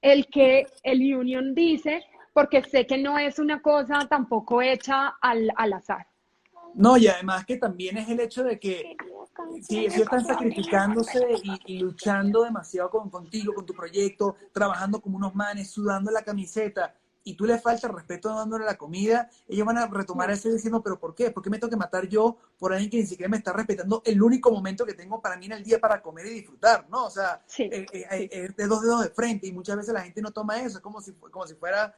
el 0.00 0.26
que 0.26 0.66
el 0.82 1.00
union 1.00 1.54
dice, 1.54 2.04
porque 2.34 2.62
sé 2.62 2.86
que 2.86 2.98
no 2.98 3.16
es 3.16 3.38
una 3.38 3.62
cosa 3.62 4.06
tampoco 4.10 4.60
hecha 4.60 5.16
al, 5.22 5.50
al 5.56 5.72
azar. 5.72 6.06
No, 6.74 6.96
y 6.96 7.06
además 7.06 7.46
que 7.46 7.56
también 7.56 7.96
es 7.96 8.08
el 8.08 8.20
hecho 8.20 8.42
de 8.42 8.58
que 8.58 8.96
si 9.62 9.78
ellos 9.78 9.96
están 9.96 10.26
sacrificándose 10.26 11.24
y, 11.66 11.78
luchando 11.78 12.42
demasiado 12.42 12.90
con, 12.90 13.08
contigo, 13.08 13.54
con 13.54 13.64
tu 13.64 13.72
proyecto, 13.72 14.34
trabajando 14.52 15.00
como 15.00 15.16
unos 15.16 15.34
manes, 15.34 15.70
sudando 15.70 16.10
la 16.10 16.22
camiseta, 16.22 16.92
y 17.26 17.34
tú 17.34 17.46
le 17.46 17.58
falta 17.58 17.88
respeto 17.88 18.28
dándole 18.34 18.66
la 18.66 18.76
comida, 18.76 19.30
ellos 19.48 19.66
van 19.66 19.78
a 19.78 19.86
retomar 19.86 20.30
ese 20.30 20.52
diciendo, 20.52 20.82
pero 20.82 20.98
¿por 20.98 21.14
qué? 21.14 21.30
¿Por 21.30 21.42
qué 21.42 21.48
me 21.48 21.58
tengo 21.58 21.70
que 21.70 21.76
matar 21.76 22.06
yo 22.06 22.36
por 22.58 22.72
alguien 22.72 22.90
que 22.90 22.98
ni 22.98 23.06
siquiera 23.06 23.30
me 23.30 23.38
está 23.38 23.52
respetando 23.52 24.02
el 24.04 24.22
único 24.22 24.50
momento 24.50 24.84
que 24.84 24.92
tengo 24.92 25.22
para 25.22 25.38
mí 25.38 25.46
en 25.46 25.52
el 25.52 25.64
día 25.64 25.80
para 25.80 26.02
comer 26.02 26.26
y 26.26 26.30
disfrutar, 26.30 26.86
¿no? 26.90 27.06
O 27.06 27.10
sea, 27.10 27.42
eh, 27.58 27.86
eh, 27.92 28.28
eh, 28.30 28.48
de 28.54 28.66
dos 28.66 28.82
dedos 28.82 29.02
de 29.04 29.08
frente 29.08 29.46
y 29.46 29.52
muchas 29.52 29.76
veces 29.76 29.94
la 29.94 30.02
gente 30.02 30.20
no 30.20 30.32
toma 30.32 30.60
eso, 30.60 30.76
es 30.76 30.82
como 30.82 31.00
si, 31.00 31.12
como 31.12 31.46
si 31.46 31.54
fuera 31.54 31.94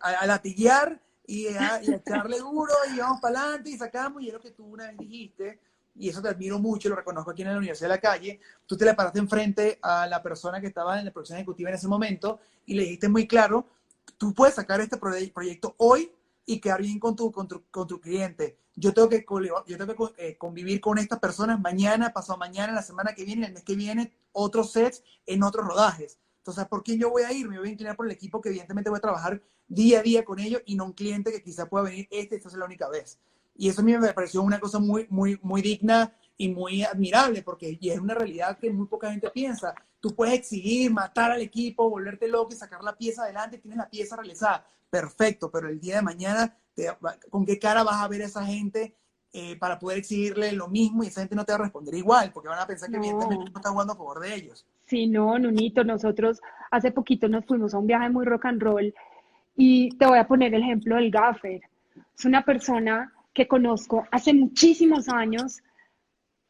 a, 0.00 0.08
a 0.08 0.26
latillar 0.26 1.00
y 1.26 1.46
a, 1.48 1.80
echarle 1.80 2.38
duro 2.38 2.72
y 2.94 2.98
vamos 2.98 3.20
para 3.20 3.42
adelante 3.42 3.70
y 3.70 3.78
sacamos 3.78 4.22
y 4.22 4.28
es 4.28 4.34
lo 4.34 4.40
que 4.40 4.50
tú 4.50 4.64
una 4.64 4.88
vez 4.88 4.98
dijiste 4.98 5.60
y 5.94 6.08
eso 6.08 6.22
te 6.22 6.28
admiro 6.28 6.58
mucho, 6.58 6.88
lo 6.88 6.96
reconozco 6.96 7.30
aquí 7.30 7.42
en 7.42 7.48
la 7.48 7.58
Universidad 7.58 7.88
de 7.88 7.94
la 7.94 8.00
Calle, 8.00 8.40
tú 8.66 8.76
te 8.76 8.84
le 8.84 8.94
paraste 8.94 9.18
enfrente 9.18 9.78
a 9.82 10.06
la 10.06 10.22
persona 10.22 10.60
que 10.60 10.68
estaba 10.68 10.98
en 10.98 11.04
la 11.04 11.10
producción 11.10 11.38
ejecutiva 11.38 11.68
en 11.68 11.76
ese 11.76 11.88
momento 11.88 12.40
y 12.66 12.74
le 12.74 12.82
dijiste 12.82 13.08
muy 13.08 13.26
claro, 13.26 13.66
tú 14.16 14.32
puedes 14.34 14.54
sacar 14.54 14.80
este 14.80 14.96
proyecto 14.96 15.74
hoy 15.78 16.10
y 16.46 16.60
quedar 16.60 16.82
bien 16.82 16.98
con 16.98 17.14
tu, 17.14 17.30
con 17.30 17.46
tu, 17.46 17.64
con 17.70 17.86
tu 17.86 18.00
cliente. 18.00 18.58
Yo 18.74 18.94
tengo, 18.94 19.08
que, 19.08 19.24
yo 19.66 19.78
tengo 19.78 20.14
que 20.14 20.28
eh, 20.28 20.36
convivir 20.38 20.80
con 20.80 20.98
estas 20.98 21.18
personas 21.18 21.60
mañana, 21.60 22.12
pasado 22.12 22.38
mañana, 22.38 22.72
la 22.72 22.82
semana 22.82 23.14
que 23.14 23.24
viene, 23.24 23.46
el 23.46 23.52
mes 23.52 23.62
que 23.62 23.76
viene, 23.76 24.12
otros 24.32 24.72
sets 24.72 25.02
en 25.26 25.42
otros 25.42 25.66
rodajes. 25.66 26.18
Entonces, 26.40 26.66
¿por 26.68 26.82
qué 26.82 26.96
yo 26.96 27.10
voy 27.10 27.22
a 27.22 27.32
ir? 27.32 27.48
Me 27.48 27.58
voy 27.58 27.68
a 27.68 27.72
inclinar 27.72 27.96
por 27.96 28.06
el 28.06 28.12
equipo 28.12 28.40
que 28.40 28.48
evidentemente 28.48 28.88
voy 28.88 28.96
a 28.96 29.00
trabajar 29.00 29.42
día 29.68 30.00
a 30.00 30.02
día 30.02 30.24
con 30.24 30.38
ellos 30.38 30.62
y 30.64 30.74
no 30.74 30.86
un 30.86 30.92
cliente 30.92 31.30
que 31.30 31.42
quizá 31.42 31.68
pueda 31.68 31.84
venir 31.84 32.08
este, 32.10 32.36
esta 32.36 32.48
es 32.48 32.54
la 32.54 32.64
única 32.64 32.88
vez. 32.88 33.18
Y 33.54 33.68
eso 33.68 33.82
a 33.82 33.84
mí 33.84 33.96
me 33.96 34.12
pareció 34.14 34.42
una 34.42 34.58
cosa 34.58 34.78
muy, 34.78 35.06
muy, 35.10 35.38
muy 35.42 35.60
digna 35.60 36.16
y 36.38 36.48
muy 36.48 36.82
admirable, 36.82 37.42
porque 37.42 37.76
y 37.78 37.90
es 37.90 37.98
una 37.98 38.14
realidad 38.14 38.58
que 38.58 38.70
muy 38.70 38.86
poca 38.86 39.10
gente 39.10 39.28
piensa. 39.30 39.74
Tú 40.00 40.14
puedes 40.14 40.34
exigir, 40.34 40.90
matar 40.90 41.30
al 41.30 41.42
equipo, 41.42 41.90
volverte 41.90 42.26
loco 42.26 42.54
y 42.54 42.56
sacar 42.56 42.82
la 42.82 42.96
pieza 42.96 43.24
adelante, 43.24 43.58
tienes 43.58 43.76
la 43.76 43.90
pieza 43.90 44.16
realizada. 44.16 44.66
Perfecto, 44.88 45.50
pero 45.50 45.68
el 45.68 45.78
día 45.78 45.96
de 45.96 46.02
mañana, 46.02 46.56
¿con 47.28 47.44
qué 47.44 47.58
cara 47.58 47.82
vas 47.82 47.96
a 47.96 48.08
ver 48.08 48.22
a 48.22 48.26
esa 48.26 48.46
gente 48.46 48.96
eh, 49.32 49.56
para 49.56 49.78
poder 49.78 49.98
exigirle 49.98 50.50
lo 50.52 50.66
mismo 50.66 51.04
y 51.04 51.08
esa 51.08 51.20
gente 51.20 51.36
no 51.36 51.44
te 51.44 51.52
va 51.52 51.58
a 51.58 51.62
responder 51.62 51.94
igual, 51.94 52.32
porque 52.32 52.48
van 52.48 52.58
a 52.58 52.66
pensar 52.66 52.90
que 52.90 52.96
evidentemente 52.96 53.44
no 53.44 53.56
estás 53.58 53.70
jugando 53.70 53.92
a 53.92 53.96
favor 53.96 54.20
de 54.20 54.34
ellos. 54.34 54.66
Sí, 54.90 55.06
no, 55.06 55.38
Nunito, 55.38 55.84
nosotros 55.84 56.40
hace 56.68 56.90
poquito 56.90 57.28
nos 57.28 57.46
fuimos 57.46 57.74
a 57.74 57.78
un 57.78 57.86
viaje 57.86 58.10
muy 58.10 58.24
rock 58.24 58.46
and 58.46 58.60
roll 58.60 58.92
y 59.54 59.96
te 59.96 60.04
voy 60.04 60.18
a 60.18 60.26
poner 60.26 60.52
el 60.52 60.62
ejemplo 60.62 60.96
del 60.96 61.12
gaffer. 61.12 61.60
Es 62.18 62.24
una 62.24 62.44
persona 62.44 63.12
que 63.32 63.46
conozco 63.46 64.04
hace 64.10 64.34
muchísimos 64.34 65.08
años 65.08 65.60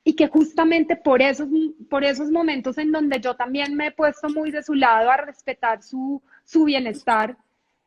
y 0.05 0.14
que 0.14 0.26
justamente 0.28 0.97
por 0.97 1.20
esos, 1.20 1.51
por 1.91 2.03
esos 2.03 2.30
momentos 2.30 2.78
en 2.78 2.93
donde 2.93 3.20
yo 3.20 3.36
también 3.36 3.76
me 3.76 3.88
he 3.88 3.93
puesto 3.93 4.30
muy 4.30 4.51
de 4.51 4.62
su 4.62 4.72
lado 4.72 5.11
a 5.11 5.18
respetar 5.18 5.82
su, 5.82 6.22
su 6.43 6.64
bienestar, 6.64 7.36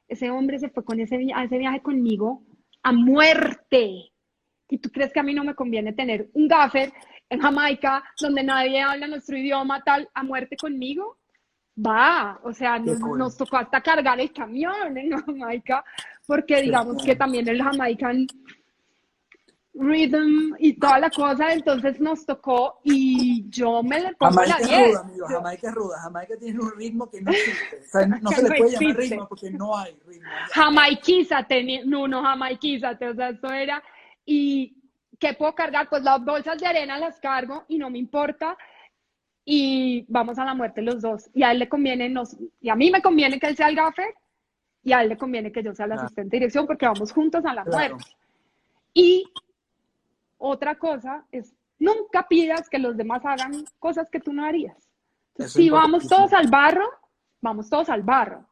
ese 0.08 0.30
hombre 0.30 0.60
se 0.60 0.70
fue 0.70 0.86
con 0.86 1.00
ese, 1.00 1.30
a 1.34 1.46
ese 1.46 1.58
viaje 1.58 1.82
conmigo 1.82 2.44
a 2.84 2.92
muerte. 2.92 4.12
¿Y 4.70 4.78
tú 4.78 4.92
crees 4.92 5.12
que 5.12 5.20
a 5.20 5.24
mí 5.24 5.34
no 5.34 5.44
me 5.44 5.56
conviene 5.56 5.94
tener 5.94 6.30
un 6.34 6.48
gaffer 6.48 6.94
en 7.34 7.40
Jamaica 7.40 8.04
donde 8.20 8.44
nadie 8.44 8.82
habla 8.82 9.08
nuestro 9.08 9.38
idioma 9.38 9.84
tal 9.84 10.10
a 10.14 10.24
muerte 10.24 10.56
conmigo? 10.58 11.18
Va, 11.76 12.40
o 12.44 12.54
sea, 12.54 12.78
nos, 12.78 13.36
tocó 13.36 13.58
hasta 13.58 13.82
cargar 13.82 14.20
el 14.20 14.32
camión 14.32 14.96
en 14.96 15.12
Jamaica 15.12 15.84
porque 16.26 16.62
digamos 16.62 17.04
que 17.04 17.16
también 17.16 17.48
el 17.48 17.62
Jamaican 17.62 18.28
rhythm 19.74 20.56
y 20.60 20.74
toda 20.74 21.00
la 21.00 21.10
cosa, 21.10 21.52
entonces 21.52 22.00
nos 22.00 22.26
tocó 22.26 22.80
y 22.84 23.50
yo 23.50 23.82
me 23.82 24.00
le 24.00 24.14
pongo 24.14 24.34
Jamaica 24.34 24.60
la 24.60 24.68
10. 24.68 24.80
Es 24.80 24.88
ruda, 24.88 25.00
amigo, 25.02 25.28
Jamaica 25.28 25.68
es 25.68 25.76
ruda, 25.76 26.00
Jamaica 26.00 26.34
tiene 26.40 26.60
un 26.60 26.72
ritmo 26.78 27.10
que 27.10 27.22
no 27.22 27.32
existe, 27.32 27.82
o 27.82 27.86
sea, 27.86 28.06
no, 28.06 28.32
se 28.32 28.44
le 28.44 28.56
puede 28.56 28.72
llamar 28.72 28.98
ritmo 28.98 29.28
porque 29.28 29.50
no 29.50 29.76
hay 29.76 29.98
ritmo. 30.06 30.30
Jamaiquízate, 30.52 31.82
no, 31.86 32.08
no, 32.08 32.22
jamaiquízate, 32.22 33.08
o 33.10 33.16
sea, 33.16 33.30
eso 33.30 33.52
era, 33.52 33.84
y 34.26 34.83
¿qué 35.24 35.34
puedo 35.34 35.56
cargar? 35.56 35.88
Pues 35.90 36.04
las 36.04 36.24
bolsas 36.24 36.60
de 36.60 36.68
arena 36.68 36.98
las 36.98 37.20
cargo 37.20 37.64
y 37.70 37.78
no 37.78 37.90
me 37.90 37.98
importa, 37.98 38.58
y 39.46 40.06
vamos 40.10 40.38
a 40.38 40.46
la 40.46 40.54
muerte 40.54 40.82
los 40.82 41.02
dos, 41.02 41.30
y 41.34 41.44
a 41.44 41.52
él 41.52 41.60
le 41.60 41.70
conviene, 41.70 42.10
nos, 42.10 42.36
y 42.60 42.70
a 42.70 42.76
mí 42.76 42.92
me 42.92 43.02
conviene 43.02 43.40
que 43.40 43.48
él 43.48 43.56
sea 43.56 43.70
el 43.70 43.76
gaffer, 43.76 44.14
y 44.84 44.92
a 44.92 45.02
él 45.02 45.10
le 45.10 45.18
conviene 45.18 45.52
que 45.52 45.64
yo 45.64 45.74
sea 45.74 45.86
el 45.86 45.94
asistente 45.94 46.36
de 46.36 46.40
dirección 46.40 46.68
porque 46.68 46.86
vamos 46.86 47.14
juntos 47.14 47.46
a 47.46 47.54
la 47.54 47.64
muerte. 47.64 48.04
Y 48.94 49.32
otra 50.38 50.76
cosa 50.76 51.26
es, 51.32 51.54
nunca 51.80 52.28
pidas 52.28 52.70
que 52.70 52.80
los 52.80 52.98
demás 52.98 53.26
hagan 53.26 53.64
cosas 53.80 54.10
que 54.10 54.20
tú 54.20 54.34
no 54.34 54.44
harías. 54.44 54.90
si 55.48 55.70
vamos 55.70 56.06
todos 56.08 56.34
al 56.34 56.50
barro, 56.50 56.90
vamos 57.40 57.70
todos 57.70 57.90
al 57.90 58.04
barro. 58.04 58.46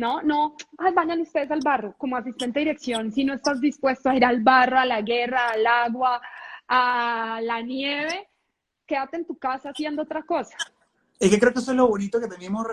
No, 0.00 0.22
no, 0.22 0.56
ay, 0.78 0.94
vayan 0.94 1.20
ustedes 1.20 1.50
al 1.50 1.60
barro 1.62 1.94
como 1.98 2.16
asistente 2.16 2.58
de 2.58 2.64
dirección. 2.64 3.12
Si 3.12 3.22
no 3.22 3.34
estás 3.34 3.60
dispuesto 3.60 4.08
a 4.08 4.16
ir 4.16 4.24
al 4.24 4.42
barro, 4.42 4.78
a 4.78 4.86
la 4.86 5.02
guerra, 5.02 5.50
al 5.50 5.66
agua, 5.66 6.22
a 6.68 7.38
la 7.42 7.60
nieve, 7.60 8.30
quédate 8.86 9.18
en 9.18 9.26
tu 9.26 9.36
casa 9.36 9.68
haciendo 9.68 10.00
otra 10.00 10.22
cosa. 10.22 10.56
Es 11.18 11.28
que 11.30 11.38
creo 11.38 11.52
que 11.52 11.58
eso 11.58 11.72
es 11.72 11.76
lo 11.76 11.86
bonito 11.86 12.18
que 12.18 12.28
teníamos, 12.28 12.66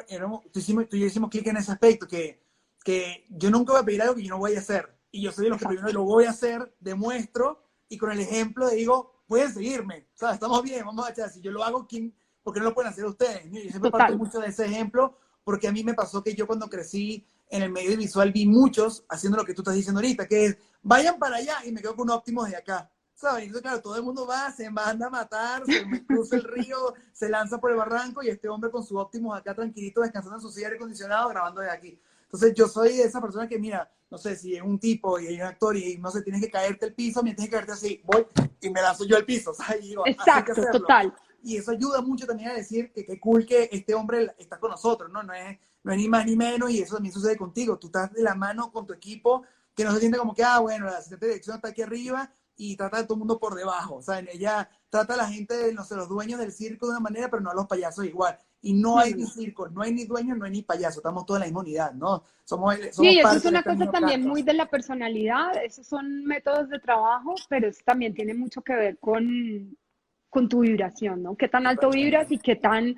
tú, 0.54 0.60
hicimos, 0.60 0.88
tú 0.88 0.96
y 0.96 1.02
yo 1.02 1.08
hicimos 1.08 1.30
clic 1.30 1.46
en 1.48 1.58
ese 1.58 1.74
aspecto, 1.74 2.08
que, 2.08 2.42
que 2.82 3.26
yo 3.28 3.52
nunca 3.52 3.74
voy 3.74 3.82
a 3.82 3.86
pedir 3.86 4.02
algo 4.04 4.16
que 4.16 4.24
yo 4.24 4.30
no 4.30 4.38
voy 4.38 4.56
a 4.56 4.60
hacer. 4.60 4.98
Y 5.12 5.22
yo 5.22 5.34
soy 5.34 5.44
de 5.46 5.50
los 5.50 5.60
que 5.60 5.68
primero 5.68 5.92
lo 5.92 6.04
voy 6.04 6.24
a 6.24 6.30
hacer, 6.30 6.74
demuestro, 6.80 7.62
y 7.90 7.98
con 7.98 8.10
el 8.10 8.22
ejemplo 8.22 8.70
digo, 8.70 9.24
pueden 9.28 9.54
seguirme, 9.54 10.08
o 10.16 10.18
sea, 10.18 10.32
estamos 10.32 10.64
bien, 10.64 10.86
vamos 10.86 11.06
a 11.06 11.12
echar, 11.12 11.30
si 11.30 11.42
yo 11.42 11.52
lo 11.52 11.62
hago, 11.62 11.86
¿quién, 11.88 12.16
¿por 12.42 12.54
qué 12.54 12.62
no 12.62 12.68
lo 12.68 12.74
pueden 12.74 12.94
hacer 12.94 13.04
ustedes? 13.04 13.44
Yo 13.52 13.70
siempre 13.70 13.92
parto 13.92 14.18
mucho 14.18 14.40
de 14.40 14.48
ese 14.48 14.66
ejemplo, 14.66 15.18
porque 15.48 15.70
a 15.70 15.72
mí 15.72 15.82
me 15.82 15.94
pasó 15.94 16.22
que 16.22 16.36
yo 16.36 16.46
cuando 16.46 16.70
crecí 16.70 17.26
en 17.50 17.64
el 17.64 17.72
medio 17.72 17.96
visual 17.96 18.34
vi 18.34 18.46
muchos 18.46 19.06
haciendo 19.08 19.38
lo 19.38 19.46
que 19.46 19.54
tú 19.54 19.62
estás 19.62 19.76
diciendo 19.76 20.00
ahorita, 20.00 20.28
que 20.28 20.46
es, 20.46 20.58
vayan 20.82 21.18
para 21.18 21.38
allá 21.38 21.60
y 21.64 21.72
me 21.72 21.80
quedo 21.80 21.96
con 21.96 22.10
un 22.10 22.18
óptimo 22.18 22.44
de 22.44 22.58
acá. 22.58 22.92
¿Sabes? 23.16 23.46
Entonces, 23.46 23.62
claro, 23.62 23.82
todo 23.82 23.96
el 23.96 24.04
mundo 24.04 24.28
va, 24.28 24.52
se 24.52 24.70
manda 24.70 25.08
a 25.08 25.10
matar, 25.10 25.64
se 25.66 26.06
cruza 26.06 26.36
el 26.36 26.44
río, 26.44 26.94
se 27.14 27.30
lanza 27.30 27.62
por 27.62 27.72
el 27.72 27.78
barranco 27.78 28.22
y 28.22 28.28
este 28.28 28.50
hombre 28.50 28.70
con 28.70 28.84
su 28.84 28.98
óptimo 28.98 29.34
acá 29.34 29.56
tranquilito, 29.56 30.02
descansando 30.02 30.36
en 30.36 30.42
su 30.42 30.52
silla 30.52 30.68
aire 30.68 30.76
acondicionado, 30.76 31.30
grabando 31.30 31.62
de 31.62 31.70
aquí. 31.70 31.98
Entonces, 32.24 32.54
yo 32.54 32.68
soy 32.68 33.00
esa 33.00 33.22
persona 33.22 33.48
que, 33.48 33.58
mira, 33.58 33.90
no 34.12 34.18
sé, 34.18 34.36
si 34.36 34.54
es 34.54 34.62
un 34.62 34.78
tipo 34.80 35.18
y 35.18 35.28
hay 35.28 35.36
un 35.36 35.48
actor 35.48 35.78
y 35.78 35.98
no 35.98 36.12
sé, 36.12 36.24
tienes 36.24 36.42
que 36.42 36.52
caerte 36.52 36.88
el 36.88 36.94
piso, 36.94 37.24
mientras 37.24 37.48
tienes 37.48 37.50
que 37.50 37.66
caerte 37.66 37.72
así, 37.72 38.02
voy 38.04 38.28
y 38.60 38.70
me 38.70 38.82
lanzo 38.82 39.06
yo 39.06 39.16
al 39.16 39.24
piso, 39.24 39.54
¿sabes? 39.54 39.86
Y 39.86 39.90
digo, 39.92 40.04
Exacto, 40.06 40.62
total. 40.74 41.16
Y 41.44 41.58
eso 41.58 41.72
ayuda 41.72 42.02
mucho 42.02 42.26
también 42.26 42.50
a 42.50 42.54
decir 42.54 42.92
que 42.92 43.06
qué 43.06 43.20
cool 43.20 43.46
que 43.46 43.70
este 43.72 43.94
hombre 43.94 44.34
está 44.38 44.60
con 44.60 44.72
nosotros, 44.72 45.12
¿no? 45.12 45.24
No 45.24 45.34
es, 45.34 45.58
no 45.84 45.92
es 45.92 45.98
ni 45.98 46.10
más 46.10 46.26
ni 46.26 46.36
menos 46.36 46.70
y 46.72 46.82
eso 46.82 46.96
también 46.96 47.14
sucede 47.14 47.38
contigo. 47.38 47.78
Tú 47.78 47.88
estás 47.88 48.12
de 48.14 48.24
la 48.24 48.36
mano 48.36 48.72
con 48.72 48.86
tu 48.86 48.94
equipo, 48.94 49.44
que 49.76 49.84
no 49.84 49.94
se 49.94 50.00
siente 50.00 50.18
como 50.18 50.34
que, 50.34 50.44
ah, 50.44 50.60
bueno, 50.60 50.86
la 50.86 50.98
asistente 50.98 51.28
de 51.28 51.34
dirección 51.34 51.56
está 51.56 51.70
aquí 51.70 51.82
arriba 51.82 52.32
y 52.58 52.76
trata 52.76 52.98
a 52.98 53.04
todo 53.04 53.14
el 53.14 53.20
mundo 53.20 53.40
por 53.40 53.56
debajo, 53.56 53.96
o 53.96 54.02
sea, 54.02 54.20
ella 54.20 54.68
trata 54.90 55.14
a 55.14 55.18
la 55.18 55.28
gente, 55.28 55.72
no 55.74 55.84
sé, 55.84 55.96
los 55.96 56.10
dueños 56.10 56.40
del 56.40 56.52
circo 56.52 56.88
de 56.88 56.94
una 56.94 57.00
manera, 57.00 57.30
pero 57.30 57.42
no 57.42 57.52
a 57.52 57.54
los 57.54 57.68
payasos 57.68 58.06
igual. 58.06 58.38
y 58.60 58.74
no 58.74 58.98
hay 58.98 59.14
ni 59.14 59.28
circo, 59.28 59.70
no 59.70 59.84
hay 59.84 59.94
ni 59.94 60.06
dueño, 60.06 60.36
no 60.36 60.46
hay 60.46 60.52
ni 60.52 60.64
payaso, 60.64 61.00
estamos 61.00 61.26
todos 61.26 61.38
en 61.38 61.42
la 61.42 61.46
misma 61.46 61.60
unidad, 61.60 61.94
¿no? 61.94 62.24
Somos, 62.44 62.76
sí, 62.92 63.20
eso 63.20 63.36
es 63.36 63.46
una 63.46 63.62
cosa 63.62 63.92
también 63.92 64.28
muy 64.28 64.42
de 64.42 64.54
la 64.54 64.68
personalidad, 64.68 65.64
esos 65.64 65.86
son 65.86 66.26
métodos 66.26 66.68
de 66.70 66.80
trabajo, 66.80 67.36
pero 67.48 67.68
eso 67.68 67.82
también 67.86 68.16
tiene 68.16 68.34
mucho 68.34 68.64
que 68.64 68.76
ver 68.76 68.98
con, 68.98 69.78
con 70.30 70.50
tu 70.50 70.62
vibración, 70.62 71.24
¿no? 71.24 71.36
Qué 71.36 71.48
tan 71.48 71.68
alto 71.68 71.90
vibras 71.90 72.32
y 72.32 72.38
qué 72.38 72.56
tan 72.56 72.96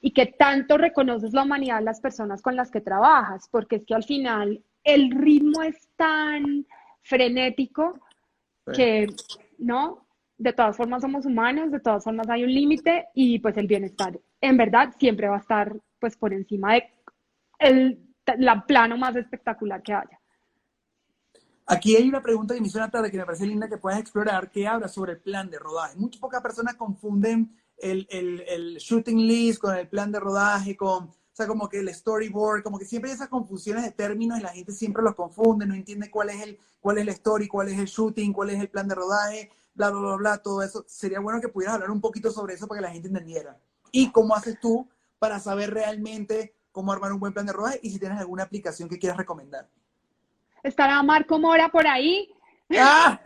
y 0.00 0.10
qué 0.10 0.26
tanto 0.26 0.78
reconoces 0.78 1.32
la 1.32 1.44
humanidad 1.44 1.78
de 1.78 1.84
las 1.84 2.00
personas 2.00 2.42
con 2.42 2.56
las 2.56 2.72
que 2.72 2.80
trabajas, 2.80 3.48
porque 3.50 3.76
es 3.76 3.86
que 3.86 3.94
al 3.94 4.02
final 4.02 4.60
el 4.82 5.12
ritmo 5.12 5.62
es 5.62 5.88
tan 5.96 6.66
frenético 7.02 8.00
que, 8.74 9.06
¿no? 9.58 10.04
De 10.38 10.52
todas 10.52 10.76
formas 10.76 11.02
somos 11.02 11.24
humanos, 11.24 11.70
de 11.70 11.78
todas 11.78 12.02
formas 12.02 12.28
hay 12.28 12.42
un 12.42 12.52
límite 12.52 13.06
y 13.14 13.38
pues 13.38 13.56
el 13.56 13.68
bienestar 13.68 14.18
en 14.40 14.56
verdad 14.56 14.92
siempre 14.98 15.28
va 15.28 15.36
a 15.36 15.40
estar 15.40 15.76
pues 16.00 16.16
por 16.16 16.32
encima 16.32 16.74
de 16.74 16.90
el 17.60 17.98
la 18.38 18.64
plano 18.66 18.96
más 18.96 19.16
espectacular 19.16 19.82
que 19.82 19.94
haya. 19.94 20.20
Aquí 21.66 21.96
hay 21.96 22.08
una 22.08 22.22
pregunta 22.22 22.54
que 22.54 22.60
me 22.60 22.66
hizo 22.66 22.78
una 22.78 22.90
tarde 22.90 23.10
que 23.10 23.16
me 23.16 23.24
parece 23.24 23.46
linda 23.46 23.68
que 23.68 23.78
puedes 23.78 23.98
explorar, 23.98 24.50
que 24.50 24.66
habla 24.66 24.88
sobre 24.88 25.12
el 25.12 25.20
plan 25.20 25.48
de 25.48 25.58
rodaje. 25.58 25.96
Muchas 25.96 26.20
pocas 26.20 26.42
personas 26.42 26.74
confunden 26.74 27.56
el, 27.78 28.76
shooting 28.78 29.26
list 29.26 29.60
con 29.60 29.76
el 29.76 29.88
plan 29.88 30.10
de 30.10 30.20
rodaje, 30.20 30.76
con, 30.76 31.04
o 31.04 31.14
sea, 31.32 31.46
como 31.46 31.68
que 31.68 31.78
el 31.78 31.92
storyboard, 31.94 32.62
como 32.62 32.78
que 32.78 32.84
siempre 32.84 33.10
hay 33.10 33.14
esas 33.14 33.28
confusiones 33.28 33.84
de 33.84 33.92
términos 33.92 34.38
y 34.38 34.42
la 34.42 34.50
gente 34.50 34.72
siempre 34.72 35.02
los 35.02 35.14
confunde, 35.14 35.66
no 35.66 35.74
entiende 35.74 36.10
cuál 36.10 36.30
es 36.30 36.42
el, 36.42 36.58
cuál 36.80 36.98
es 36.98 37.02
el 37.02 37.08
story, 37.10 37.48
cuál 37.48 37.68
es 37.68 37.78
el 37.78 37.86
shooting, 37.86 38.32
cuál 38.32 38.50
es 38.50 38.60
el 38.60 38.68
plan 38.68 38.88
de 38.88 38.94
rodaje, 38.94 39.50
bla, 39.74 39.90
bla, 39.90 40.00
bla, 40.00 40.16
bla, 40.16 40.38
todo 40.38 40.62
eso. 40.62 40.84
Sería 40.88 41.20
bueno 41.20 41.40
que 41.40 41.48
pudieras 41.48 41.74
hablar 41.74 41.90
un 41.90 42.00
poquito 42.00 42.30
sobre 42.30 42.54
eso 42.54 42.66
para 42.66 42.80
que 42.80 42.86
la 42.86 42.92
gente 42.92 43.08
entendiera. 43.08 43.58
Y 43.92 44.10
cómo 44.10 44.34
haces 44.34 44.58
tú 44.60 44.88
para 45.18 45.38
saber 45.38 45.72
realmente 45.72 46.54
cómo 46.72 46.92
armar 46.92 47.12
un 47.12 47.20
buen 47.20 47.32
plan 47.32 47.46
de 47.46 47.52
rodaje 47.52 47.80
y 47.82 47.90
si 47.90 47.98
tienes 47.98 48.18
alguna 48.18 48.42
aplicación 48.42 48.88
que 48.88 48.98
quieras 48.98 49.18
recomendar. 49.18 49.68
Estará 50.62 51.02
Marco 51.02 51.38
Mora 51.38 51.68
por 51.68 51.86
ahí. 51.86 52.28
Ah, 52.78 53.20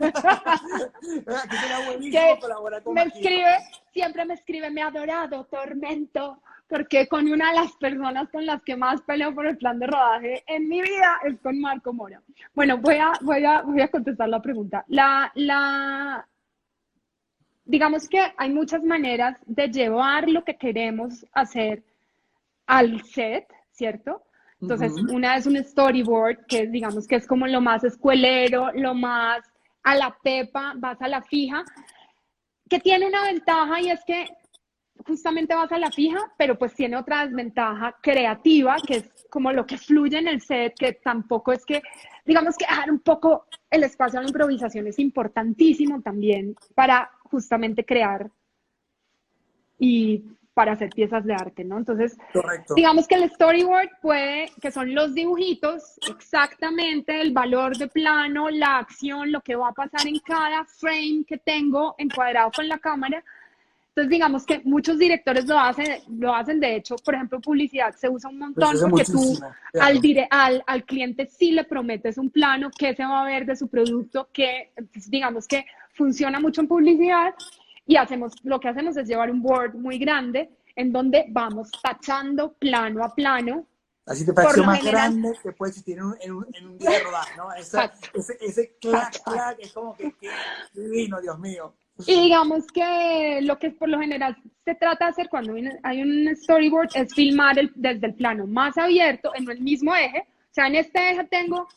me 2.93 3.03
escribe, 3.03 3.57
siempre 3.93 4.25
me 4.25 4.33
escribe, 4.33 4.69
mi 4.69 4.81
adorado 4.81 5.45
Tormento, 5.45 6.41
porque 6.67 7.07
con 7.07 7.31
una 7.31 7.51
de 7.51 7.55
las 7.61 7.71
personas 7.73 8.29
con 8.29 8.45
las 8.45 8.61
que 8.63 8.75
más 8.75 9.01
peleo 9.03 9.33
por 9.33 9.47
el 9.47 9.57
plan 9.57 9.79
de 9.79 9.87
rodaje 9.87 10.43
en 10.47 10.67
mi 10.67 10.81
vida 10.81 11.19
es 11.23 11.39
con 11.39 11.61
Marco 11.61 11.93
Mora. 11.93 12.21
Bueno, 12.53 12.77
voy 12.77 12.95
a, 12.95 13.13
voy 13.21 13.45
a, 13.45 13.61
voy 13.61 13.79
a 13.81 13.87
contestar 13.87 14.27
la 14.27 14.41
pregunta. 14.41 14.83
La, 14.89 15.31
la, 15.35 16.27
digamos 17.63 18.09
que 18.09 18.19
hay 18.35 18.51
muchas 18.51 18.83
maneras 18.83 19.37
de 19.45 19.69
llevar 19.69 20.27
lo 20.29 20.43
que 20.43 20.57
queremos 20.57 21.25
hacer 21.33 21.83
al 22.65 23.01
set, 23.05 23.47
¿cierto? 23.71 24.23
Entonces, 24.61 24.93
una 25.11 25.35
es 25.35 25.45
un 25.45 25.63
storyboard, 25.63 26.45
que 26.47 26.67
digamos 26.67 27.07
que 27.07 27.15
es 27.15 27.27
como 27.27 27.45
lo 27.47 27.61
más 27.61 27.83
escuelero, 27.83 28.71
lo 28.73 28.93
más 28.95 29.41
a 29.83 29.95
la 29.95 30.17
pepa, 30.21 30.73
vas 30.77 31.01
a 31.01 31.07
la 31.07 31.21
fija, 31.21 31.63
que 32.69 32.79
tiene 32.79 33.07
una 33.07 33.23
ventaja 33.23 33.79
y 33.81 33.89
es 33.89 34.03
que 34.05 34.25
justamente 35.05 35.55
vas 35.55 35.71
a 35.71 35.77
la 35.77 35.91
fija, 35.91 36.19
pero 36.37 36.57
pues 36.57 36.73
tiene 36.73 36.97
otra 36.97 37.25
desventaja 37.25 37.95
creativa, 38.01 38.77
que 38.85 38.97
es 38.97 39.25
como 39.29 39.51
lo 39.51 39.65
que 39.65 39.77
fluye 39.77 40.17
en 40.17 40.27
el 40.27 40.41
set, 40.41 40.73
que 40.77 40.93
tampoco 40.93 41.53
es 41.53 41.65
que, 41.65 41.81
digamos 42.25 42.57
que 42.57 42.65
dejar 42.65 42.91
un 42.91 42.99
poco 42.99 43.45
el 43.69 43.83
espacio 43.83 44.19
a 44.19 44.23
la 44.23 44.29
improvisación 44.29 44.87
es 44.87 44.99
importantísimo 44.99 46.01
también 46.01 46.55
para 46.73 47.11
justamente 47.23 47.85
crear 47.85 48.31
y 49.79 50.23
para 50.57 50.71
hacer 50.71 50.89
piezas 50.89 51.23
de 51.23 51.35
arte, 51.35 51.63
¿no? 51.63 51.77
Entonces, 51.77 52.17
digamos 52.75 53.07
que 53.07 53.13
el 53.13 53.29
storyboard 53.29 53.89
puede, 54.01 54.49
que 54.59 54.71
son 54.71 54.95
los 54.95 55.13
dibujitos, 55.13 55.99
exactamente 56.09 57.21
el 57.21 57.31
valor 57.31 57.77
de 57.77 57.87
plano, 57.87 58.49
la 58.49 58.79
acción, 58.79 59.31
lo 59.31 59.41
que 59.41 59.55
va 59.55 59.67
a 59.67 59.73
pasar 59.73 60.07
en 60.07 60.17
cada 60.17 60.65
frame 60.65 61.25
que 61.27 61.37
tengo 61.37 61.93
encuadrado 61.99 62.49
con 62.55 62.67
la 62.67 62.79
cámara. 62.79 63.23
Entonces, 63.89 64.09
digamos 64.09 64.47
que 64.47 64.61
muchos 64.63 64.97
directores 64.97 65.45
lo 65.45 65.59
hacen, 65.59 66.01
lo 66.17 66.33
hacen 66.33 66.59
de 66.59 66.75
hecho, 66.75 66.95
por 67.05 67.13
ejemplo, 67.13 67.39
publicidad 67.39 67.93
se 67.93 68.09
usa 68.09 68.31
un 68.31 68.39
montón 68.39 68.75
porque 68.89 69.05
tú 69.05 69.37
al, 69.79 70.01
al, 70.31 70.63
al, 70.65 70.83
cliente 70.85 71.27
sí 71.27 71.51
le 71.51 71.65
prometes 71.65 72.17
un 72.17 72.31
plano, 72.31 72.71
qué 72.75 72.95
se 72.95 73.05
va 73.05 73.21
a 73.21 73.27
ver 73.27 73.45
de 73.45 73.55
su 73.55 73.67
producto, 73.67 74.27
que 74.33 74.71
pues, 74.91 75.07
digamos 75.07 75.47
que 75.47 75.67
funciona 75.93 76.39
mucho 76.39 76.61
en 76.61 76.67
publicidad 76.67 77.35
y 77.87 77.95
hacemos, 77.95 78.33
lo 78.43 78.59
que 78.59 78.67
hacemos 78.67 78.97
es 78.97 79.07
llevar 79.07 79.31
un 79.31 79.41
board 79.41 79.73
muy 79.75 79.97
grande 79.97 80.49
en 80.75 80.91
donde 80.91 81.25
vamos 81.29 81.71
tachando 81.81 82.53
plano 82.53 83.03
a 83.03 83.15
plano. 83.15 83.65
Así 84.05 84.25
te 84.25 84.33
parece 84.33 84.61
más 84.61 84.83
grande 84.83 85.33
que 85.41 85.51
puede 85.53 85.71
existir 85.71 85.97
en 85.97 86.03
un, 86.03 86.15
en 86.21 86.31
un, 86.33 86.47
en 86.53 86.67
un 86.67 86.77
día 86.77 86.91
de 86.91 86.99
rodaje, 86.99 87.37
¿no? 87.37 87.53
ese, 87.53 88.37
ese 88.41 88.77
clac, 88.79 89.21
clac, 89.23 89.57
es 89.59 89.73
como 89.73 89.95
que, 89.95 90.13
que 90.13 90.29
divino, 90.73 91.19
Dios 91.21 91.39
mío. 91.39 91.73
Y 92.05 92.21
digamos 92.21 92.67
que 92.67 93.39
lo 93.41 93.57
que 93.57 93.71
por 93.71 93.89
lo 93.89 93.99
general 93.99 94.37
se 94.63 94.75
trata 94.75 95.05
de 95.05 95.11
hacer 95.11 95.29
cuando 95.29 95.55
hay 95.83 96.01
un 96.01 96.35
storyboard 96.35 96.89
es 96.93 97.13
filmar 97.13 97.57
el, 97.57 97.71
desde 97.73 98.07
el 98.07 98.13
plano 98.13 98.45
más 98.45 98.77
abierto 98.77 99.31
en 99.33 99.49
el 99.49 99.61
mismo 99.61 99.95
eje. 99.95 100.19
O 100.19 100.53
sea, 100.53 100.67
en 100.67 100.75
este 100.75 101.11
eje 101.11 101.23
tengo 101.25 101.67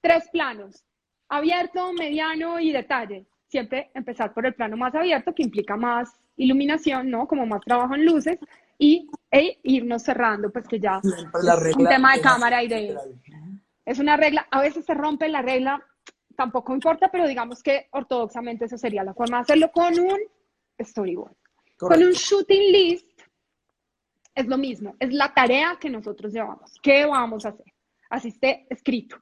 tres 0.00 0.28
planos, 0.32 0.84
abierto, 1.28 1.92
mediano 1.92 2.58
y 2.58 2.72
detalle 2.72 3.26
siempre 3.48 3.90
empezar 3.94 4.32
por 4.32 4.46
el 4.46 4.54
plano 4.54 4.76
más 4.76 4.94
abierto, 4.94 5.34
que 5.34 5.42
implica 5.42 5.76
más 5.76 6.16
iluminación, 6.36 7.10
¿no? 7.10 7.26
Como 7.26 7.46
más 7.46 7.60
trabajo 7.62 7.94
en 7.94 8.04
luces, 8.04 8.38
y 8.78 9.08
e 9.30 9.58
irnos 9.62 10.02
cerrando, 10.02 10.50
pues 10.50 10.66
que 10.68 10.78
ya 10.78 11.00
es 11.02 11.76
un 11.76 11.86
tema 11.86 12.14
de 12.14 12.20
cámara 12.20 12.62
y 12.62 12.68
de... 12.68 12.96
Es 13.84 13.98
una 13.98 14.16
regla, 14.16 14.46
a 14.50 14.60
veces 14.60 14.84
se 14.84 14.94
rompe 14.94 15.28
la 15.28 15.42
regla, 15.42 15.80
tampoco 16.36 16.74
importa, 16.74 17.08
pero 17.10 17.26
digamos 17.26 17.62
que 17.62 17.88
ortodoxamente 17.92 18.64
eso 18.64 18.76
sería 18.76 19.04
la 19.04 19.14
forma 19.14 19.38
de 19.38 19.42
hacerlo 19.42 19.70
con 19.70 19.98
un 19.98 20.18
storyboard. 20.80 21.36
Con 21.78 22.02
un 22.02 22.12
shooting 22.12 22.72
list 22.72 23.20
es 24.34 24.46
lo 24.46 24.58
mismo, 24.58 24.96
es 24.98 25.12
la 25.12 25.32
tarea 25.32 25.78
que 25.80 25.88
nosotros 25.88 26.32
llevamos. 26.32 26.74
¿Qué 26.82 27.06
vamos 27.06 27.46
a 27.46 27.50
hacer? 27.50 27.66
Así 28.10 28.28
esté 28.28 28.66
escrito. 28.68 29.16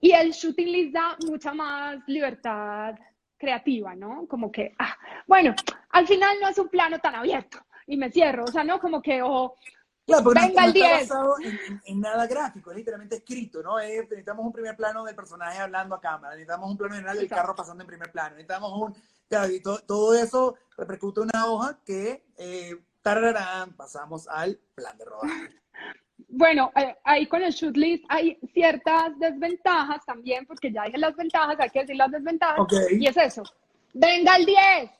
Y 0.00 0.10
el 0.10 0.32
shooting 0.32 0.72
list 0.72 0.94
da 0.94 1.16
mucha 1.26 1.54
más 1.54 2.02
libertad 2.08 2.94
creativa, 3.42 3.96
¿no? 3.96 4.28
Como 4.28 4.52
que, 4.52 4.72
ah, 4.78 4.96
bueno, 5.26 5.52
al 5.90 6.06
final 6.06 6.36
no 6.40 6.48
es 6.48 6.58
un 6.58 6.68
plano 6.68 7.00
tan 7.00 7.16
abierto 7.16 7.58
y 7.88 7.96
me 7.96 8.08
cierro, 8.08 8.44
o 8.44 8.52
sea, 8.52 8.62
no 8.62 8.78
como 8.78 9.02
que, 9.02 9.20
o 9.20 9.56
venga 10.06 10.64
el 10.64 10.72
10. 10.72 11.08
basado 11.08 11.34
en, 11.84 12.00
nada 12.00 12.28
gráfico, 12.28 12.70
es 12.70 12.76
literalmente 12.76 13.16
escrito, 13.16 13.60
¿no? 13.60 13.78
necesitamos 13.78 14.46
un 14.46 14.52
primer 14.52 14.76
plano 14.76 15.02
del 15.02 15.16
personaje 15.16 15.58
hablando 15.58 15.96
a 15.96 16.00
cámara, 16.00 16.34
necesitamos 16.34 16.70
un 16.70 16.76
plano 16.76 16.94
general 16.94 17.16
del 17.16 17.28
carro 17.28 17.56
pasando 17.56 17.82
en 17.82 17.88
primer 17.88 18.12
plano, 18.12 18.36
necesitamos 18.36 18.72
un, 18.74 18.94
y 19.50 19.60
todo, 19.60 20.14
eso 20.14 20.54
repercute 20.76 21.22
en 21.22 21.30
una 21.34 21.46
hoja 21.46 21.80
que, 21.84 22.24
eh, 22.36 22.76
tararán, 23.02 23.74
pasamos 23.74 24.28
al 24.28 24.60
plan 24.76 24.96
de 24.96 25.04
rodaje 25.04 25.61
bueno, 26.28 26.70
eh, 26.76 26.96
ahí 27.04 27.26
con 27.26 27.42
el 27.42 27.52
shoot 27.52 27.76
list 27.76 28.04
hay 28.08 28.38
ciertas 28.52 29.18
desventajas 29.18 30.04
también, 30.04 30.46
porque 30.46 30.72
ya 30.72 30.84
dije 30.84 30.98
las 30.98 31.16
ventajas, 31.16 31.56
hay 31.58 31.70
que 31.70 31.80
decir 31.80 31.96
las 31.96 32.10
desventajas. 32.10 32.66
Y 32.90 33.06
es 33.06 33.16
eso, 33.16 33.42
venga 33.92 34.36
el 34.36 34.46
10. 34.46 34.90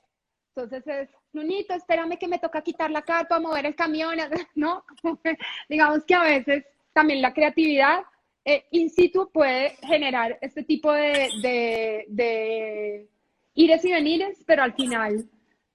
Entonces 0.54 0.86
es, 0.86 1.08
Nunito, 1.32 1.74
espérame 1.74 2.18
que 2.18 2.28
me 2.28 2.38
toca 2.38 2.62
quitar 2.62 2.90
la 2.90 3.02
carpa, 3.02 3.40
mover 3.40 3.66
el 3.66 3.74
camión, 3.74 4.16
¿no? 4.54 4.84
Digamos 5.68 6.04
que 6.04 6.14
a 6.14 6.22
veces 6.22 6.64
también 6.92 7.22
la 7.22 7.32
creatividad 7.32 8.02
eh, 8.44 8.66
in 8.72 8.90
situ 8.90 9.30
puede 9.32 9.76
generar 9.82 10.38
este 10.40 10.64
tipo 10.64 10.92
de, 10.92 11.30
de, 11.40 12.04
de 12.08 13.08
ires 13.54 13.84
y 13.84 13.92
venires, 13.92 14.42
pero 14.46 14.62
al 14.62 14.74
final, 14.74 15.28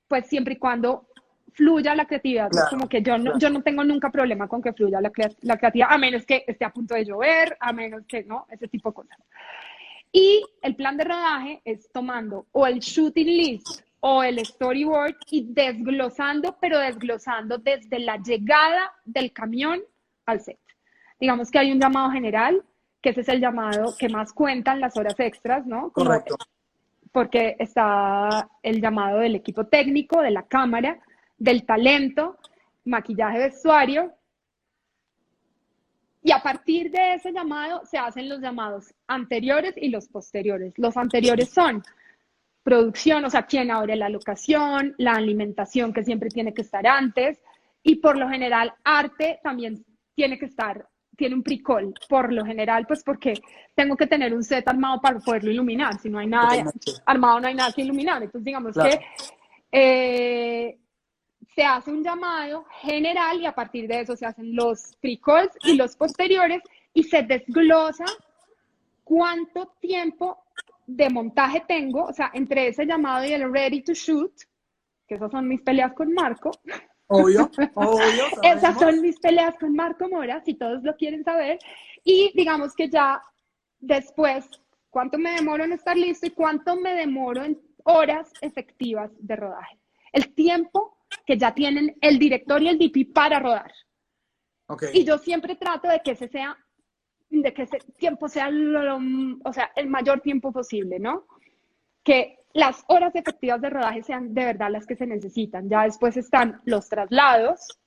pues 0.07 0.27
siempre 0.27 0.55
y 0.55 0.57
cuando 0.57 1.06
fluya 1.57 1.95
la 1.95 2.05
creatividad. 2.05 2.49
como 2.69 2.87
que 2.87 3.01
yo 3.01 3.17
no, 3.17 3.37
yo 3.39 3.49
no 3.49 3.63
tengo 3.63 3.83
nunca 3.83 4.11
problema 4.11 4.47
con 4.47 4.61
que 4.61 4.73
fluya 4.73 5.01
la, 5.01 5.11
la, 5.41 5.57
creatividad, 5.57 5.91
a 5.91 5.97
menos 5.97 6.23
que 6.23 6.45
esté 6.45 6.63
a 6.63 6.69
punto 6.69 6.93
de 6.93 7.03
llover, 7.03 7.57
a 7.59 7.73
menos 7.73 8.05
que, 8.07 8.23
¿no? 8.23 8.45
Ese 8.51 8.67
tipo 8.67 8.89
de 8.89 8.95
cosas. 8.95 9.17
Y 10.11 10.45
el 10.61 10.75
plan 10.75 10.97
de 10.97 11.03
rodaje 11.03 11.61
es 11.65 11.91
tomando 11.91 12.45
o 12.51 12.67
el 12.67 12.79
shooting 12.79 13.25
list 13.25 13.81
o 13.99 14.21
el 14.21 14.45
storyboard 14.45 15.15
y 15.31 15.51
desglosando, 15.51 16.57
pero 16.61 16.77
desglosando 16.77 17.57
desde 17.57 17.99
la 17.99 18.17
llegada 18.17 18.93
del 19.03 19.33
camión 19.33 19.81
al 20.27 20.41
set. 20.41 20.59
Digamos 21.19 21.49
que 21.49 21.57
hay 21.57 21.71
un 21.71 21.79
llamado 21.79 22.11
general, 22.11 22.63
que 23.01 23.09
ese 23.09 23.21
es 23.21 23.29
el 23.29 23.41
llamado 23.41 23.95
que 23.97 24.09
más 24.09 24.31
cuentan 24.31 24.79
las 24.79 24.95
horas 24.95 25.19
extras, 25.19 25.65
¿no? 25.65 25.89
Correcto. 25.89 26.37
Porque 27.11 27.55
está 27.57 28.47
el 28.61 28.79
llamado 28.79 29.19
del 29.19 29.33
equipo 29.33 29.65
técnico, 29.65 30.21
de 30.21 30.29
la 30.29 30.43
cámara, 30.43 30.99
del 31.37 31.65
talento, 31.65 32.37
maquillaje, 32.85 33.39
vestuario. 33.39 34.13
Y 36.23 36.31
a 36.31 36.41
partir 36.41 36.91
de 36.91 37.13
ese 37.13 37.31
llamado 37.31 37.85
se 37.85 37.97
hacen 37.97 38.27
los 38.27 38.41
llamados 38.41 38.93
anteriores 39.07 39.75
y 39.77 39.89
los 39.89 40.07
posteriores. 40.09 40.73
Los 40.77 40.97
anteriores 40.97 41.49
son 41.49 41.83
producción, 42.63 43.23
o 43.23 43.29
sea, 43.29 43.43
quién 43.43 43.71
abre 43.71 43.95
la 43.95 44.09
locación, 44.09 44.93
la 44.97 45.13
alimentación 45.13 45.93
que 45.93 46.03
siempre 46.03 46.29
tiene 46.29 46.53
que 46.53 46.63
estar 46.63 46.85
antes, 46.85 47.39
Y 47.81 47.95
por 47.95 48.17
lo 48.17 48.27
general, 48.27 48.73
arte 48.83 49.39
también 49.41 49.85
tiene 50.13 50.37
que 50.37 50.47
estar, 50.47 50.85
tiene 51.15 51.35
un 51.35 51.43
pre-call, 51.43 51.93
por 52.09 52.33
lo 52.33 52.43
general, 52.43 52.85
pues 52.85 53.01
porque 53.05 53.35
tengo 53.73 53.95
que 53.95 54.07
tener 54.07 54.33
un 54.33 54.43
set 54.43 54.67
armado 54.67 54.99
para 54.99 55.19
poderlo 55.19 55.51
iluminar. 55.51 55.97
Si 56.01 56.09
no 56.09 56.19
hay 56.19 56.27
nada 56.27 56.65
armado, 57.05 57.39
no 57.39 57.47
hay 57.47 57.55
nada 57.55 57.71
que 57.71 57.83
iluminar. 57.83 58.21
Entonces, 58.21 58.43
digamos 58.43 58.75
que 58.75 58.99
eh, 59.71 60.77
se 61.57 61.65
hace 61.65 61.89
un 61.89 62.03
llamado 62.03 62.65
general 62.81 63.41
y 63.41 63.47
a 63.47 63.51
partir 63.51 63.87
de 63.87 64.01
eso 64.01 64.15
se 64.15 64.27
hacen 64.27 64.55
los 64.55 64.95
pre-calls 65.01 65.57
y 65.63 65.73
los 65.73 65.95
posteriores 65.95 66.61
y 66.93 67.01
se 67.01 67.23
desglosa 67.23 68.05
cuánto 69.03 69.73
tiempo 69.79 70.37
de 70.85 71.09
montaje 71.09 71.63
tengo, 71.67 72.03
o 72.03 72.13
sea, 72.13 72.29
entre 72.35 72.67
ese 72.67 72.85
llamado 72.85 73.25
y 73.25 73.33
el 73.33 73.51
ready 73.51 73.81
to 73.81 73.95
shoot, 73.95 74.31
que 75.07 75.15
esas 75.15 75.31
son 75.31 75.47
mis 75.47 75.59
peleas 75.63 75.93
con 75.93 76.13
Marco. 76.13 76.51
Obvio, 77.07 77.49
obvio. 77.73 78.25
esas 78.43 78.77
son 78.77 79.01
mis 79.01 79.19
peleas 79.19 79.55
con 79.59 79.73
Marco 79.73 80.07
Mora, 80.07 80.43
si 80.45 80.53
todos 80.53 80.83
lo 80.83 80.95
quieren 80.95 81.23
saber. 81.23 81.57
Y 82.03 82.33
digamos 82.35 82.75
que 82.75 82.87
ya 82.87 83.19
después, 83.79 84.47
cuánto 84.91 85.17
me 85.17 85.31
demoro 85.31 85.63
en 85.63 85.73
estar 85.73 85.97
listo 85.97 86.27
y 86.27 86.29
cuánto 86.29 86.75
me 86.75 86.93
demoro 86.93 87.43
en 87.43 87.59
horas 87.83 88.31
efectivas 88.41 89.09
de 89.17 89.35
rodaje. 89.35 89.79
El 90.13 90.35
tiempo 90.35 90.96
que 91.25 91.37
ya 91.37 91.53
tienen 91.53 91.97
el 92.01 92.19
director 92.19 92.61
y 92.61 92.69
el 92.69 92.77
DP 92.77 93.13
para 93.13 93.39
rodar. 93.39 93.71
Okay. 94.67 94.89
Y 94.93 95.03
yo 95.05 95.17
siempre 95.17 95.55
trato 95.55 95.87
de 95.87 96.01
que 96.01 96.11
ese 96.11 96.27
sea 96.27 96.57
de 97.29 97.53
que 97.53 97.63
ese 97.63 97.79
tiempo 97.97 98.29
sea 98.29 98.49
o 98.49 99.53
sea, 99.53 99.71
el 99.75 99.87
mayor 99.87 100.21
tiempo 100.21 100.51
posible, 100.51 100.99
¿no? 100.99 101.27
Que 102.03 102.39
las 102.53 102.83
horas 102.87 103.15
efectivas 103.15 103.61
de 103.61 103.69
rodaje 103.69 104.03
sean 104.03 104.33
de 104.33 104.45
verdad 104.45 104.71
las 104.71 104.85
que 104.85 104.95
se 104.95 105.05
necesitan. 105.05 105.69
Ya 105.69 105.83
después 105.83 106.15
están 106.17 106.61
los 106.65 106.87
traslados 106.87 107.79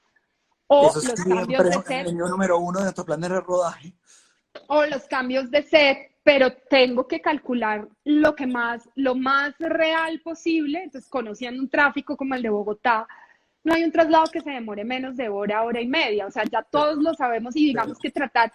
o 0.67 0.93
los 0.95 1.25
cambios 1.25 1.65
de 1.65 1.73
set. 1.73 2.07
El 2.07 2.17
número 2.17 2.59
uno 2.59 2.79
de 2.79 2.85
nuestro 2.85 3.05
plan 3.05 3.21
de 3.21 3.29
rodaje. 3.29 3.95
O 4.69 4.85
los 4.85 5.05
cambios 5.05 5.51
de 5.51 5.63
set, 5.63 6.10
pero 6.23 6.53
tengo 6.53 7.07
que 7.07 7.21
calcular 7.21 7.89
lo 8.05 8.35
que 8.35 8.47
más, 8.47 8.89
lo 8.95 9.15
más 9.15 9.55
real 9.59 10.21
posible. 10.21 10.83
Entonces, 10.83 11.09
conociendo 11.09 11.63
un 11.63 11.71
tráfico 11.71 12.17
como 12.17 12.35
el 12.35 12.43
de 12.43 12.51
Bogotá, 12.51 13.07
no 13.65 13.75
hay 13.75 13.85
un 13.85 13.93
traslado 13.93 14.31
que 14.31 14.41
se 14.41 14.51
demore 14.51 14.85
menos 14.85 15.17
de 15.17 15.29
hora, 15.29 15.63
hora 15.63 15.81
y 15.81 15.87
media. 15.87 16.27
O 16.27 16.31
sea, 16.31 16.45
ya 16.45 16.63
todos 16.63 16.99
lo 16.99 17.15
sabemos 17.15 17.57
y 17.57 17.67
digamos 17.67 17.99
que 17.99 18.11
tratar 18.11 18.53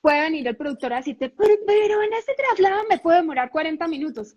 puede 0.00 0.20
venir 0.22 0.48
el 0.48 0.56
productor 0.56 0.92
a 0.92 0.96
decirte, 0.96 1.30
pero, 1.30 2.02
en 2.02 2.12
este 2.14 2.32
traslado 2.34 2.84
me 2.88 2.98
puede 2.98 3.18
demorar 3.18 3.50
40 3.50 3.86
minutos. 3.88 4.36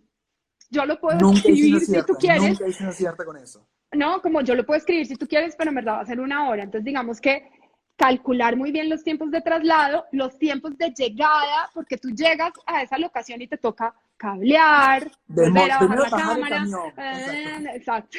Yo 0.70 0.86
lo 0.86 1.00
puedo 1.00 1.32
escribir 1.32 1.80
si 1.80 2.04
tú 2.04 2.14
quieres. 2.16 2.60
Nunca 2.60 3.26
con 3.26 3.38
eso. 3.38 3.68
No, 3.94 4.22
como 4.22 4.42
yo 4.42 4.56
lo 4.56 4.66
puedo 4.66 4.80
escribir 4.80 5.06
si 5.06 5.16
tú 5.16 5.28
quieres, 5.28 5.56
pero 5.56 5.70
en 5.70 5.76
verdad 5.76 5.94
va 5.94 6.02
a 6.02 6.06
ser 6.06 6.20
una 6.20 6.50
hora. 6.50 6.64
Entonces, 6.64 6.84
digamos 6.84 7.22
que 7.22 7.48
calcular 7.96 8.56
muy 8.56 8.72
bien 8.72 8.90
los 8.90 9.04
tiempos 9.04 9.32
de 9.32 9.42
traslado, 9.42 10.06
los 10.12 10.38
tiempos 10.38 10.78
de 10.78 10.92
llegada, 10.92 11.70
porque 11.74 11.98
tú 11.98 12.10
llegas 12.10 12.52
a 12.66 12.82
esa 12.82 12.98
locación 12.98 13.42
y 13.42 13.48
te 13.48 13.58
toca 13.58 13.94
cablear, 14.18 15.12
volver 15.28 15.72
a 15.72 15.80
bajar 15.80 16.00
la 16.00 16.10
cámara. 16.10 16.66
Eh, 16.98 17.68
exacto. 17.76 18.18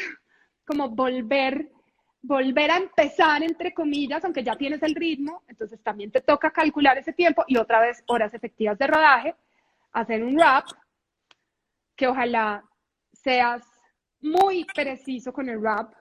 Como 0.65 0.89
volver 0.91 1.71
volver 2.27 2.71
a 2.71 2.79
empezar, 2.79 3.43
entre 3.43 3.75
comillas, 3.75 4.25
aunque 4.25 4.43
ya 4.43 4.57
tienes 4.57 4.83
el 4.83 4.95
ritmo, 4.95 5.43
entonces 5.47 5.79
también 5.83 6.11
te 6.11 6.23
toca 6.23 6.51
calcular 6.51 6.97
ese 6.97 7.13
tiempo 7.13 7.45
y 7.47 7.59
otra 7.59 7.81
vez 7.81 8.03
horas 8.07 8.33
efectivas 8.33 8.79
de 8.79 8.87
rodaje, 8.87 9.35
hacer 9.93 10.25
un 10.25 10.39
rap, 10.39 10.65
que 11.95 12.09
ojalá 12.09 12.65
seas 13.13 13.63
muy 14.21 14.65
preciso 14.75 15.33
con 15.33 15.51
el 15.51 15.63
rap, 15.63 15.93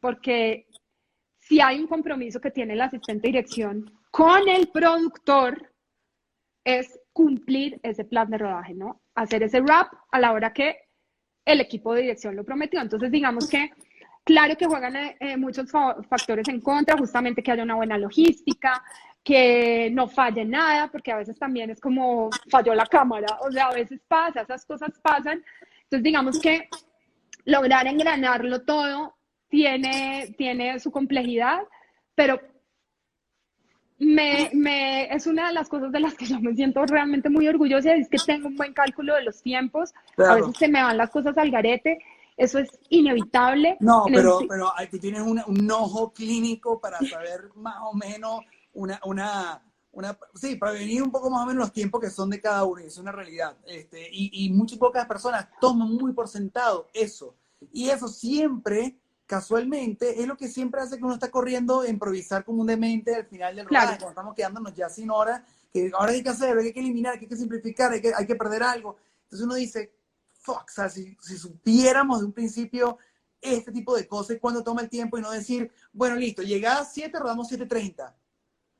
porque 0.00 0.66
si 1.48 1.60
hay 1.60 1.80
un 1.80 1.86
compromiso 1.86 2.40
que 2.40 2.50
tiene 2.50 2.74
el 2.74 2.80
asistente 2.80 3.28
de 3.28 3.32
dirección 3.32 3.90
con 4.10 4.48
el 4.48 4.68
productor, 4.68 5.72
es 6.64 6.98
cumplir 7.12 7.78
ese 7.82 8.04
plan 8.04 8.30
de 8.30 8.38
rodaje, 8.38 8.74
¿no? 8.74 9.02
Hacer 9.14 9.42
ese 9.42 9.60
rap 9.60 9.92
a 10.10 10.18
la 10.18 10.32
hora 10.32 10.52
que 10.52 10.76
el 11.44 11.60
equipo 11.60 11.94
de 11.94 12.02
dirección 12.02 12.34
lo 12.34 12.44
prometió. 12.44 12.80
Entonces, 12.80 13.10
digamos 13.10 13.48
que 13.48 13.70
Claro 14.24 14.56
que 14.56 14.64
juegan 14.64 14.96
eh, 14.96 15.16
eh, 15.20 15.36
muchos 15.36 15.70
factores 15.70 16.48
en 16.48 16.60
contra, 16.62 16.96
justamente 16.96 17.42
que 17.42 17.52
haya 17.52 17.62
una 17.62 17.74
buena 17.74 17.98
logística, 17.98 18.82
que 19.22 19.90
no 19.92 20.08
falle 20.08 20.46
nada, 20.46 20.90
porque 20.90 21.12
a 21.12 21.16
veces 21.16 21.38
también 21.38 21.68
es 21.68 21.78
como 21.78 22.30
falló 22.50 22.74
la 22.74 22.86
cámara, 22.86 23.38
o 23.42 23.52
sea, 23.52 23.66
a 23.66 23.74
veces 23.74 24.00
pasa, 24.08 24.40
esas 24.40 24.64
cosas 24.64 24.98
pasan. 25.02 25.44
Entonces, 25.82 26.02
digamos 26.02 26.40
que 26.40 26.68
lograr 27.44 27.86
engranarlo 27.86 28.62
todo 28.62 29.14
tiene, 29.48 30.34
tiene 30.36 30.78
su 30.80 30.90
complejidad, 30.90 31.62
pero 32.14 32.40
me, 33.98 34.50
me, 34.52 35.14
es 35.14 35.26
una 35.26 35.48
de 35.48 35.54
las 35.54 35.68
cosas 35.68 35.92
de 35.92 36.00
las 36.00 36.14
que 36.14 36.26
yo 36.26 36.40
me 36.40 36.54
siento 36.54 36.84
realmente 36.86 37.30
muy 37.30 37.46
orgullosa, 37.48 37.94
es 37.94 38.08
que 38.08 38.18
tengo 38.24 38.48
un 38.48 38.56
buen 38.56 38.72
cálculo 38.72 39.14
de 39.14 39.22
los 39.22 39.42
tiempos, 39.42 39.94
a 40.18 40.34
veces 40.34 40.56
se 40.58 40.68
me 40.68 40.82
van 40.82 40.96
las 40.96 41.10
cosas 41.10 41.36
al 41.38 41.50
garete 41.50 41.98
eso 42.36 42.58
es 42.58 42.68
inevitable. 42.88 43.76
No, 43.80 44.04
pero, 44.06 44.40
pero 44.48 44.72
aquí 44.76 44.98
tienes 44.98 45.22
un 45.22 45.70
ojo 45.70 46.12
clínico 46.12 46.80
para 46.80 46.98
saber 46.98 47.50
más 47.54 47.76
o 47.82 47.94
menos 47.94 48.40
una, 48.72 49.00
una, 49.04 49.62
una, 49.92 50.18
sí, 50.34 50.56
para 50.56 50.72
venir 50.72 51.02
un 51.02 51.12
poco 51.12 51.30
más 51.30 51.42
o 51.42 51.46
menos 51.46 51.60
los 51.60 51.72
tiempos 51.72 52.00
que 52.00 52.10
son 52.10 52.30
de 52.30 52.40
cada 52.40 52.64
uno, 52.64 52.82
y 52.82 52.86
es 52.86 52.98
una 52.98 53.12
realidad. 53.12 53.56
Este, 53.66 54.08
y, 54.10 54.46
y 54.46 54.50
muchas 54.50 54.78
pocas 54.78 55.06
personas 55.06 55.48
toman 55.60 55.92
muy 55.92 56.12
por 56.12 56.28
sentado 56.28 56.88
eso. 56.92 57.36
Y 57.72 57.88
eso 57.88 58.08
siempre, 58.08 58.96
casualmente, 59.26 60.20
es 60.20 60.26
lo 60.26 60.36
que 60.36 60.48
siempre 60.48 60.80
hace 60.80 60.98
que 60.98 61.04
uno 61.04 61.14
está 61.14 61.30
corriendo 61.30 61.86
improvisar 61.86 62.44
como 62.44 62.60
un 62.60 62.66
demente 62.66 63.14
al 63.14 63.26
final 63.26 63.56
del 63.56 63.66
rodaje, 63.66 63.96
cuando 63.98 64.08
estamos 64.08 64.34
quedándonos 64.34 64.74
ya 64.74 64.88
sin 64.88 65.10
horas, 65.10 65.42
que 65.72 65.90
ahora 65.94 66.12
hay 66.12 66.22
que 66.22 66.28
hacer, 66.28 66.56
hay 66.58 66.72
que 66.72 66.80
eliminar, 66.80 67.18
hay 67.18 67.26
que 67.26 67.36
simplificar, 67.36 67.92
hay 67.92 68.00
que, 68.00 68.12
hay 68.14 68.26
que 68.26 68.36
perder 68.36 68.62
algo. 68.62 68.96
Entonces 69.24 69.44
uno 69.44 69.54
dice, 69.54 69.94
fuck, 70.40 70.64
o 70.68 70.72
sea, 70.72 70.88
si, 70.88 71.16
si 71.20 71.38
supiéramos 71.38 72.20
de 72.20 72.26
un 72.26 72.32
principio 72.32 72.98
este 73.40 73.72
tipo 73.72 73.96
de 73.96 74.06
cosas, 74.06 74.38
cuando 74.40 74.62
toma 74.62 74.82
el 74.82 74.88
tiempo 74.88 75.18
y 75.18 75.22
no 75.22 75.30
decir, 75.30 75.70
bueno, 75.92 76.16
listo, 76.16 76.42
llegada 76.42 76.80
a 76.80 76.84
7, 76.84 77.18
rodamos 77.18 77.50
7.30. 77.50 78.14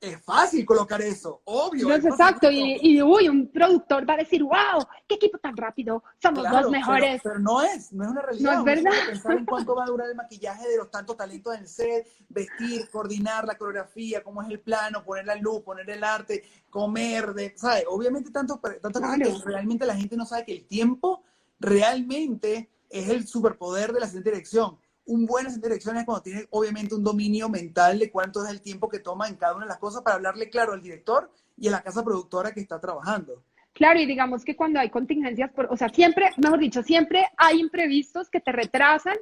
Es 0.05 0.23
fácil 0.23 0.67
colocar 0.67 1.01
eso, 1.01 1.41
obvio. 1.45 1.89
No 1.89 1.95
es 1.95 2.05
exacto, 2.05 2.51
y, 2.51 2.79
y, 2.83 3.03
uy, 3.03 3.27
un 3.27 3.51
productor 3.51 4.07
va 4.09 4.15
a 4.15 4.17
decir, 4.19 4.43
wow, 4.43 4.87
qué 5.09 5.15
equipo 5.15 5.39
tan 5.39 5.57
rápido, 5.57 6.05
somos 6.21 6.45
los 6.45 6.71
mejores. 6.71 7.23
Pero, 7.25 7.39
no 7.39 7.63
es, 7.63 7.91
no 7.91 8.05
es 8.05 8.11
una 8.11 8.21
realidad. 8.21 8.53
No 8.53 8.59
es 8.59 8.65
verdad. 8.65 8.93
Pensar 9.07 9.39
en 9.39 9.47
cuánto 9.47 9.75
va 9.77 9.85
a 9.85 9.87
durar 9.87 10.11
el 10.11 10.15
maquillaje 10.15 10.69
de 10.69 10.77
los 10.77 10.91
tantos 10.91 11.17
talentos 11.17 11.55
en 11.55 11.63
el 11.63 11.69
set, 11.69 12.07
vestir, 12.29 12.91
coordinar 12.91 13.47
la 13.47 13.57
coreografía, 13.57 14.23
cómo 14.23 14.43
es 14.43 14.51
el 14.51 14.61
plano, 14.61 15.03
poner 15.03 15.25
la 15.25 15.37
luz, 15.37 15.63
poner 15.63 15.89
el 15.89 16.05
arte, 16.05 16.45
comer, 16.69 17.33
de, 17.33 17.55
¿sabes? 17.57 17.85
Obviamente 17.89 18.31
tanto, 18.31 18.61
tanto 18.83 19.01
que 19.01 19.51
realmente 19.51 19.87
la 19.87 19.97
gente 19.97 20.19
no 20.19 20.27
sabe 20.27 20.45
que 20.45 20.53
el 20.53 20.67
tiempo 20.67 21.23
realmente 21.59 22.69
es 22.91 23.09
el 23.09 23.27
superpoder 23.27 23.95
de 23.95 24.01
la 24.01 24.05
asistente 24.05 24.31
dirección. 24.31 24.77
Un 25.07 25.27
buen 25.27 25.47
asistente 25.47 25.69
dirección 25.69 25.97
es 25.97 26.05
cuando 26.05 26.23
tiene 26.23 26.47
obviamente 26.51 26.95
un 26.95 27.05
dominio 27.05 27.49
mental 27.49 27.99
de 27.99 28.11
cuánto 28.11 28.45
es 28.45 28.51
el 28.51 28.63
tiempo 28.63 28.89
que 28.89 29.01
toma 29.01 29.29
en 29.29 29.37
cada 29.37 29.55
una 29.55 29.67
de 29.67 29.71
las 29.71 29.79
cosas 29.79 30.03
para 30.03 30.17
hablarle 30.17 30.49
claro 30.49 30.73
al 30.73 30.83
director 30.83 31.31
y 31.57 31.69
a 31.69 31.73
la 31.73 31.83
casa 31.83 32.03
productora 32.03 32.53
que 32.53 32.61
está 32.61 32.81
trabajando. 32.81 33.43
Claro, 33.75 34.01
y 34.01 34.07
digamos 34.07 34.45
que 34.45 34.55
cuando 34.55 34.79
hay 34.79 34.89
contingencias, 34.89 35.51
por, 35.53 35.67
o 35.71 35.77
sea, 35.77 35.89
siempre, 35.89 36.31
mejor 36.37 36.61
dicho, 36.61 36.83
siempre 36.83 37.27
hay 37.37 37.61
imprevistos 37.61 38.31
que 38.31 38.41
te 38.41 38.53
retrasan 38.53 39.17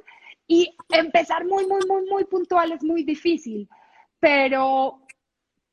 y 0.47 0.75
empezar 0.89 1.45
muy, 1.45 1.65
muy, 1.65 1.81
muy, 1.87 2.05
muy 2.09 2.25
puntual 2.25 2.71
es 2.71 2.83
muy 2.83 3.03
difícil, 3.03 3.67
pero 4.19 4.99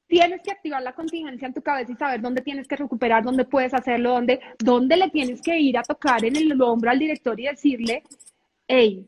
tienes 0.07 0.41
que 0.43 0.51
activar 0.51 0.82
la 0.82 0.95
contingencia 0.95 1.47
en 1.47 1.55
tu 1.55 1.62
cabeza 1.62 1.93
y 1.93 1.97
saber 1.97 2.20
dónde 2.20 2.41
tienes 2.43 2.66
que 2.66 2.77
recuperar, 2.77 3.23
dónde 3.23 3.45
puedes 3.45 3.74
hacerlo, 3.74 4.11
dónde, 4.11 4.41
dónde 4.59 4.97
le 4.97 5.11
tienes 5.11 5.41
que 5.43 5.59
ir 5.59 5.78
a 5.78 5.82
tocar 5.82 6.24
en 6.24 6.37
el 6.37 6.61
hombro 6.61 6.91
al 6.91 6.99
director 6.99 7.39
y 7.39 7.47
decirle, 7.47 8.03
hey, 8.66 9.07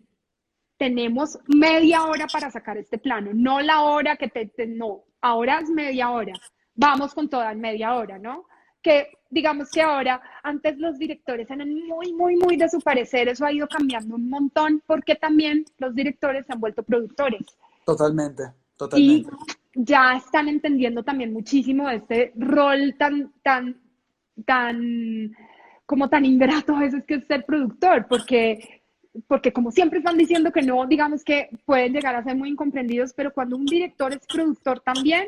tenemos 0.83 1.39
media 1.47 2.03
hora 2.07 2.27
para 2.27 2.51
sacar 2.51 2.77
este 2.77 2.99
plano, 2.99 3.31
no 3.33 3.61
la 3.61 3.83
hora 3.83 4.17
que 4.17 4.27
te, 4.27 4.67
no, 4.67 5.05
ahora 5.21 5.61
es 5.61 5.71
media 5.71 6.11
hora, 6.11 6.33
vamos 6.75 7.15
con 7.15 7.29
toda 7.29 7.53
en 7.53 7.61
media 7.61 7.95
hora, 7.95 8.19
¿no? 8.19 8.47
Que 8.83 9.13
digamos 9.31 9.71
que 9.71 9.81
ahora, 9.81 10.21
antes 10.43 10.77
los 10.79 10.99
directores 10.99 11.49
eran 11.49 11.73
muy, 11.73 12.13
muy, 12.15 12.35
muy 12.35 12.57
de 12.57 12.69
su 12.69 12.81
parecer, 12.81 13.29
eso 13.29 13.47
ha 13.47 13.53
ido 13.53 13.69
cambiando 13.69 14.17
un 14.17 14.29
montón 14.29 14.83
porque 14.85 15.15
también 15.15 15.65
los 15.79 15.95
directores 15.95 16.47
se 16.47 16.53
han 16.53 16.59
vuelto 16.59 16.83
productores. 16.83 17.47
Totalmente, 17.87 18.43
totalmente 18.77 19.31
ya 19.75 20.17
están 20.17 20.49
entendiendo 20.49 21.05
también 21.05 21.33
muchísimo 21.33 21.89
este 21.89 22.33
rol 22.37 22.97
tan, 22.99 23.33
tan, 23.45 23.81
tan, 24.45 25.33
como 25.87 26.09
tan 26.09 26.25
ingrato 26.25 26.75
a 26.75 26.81
veces 26.81 27.05
que 27.05 27.15
es 27.15 27.27
ser 27.27 27.47
productor, 27.47 28.07
porque, 28.09 28.82
porque 29.27 29.53
como 29.53 29.71
siempre 29.71 29.99
están 29.99 30.17
diciendo 30.17 30.53
que 30.53 30.63
no, 30.63 30.87
digamos 30.87 31.23
que 31.25 31.51
pueden 31.65 31.93
llegar 31.93 32.15
a 32.15 32.25
ser 32.25 32.37
muy 32.37 32.49
incomprendidos, 32.49 33.13
pero 33.13 33.33
cuando 33.33 33.57
un 33.57 33.67
director 33.67 34.13
es 34.13 34.27
productor 34.27 34.81
también, 34.81 35.27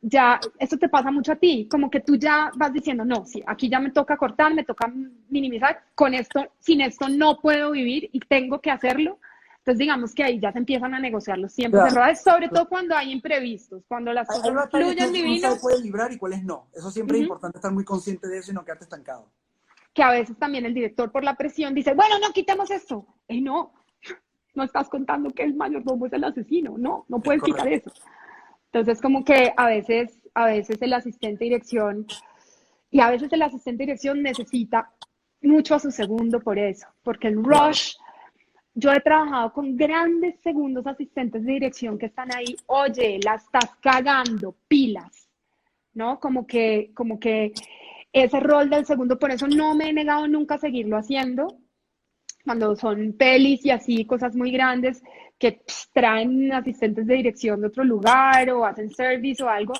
ya, 0.00 0.40
eso 0.58 0.76
te 0.76 0.88
pasa 0.88 1.12
mucho 1.12 1.32
a 1.32 1.36
ti, 1.36 1.68
como 1.70 1.88
que 1.88 2.00
tú 2.00 2.16
ya 2.16 2.50
vas 2.56 2.72
diciendo, 2.72 3.04
no, 3.04 3.24
sí, 3.24 3.42
aquí 3.46 3.68
ya 3.68 3.78
me 3.78 3.90
toca 3.90 4.16
cortar, 4.16 4.52
me 4.52 4.64
toca 4.64 4.92
minimizar, 5.28 5.80
con 5.94 6.12
esto, 6.12 6.44
sin 6.58 6.80
esto 6.80 7.08
no 7.08 7.38
puedo 7.40 7.70
vivir 7.70 8.10
y 8.12 8.18
tengo 8.18 8.60
que 8.60 8.70
hacerlo. 8.70 9.18
Entonces, 9.58 9.78
digamos 9.78 10.12
que 10.12 10.24
ahí 10.24 10.40
ya 10.40 10.50
se 10.50 10.58
empiezan 10.58 10.92
a 10.92 10.98
negociar 10.98 11.38
los 11.38 11.54
tiempos 11.54 11.84
de 11.84 11.90
rodaje, 11.90 12.16
sobre 12.16 12.48
todo 12.48 12.68
cuando 12.68 12.96
hay 12.96 13.12
imprevistos, 13.12 13.84
cuando 13.86 14.12
las 14.12 14.26
cosas 14.26 14.52
no 14.52 14.66
fluyen 14.66 15.12
divino. 15.12 15.56
puede 15.60 15.80
librar 15.80 16.10
y 16.10 16.18
cuáles 16.18 16.42
no. 16.42 16.66
Eso 16.74 16.90
siempre 16.90 17.18
es 17.18 17.22
importante 17.22 17.58
estar 17.58 17.72
muy 17.72 17.84
consciente 17.84 18.26
de 18.26 18.38
eso 18.38 18.50
y 18.50 18.54
no 18.54 18.64
quedarte 18.64 18.82
estancado. 18.82 19.28
Que 19.94 20.02
a 20.02 20.10
veces 20.10 20.38
también 20.38 20.64
el 20.64 20.74
director, 20.74 21.12
por 21.12 21.24
la 21.24 21.34
presión, 21.36 21.74
dice, 21.74 21.94
bueno, 21.94 22.18
no, 22.18 22.32
quitemos 22.32 22.70
esto. 22.70 23.06
Y 23.28 23.40
no, 23.40 23.72
no 24.54 24.64
estás 24.64 24.88
contando 24.88 25.30
que 25.30 25.42
el 25.42 25.54
mayordomo 25.54 26.06
es 26.06 26.12
el 26.12 26.24
asesino. 26.24 26.76
No, 26.78 27.04
no 27.08 27.20
puedes 27.20 27.42
quitar 27.42 27.68
eso. 27.68 27.92
Entonces, 28.72 29.02
como 29.02 29.24
que 29.24 29.52
a 29.56 29.66
veces, 29.66 30.18
a 30.34 30.46
veces 30.46 30.80
el 30.80 30.94
asistente 30.94 31.44
de 31.44 31.50
dirección 31.50 32.06
y 32.90 33.00
a 33.00 33.10
veces 33.10 33.32
el 33.32 33.42
asistente 33.42 33.82
de 33.82 33.86
dirección 33.86 34.22
necesita 34.22 34.90
mucho 35.42 35.74
a 35.74 35.78
su 35.78 35.90
segundo 35.90 36.40
por 36.40 36.58
eso, 36.58 36.86
porque 37.02 37.28
el 37.28 37.42
rush 37.42 37.94
yo 38.74 38.92
he 38.92 39.00
trabajado 39.00 39.52
con 39.52 39.76
grandes 39.76 40.40
segundos 40.40 40.86
asistentes 40.86 41.44
de 41.44 41.52
dirección 41.52 41.98
que 41.98 42.06
están 42.06 42.34
ahí, 42.34 42.56
oye, 42.66 43.18
la 43.22 43.34
estás 43.34 43.76
cagando, 43.80 44.54
pilas, 44.68 45.28
¿no? 45.92 46.18
Como 46.20 46.46
que, 46.46 46.90
como 46.94 47.20
que 47.20 47.52
ese 48.12 48.40
rol 48.40 48.68
del 48.68 48.84
segundo, 48.84 49.18
por 49.18 49.30
eso 49.30 49.46
no 49.46 49.74
me 49.74 49.88
he 49.88 49.92
negado 49.92 50.28
nunca 50.28 50.56
a 50.56 50.58
seguirlo 50.58 50.96
haciendo, 50.96 51.58
cuando 52.44 52.74
son 52.76 53.14
pelis 53.14 53.64
y 53.64 53.70
así, 53.70 54.04
cosas 54.04 54.34
muy 54.34 54.50
grandes 54.50 55.02
que 55.38 55.62
traen 55.92 56.52
asistentes 56.52 57.06
de 57.06 57.14
dirección 57.14 57.60
de 57.60 57.68
otro 57.68 57.84
lugar 57.84 58.50
o 58.50 58.64
hacen 58.64 58.90
service 58.90 59.42
o 59.42 59.48
algo, 59.48 59.74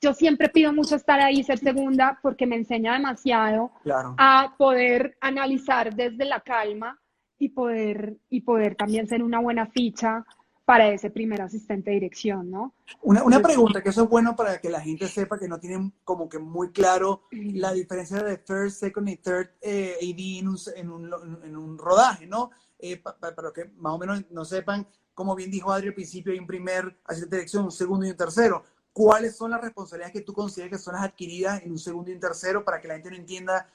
yo 0.00 0.12
siempre 0.12 0.48
pido 0.48 0.72
mucho 0.72 0.96
estar 0.96 1.20
ahí, 1.20 1.42
ser 1.42 1.58
segunda, 1.58 2.18
porque 2.22 2.46
me 2.46 2.56
enseña 2.56 2.94
demasiado 2.94 3.72
a 4.18 4.54
poder 4.58 5.16
analizar 5.20 5.94
desde 5.94 6.24
la 6.24 6.40
calma 6.40 6.98
y 7.38 7.50
poder, 7.50 8.16
y 8.28 8.40
poder 8.40 8.74
también 8.74 9.06
ser 9.06 9.22
una 9.22 9.38
buena 9.38 9.66
ficha 9.66 10.24
para 10.68 10.90
ese 10.90 11.08
primer 11.08 11.40
asistente 11.40 11.88
de 11.88 11.94
dirección, 11.94 12.50
¿no? 12.50 12.74
Una, 13.00 13.22
una 13.22 13.40
pregunta, 13.40 13.82
que 13.82 13.88
eso 13.88 14.02
es 14.02 14.08
bueno 14.10 14.36
para 14.36 14.60
que 14.60 14.68
la 14.68 14.82
gente 14.82 15.08
sepa 15.08 15.38
que 15.38 15.48
no 15.48 15.58
tienen 15.58 15.94
como 16.04 16.28
que 16.28 16.38
muy 16.38 16.72
claro 16.72 17.22
la 17.30 17.72
diferencia 17.72 18.22
de 18.22 18.36
first, 18.36 18.78
second 18.78 19.08
y 19.08 19.16
third 19.16 19.48
eh, 19.62 19.94
AD 19.96 20.40
en 20.40 20.48
un, 20.48 20.58
en, 20.76 20.90
un, 20.90 21.38
en 21.42 21.56
un, 21.56 21.78
rodaje, 21.78 22.26
¿no? 22.26 22.50
Eh, 22.78 22.98
para 22.98 23.50
que 23.54 23.70
más 23.78 23.94
o 23.94 23.98
menos 23.98 24.22
no 24.30 24.44
sepan, 24.44 24.86
como 25.14 25.34
bien 25.34 25.50
dijo 25.50 25.72
Adri 25.72 25.88
al 25.88 25.94
principio, 25.94 26.34
hay 26.34 26.38
un 26.38 26.46
primer 26.46 26.98
asistente 27.06 27.36
de 27.36 27.40
dirección, 27.40 27.64
un 27.64 27.72
segundo 27.72 28.04
y 28.04 28.10
un 28.10 28.16
tercero. 28.18 28.62
¿Cuáles 28.92 29.38
son 29.38 29.52
las 29.52 29.62
responsabilidades 29.62 30.12
que 30.12 30.20
tú 30.20 30.34
consideras 30.34 30.72
que 30.72 30.84
son 30.84 30.96
las 30.96 31.04
adquiridas 31.04 31.62
en 31.62 31.70
un 31.70 31.78
segundo 31.78 32.10
y 32.10 32.14
un 32.14 32.20
tercero 32.20 32.62
para 32.62 32.78
que 32.78 32.88
la 32.88 32.94
gente 32.94 33.12
no 33.12 33.16
entienda 33.16 33.70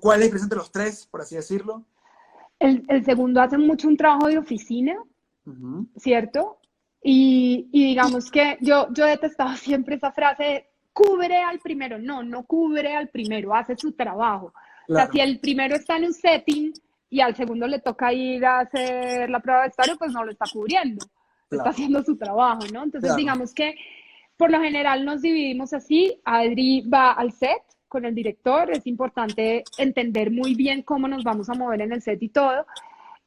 cuál 0.00 0.16
es 0.16 0.20
la 0.20 0.24
diferencia 0.24 0.44
entre 0.46 0.58
los 0.58 0.72
tres, 0.72 1.06
por 1.06 1.20
así 1.20 1.36
decirlo? 1.36 1.84
El, 2.58 3.04
segundo 3.04 3.42
hace 3.42 3.58
mucho 3.58 3.88
un 3.88 3.96
trabajo 3.98 4.28
de 4.28 4.38
oficina, 4.38 4.96
¿cierto? 5.96 6.58
Y, 7.02 7.68
digamos 7.70 8.30
que 8.30 8.56
yo, 8.60 8.88
yo 8.92 9.06
he 9.06 9.10
detestado 9.10 9.54
siempre 9.56 9.96
esa 9.96 10.12
frase 10.12 10.68
cubre 10.92 11.38
al 11.38 11.58
primero. 11.58 11.98
No, 11.98 12.22
no 12.22 12.44
cubre 12.44 12.94
al 12.94 13.08
primero, 13.08 13.54
hace 13.54 13.76
su 13.76 13.92
trabajo. 13.92 14.52
O 14.88 14.94
sea, 14.94 15.10
si 15.10 15.20
el 15.20 15.40
primero 15.40 15.76
está 15.76 15.96
en 15.96 16.04
un 16.04 16.12
setting 16.12 16.72
y 17.10 17.20
al 17.20 17.34
segundo 17.34 17.66
le 17.66 17.80
toca 17.80 18.12
ir 18.12 18.44
a 18.44 18.60
hacer 18.60 19.30
la 19.30 19.40
prueba 19.40 19.62
de 19.62 19.68
vestuario, 19.68 19.96
pues 19.96 20.12
no 20.12 20.24
lo 20.24 20.30
está 20.30 20.44
cubriendo, 20.52 21.04
está 21.50 21.70
haciendo 21.70 22.02
su 22.02 22.16
trabajo, 22.16 22.60
¿no? 22.72 22.82
Entonces, 22.82 23.16
digamos 23.16 23.54
que 23.54 23.74
por 24.36 24.50
lo 24.50 24.60
general 24.60 25.04
nos 25.04 25.22
dividimos 25.22 25.72
así, 25.72 26.20
Adri 26.24 26.82
va 26.82 27.12
al 27.12 27.32
set, 27.32 27.62
con 27.94 28.04
el 28.04 28.14
director, 28.14 28.70
es 28.72 28.88
importante 28.88 29.62
entender 29.78 30.32
muy 30.32 30.56
bien 30.56 30.82
cómo 30.82 31.06
nos 31.06 31.22
vamos 31.22 31.48
a 31.48 31.54
mover 31.54 31.82
en 31.82 31.92
el 31.92 32.02
set 32.02 32.20
y 32.20 32.28
todo. 32.28 32.66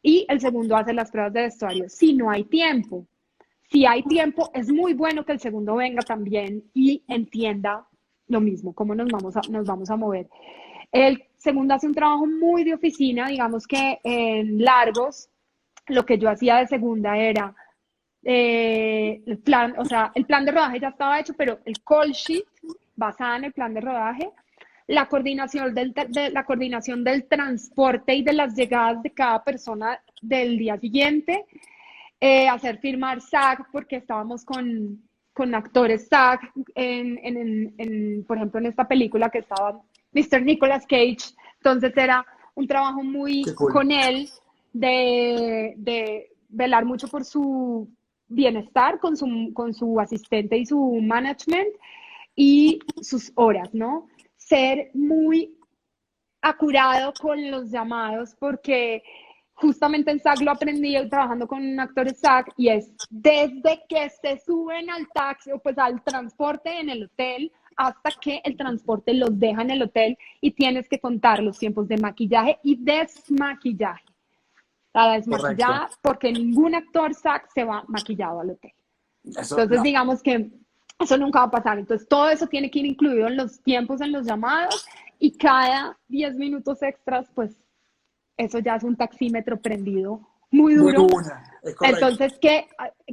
Y 0.08 0.26
el 0.30 0.40
segundo 0.40 0.78
hace 0.78 0.94
las 0.94 1.12
pruebas 1.12 1.34
de 1.34 1.42
vestuario. 1.42 1.90
Si 1.90 2.14
no 2.14 2.32
hay 2.32 2.46
tiempo, 2.46 3.06
si 3.70 3.86
hay 3.86 4.04
tiempo, 4.04 4.50
es 4.54 4.72
muy 4.72 4.94
bueno 4.94 5.26
que 5.26 5.34
el 5.34 5.40
segundo 5.42 5.76
venga 5.76 6.02
también 6.02 6.64
y 6.74 7.04
entienda 7.10 7.86
lo 8.28 8.40
mismo, 8.40 8.74
cómo 8.74 8.96
nos 8.96 9.10
vamos 9.10 9.36
a, 9.36 9.42
nos 9.50 9.68
vamos 9.68 9.90
a 9.90 9.98
mover. 9.98 10.30
El 10.94 11.26
segundo 11.36 11.74
hace 11.74 11.88
un 11.88 11.94
trabajo 11.94 12.26
muy 12.26 12.64
de 12.64 12.76
oficina, 12.76 13.28
digamos 13.28 13.68
que 13.68 14.00
en 14.02 14.64
largos, 14.64 15.30
lo 15.88 16.06
que 16.06 16.18
yo 16.18 16.30
hacía 16.30 16.56
de 16.56 16.68
segunda 16.68 17.18
era 17.18 17.54
eh, 18.24 19.22
el 19.26 19.40
plan, 19.40 19.76
o 19.78 19.84
sea, 19.84 20.14
el 20.16 20.26
plan 20.26 20.46
de 20.46 20.54
rodaje 20.54 20.80
ya 20.80 20.88
estaba 20.88 21.20
hecho, 21.20 21.34
pero 21.34 21.60
el 21.66 21.84
call 21.84 22.14
sheet 22.14 22.46
basada 22.96 23.36
en 23.36 23.44
el 23.44 23.52
plan 23.52 23.74
de 23.74 23.82
rodaje 23.82 24.32
la 24.88 25.08
coordinación 25.08 25.74
del, 25.74 25.94
de, 25.94 26.32
la 26.32 26.46
coordinación 26.46 27.04
del 27.04 27.26
transporte 27.26 28.16
y 28.16 28.24
de 28.24 28.34
las 28.34 28.56
llegadas 28.56 29.04
de 29.04 29.12
cada 29.12 29.44
persona 29.44 30.00
del 30.22 30.58
día 30.58 30.80
siguiente, 30.80 31.46
eh, 32.20 32.48
hacer 32.48 32.80
firmar 32.80 33.22
SAG, 33.22 33.70
porque 33.72 33.98
estábamos 33.98 34.44
con, 34.46 35.04
con 35.34 35.54
actores 35.54 36.08
SAG, 36.08 36.40
en, 36.74 37.20
en, 37.22 37.76
en, 37.78 38.24
por 38.26 38.38
ejemplo, 38.38 38.60
en 38.60 38.68
esta 38.68 38.88
película 38.88 39.30
que 39.30 39.40
estaba 39.40 39.82
Mr. 40.14 40.42
Nicolas 40.42 40.86
Cage, 40.88 41.36
entonces 41.58 41.96
era 41.96 42.26
un 42.56 42.66
trabajo 42.66 43.04
muy 43.04 43.44
con 43.56 43.92
él 43.92 44.30
de, 44.74 45.74
de 45.78 46.32
velar 46.50 46.86
mucho 46.86 47.08
por 47.08 47.26
su 47.26 47.90
bienestar 48.30 49.00
con 49.00 49.16
su, 49.16 49.52
con 49.54 49.74
su 49.74 50.00
asistente 50.00 50.58
y 50.58 50.66
su 50.66 51.00
management 51.02 51.70
y 52.36 52.80
sus 53.02 53.32
horas, 53.36 53.74
¿no? 53.74 54.08
Ser 54.48 54.92
muy 54.94 55.58
acurado 56.42 57.14
con 57.20 57.52
los 57.52 57.70
llamados 57.70 58.36
porque 58.40 59.04
justamente 59.54 60.12
en 60.12 60.20
SAC 60.20 60.42
lo 60.42 60.52
aprendí 60.52 60.96
trabajando 61.10 61.48
con 61.48 61.66
un 61.66 61.80
actor 61.80 62.10
SAC 62.14 62.54
y 62.58 62.70
es 62.70 62.92
desde 63.10 63.84
que 63.90 64.10
se 64.10 64.40
suben 64.40 64.90
al 64.90 65.08
taxi 65.14 65.52
o 65.52 65.60
pues 65.60 65.78
al 65.78 66.02
transporte 66.04 66.80
en 66.80 66.90
el 66.90 67.04
hotel 67.06 67.52
hasta 67.76 68.12
que 68.22 68.42
el 68.44 68.56
transporte 68.56 69.14
los 69.14 69.38
deja 69.40 69.62
en 69.62 69.72
el 69.72 69.84
hotel 69.84 70.18
y 70.42 70.52
tienes 70.52 70.88
que 70.88 71.00
contar 71.00 71.42
los 71.42 71.58
tiempos 71.60 71.88
de 71.88 71.98
maquillaje 71.98 72.60
y 72.64 72.76
desmaquillaje. 72.76 74.06
La 74.94 75.14
desmaquillada, 75.14 75.90
porque 76.02 76.32
ningún 76.32 76.74
actor 76.74 77.14
SAC 77.14 77.52
se 77.54 77.64
va 77.64 77.84
maquillado 77.88 78.40
al 78.40 78.52
hotel. 78.52 78.74
Entonces, 79.24 79.84
digamos 79.84 80.24
que 80.24 80.50
eso 81.00 81.18
nunca 81.18 81.40
va 81.40 81.46
a 81.46 81.52
pasar. 81.52 81.80
Entonces, 81.80 82.08
todo 82.08 82.30
eso 82.30 82.48
tiene 82.48 82.72
que 82.72 82.80
ir 82.80 82.86
incluido 82.86 83.28
en 83.28 83.38
los 83.38 83.62
tiempos, 83.62 84.02
en 84.02 84.12
los 84.12 84.26
llamados, 84.26 84.86
y 85.20 85.38
cada 85.38 85.98
10 86.10 86.36
minutos 86.36 86.82
extras, 86.84 87.28
pues 87.34 87.56
eso 88.38 88.60
ya 88.60 88.76
es 88.76 88.84
un 88.84 88.96
taxímetro 88.96 89.60
prendido 89.60 90.22
muy 90.52 90.76
duro. 90.76 91.08
Entonces, 91.82 92.38
que 92.40 92.68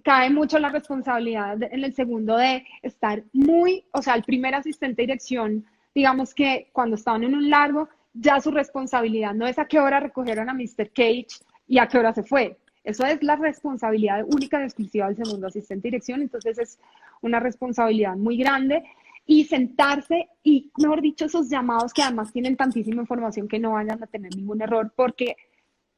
cae 0.05 0.31
mucho 0.31 0.59
la 0.59 0.69
responsabilidad 0.69 1.63
en 1.63 1.85
el 1.85 1.95
segundo 1.95 2.37
de 2.37 2.65
estar 2.83 3.25
muy, 3.33 3.85
o 3.93 4.03
sea, 4.03 4.15
el 4.15 4.23
primer 4.23 4.55
asistente 4.55 5.03
de 5.03 5.07
dirección, 5.07 5.65
digamos 5.95 6.35
que 6.35 6.69
cuando 6.73 6.97
estaban 6.97 7.25
en 7.25 7.35
un 7.35 7.51
largo, 7.51 7.89
ya 8.13 8.41
su 8.41 8.51
responsabilidad 8.51 9.35
no 9.35 9.47
es 9.47 9.59
a 9.59 9.67
qué 9.67 9.81
hora 9.81 9.99
recogieron 9.99 10.49
a 10.49 10.55
Mr. 10.55 10.91
Cage 10.95 11.27
y 11.67 11.79
a 11.79 11.89
qué 11.89 11.99
hora 11.99 12.13
se 12.13 12.23
fue. 12.23 12.57
Eso 12.85 13.05
es 13.07 13.23
la 13.23 13.37
responsabilidad 13.37 14.25
única 14.27 14.61
y 14.61 14.65
exclusiva 14.65 15.07
del 15.07 15.17
segundo 15.17 15.47
asistente 15.47 15.89
de 15.89 15.93
dirección. 15.93 16.21
Entonces, 16.21 16.59
es 16.59 16.79
una 17.25 17.41
responsabilidad 17.41 18.17
muy 18.17 18.37
grande 18.37 18.85
y 19.27 19.45
sentarse 19.45 20.29
y, 20.43 20.71
mejor 20.77 21.01
dicho, 21.01 21.25
esos 21.25 21.49
llamados 21.49 21.93
que 21.93 22.03
además 22.03 22.33
tienen 22.33 22.57
tantísima 22.57 23.03
información 23.03 23.49
que 23.49 23.59
no 23.59 23.73
vayan 23.73 24.03
a 24.03 24.07
tener 24.07 24.35
ningún 24.37 24.61
error 24.61 24.93
porque 24.95 25.37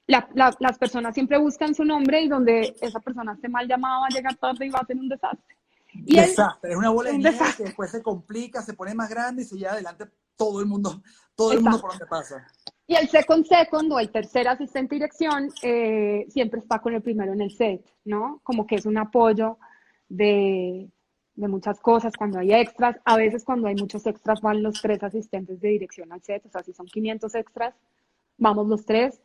las 0.06 0.78
personas 0.78 1.14
siempre 1.14 1.36
buscan 1.36 1.74
su 1.74 1.84
nombre 1.84 2.22
y 2.22 2.28
donde 2.28 2.76
esa 2.80 3.00
persona 3.00 3.32
esté 3.32 3.48
mal 3.48 3.66
llamada 3.66 4.00
va 4.00 4.06
a 4.06 4.14
llegar 4.14 4.36
tarde 4.36 4.66
y 4.66 4.70
va 4.70 4.78
a 4.78 4.86
ser 4.86 4.96
un 4.96 5.08
desastre. 5.08 5.56
Y 5.92 6.16
desastre, 6.16 6.70
es 6.70 6.76
una 6.76 6.90
bola 6.90 7.10
de 7.10 7.18
nieve 7.18 7.38
que 7.56 7.64
después 7.64 7.90
se 7.90 8.02
complica, 8.02 8.62
se 8.62 8.74
pone 8.74 8.94
más 8.94 9.10
grande 9.10 9.42
y 9.42 9.44
se 9.46 9.56
lleva 9.56 9.72
adelante 9.72 10.04
todo 10.36 10.60
el 10.60 10.66
mundo, 10.66 11.02
todo 11.34 11.52
el 11.52 11.60
mundo 11.60 11.80
por 11.80 11.90
donde 11.90 12.06
pasa. 12.06 12.46
Y 12.86 12.94
el 12.94 13.08
second 13.08 13.44
second 13.46 13.92
o 13.92 13.98
el 13.98 14.12
tercer 14.12 14.46
asistente 14.46 14.94
de 14.94 15.00
dirección 15.00 15.50
eh, 15.62 16.24
siempre 16.28 16.60
está 16.60 16.78
con 16.78 16.94
el 16.94 17.02
primero 17.02 17.32
en 17.32 17.40
el 17.40 17.50
set, 17.50 17.84
¿no? 18.04 18.40
Como 18.44 18.64
que 18.64 18.76
es 18.76 18.86
un 18.86 18.98
apoyo 18.98 19.58
de, 20.08 20.88
de 21.36 21.48
muchas 21.48 21.78
cosas, 21.80 22.16
cuando 22.16 22.38
hay 22.38 22.52
extras, 22.52 22.96
a 23.04 23.16
veces 23.16 23.44
cuando 23.44 23.68
hay 23.68 23.74
muchos 23.74 24.06
extras 24.06 24.40
van 24.40 24.62
los 24.62 24.80
tres 24.80 25.02
asistentes 25.02 25.60
de 25.60 25.68
dirección 25.68 26.12
al 26.12 26.22
set, 26.22 26.44
o 26.46 26.48
sea, 26.48 26.62
si 26.62 26.72
son 26.72 26.86
500 26.86 27.34
extras, 27.34 27.74
vamos 28.38 28.66
los 28.66 28.84
tres, 28.86 29.20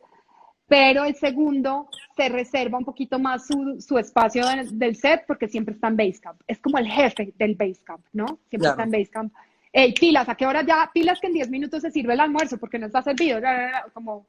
pero 0.68 1.04
el 1.04 1.14
segundo 1.16 1.88
se 2.16 2.28
reserva 2.28 2.78
un 2.78 2.84
poquito 2.84 3.18
más 3.18 3.46
su, 3.46 3.80
su 3.80 3.98
espacio 3.98 4.44
del 4.72 4.96
set 4.96 5.24
porque 5.26 5.48
siempre 5.48 5.74
está 5.74 5.88
en 5.88 5.96
Basecamp, 5.96 6.40
es 6.46 6.58
como 6.60 6.78
el 6.78 6.86
jefe 6.86 7.32
del 7.36 7.54
Basecamp, 7.54 8.04
¿no? 8.12 8.38
Siempre 8.48 8.70
está 8.70 8.82
en 8.84 8.90
Basecamp. 8.90 9.32
Hey, 9.72 9.94
pilas, 9.98 10.28
¿a 10.28 10.34
qué 10.34 10.44
hora 10.44 10.62
ya? 10.62 10.90
Pilas 10.92 11.18
que 11.18 11.28
en 11.28 11.32
10 11.32 11.48
minutos 11.48 11.80
se 11.80 11.90
sirve 11.90 12.12
el 12.12 12.20
almuerzo 12.20 12.58
porque 12.58 12.78
no 12.78 12.86
está 12.86 13.02
servido, 13.02 13.40
como, 13.94 14.26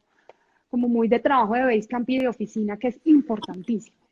como 0.69 0.87
muy 0.87 1.09
de 1.09 1.19
trabajo 1.19 1.53
de 1.53 1.65
Basecamp 1.65 2.09
y 2.09 2.19
de 2.19 2.29
oficina, 2.29 2.77
que 2.77 2.87
es 2.87 2.99
importantísimo. 3.03 4.02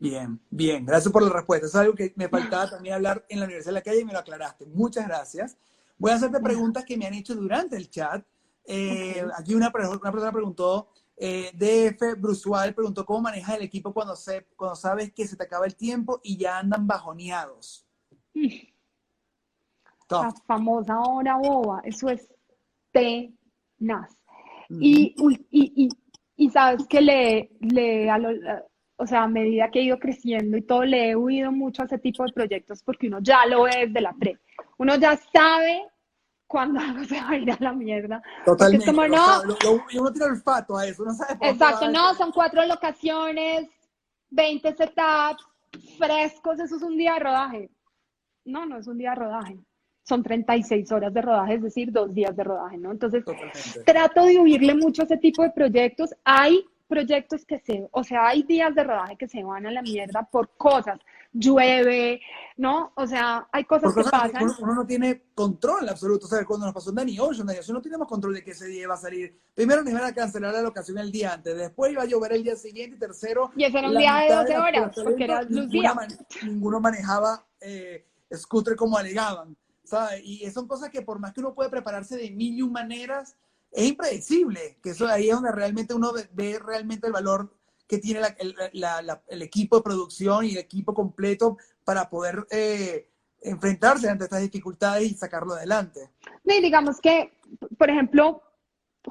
Bien, 0.00 0.40
bien, 0.48 0.86
gracias 0.86 1.12
por 1.12 1.22
la 1.22 1.30
respuesta. 1.30 1.66
Es 1.66 1.74
algo 1.74 1.94
que 1.94 2.12
me 2.14 2.28
faltaba 2.28 2.70
también 2.70 2.94
hablar 2.94 3.24
en 3.28 3.40
la 3.40 3.46
Universidad 3.46 3.72
de 3.72 3.80
la 3.80 3.82
Calle 3.82 4.00
y 4.00 4.04
me 4.04 4.12
lo 4.12 4.20
aclaraste. 4.20 4.66
Muchas 4.66 5.06
gracias. 5.06 5.56
Voy 5.98 6.12
a 6.12 6.14
hacerte 6.14 6.38
preguntas 6.38 6.84
que 6.84 6.96
me 6.96 7.06
han 7.06 7.14
hecho 7.14 7.34
durante 7.34 7.76
el 7.76 7.90
chat. 7.90 8.24
Eh, 8.64 9.26
aquí 9.36 9.54
una, 9.54 9.72
una, 9.72 10.12
persona 10.12 10.32
preguntó 10.32 10.88
Eh, 11.16 11.50
DF 11.52 12.20
Brusual 12.20 12.74
preguntó 12.74 13.04
cómo 13.04 13.22
manejas 13.22 13.56
el 13.56 13.62
equipo 13.62 13.92
cuando, 13.92 14.14
se, 14.14 14.46
cuando 14.54 14.76
sabes 14.76 15.12
que 15.12 15.26
se 15.26 15.36
te 15.36 15.42
acaba 15.42 15.66
el 15.66 15.74
tiempo 15.74 16.20
y 16.22 16.36
ya 16.36 16.58
andan 16.58 16.86
bajoneados. 16.86 17.84
La 20.08 20.32
famosa 20.46 21.00
hora 21.00 21.36
boba, 21.38 21.80
eso 21.84 22.08
es 22.08 22.32
tenaz. 22.92 24.16
y, 24.68 25.14
y, 25.50 25.88
y, 26.36 26.50
sabes 26.50 26.86
que 26.86 27.00
le, 27.00 27.50
le 27.60 28.08
a 28.08 28.18
o 29.00 29.06
sea, 29.06 29.22
a 29.22 29.28
medida 29.28 29.70
que 29.70 29.78
he 29.78 29.84
ido 29.84 29.98
creciendo 29.98 30.56
y 30.56 30.62
todo, 30.62 30.84
le 30.84 31.10
he 31.10 31.16
huido 31.16 31.52
mucho 31.52 31.82
a 31.82 31.84
ese 31.84 31.98
tipo 31.98 32.24
de 32.24 32.32
proyectos 32.32 32.82
porque 32.82 33.06
uno 33.06 33.20
ya 33.20 33.46
lo 33.46 33.62
ve 33.62 33.86
desde 33.86 34.00
la 34.00 34.12
pre. 34.12 34.38
Uno 34.76 34.96
ya 34.96 35.16
sabe 35.32 35.86
cuando 36.48 36.80
algo 36.80 37.04
se 37.04 37.20
va 37.20 37.30
a 37.30 37.36
ir 37.36 37.50
a 37.50 37.56
la 37.60 37.72
mierda. 37.72 38.20
Totalmente. 38.44 38.86
Como, 38.86 39.06
no, 39.06 39.42
y 39.90 39.98
uno 39.98 40.12
tiene 40.12 40.26
olfato 40.26 40.76
a 40.76 40.86
eso, 40.86 41.04
no 41.04 41.14
sabe 41.14 41.38
Exacto, 41.42 41.88
no, 41.88 42.12
son 42.14 42.32
cuatro 42.32 42.66
locaciones, 42.66 43.68
20 44.30 44.74
setups, 44.74 45.46
frescos, 45.96 46.58
eso 46.58 46.76
es 46.76 46.82
un 46.82 46.96
día 46.96 47.14
de 47.14 47.20
rodaje. 47.20 47.70
No, 48.44 48.66
no 48.66 48.78
es 48.78 48.88
un 48.88 48.98
día 48.98 49.10
de 49.10 49.16
rodaje. 49.16 49.58
Son 50.02 50.24
36 50.24 50.90
horas 50.90 51.14
de 51.14 51.22
rodaje, 51.22 51.54
es 51.54 51.62
decir, 51.62 51.92
dos 51.92 52.12
días 52.12 52.34
de 52.34 52.42
rodaje, 52.42 52.78
¿no? 52.78 52.90
Entonces, 52.90 53.22
trato 53.84 54.24
de 54.24 54.38
huirle 54.38 54.74
mucho 54.74 55.02
a 55.02 55.04
ese 55.04 55.18
tipo 55.18 55.42
de 55.42 55.50
proyectos. 55.50 56.14
Hay 56.24 56.64
proyectos 56.88 57.44
que 57.44 57.58
se, 57.58 57.88
o 57.92 58.02
sea, 58.02 58.28
hay 58.28 58.42
días 58.42 58.74
de 58.74 58.82
rodaje 58.82 59.16
que 59.16 59.28
se 59.28 59.44
van 59.44 59.66
a 59.66 59.70
la 59.70 59.82
mierda 59.82 60.28
por 60.30 60.56
cosas, 60.56 60.98
llueve, 61.32 62.20
¿no? 62.56 62.92
O 62.96 63.06
sea, 63.06 63.46
hay 63.52 63.64
cosas, 63.64 63.94
que 63.94 64.02
pasan. 64.02 64.50
uno, 64.60 64.74
no 64.74 64.86
tiene 64.86 65.22
control 65.34 65.88
absoluto, 65.88 66.26
o 66.26 66.28
sea, 66.28 66.44
cuando 66.44 66.66
nos 66.66 66.74
pasó 66.74 66.90
en 66.90 66.96
Danny 66.96 67.18
Ocean, 67.20 67.46
Danny 67.46 67.60
Ocean 67.60 67.74
no 67.74 67.82
tenemos 67.82 68.08
control 68.08 68.34
de 68.34 68.42
que 68.42 68.52
ese 68.52 68.66
día 68.66 68.82
iba 68.82 68.94
a 68.94 68.98
salir. 68.98 69.38
Primero 69.54 69.82
nos 69.82 69.92
iban 69.92 70.04
a 70.04 70.14
cancelar 70.14 70.54
la 70.54 70.62
locación 70.62 70.98
el 70.98 71.12
día 71.12 71.34
antes, 71.34 71.56
después 71.56 71.92
iba 71.92 72.02
a 72.02 72.06
llover 72.06 72.32
el 72.32 72.42
día 72.42 72.56
siguiente 72.56 72.96
y 72.96 72.98
tercero... 72.98 73.52
Y 73.54 73.64
ese 73.64 73.78
era 73.78 73.88
un 73.88 73.96
día 73.96 74.16
de 74.16 74.34
12 74.34 74.58
horas, 74.58 74.96
porque 75.04 75.24
era 75.24 75.42
luz 75.42 75.68
día. 75.68 75.94
ninguno 76.42 76.80
manejaba 76.80 77.44
eh, 77.60 78.06
scooter 78.34 78.76
como 78.76 78.96
alegaban, 78.96 79.56
¿sabes? 79.84 80.22
Y 80.24 80.50
son 80.50 80.66
cosas 80.66 80.88
que 80.90 81.02
por 81.02 81.18
más 81.18 81.32
que 81.32 81.40
uno 81.40 81.54
puede 81.54 81.70
prepararse 81.70 82.16
de 82.16 82.30
mil 82.30 82.54
y 82.54 82.62
un 82.62 82.72
maneras, 82.72 83.36
es 83.70 83.88
impredecible, 83.88 84.78
que 84.82 84.90
eso 84.90 85.06
ahí 85.06 85.28
es 85.28 85.34
donde 85.34 85.52
realmente 85.52 85.94
uno 85.94 86.12
ve, 86.32 86.58
realmente 86.58 87.06
el 87.06 87.12
valor 87.12 87.54
que 87.86 87.98
tiene 87.98 88.20
el, 88.38 89.42
equipo 89.42 89.76
de 89.76 89.82
producción 89.82 90.44
y 90.44 90.52
el 90.52 90.58
equipo 90.58 90.92
completo 90.92 91.56
para 91.84 92.08
poder 92.10 92.46
eh, 92.50 93.08
enfrentarse 93.40 94.08
ante 94.08 94.24
estas 94.24 94.42
dificultades 94.42 95.10
y 95.10 95.14
sacarlo 95.14 95.54
adelante. 95.54 96.10
Y 96.44 96.60
digamos 96.60 97.00
que, 97.00 97.32
por 97.78 97.88
ejemplo, 97.88 98.42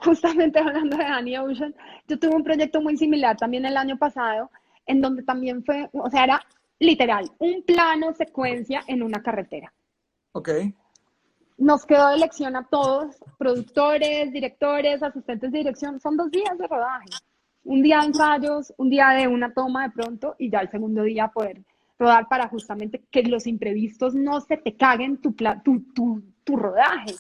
justamente 0.04 0.60
hablando 0.60 0.98
de 0.98 1.04
Danny 1.04 1.38
Ocean, 1.38 1.76
yo 2.08 2.20
tuve 2.20 2.36
un 2.36 2.44
proyecto 2.44 2.82
muy 2.82 2.98
similar 2.98 3.36
también 3.38 3.66
el 3.66 3.78
año 3.78 3.98
pasado, 3.98 4.52
en 4.86 5.02
donde 5.02 5.24
también 5.24 5.64
fue, 5.64 5.90
o 5.94 6.10
sea, 6.10 6.24
era 6.24 6.46
literal, 6.80 7.32
un 7.40 7.64
plano 7.64 8.14
secuencia 8.14 8.84
en 8.88 9.02
una 9.02 9.24
carretera. 9.24 9.74
Ok 10.34 10.50
nos 11.58 11.86
quedó 11.86 12.10
de 12.10 12.18
lección 12.18 12.56
a 12.56 12.64
todos, 12.68 13.16
productores, 13.38 14.32
directores, 14.32 15.02
asistentes 15.02 15.52
de 15.52 15.58
dirección, 15.60 16.00
son 16.00 16.16
dos 16.16 16.30
días 16.32 16.58
de 16.58 16.68
rodaje. 16.68 17.10
Un 17.64 17.82
día 17.82 18.00
de 18.00 18.08
ensayos, 18.08 18.74
un 18.78 18.90
día 18.90 19.10
de 19.10 19.28
una 19.28 19.54
toma 19.54 19.88
de 19.88 19.94
pronto 19.94 20.36
y 20.38 20.50
ya 20.50 20.60
el 20.60 20.70
segundo 20.70 21.04
día 21.04 21.28
poder 21.28 21.64
rodar 22.00 22.30
para 22.30 22.48
justamente 22.48 23.04
que 23.10 23.24
los 23.24 23.48
imprevistos 23.48 24.14
no 24.14 24.40
se 24.40 24.58
te 24.58 24.76
caguen 24.76 25.18
tu, 25.18 25.34
tu, 25.64 25.82
tu, 25.94 26.24
tu 26.44 26.56
rodaje. 26.56 27.16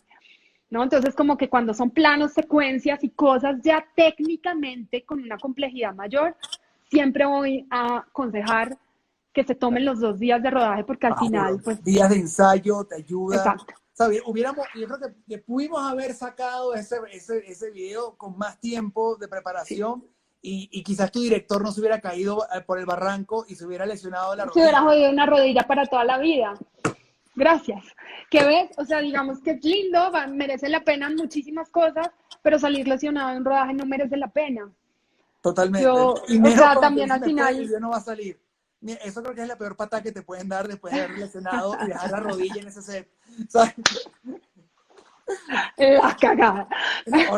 ¿no? 0.69 0.83
Entonces, 0.83 1.15
como 1.15 1.35
que 1.35 1.49
cuando 1.49 1.73
son 1.73 1.89
planos, 1.89 2.33
secuencias 2.33 3.03
y 3.03 3.09
cosas 3.09 3.57
ya 3.63 3.85
técnicamente 3.95 5.03
con 5.03 5.21
una 5.21 5.37
complejidad 5.37 5.95
mayor, 5.95 6.37
siempre 6.89 7.25
voy 7.25 7.65
a 7.71 7.97
aconsejar 7.97 8.77
que 9.33 9.43
se 9.43 9.55
tomen 9.55 9.83
los 9.83 9.99
dos 9.99 10.19
días 10.19 10.41
de 10.41 10.51
rodaje 10.51 10.83
porque 10.83 11.07
al 11.07 11.13
ah, 11.13 11.19
final, 11.19 11.59
pues... 11.63 11.83
Días 11.83 12.09
de 12.09 12.17
ensayo 12.17 12.83
te 12.83 12.95
ayuda. 12.95 13.37
Exacto 13.37 13.73
hubiéramos, 14.25 14.67
yo 14.75 14.87
creo 14.87 14.99
que, 15.27 15.37
pudimos 15.39 15.81
haber 15.81 16.13
sacado 16.13 16.73
ese, 16.73 16.97
ese, 17.11 17.39
ese, 17.49 17.71
video 17.71 18.15
con 18.15 18.37
más 18.37 18.59
tiempo 18.59 19.15
de 19.15 19.27
preparación 19.27 20.05
y, 20.41 20.69
y, 20.71 20.83
quizás 20.83 21.11
tu 21.11 21.21
director 21.21 21.63
no 21.63 21.71
se 21.71 21.79
hubiera 21.79 21.99
caído 21.99 22.45
eh, 22.53 22.61
por 22.61 22.77
el 22.77 22.85
barranco 22.85 23.45
y 23.47 23.55
se 23.55 23.65
hubiera 23.65 23.85
lesionado 23.85 24.35
la 24.35 24.45
rodilla. 24.45 24.53
Se 24.53 24.69
hubiera 24.69 24.81
jodido 24.81 25.11
una 25.11 25.25
rodilla 25.25 25.63
para 25.63 25.85
toda 25.87 26.03
la 26.03 26.19
vida. 26.19 26.53
Gracias. 27.35 27.83
¿Qué 28.29 28.43
ves? 28.43 28.69
O 28.77 28.85
sea, 28.85 28.99
digamos 28.99 29.39
que 29.41 29.51
es 29.51 29.63
lindo, 29.63 30.11
merece 30.29 30.69
la 30.69 30.83
pena 30.83 31.09
muchísimas 31.09 31.69
cosas, 31.69 32.09
pero 32.41 32.59
salir 32.59 32.87
lesionado 32.87 33.31
en 33.31 33.37
un 33.37 33.45
rodaje 33.45 33.73
no 33.73 33.85
merece 33.85 34.17
la 34.17 34.27
pena. 34.27 34.71
Totalmente. 35.41 35.87
y 36.27 36.39
o 36.39 36.51
sea, 36.51 36.75
también 36.79 37.11
al 37.11 37.23
final... 37.23 37.67
no 37.79 37.89
va 37.91 37.97
a 37.97 38.01
salir. 38.01 38.39
Eso 38.81 39.21
creo 39.23 39.33
que 39.35 39.41
es 39.41 39.47
la 39.47 39.57
peor 39.57 39.75
patada 39.75 40.03
que 40.03 40.11
te 40.11 40.21
pueden 40.21 40.47
dar 40.49 40.67
después 40.67 40.93
de 40.93 41.01
haber 41.01 41.17
lesionado 41.17 41.75
y 41.83 41.87
dejar 41.87 42.11
la 42.11 42.19
rodilla 42.21 42.61
en 42.61 42.67
ese 42.67 42.81
set. 42.81 43.09
La 45.77 46.15
cagada. 46.19 46.67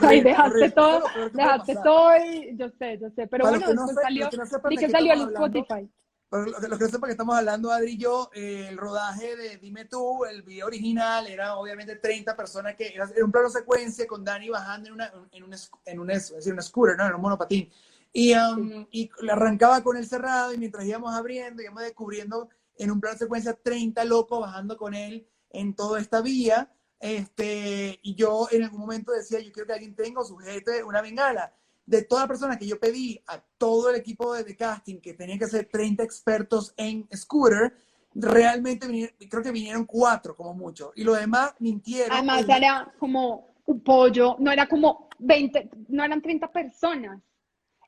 Ahí 0.04 0.22
dejaste 0.22 0.70
todo, 0.72 1.04
dejaste 1.34 1.76
todo 1.84 2.12
y 2.18 2.56
yo 2.56 2.70
sé, 2.78 3.00
yo 3.00 3.10
sé. 3.16 3.28
Pero 3.28 3.50
bueno, 3.50 3.68
después 3.68 3.96
salió, 4.02 4.30
y 4.70 4.78
que 4.78 4.90
salió 4.90 5.14
el 5.14 5.22
Spotify. 5.22 5.90
Pero 6.30 6.46
lo, 6.46 6.60
que 6.60 6.68
no 6.68 6.90
sepa 6.90 7.08
que 7.08 7.14
estamos 7.14 7.36
hablando, 7.36 7.72
Adri 7.72 7.94
y 7.94 7.98
yo, 7.98 8.30
eh, 8.36 8.68
el 8.70 8.78
rodaje 8.78 9.36
de 9.36 9.58
Dime 9.58 9.86
tú, 9.86 10.26
el 10.26 10.44
video 10.44 10.68
original, 10.68 11.26
era 11.26 11.56
obviamente 11.56 11.96
30 11.96 12.36
personas 12.36 12.76
que 12.76 12.94
era, 12.94 13.10
un 13.24 13.32
plano 13.32 13.50
secuencia 13.50 14.06
con 14.06 14.24
Dani 14.24 14.50
bajando 14.50 14.90
en, 14.90 14.94
una, 14.94 15.12
en, 15.32 15.44
un, 15.44 15.56
en, 15.86 16.00
un, 16.00 16.12
es 16.12 16.32
decir, 16.32 16.54
un 16.54 16.62
scooter, 16.62 16.96
¿no? 16.96 17.08
En 17.08 17.16
un 17.16 17.22
monopatín. 17.22 17.72
Y, 18.12 18.34
um, 18.34 18.88
y 18.92 19.10
arrancaba 19.30 19.84
con 19.84 19.98
el 19.98 20.08
cerrado 20.08 20.54
y 20.54 20.58
mientras 20.58 20.86
íbamos 20.86 21.14
abriendo, 21.14 21.62
íbamos 21.62 21.84
descubriendo 21.84 22.50
en 22.78 22.92
un 22.92 23.00
plano 23.00 23.18
secuencia 23.18 23.54
30 23.54 24.04
locos 24.06 24.40
bajando 24.40 24.78
con 24.78 24.94
él 24.94 25.28
en 25.52 25.76
toda 25.76 26.00
esta 26.00 26.22
vía. 26.22 26.72
Este, 27.00 28.00
y 28.02 28.16
yo 28.16 28.48
en 28.52 28.64
algún 28.64 28.82
momento 28.82 29.12
decía, 29.12 29.40
yo 29.40 29.52
quiero 29.52 29.68
que 29.68 29.74
alguien 29.74 29.96
tenga 29.96 30.22
o 30.22 30.26
sujete 30.26 30.84
una 30.84 31.02
bengala. 31.02 31.54
De 31.86 32.04
todas 32.04 32.24
las 32.24 32.30
personas 32.30 32.58
que 32.58 32.68
yo 32.68 32.80
pedí 32.80 33.20
a 33.28 33.42
todo 33.58 33.90
el 33.90 33.96
equipo 33.96 34.34
de, 34.34 34.56
casting, 34.56 35.00
que 35.00 35.14
tenía 35.14 35.40
que 35.40 35.48
ser 35.48 35.66
30 35.66 36.04
expertos 36.04 36.74
en 36.78 37.08
scooter, 37.16 37.76
realmente 38.14 39.16
creo 39.30 39.44
que 39.44 39.52
vinieron 39.52 39.86
cuatro 39.86 40.36
como 40.36 40.54
mucho. 40.54 40.92
Y 40.96 41.04
los 41.04 41.20
demás 41.20 41.56
mintieron. 41.60 42.12
Además 42.12 42.46
era 42.48 42.94
como 43.00 43.48
un 43.66 43.82
pollo, 43.82 44.36
no 44.40 44.52
era 44.52 44.68
como 44.68 45.10
20, 45.18 45.70
no 45.90 46.04
eran 46.04 46.22
30 46.22 46.52
personas. 46.52 47.20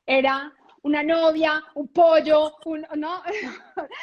Era 0.06 0.52
una 0.82 1.02
novia, 1.02 1.62
un 1.74 1.88
pollo, 1.88 2.56
un, 2.64 2.84
¿no? 2.96 3.22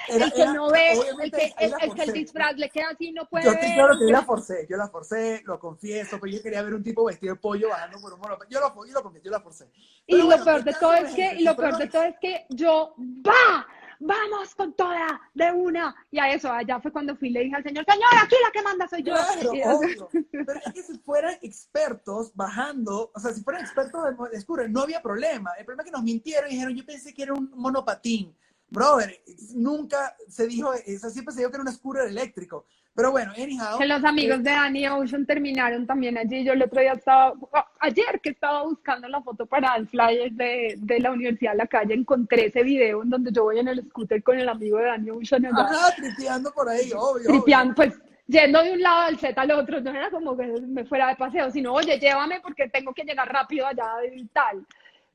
el 0.08 0.32
que 0.32 0.46
no 0.46 0.72
ve, 0.72 0.94
el 0.94 1.32
que, 1.32 1.54
el, 1.60 1.94
que 1.94 2.04
el 2.04 2.14
disfraz 2.14 2.56
le 2.56 2.70
queda 2.70 2.92
así, 2.92 3.12
no 3.12 3.28
puede 3.28 3.46
Yo 3.46 3.52
estoy 3.52 3.74
claro 3.74 4.00
que 4.00 4.06
yo 4.06 4.12
la 4.12 4.22
forcé, 4.24 4.68
yo 4.70 4.78
la 4.78 4.88
forcé, 4.88 5.42
lo 5.46 5.60
confieso, 5.60 6.18
pero 6.22 6.32
yo 6.32 6.42
quería 6.42 6.62
ver 6.62 6.74
un 6.74 6.84
tipo 6.84 7.04
vestido 7.04 7.34
de 7.34 7.40
pollo 7.40 7.70
bajando 7.70 8.00
por 8.00 8.14
un 8.14 8.20
mono. 8.20 8.38
Yo 8.50 8.62
lo, 8.62 8.86
yo 8.86 8.94
lo 8.94 9.04
confieso, 9.04 9.26
yo 9.26 9.32
la 9.32 9.42
forcé. 9.42 9.70
y 10.08 10.18
lo 10.18 10.44
peor 10.44 10.64
de 10.64 10.74
todo 10.74 10.94
es 10.94 11.14
que, 11.14 11.34
y 11.36 11.44
lo 11.44 11.56
peor 11.56 11.78
de 11.78 11.88
todo 11.88 12.04
es 12.04 12.16
que 12.20 12.46
yo, 12.50 12.96
¡va! 13.28 13.68
Vamos 14.00 14.56
con 14.56 14.74
toda, 14.74 15.22
de 15.34 15.52
una. 15.52 15.96
Y 16.10 16.20
a 16.20 16.34
eso, 16.34 16.52
allá 16.52 16.80
fue 16.80 16.92
cuando 16.92 17.16
fui 17.16 17.30
y 17.30 17.32
le 17.32 17.42
dije 17.42 17.56
al 17.56 17.64
señor, 17.64 17.86
señor, 17.86 18.10
aquí 18.22 18.36
la 18.44 18.52
que 18.52 18.62
manda 18.62 18.88
soy 18.88 19.04
yo. 19.04 19.14
Claro, 19.14 19.78
obvio. 19.78 20.10
Pero 20.32 20.60
es 20.66 20.74
que 20.74 20.84
si 20.84 20.98
fueran 21.00 21.36
expertos 21.42 22.32
bajando, 22.34 23.12
o 23.14 23.20
sea, 23.20 23.32
si 23.34 23.44
fueran 23.44 23.64
expertos 23.64 24.02
de 24.04 24.70
no 24.70 24.82
había 24.82 25.02
problema. 25.02 25.52
El 25.58 25.66
problema 25.66 25.84
es 25.84 25.86
que 25.86 25.96
nos 25.96 26.04
mintieron 26.04 26.50
y 26.50 26.54
dijeron, 26.54 26.76
yo 26.76 26.86
pensé 26.86 27.14
que 27.14 27.24
era 27.24 27.34
un 27.34 27.52
monopatín. 27.56 28.36
Brother, 28.70 29.20
nunca 29.56 30.16
se 30.28 30.48
dijo, 30.48 30.74
eso 30.74 31.10
siempre 31.10 31.34
se 31.34 31.42
dijo 31.42 31.52
que 31.52 31.58
era 31.58 31.64
un 31.64 31.74
scooter 31.74 32.08
eléctrico. 32.08 32.66
Pero 33.00 33.12
bueno, 33.12 33.32
anyhow. 33.32 33.78
Que 33.78 33.86
los 33.86 34.04
amigos 34.04 34.40
eh, 34.40 34.44
de 34.44 34.52
Danny 34.52 34.88
Ocean 34.88 35.26
terminaron 35.26 35.88
también 35.88 36.18
allí. 36.18 36.44
Yo 36.44 36.54
el 36.54 36.64
otro 36.64 36.82
día 36.82 36.94
estaba, 36.94 37.34
ayer 37.80 38.20
que 38.22 38.32
estaba 38.32 38.64
buscando 38.64 39.08
la 39.08 39.22
foto 39.22 39.46
para 39.46 39.76
el 39.78 39.88
flyer 39.88 40.32
de, 40.34 40.76
de, 40.78 41.00
la 41.00 41.12
Universidad 41.12 41.52
de 41.52 41.60
la 41.60 41.68
Calle, 41.68 41.94
encontré 41.94 42.48
ese 42.48 42.62
video 42.62 43.04
en 43.04 43.10
donde 43.10 43.32
yo 43.32 43.44
voy 43.44 43.60
en 43.60 43.70
el 43.70 43.88
scooter 43.88 44.22
con 44.22 44.38
el 44.38 44.50
amigo 44.50 44.80
de 44.80 44.86
Danny 44.86 45.12
Ocean. 45.12 45.46
Ajá, 45.46 45.96
tripeando 45.96 46.52
por 46.52 46.68
ahí, 46.68 46.92
obvio. 46.94 47.30
Tripeando, 47.30 47.76
pues 47.76 47.94
yendo 48.28 48.62
de 48.62 48.74
un 48.74 48.82
lado 48.82 49.04
al 49.04 49.18
Z 49.18 49.42
al 49.42 49.52
otro, 49.52 49.80
no 49.80 49.92
era 49.92 50.12
como 50.12 50.36
que 50.36 50.48
me 50.48 50.84
fuera 50.84 51.08
de 51.08 51.16
paseo, 51.16 51.50
sino, 51.52 51.74
oye, 51.74 52.00
llévame 52.00 52.42
porque 52.42 52.68
tengo 52.70 52.94
que 52.94 53.04
llegar 53.04 53.32
rápido 53.32 53.66
allá 53.66 53.92
y 54.14 54.26
tal. 54.26 54.66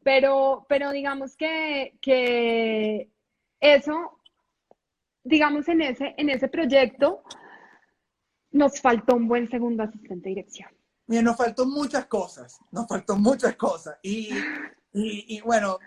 Pero, 0.02 0.64
pero 0.68 0.90
digamos 0.90 1.36
que, 1.36 1.98
que 2.00 3.10
eso, 3.60 4.20
digamos, 5.22 5.68
en 5.68 5.82
ese, 5.82 6.14
en 6.16 6.30
ese 6.30 6.48
proyecto, 6.48 7.22
nos 8.50 8.80
faltó 8.80 9.16
un 9.16 9.28
buen 9.28 9.50
segundo 9.50 9.82
asistente 9.82 10.28
de 10.28 10.34
dirección. 10.36 10.70
Mira, 11.06 11.22
nos 11.22 11.36
faltó 11.36 11.66
muchas 11.66 12.06
cosas, 12.06 12.58
nos 12.70 12.86
faltó 12.86 13.16
muchas 13.16 13.56
cosas. 13.56 13.98
Y, 14.02 14.30
y, 14.92 15.40
bueno, 15.40 15.78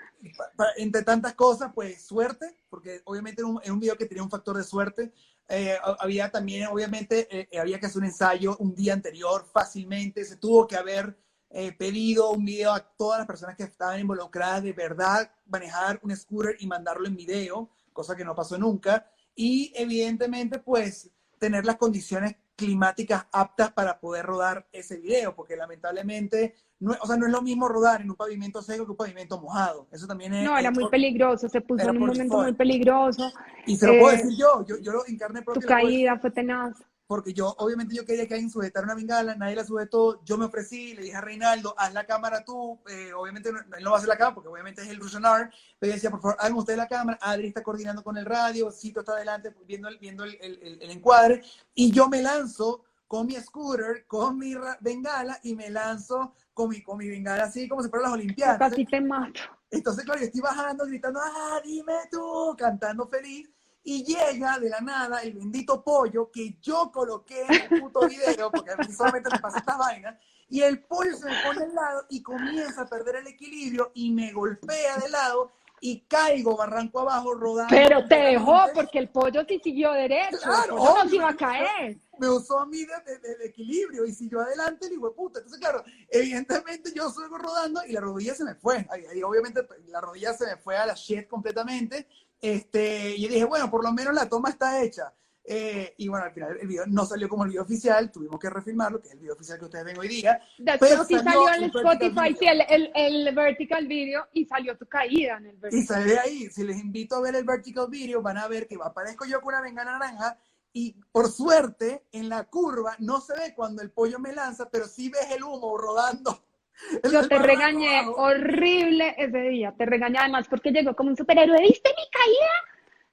entre 0.75 1.03
tantas 1.03 1.33
cosas, 1.33 1.71
pues 1.73 2.05
suerte, 2.05 2.57
porque 2.69 3.01
obviamente 3.05 3.41
en 3.41 3.47
un, 3.47 3.61
un 3.71 3.79
video 3.79 3.95
que 3.95 4.05
tenía 4.05 4.23
un 4.23 4.29
factor 4.29 4.57
de 4.57 4.63
suerte. 4.63 5.13
Eh, 5.49 5.77
había 5.99 6.29
también, 6.29 6.67
obviamente, 6.67 7.27
eh, 7.31 7.57
había 7.57 7.79
que 7.79 7.85
hacer 7.85 7.99
un 7.99 8.05
ensayo 8.05 8.57
un 8.57 8.75
día 8.75 8.93
anterior 8.93 9.45
fácilmente, 9.53 10.25
se 10.25 10.35
tuvo 10.35 10.67
que 10.67 10.75
haber 10.75 11.17
eh, 11.49 11.71
pedido 11.71 12.31
un 12.31 12.43
video 12.43 12.73
a 12.73 12.81
todas 12.81 13.19
las 13.19 13.27
personas 13.27 13.55
que 13.55 13.63
estaban 13.63 13.99
involucradas 13.99 14.63
de 14.63 14.73
verdad 14.73 15.31
manejar 15.45 15.99
un 16.03 16.15
scooter 16.15 16.57
y 16.59 16.67
mandarlo 16.67 17.07
en 17.07 17.15
video, 17.15 17.69
cosa 17.93 18.15
que 18.15 18.25
no 18.25 18.35
pasó 18.35 18.57
nunca. 18.57 19.09
Y 19.35 19.71
evidentemente, 19.75 20.59
pues, 20.59 21.09
tener 21.39 21.65
las 21.65 21.77
condiciones 21.77 22.35
climáticas 22.55 23.27
aptas 23.31 23.71
para 23.71 23.99
poder 23.99 24.25
rodar 24.25 24.67
ese 24.71 24.97
video, 24.97 25.35
porque 25.35 25.55
lamentablemente, 25.55 26.55
no, 26.79 26.95
o 26.99 27.05
sea, 27.05 27.15
no 27.15 27.27
es 27.27 27.31
lo 27.31 27.41
mismo 27.41 27.67
rodar 27.69 28.01
en 28.01 28.09
un 28.09 28.15
pavimento 28.15 28.61
seco 28.61 28.83
que 28.85 28.91
un 28.91 28.97
pavimento 28.97 29.39
mojado. 29.39 29.87
Eso 29.91 30.07
también 30.07 30.33
es... 30.33 30.43
No, 30.43 30.57
era 30.57 30.71
muy 30.71 30.89
peligroso, 30.89 31.47
se 31.47 31.61
puso 31.61 31.83
en 31.87 31.91
un 31.91 32.07
momento 32.07 32.41
muy 32.41 32.53
peligroso. 32.53 33.31
Y 33.67 33.77
se 33.77 33.87
lo 33.87 33.99
puedo 33.99 34.15
eh, 34.15 34.17
decir 34.17 34.37
yo, 34.37 34.65
yo, 34.65 34.79
yo 34.79 34.91
lo 34.91 35.05
encarné. 35.07 35.43
Tu 35.43 35.61
caída 35.61 36.17
fue 36.17 36.31
tenaz 36.31 36.83
porque 37.07 37.33
yo, 37.33 37.55
obviamente, 37.59 37.95
yo 37.95 38.05
quería 38.05 38.27
que 38.27 38.33
alguien 38.33 38.51
sujetara 38.51 38.85
una 38.85 38.95
bengala, 38.95 39.35
nadie 39.35 39.55
la 39.55 39.63
sujetó, 39.65 40.23
yo 40.25 40.37
me 40.37 40.45
ofrecí, 40.45 40.93
le 40.93 41.03
dije 41.03 41.15
a 41.15 41.21
Reinaldo, 41.21 41.73
haz 41.77 41.93
la 41.93 42.05
cámara 42.05 42.43
tú, 42.43 42.79
eh, 42.89 43.13
obviamente 43.13 43.49
él 43.49 43.55
no 43.81 43.91
va 43.91 43.95
a 43.95 43.99
hacer 43.99 44.09
la 44.09 44.17
cámara 44.17 44.35
porque 44.35 44.49
obviamente 44.49 44.81
es 44.81 44.89
el 44.89 44.99
Rusionar, 44.99 45.49
pero 45.79 45.91
yo 45.91 45.95
decía, 45.95 46.11
por 46.11 46.21
favor, 46.21 46.37
hagan 46.39 46.57
ustedes 46.57 46.77
la 46.77 46.87
cámara, 46.87 47.17
Adri 47.21 47.47
está 47.47 47.63
coordinando 47.63 48.03
con 48.03 48.17
el 48.17 48.25
radio, 48.25 48.71
Cito 48.71 48.99
está 48.99 49.13
adelante 49.13 49.55
viendo, 49.65 49.87
el, 49.87 49.97
viendo 49.97 50.25
el, 50.25 50.37
el, 50.41 50.81
el 50.81 50.91
encuadre, 50.91 51.41
y 51.73 51.91
yo 51.91 52.09
me 52.09 52.21
lanzo 52.21 52.83
con 53.07 53.25
mi 53.25 53.35
scooter, 53.35 54.05
con 54.05 54.37
mi 54.37 54.53
bengala, 54.81 55.39
y 55.43 55.55
me 55.55 55.69
lanzo 55.69 56.33
con 56.53 56.69
mi, 56.69 56.81
con 56.81 56.97
mi 56.97 57.07
bengala 57.07 57.45
así 57.45 57.67
como 57.67 57.81
si 57.81 57.89
fueran 57.89 58.11
las 58.11 58.19
Olimpiadas. 58.19 58.57
Casi 58.57 58.85
te 58.85 58.99
mato. 58.99 59.39
Entonces, 59.71 60.03
claro, 60.03 60.19
yo 60.19 60.25
estoy 60.25 60.41
bajando, 60.41 60.85
gritando, 60.85 61.19
ah, 61.23 61.61
dime 61.63 61.93
tú, 62.11 62.55
cantando 62.57 63.07
feliz, 63.07 63.49
y 63.89 64.03
llega 64.03 64.59
de 64.59 64.69
la 64.69 64.81
nada 64.81 65.21
el 65.21 65.31
bendito 65.31 65.81
pollo 65.81 66.29
que 66.29 66.57
yo 66.61 66.91
coloqué 66.91 67.43
en 67.43 67.53
el 67.53 67.79
puto 67.79 68.05
video, 68.05 68.51
porque 68.51 68.71
solamente 68.91 69.29
me 69.31 69.39
pasa 69.39 69.59
esta 69.59 69.77
vaina, 69.77 70.19
y 70.49 70.61
el 70.61 70.83
pollo 70.83 71.15
se 71.15 71.23
me 71.23 71.35
pone 71.41 71.63
al 71.63 71.73
lado 71.73 72.05
y 72.09 72.21
comienza 72.21 72.81
a 72.81 72.85
perder 72.85 73.15
el 73.15 73.27
equilibrio 73.27 73.91
y 73.93 74.11
me 74.11 74.33
golpea 74.33 74.97
de 74.97 75.07
lado 75.07 75.53
y 75.79 76.01
caigo 76.01 76.57
barranco 76.57 76.99
abajo 76.99 77.33
rodando. 77.33 77.69
Pero 77.69 78.05
te 78.09 78.15
dejó 78.15 78.57
porque 78.73 78.99
el 78.99 79.07
pollo 79.07 79.45
sí 79.47 79.61
siguió 79.63 79.93
derecho, 79.93 80.37
claro, 80.43 80.75
no 80.75 81.09
se 81.09 81.15
iba 81.15 81.29
a 81.29 81.37
caer. 81.37 81.97
Me 82.19 82.27
usó 82.27 82.59
a 82.59 82.65
mí 82.65 82.79
de, 82.79 83.45
equilibrio 83.45 84.05
y 84.05 84.11
siguió 84.11 84.41
adelante 84.41 84.87
el 84.87 84.93
hijo 84.93 85.07
de 85.07 85.15
puta. 85.15 85.39
Entonces, 85.39 85.61
claro, 85.61 85.81
evidentemente 86.09 86.91
yo 86.93 87.09
sigo 87.09 87.37
rodando 87.37 87.85
y 87.85 87.93
la 87.93 88.01
rodilla 88.01 88.35
se 88.35 88.43
me 88.43 88.55
fue. 88.55 88.85
Ahí, 88.89 89.23
obviamente 89.23 89.65
la 89.87 90.01
rodilla 90.01 90.33
se 90.33 90.45
me 90.45 90.57
fue 90.57 90.75
a 90.75 90.87
la 90.87 90.93
shit 90.93 91.27
completamente 91.29 92.05
este, 92.41 93.15
y 93.15 93.27
dije, 93.27 93.45
bueno, 93.45 93.69
por 93.69 93.83
lo 93.83 93.91
menos 93.91 94.13
la 94.13 94.29
toma 94.29 94.49
está 94.49 94.81
hecha. 94.83 95.13
Eh, 95.49 95.93
y 95.97 96.09
bueno, 96.09 96.25
al 96.25 96.33
final 96.33 96.57
el 96.59 96.67
video 96.67 96.85
no 96.87 97.05
salió 97.05 97.29
como 97.29 97.45
el 97.45 97.51
video 97.51 97.63
oficial, 97.63 98.11
tuvimos 98.11 98.37
que 98.37 98.49
refilmarlo, 98.49 98.99
que 98.99 99.07
es 99.07 99.13
el 99.13 99.21
video 99.21 99.33
oficial 99.33 99.57
que 99.57 99.63
ustedes 99.63 99.85
ven 99.85 99.97
hoy 99.97 100.09
día. 100.09 100.41
pero 100.77 101.05
sí 101.05 101.15
salió 101.15 101.47
en 101.53 101.63
Spotify, 101.63 102.35
sí, 102.37 102.45
el, 102.45 102.91
el, 102.93 103.33
vertical 103.33 103.87
video 103.87 104.27
y 104.33 104.43
salió 104.45 104.77
tu 104.77 104.85
caída 104.87 105.37
en 105.37 105.45
el 105.45 105.57
vertical. 105.57 105.83
Y 105.83 105.85
sale 105.85 106.19
ahí, 106.19 106.49
si 106.49 106.65
les 106.65 106.77
invito 106.77 107.15
a 107.15 107.21
ver 107.21 107.35
el 107.35 107.45
vertical 107.45 107.87
video, 107.89 108.21
van 108.21 108.37
a 108.37 108.47
ver 108.49 108.67
que 108.67 108.77
aparezco 108.83 109.25
yo 109.25 109.39
con 109.39 109.53
una 109.53 109.61
venga 109.61 109.85
naranja 109.85 110.37
y 110.73 110.99
por 111.13 111.31
suerte 111.31 112.05
en 112.11 112.27
la 112.27 112.43
curva 112.43 112.97
no 112.99 113.21
se 113.21 113.33
ve 113.33 113.53
cuando 113.55 113.81
el 113.81 113.91
pollo 113.91 114.19
me 114.19 114.33
lanza, 114.33 114.69
pero 114.69 114.85
sí 114.85 115.07
ves 115.07 115.31
el 115.31 115.43
humo 115.43 115.77
rodando 115.77 116.43
yo 117.11 117.27
te 117.27 117.39
regañé 117.39 118.05
horrible 118.07 119.15
ese 119.17 119.39
día, 119.49 119.73
te 119.77 119.85
regañé 119.85 120.19
además 120.19 120.47
porque 120.49 120.71
llegó 120.71 120.95
como 120.95 121.09
un 121.09 121.17
superhéroe, 121.17 121.61
¿viste 121.61 121.89
mi 121.89 122.09
caída? 122.11 122.51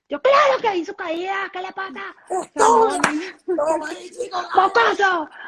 Yo, 0.07 0.21
claro 0.21 0.61
que 0.61 0.71
vi 0.73 0.85
su 0.85 0.95
caída, 0.95 1.51
¿qué 1.51 1.63
le 1.63 1.73
pasa? 1.73 2.15
¡Pocoso! 4.55 5.31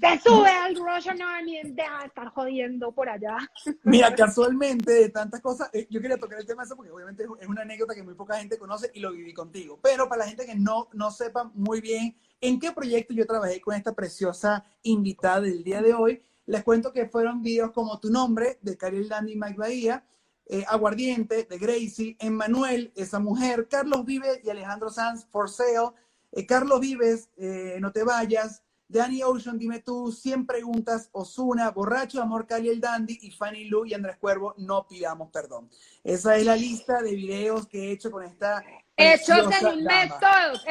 Se 0.00 0.20
sube 0.20 0.48
al 0.48 0.76
Russian 0.76 1.20
Army 1.20 1.60
deja 1.64 1.98
de 1.98 2.06
estar 2.06 2.28
jodiendo 2.28 2.92
por 2.92 3.08
allá. 3.08 3.36
Mira, 3.82 4.14
casualmente, 4.14 4.92
de 4.92 5.08
tantas 5.08 5.40
cosas, 5.40 5.68
eh, 5.72 5.88
yo 5.90 6.00
quería 6.00 6.16
tocar 6.16 6.38
el 6.38 6.46
tema 6.46 6.62
de 6.62 6.66
eso 6.66 6.76
porque 6.76 6.92
obviamente 6.92 7.24
es 7.40 7.48
una 7.48 7.62
anécdota 7.62 7.92
que 7.92 8.04
muy 8.04 8.14
poca 8.14 8.36
gente 8.36 8.56
conoce 8.56 8.92
y 8.94 9.00
lo 9.00 9.10
viví 9.10 9.34
contigo. 9.34 9.80
Pero 9.82 10.08
para 10.08 10.20
la 10.20 10.28
gente 10.28 10.46
que 10.46 10.54
no, 10.54 10.88
no 10.92 11.10
sepa 11.10 11.50
muy 11.52 11.80
bien 11.80 12.16
en 12.40 12.60
qué 12.60 12.70
proyecto 12.70 13.14
yo 13.14 13.26
trabajé 13.26 13.60
con 13.60 13.74
esta 13.74 13.94
preciosa 13.94 14.64
invitada 14.82 15.40
del 15.40 15.64
día 15.64 15.82
de 15.82 15.92
hoy, 15.92 16.22
les 16.46 16.62
cuento 16.62 16.92
que 16.92 17.06
fueron 17.06 17.42
videos 17.42 17.72
como 17.72 17.98
Tu 18.00 18.10
Nombre, 18.10 18.58
de 18.62 18.76
Cariel 18.76 19.08
Dandy 19.08 19.32
y 19.32 19.36
Mike 19.36 19.58
Bahía, 19.58 20.04
eh, 20.46 20.64
Aguardiente, 20.68 21.44
de 21.44 21.58
Gracie, 21.58 22.16
Emmanuel, 22.18 22.92
Esa 22.96 23.18
Mujer, 23.18 23.66
Carlos 23.68 24.04
Vives 24.04 24.40
y 24.44 24.50
Alejandro 24.50 24.90
Sanz, 24.90 25.26
For 25.30 25.48
Sale, 25.48 25.92
eh, 26.32 26.44
Carlos 26.44 26.80
Vives, 26.80 27.30
eh, 27.36 27.78
No 27.80 27.92
Te 27.92 28.02
Vayas, 28.02 28.62
Danny 28.86 29.22
Ocean, 29.22 29.58
Dime 29.58 29.80
Tú, 29.80 30.12
100 30.12 30.46
Preguntas, 30.46 31.08
Osuna, 31.12 31.70
Borracho, 31.70 32.20
Amor, 32.20 32.46
Cali 32.46 32.78
Dandy 32.78 33.18
y 33.22 33.30
Fanny 33.30 33.64
Lu 33.64 33.86
y 33.86 33.94
Andrés 33.94 34.18
Cuervo, 34.18 34.54
No 34.58 34.86
Pidamos 34.86 35.30
Perdón. 35.30 35.70
Esa 36.02 36.36
es 36.36 36.44
la 36.44 36.56
lista 36.56 37.00
de 37.00 37.14
videos 37.14 37.66
que 37.66 37.88
he 37.88 37.92
hecho 37.92 38.10
con 38.10 38.22
esta 38.22 38.62
Hechos 38.96 39.50
en 39.60 39.66
un 39.66 39.84
mes 39.84 40.12
todos. 40.20 40.64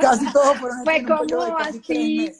casi 0.00 0.32
todos 0.32 0.56
fueron 0.58 0.84
Fue 0.84 1.04
como 1.04 1.56
así. 1.56 2.32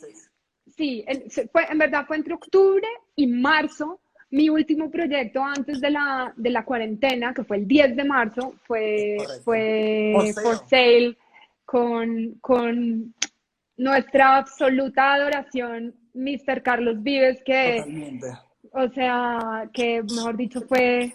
Sí, 0.77 1.05
fue, 1.51 1.67
en 1.71 1.79
verdad 1.79 2.05
fue 2.07 2.17
entre 2.17 2.35
octubre 2.35 2.87
y 3.17 3.27
marzo. 3.27 4.01
Mi 4.31 4.49
último 4.49 4.91
proyecto 4.91 5.45
antes 5.45 5.81
de 5.81 5.91
la, 5.91 6.33
de 6.37 6.49
la 6.49 6.65
cuarentena, 6.65 7.35
que 7.35 7.45
fue 7.45 7.59
el 7.59 7.69
10 7.69 7.97
de 7.97 8.05
marzo, 8.05 8.55
fue, 8.67 9.19
fue 9.45 10.33
For 10.43 10.57
Sale 10.69 11.19
con, 11.67 12.39
con 12.41 13.15
nuestra 13.77 14.39
absoluta 14.39 15.15
adoración, 15.15 15.95
Mr. 16.15 16.63
Carlos 16.63 17.03
Vives, 17.03 17.43
que, 17.45 18.19
o 18.73 18.89
sea, 18.89 19.69
que 19.73 20.03
mejor 20.03 20.37
dicho 20.37 20.63
fue 20.63 21.13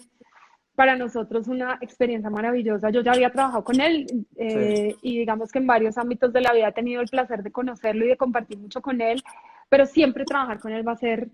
para 0.78 0.94
nosotros 0.94 1.48
una 1.48 1.76
experiencia 1.80 2.30
maravillosa. 2.30 2.90
Yo 2.90 3.00
ya 3.00 3.10
había 3.10 3.32
trabajado 3.32 3.64
con 3.64 3.80
él 3.80 4.06
eh, 4.36 4.94
y 5.02 5.18
digamos 5.18 5.50
que 5.50 5.58
en 5.58 5.66
varios 5.66 5.98
ámbitos 5.98 6.32
de 6.32 6.40
la 6.40 6.52
vida 6.52 6.68
he 6.68 6.72
tenido 6.72 7.00
el 7.00 7.08
placer 7.08 7.42
de 7.42 7.50
conocerlo 7.50 8.04
y 8.04 8.08
de 8.10 8.16
compartir 8.16 8.58
mucho 8.58 8.80
con 8.80 9.00
él, 9.00 9.20
pero 9.68 9.86
siempre 9.86 10.24
trabajar 10.24 10.60
con 10.60 10.70
él 10.70 10.86
va 10.86 10.92
a 10.92 10.96
ser 10.96 11.30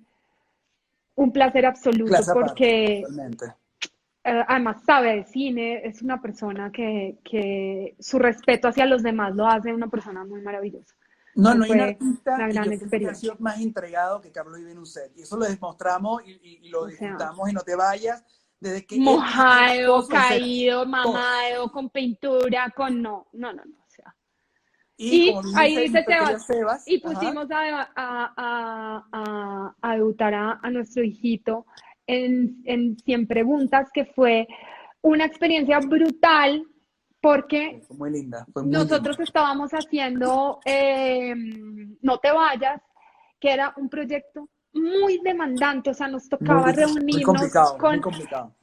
un 1.15 1.31
placer 1.31 1.66
absoluto 1.66 2.16
porque 2.33 3.01
eh, 4.25 4.45
además 4.49 4.79
sabe 4.87 5.16
de 5.16 5.25
cine, 5.25 5.83
es 5.85 6.01
una 6.01 6.23
persona 6.23 6.73
que, 6.73 7.19
que, 7.23 7.97
su 8.01 8.19
respeto 8.19 8.69
hacia 8.69 8.87
los 8.87 9.03
demás 9.03 9.35
lo 9.37 9.47
hace 9.47 9.75
una 9.75 9.89
persona 9.89 10.25
muy 10.25 10.41
maravillosa. 10.41 10.95
No, 11.35 11.55
no 11.55 11.65
hay 11.65 11.71
un 11.71 11.81
artista 11.81 12.49
gran 12.49 12.73
experiencia. 12.73 13.35
más 13.41 13.61
entregado 13.61 14.23
que 14.23 14.33
Carlos 14.33 14.59
Ibenuset. 14.59 15.12
Y 15.15 15.21
eso 15.21 15.37
lo 15.37 15.45
demostramos 15.45 16.23
y, 16.27 16.31
y, 16.62 16.71
lo 16.71 16.87
disfrutamos 16.87 17.51
y 17.51 17.53
no 17.53 17.61
te 17.61 17.77
vayas 17.77 18.25
desde 18.65 18.86
que 18.86 18.99
mojado, 18.99 20.09
caído, 20.09 20.86
mamado, 20.86 21.70
con 21.70 21.91
pintura, 21.91 22.73
con 22.74 23.03
no, 23.03 23.28
no, 23.35 23.53
no, 23.53 23.62
no. 23.62 23.77
O 23.77 23.91
sea. 23.91 24.16
Y, 24.97 25.35
ahí 25.55 25.77
dice 25.77 26.03
Sebas, 26.39 26.89
y 26.89 26.99
pusimos 26.99 27.51
a, 27.51 27.91
a, 27.95 29.05
a, 29.12 29.74
a, 29.82 29.95
debutar 29.95 30.32
a, 30.35 30.70
nuestro 30.70 31.05
hijito 31.05 31.66
en, 32.07 32.62
en 32.65 32.97
100 32.97 33.27
preguntas, 33.27 33.91
que 33.93 34.07
fue 34.07 34.49
una 35.03 35.27
experiencia 35.27 35.78
brutal 35.81 36.66
porque 37.20 37.82
muy 37.91 38.11
linda, 38.11 38.47
nosotros 38.65 39.19
estábamos 39.20 39.70
haciendo 39.73 40.61
em, 40.65 41.97
No 42.01 42.19
te 42.19 42.31
vayas, 42.32 42.81
que 43.41 43.51
era 43.51 43.74
un 43.77 43.89
proyecto 43.89 44.49
muy 44.75 45.21
demandante, 45.23 45.91
o 45.91 45.95
sea, 45.95 46.09
nos 46.09 46.29
tocaba 46.29 46.73
reunirnos 46.73 47.53
con... 47.79 48.01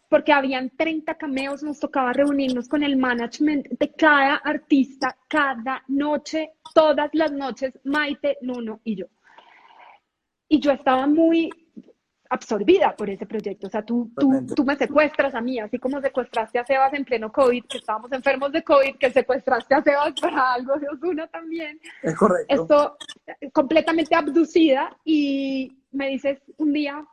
Porque 0.10 0.34
habían 0.34 0.70
30 0.72 1.16
cameos, 1.16 1.64
nos 1.64 1.80
tocaba 1.80 2.12
reunirnos 2.12 2.68
con 2.68 2.84
el 2.84 2.98
management 2.98 3.68
de 3.68 3.92
cada 3.94 4.36
artista, 4.36 5.16
cada 5.30 5.84
noche, 5.88 6.52
todas 6.74 7.10
las 7.14 7.32
noches, 7.32 7.80
Maite, 7.86 8.38
Nuno 8.42 8.82
y 8.84 8.98
yo. 8.98 9.06
Y 10.50 10.60
yo 10.60 10.72
estaba 10.72 11.08
muy 11.08 11.50
absorbida 12.32 12.96
por 12.96 13.10
ese 13.10 13.26
proyecto. 13.26 13.68
O 13.68 13.70
sea, 13.70 13.84
tú, 13.84 14.10
tú, 14.18 14.46
tú, 14.56 14.64
me 14.64 14.78
secuestras 14.78 15.36
a 15.36 15.42
mí, 15.42 15.60
así 15.60 15.78
como 15.78 16.00
secuestraste 16.00 16.60
a 16.60 16.66
Sebas 16.66 16.94
en 16.94 17.04
pleno 17.04 17.30
COVID, 17.30 17.66
que 17.66 17.78
estábamos 17.78 18.10
enfermos 18.14 18.54
de 18.54 18.64
COVID, 18.64 18.96
que 18.96 19.12
secuestraste 19.12 19.76
a 19.76 19.84
Sebas 19.84 20.14
para 20.20 20.54
algo 20.54 20.78
de 20.78 20.88
Osuna 20.88 21.28
también. 21.28 21.78
Es 22.02 22.16
correcto. 22.16 22.64
Esto 22.64 22.98
completamente 23.52 24.16
abducida 24.16 24.96
y 25.04 25.78
me 25.92 26.08
dices 26.08 26.42
un 26.56 26.72
día, 26.72 27.06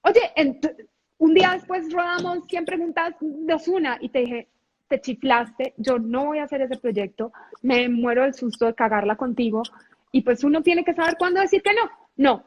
oye, 0.00 0.22
un 1.18 1.34
día 1.34 1.50
después 1.52 1.92
rodamos 1.92 2.44
100 2.48 2.64
preguntas 2.64 3.14
de 3.20 3.52
Osuna 3.52 3.98
y 4.00 4.08
te 4.08 4.20
dije, 4.20 4.48
te 4.88 5.02
chiflaste, 5.02 5.74
yo 5.76 5.98
no 5.98 6.24
voy 6.24 6.38
a 6.38 6.44
hacer 6.44 6.62
ese 6.62 6.78
proyecto, 6.78 7.30
me 7.60 7.90
muero 7.90 8.22
del 8.22 8.32
susto 8.32 8.64
de 8.64 8.74
cagarla 8.74 9.16
contigo 9.16 9.62
y 10.12 10.22
pues 10.22 10.42
uno 10.44 10.62
tiene 10.62 10.82
que 10.82 10.94
saber 10.94 11.16
cuándo 11.18 11.42
decir 11.42 11.60
que 11.60 11.74
no. 11.74 11.90
No, 12.16 12.42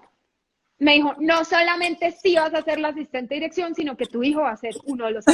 me 0.81 0.95
dijo, 0.95 1.13
no 1.19 1.45
solamente 1.45 2.11
sí 2.11 2.35
vas 2.35 2.55
a 2.55 2.63
ser 2.63 2.79
la 2.79 2.87
asistente 2.87 3.35
de 3.35 3.41
dirección, 3.41 3.75
sino 3.75 3.95
que 3.95 4.07
tu 4.07 4.23
hijo 4.23 4.41
va 4.41 4.49
a 4.49 4.57
ser 4.57 4.73
uno 4.85 5.05
de 5.05 5.11
los. 5.11 5.25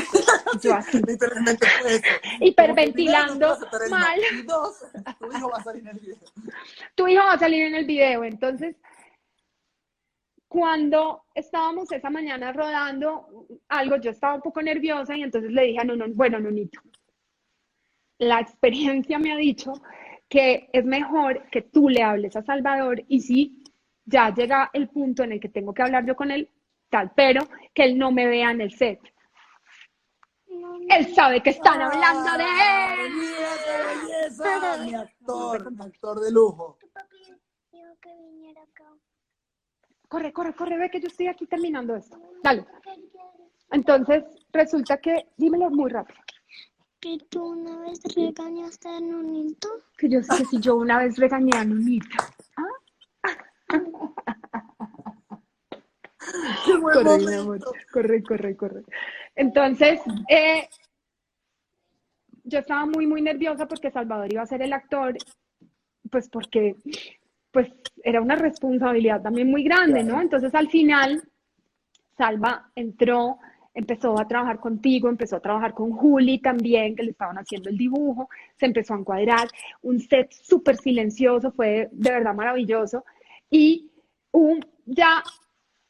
Literalmente 1.08 1.66
fue 1.82 1.96
eso. 1.96 2.04
Hiperventilando 2.42 3.58
mal. 3.90 4.20
Y 4.34 4.42
dos, 4.42 4.86
tu 5.18 5.32
hijo 5.32 5.50
va 5.50 5.58
a 5.58 5.64
salir 5.64 5.84
en 5.84 5.88
el 5.88 6.00
video. 6.00 6.18
Tu 6.96 7.08
hijo 7.08 7.24
va 7.24 7.32
a 7.32 7.40
salir 7.40 7.64
en 7.64 7.76
el 7.76 7.86
video, 7.86 8.26
entonces 8.26 8.76
cuando 10.50 11.24
estábamos 11.34 11.90
esa 11.94 12.10
mañana 12.10 12.52
rodando 12.52 13.48
algo, 13.70 13.96
yo 13.98 14.12
estaba 14.12 14.36
un 14.36 14.42
poco 14.42 14.62
nerviosa 14.62 15.16
y 15.16 15.24
entonces 15.24 15.52
le 15.52 15.64
dije 15.64 15.80
a 15.80 15.86
Nuno, 15.86 16.08
bueno, 16.10 16.42
Nunito, 16.42 16.82
la 18.18 18.42
experiencia 18.42 19.18
me 19.18 19.32
ha 19.32 19.38
dicho 19.38 19.82
que 20.28 20.70
es 20.74 20.84
mejor 20.84 21.50
que 21.52 21.62
tú 21.62 21.88
le 21.88 22.04
hables 22.04 22.36
a 22.36 22.44
Salvador 22.44 23.02
y 23.08 23.22
si 23.22 23.64
ya 24.08 24.34
llega 24.34 24.70
el 24.74 24.90
punto 24.90 25.24
en 25.24 25.34
el 25.34 25.40
que 25.40 25.50
tengo 25.50 25.74
que 25.74 25.84
hablar 25.84 26.06
yo 26.06 26.16
con 26.16 26.32
él, 26.32 26.50
tal, 26.90 27.12
pero 27.16 27.48
que 27.74 27.84
él 27.84 27.98
no 27.98 28.12
me 28.12 28.26
vea 28.26 28.52
en 28.52 28.62
el 28.62 28.72
set. 28.72 29.00
Él 30.90 31.14
sabe 31.14 31.44
que 31.44 31.50
están 31.52 31.82
hablando 31.82 32.38
de 32.38 32.44
él. 32.44 33.14
¡Mira 33.14 33.50
qué 33.66 34.08
belleza! 34.08 34.78
Mi 34.86 34.96
actor, 34.96 35.72
mi 35.72 35.86
actor 35.86 36.20
de 36.22 36.32
lujo. 36.32 36.78
que 38.02 38.16
viniera 38.16 38.62
acá. 38.62 38.86
Corre, 40.08 40.32
corre, 40.32 40.56
corre, 40.56 40.78
ve 40.78 40.90
que 40.90 41.02
yo 41.02 41.08
estoy 41.08 41.28
aquí 41.28 41.46
terminando 41.46 41.96
esto. 41.96 42.18
Dale. 42.42 42.66
Entonces, 43.72 44.24
resulta 44.54 44.98
que, 44.98 45.28
dímelo 45.36 45.70
muy 45.70 45.92
rápido. 45.92 46.20
Que 47.02 47.18
tú 47.30 47.44
una 47.44 47.78
vez 47.82 48.02
regañaste 48.16 48.88
a 48.88 49.02
Nunito. 49.02 49.68
Que 49.98 50.10
yo 50.10 50.24
sé 50.24 50.38
que 50.38 50.46
si 50.46 50.60
yo 50.62 50.78
una 50.78 51.00
vez 51.00 51.18
regañé 51.18 51.52
a 51.58 51.66
Nunita. 51.66 52.34
¡Qué 52.56 52.62
buen 52.62 52.87
Corre, 56.94 57.18
mi 57.20 57.34
amor. 57.34 57.60
Corre, 57.92 58.24
corre, 58.24 58.56
corre. 58.56 58.84
Entonces, 59.36 60.02
eh, 60.30 60.68
yo 62.44 62.60
estaba 62.60 62.86
muy, 62.86 63.08
muy 63.08 63.22
nerviosa 63.22 63.68
porque 63.68 63.92
Salvador 63.92 64.32
iba 64.32 64.42
a 64.42 64.48
ser 64.48 64.62
el 64.62 64.74
actor, 64.74 65.16
pues 66.10 66.30
porque 66.30 66.76
pues 67.52 67.70
era 68.04 68.22
una 68.22 68.36
responsabilidad 68.36 69.22
también 69.22 69.50
muy 69.50 69.64
grande, 69.64 70.04
¿no? 70.04 70.22
Entonces 70.22 70.54
al 70.54 70.70
final, 70.70 71.24
Salva 72.18 72.70
entró, 72.76 73.40
empezó 73.74 74.20
a 74.20 74.28
trabajar 74.28 74.60
contigo, 74.60 75.10
empezó 75.10 75.38
a 75.38 75.42
trabajar 75.42 75.74
con 75.74 75.92
Juli 75.92 76.40
también, 76.40 76.96
que 76.96 77.04
le 77.04 77.12
estaban 77.12 77.38
haciendo 77.38 77.70
el 77.70 77.78
dibujo, 77.78 78.30
se 78.56 78.66
empezó 78.66 78.94
a 78.94 79.00
encuadrar, 79.00 79.48
un 79.82 80.00
set 80.00 80.32
súper 80.32 80.78
silencioso, 80.78 81.52
fue 81.52 81.90
de 81.92 82.12
verdad 82.12 82.34
maravilloso, 82.34 83.04
y 83.50 83.92
un, 84.32 84.66
ya 84.86 85.24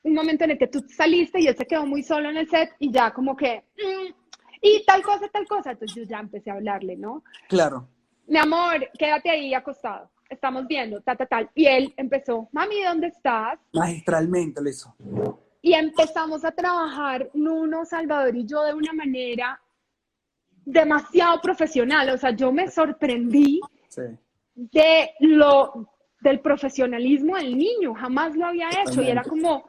un 0.03 0.13
momento 0.13 0.43
en 0.45 0.51
el 0.51 0.57
que 0.57 0.67
tú 0.67 0.83
saliste 0.87 1.39
y 1.41 1.47
él 1.47 1.55
se 1.57 1.65
quedó 1.65 1.85
muy 1.85 2.03
solo 2.03 2.29
en 2.29 2.37
el 2.37 2.49
set 2.49 2.71
y 2.79 2.91
ya 2.91 3.11
como 3.11 3.35
que, 3.35 3.63
mm, 3.77 4.13
y 4.61 4.83
tal 4.85 5.03
cosa, 5.03 5.27
tal 5.27 5.47
cosa, 5.47 5.71
entonces 5.71 5.95
yo 5.95 6.03
ya 6.03 6.19
empecé 6.19 6.49
a 6.49 6.55
hablarle, 6.55 6.95
¿no? 6.95 7.23
Claro. 7.49 7.87
mi 8.27 8.37
amor, 8.37 8.89
quédate 8.97 9.29
ahí 9.29 9.53
acostado, 9.53 10.09
estamos 10.29 10.67
viendo, 10.67 10.99
ta, 11.01 11.15
ta, 11.15 11.25
tal. 11.25 11.49
Y 11.55 11.65
él 11.65 11.93
empezó, 11.95 12.49
mami, 12.51 12.83
¿dónde 12.83 13.07
estás? 13.07 13.57
Magistralmente 13.73 14.61
lo 14.61 14.69
hizo. 14.69 14.93
Y 15.61 15.73
empezamos 15.73 16.43
a 16.43 16.51
trabajar 16.51 17.29
Nuno, 17.33 17.85
Salvador 17.85 18.35
y 18.35 18.45
yo 18.45 18.63
de 18.63 18.73
una 18.73 18.91
manera 18.93 19.59
demasiado 20.65 21.39
profesional. 21.41 22.09
O 22.09 22.17
sea, 22.17 22.31
yo 22.31 22.51
me 22.51 22.69
sorprendí 22.69 23.61
Sí. 23.89 24.01
de 24.55 25.11
lo, 25.21 25.89
del 26.29 26.39
profesionalismo 26.41 27.35
del 27.37 27.57
niño, 27.57 27.93
jamás 27.93 28.35
lo 28.35 28.45
había 28.45 28.69
hecho 28.69 29.01
y 29.01 29.09
era 29.09 29.23
como 29.23 29.67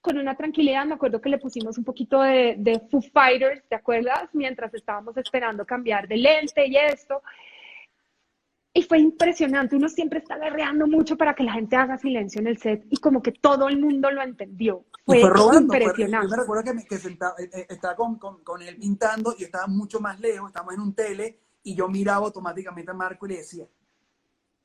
con 0.00 0.16
una 0.16 0.36
tranquilidad, 0.36 0.86
me 0.86 0.94
acuerdo 0.94 1.20
que 1.20 1.28
le 1.28 1.38
pusimos 1.38 1.76
un 1.76 1.84
poquito 1.84 2.22
de, 2.22 2.54
de 2.58 2.80
Foo 2.90 3.02
Fighters, 3.02 3.62
¿te 3.68 3.74
acuerdas? 3.76 4.28
Mientras 4.32 4.72
estábamos 4.72 5.16
esperando 5.16 5.66
cambiar 5.66 6.06
de 6.08 6.16
lente 6.16 6.66
y 6.66 6.76
esto. 6.76 7.20
Y 8.72 8.82
fue 8.82 8.98
impresionante, 9.00 9.74
uno 9.74 9.88
siempre 9.88 10.20
está 10.20 10.36
guerreando 10.38 10.86
mucho 10.86 11.16
para 11.16 11.34
que 11.34 11.42
la 11.42 11.52
gente 11.52 11.74
haga 11.74 11.98
silencio 11.98 12.40
en 12.40 12.46
el 12.46 12.58
set 12.58 12.84
y 12.90 12.98
como 12.98 13.20
que 13.22 13.32
todo 13.32 13.66
el 13.68 13.80
mundo 13.80 14.10
lo 14.10 14.22
entendió. 14.22 14.84
Fue, 15.04 15.20
fue 15.20 15.30
robando. 15.30 15.74
fue- 15.74 15.78
impresionante. 15.82 16.26
yo 16.26 16.30
me 16.30 16.36
recuerdo 16.42 16.62
que, 16.64 16.74
me- 16.74 16.84
que 16.84 16.96
sentaba, 16.98 17.34
eh, 17.38 17.50
eh, 17.52 17.66
estaba 17.68 17.96
con, 17.96 18.18
con, 18.18 18.44
con 18.44 18.62
él 18.62 18.76
pintando 18.76 19.34
y 19.36 19.44
estaba 19.44 19.66
mucho 19.66 19.98
más 20.00 20.20
lejos, 20.20 20.48
estábamos 20.50 20.74
en 20.74 20.80
un 20.80 20.94
tele 20.94 21.40
y 21.64 21.74
yo 21.74 21.88
miraba 21.88 22.26
automáticamente 22.26 22.90
a 22.90 22.94
Marco 22.94 23.26
y 23.26 23.30
le 23.30 23.36
decía, 23.38 23.64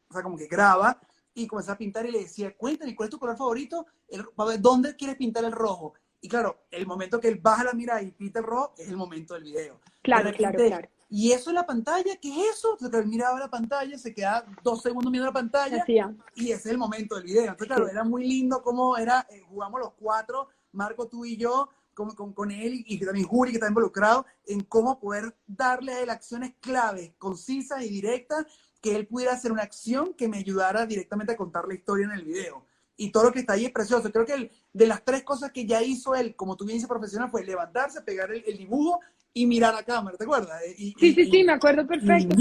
o 0.10 0.14
sea, 0.14 0.22
como 0.22 0.38
que 0.38 0.46
graba 0.48 1.00
y 1.34 1.48
comenzaba 1.48 1.76
a 1.76 1.78
pintar 1.78 2.06
y 2.06 2.12
le 2.12 2.20
decía, 2.20 2.56
cuéntame, 2.56 2.96
¿cuál 2.96 3.08
es 3.08 3.12
tu 3.12 3.20
color 3.20 3.38
favorito? 3.38 3.86
El, 4.08 4.26
¿Dónde 4.60 4.96
quieres 4.96 5.18
pintar 5.18 5.44
el 5.46 5.52
rojo? 5.52 5.94
Y 6.22 6.30
claro, 6.30 6.66
el 6.72 6.86
momento 6.88 7.20
que 7.20 7.28
él 7.28 7.40
baja 7.42 7.64
la 7.66 7.74
mirada 7.74 8.02
y 8.02 8.12
pinta 8.12 8.40
el 8.40 8.46
rojo 8.46 8.74
es 8.78 8.88
el 8.88 8.96
momento 8.96 9.34
del 9.34 9.44
video. 9.44 9.80
Claro, 10.02 10.32
De 10.32 10.38
claro, 10.38 10.58
claro. 10.58 10.88
¿Y 11.10 11.32
eso 11.32 11.52
en 11.52 11.58
la 11.58 11.66
pantalla? 11.66 12.16
¿Qué 12.20 12.30
es 12.30 12.56
eso? 12.58 12.72
Entonces, 12.74 13.02
él 13.02 13.08
miraba 13.08 13.40
la 13.40 13.50
pantalla, 13.50 13.98
se 13.98 14.14
quedaba 14.14 14.46
dos 14.64 14.82
segundos 14.82 15.12
mirando 15.12 15.32
la 15.32 15.34
pantalla 15.34 15.86
y 16.34 16.52
ese 16.52 16.54
es 16.56 16.66
el 16.66 16.78
momento 16.78 17.16
del 17.16 17.26
video. 17.26 17.44
Entonces, 17.44 17.68
claro, 17.68 17.86
Sí. 17.86 17.92
era 17.92 18.04
muy 18.04 18.26
lindo 18.28 18.64
cómo 18.64 18.98
era, 18.98 19.28
eh, 19.30 19.42
jugamos 19.42 19.80
los 19.80 19.94
cuatro, 19.94 20.48
Marco, 20.72 21.08
tú 21.08 21.24
y 21.24 21.38
yo, 21.38 21.70
con, 21.94 22.16
con, 22.16 22.34
con 22.34 22.50
él 22.50 22.84
y 22.88 22.98
también 23.00 23.28
Juri, 23.28 23.52
que 23.52 23.58
está 23.58 23.68
involucrado, 23.68 24.26
en 24.48 24.62
cómo 24.62 25.00
poder 25.00 25.36
darle 25.46 25.94
a 25.94 26.02
él 26.02 26.10
acciones 26.10 26.56
claves, 26.60 27.14
concisas 27.20 27.84
y 27.84 27.90
directas, 27.90 28.48
que 28.84 28.96
él 28.98 29.08
pudiera 29.08 29.32
hacer 29.32 29.52
una 29.54 29.64
acción 29.64 30.14
que 30.14 30.28
me 30.28 30.38
ayudara 30.38 30.86
directamente 30.86 31.32
a 31.32 31.38
contar 31.38 31.66
la 31.68 31.74
historia 31.74 32.06
en 32.06 32.12
el 32.12 32.24
video. 32.26 32.66
Y 32.98 33.12
todo 33.12 33.24
lo 33.24 33.32
que 33.32 33.40
está 33.40 33.54
ahí 33.54 33.66
es 33.66 33.72
precioso. 33.72 34.12
Creo 34.12 34.26
que 34.26 34.34
el- 34.34 34.52
de 34.74 34.86
las 34.88 35.04
tres 35.06 35.24
cosas 35.24 35.52
que 35.54 35.66
ya 35.66 35.82
hizo 35.82 36.14
él, 36.16 36.36
como 36.36 36.58
tú 36.58 36.66
bien 36.66 36.76
dices, 36.76 36.90
profesional, 36.90 37.30
fue 37.30 37.46
levantarse, 37.46 38.02
pegar 38.02 38.30
el, 38.32 38.44
el 38.46 38.58
dibujo 38.58 39.00
y 39.34 39.48
mirar 39.48 39.74
a 39.74 39.84
cámara, 39.84 40.18
¿te 40.18 40.26
acuerdas? 40.26 40.62
Eh, 40.68 40.76
Y, 40.78 40.92
Sí, 41.00 41.08
y- 41.08 41.14
sí, 41.14 41.22
y- 41.22 41.32
sí, 41.32 41.44
me 41.46 41.54
acuerdo 41.54 41.88
perfecto. 41.88 42.36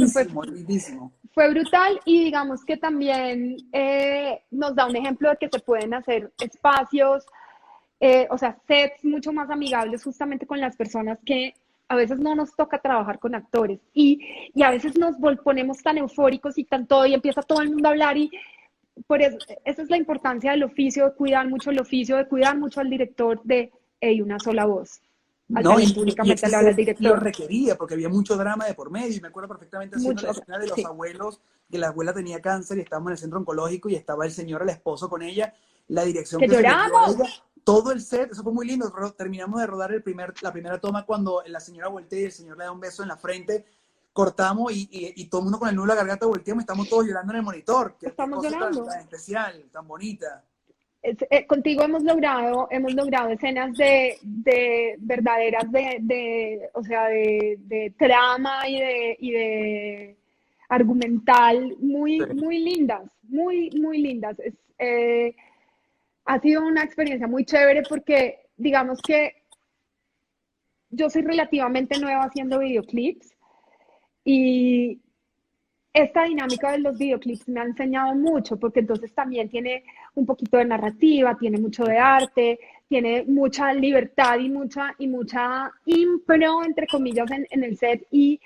lindísimo. 0.44 1.12
fue 1.32 1.48
brutal 1.48 1.98
y 2.04 2.24
digamos 2.24 2.62
que 2.64 2.76
también 2.76 3.56
eh, 3.72 4.42
nos 4.50 4.74
da 4.74 4.86
un 4.86 4.96
ejemplo 4.96 5.30
de 5.30 5.36
que 5.38 5.48
se 5.48 5.60
pueden 5.60 5.94
hacer 5.94 6.30
espacios, 6.42 7.24
eh, 8.00 8.26
o 8.30 8.36
sea, 8.36 8.58
sets 8.66 9.02
mucho 9.04 9.32
más 9.32 9.48
amigables 9.48 10.02
justamente 10.04 10.44
con 10.46 10.60
las 10.60 10.76
personas 10.76 11.18
que 11.24 11.54
a 11.92 11.96
veces 11.96 12.18
no 12.18 12.34
nos 12.34 12.56
toca 12.56 12.80
trabajar 12.80 13.18
con 13.18 13.34
actores 13.34 13.78
y, 13.92 14.18
y 14.54 14.62
a 14.62 14.70
veces 14.70 14.96
nos 14.96 15.16
ponemos 15.44 15.82
tan 15.82 15.98
eufóricos 15.98 16.56
y 16.56 16.64
tan 16.64 16.86
todo 16.86 17.04
y 17.04 17.12
empieza 17.12 17.42
todo 17.42 17.60
el 17.60 17.68
mundo 17.70 17.88
a 17.88 17.92
hablar 17.92 18.16
y 18.16 18.30
por 19.06 19.20
eso, 19.20 19.36
esa 19.64 19.82
es 19.82 19.90
la 19.90 19.98
importancia 19.98 20.52
del 20.52 20.62
oficio, 20.62 21.04
de 21.06 21.14
cuidar 21.14 21.48
mucho 21.48 21.70
el 21.70 21.80
oficio, 21.80 22.16
de 22.16 22.26
cuidar 22.26 22.58
mucho 22.58 22.80
al 22.80 22.88
director 22.88 23.42
de 23.44 23.70
hey, 24.00 24.22
una 24.22 24.38
sola 24.38 24.64
voz. 24.64 25.02
Al 25.54 25.64
No, 25.64 25.78
y, 25.80 25.84
y 25.84 25.98
únicamente 25.98 26.48
le 26.48 26.56
habla 26.56 26.68
al 26.70 26.74
set 26.76 26.98
lo 27.00 27.14
director. 27.14 27.22
requería 27.22 27.76
porque 27.76 27.94
había 27.94 28.08
mucho 28.08 28.36
drama 28.36 28.64
de 28.66 28.74
por 28.74 28.90
medio. 28.90 29.14
Y 29.14 29.20
me 29.20 29.28
acuerdo 29.28 29.48
perfectamente 29.48 29.96
haciendo 29.96 30.22
la 30.22 30.30
escena 30.30 30.58
de 30.58 30.66
los 30.66 30.76
sí. 30.76 30.84
abuelos, 30.84 31.40
que 31.70 31.78
la 31.78 31.88
abuela 31.88 32.14
tenía 32.14 32.40
cáncer 32.40 32.78
y 32.78 32.80
estábamos 32.82 33.10
en 33.10 33.12
el 33.12 33.18
centro 33.18 33.38
oncológico 33.38 33.88
y 33.90 33.96
estaba 33.96 34.24
el 34.24 34.30
señor, 34.32 34.62
el 34.62 34.70
esposo 34.70 35.08
con 35.10 35.22
ella, 35.22 35.54
la 35.88 36.04
dirección 36.04 36.40
¡Que 36.40 36.48
se 36.48 36.54
a 36.56 36.60
lloramos! 36.60 37.16
ella, 37.16 37.28
todo 37.64 37.92
el 37.92 38.00
set, 38.00 38.32
eso 38.32 38.42
fue 38.42 38.52
muy 38.52 38.66
lindo. 38.66 38.92
Terminamos 39.16 39.60
de 39.60 39.66
rodar 39.66 39.92
el 39.92 40.02
primer, 40.02 40.32
la 40.42 40.52
primera 40.52 40.78
toma 40.80 41.04
cuando 41.06 41.42
la 41.46 41.60
señora 41.60 41.88
voltea 41.88 42.20
y 42.20 42.24
el 42.24 42.32
señor 42.32 42.58
le 42.58 42.64
da 42.64 42.72
un 42.72 42.80
beso 42.80 43.02
en 43.02 43.08
la 43.08 43.16
frente. 43.16 43.64
Cortamos 44.12 44.72
y, 44.72 44.88
y, 44.90 45.12
y 45.22 45.26
todo 45.26 45.40
el 45.40 45.44
mundo 45.44 45.58
con 45.58 45.68
el 45.68 45.74
nudo 45.74 45.84
en 45.84 45.88
la 45.90 45.94
garganta 45.94 46.26
volteamos 46.26 46.62
y 46.62 46.64
estamos 46.64 46.88
todos 46.88 47.06
llorando 47.06 47.32
en 47.32 47.38
el 47.38 47.44
monitor. 47.44 47.94
Qué 47.98 48.08
Estamos 48.08 48.38
cosa 48.38 48.50
tan- 48.50 48.58
llorando. 48.58 48.84
tan 48.86 49.00
especial, 49.00 49.64
tan 49.72 49.86
bonita. 49.88 50.44
es- 51.02 51.16
eh, 51.30 51.46
contigo 51.46 51.82
hemos 51.82 52.02
logrado, 52.02 52.68
hemos 52.70 52.92
logrado 52.94 53.30
escenas 53.30 53.76
de, 53.76 54.18
de 54.22 54.96
verdaderas 54.98 55.70
de, 55.72 55.96
de, 56.00 56.70
o 56.74 56.82
sea, 56.84 57.06
de, 57.08 57.56
de 57.60 57.92
trama 57.98 58.68
y 58.68 58.78
de, 58.80 59.16
y 59.18 59.30
de 59.32 60.16
argumental 60.68 61.76
muy, 61.80 62.20
Sí. 62.20 62.34
muy 62.34 62.58
lindas, 62.58 63.02
muy, 63.28 63.70
muy 63.80 63.98
lindas. 63.98 64.38
Es, 64.40 64.54
eh, 64.78 65.34
ha 66.24 66.40
sido 66.40 66.64
una 66.64 66.82
experiencia 66.82 67.26
muy 67.26 67.44
chévere 67.44 67.82
porque 67.88 68.46
digamos 68.56 69.00
que 69.02 69.34
yo 70.90 71.08
soy 71.10 71.22
relativamente 71.22 71.98
nueva 71.98 72.24
haciendo 72.24 72.58
videoclips 72.58 73.34
y 74.24 75.00
esta 75.92 76.24
dinámica 76.24 76.72
de 76.72 76.78
los 76.78 76.96
videoclips 76.96 77.48
me 77.48 77.60
ha 77.60 77.64
enseñado 77.64 78.14
mucho 78.14 78.58
porque 78.58 78.80
entonces 78.80 79.12
también 79.12 79.48
tiene 79.50 79.84
un 80.14 80.24
poquito 80.24 80.56
de 80.56 80.64
narrativa, 80.64 81.36
tiene 81.36 81.58
mucho 81.58 81.84
de 81.84 81.98
arte, 81.98 82.58
tiene 82.88 83.24
mucha 83.24 83.72
libertad 83.74 84.38
y 84.38 84.48
mucha, 84.48 84.94
y 84.98 85.06
mucha 85.06 85.70
impro, 85.86 86.64
entre 86.64 86.86
comillas, 86.86 87.30
en, 87.30 87.46
en 87.50 87.64
el 87.64 87.76
set. 87.76 88.06
Y 88.10 88.40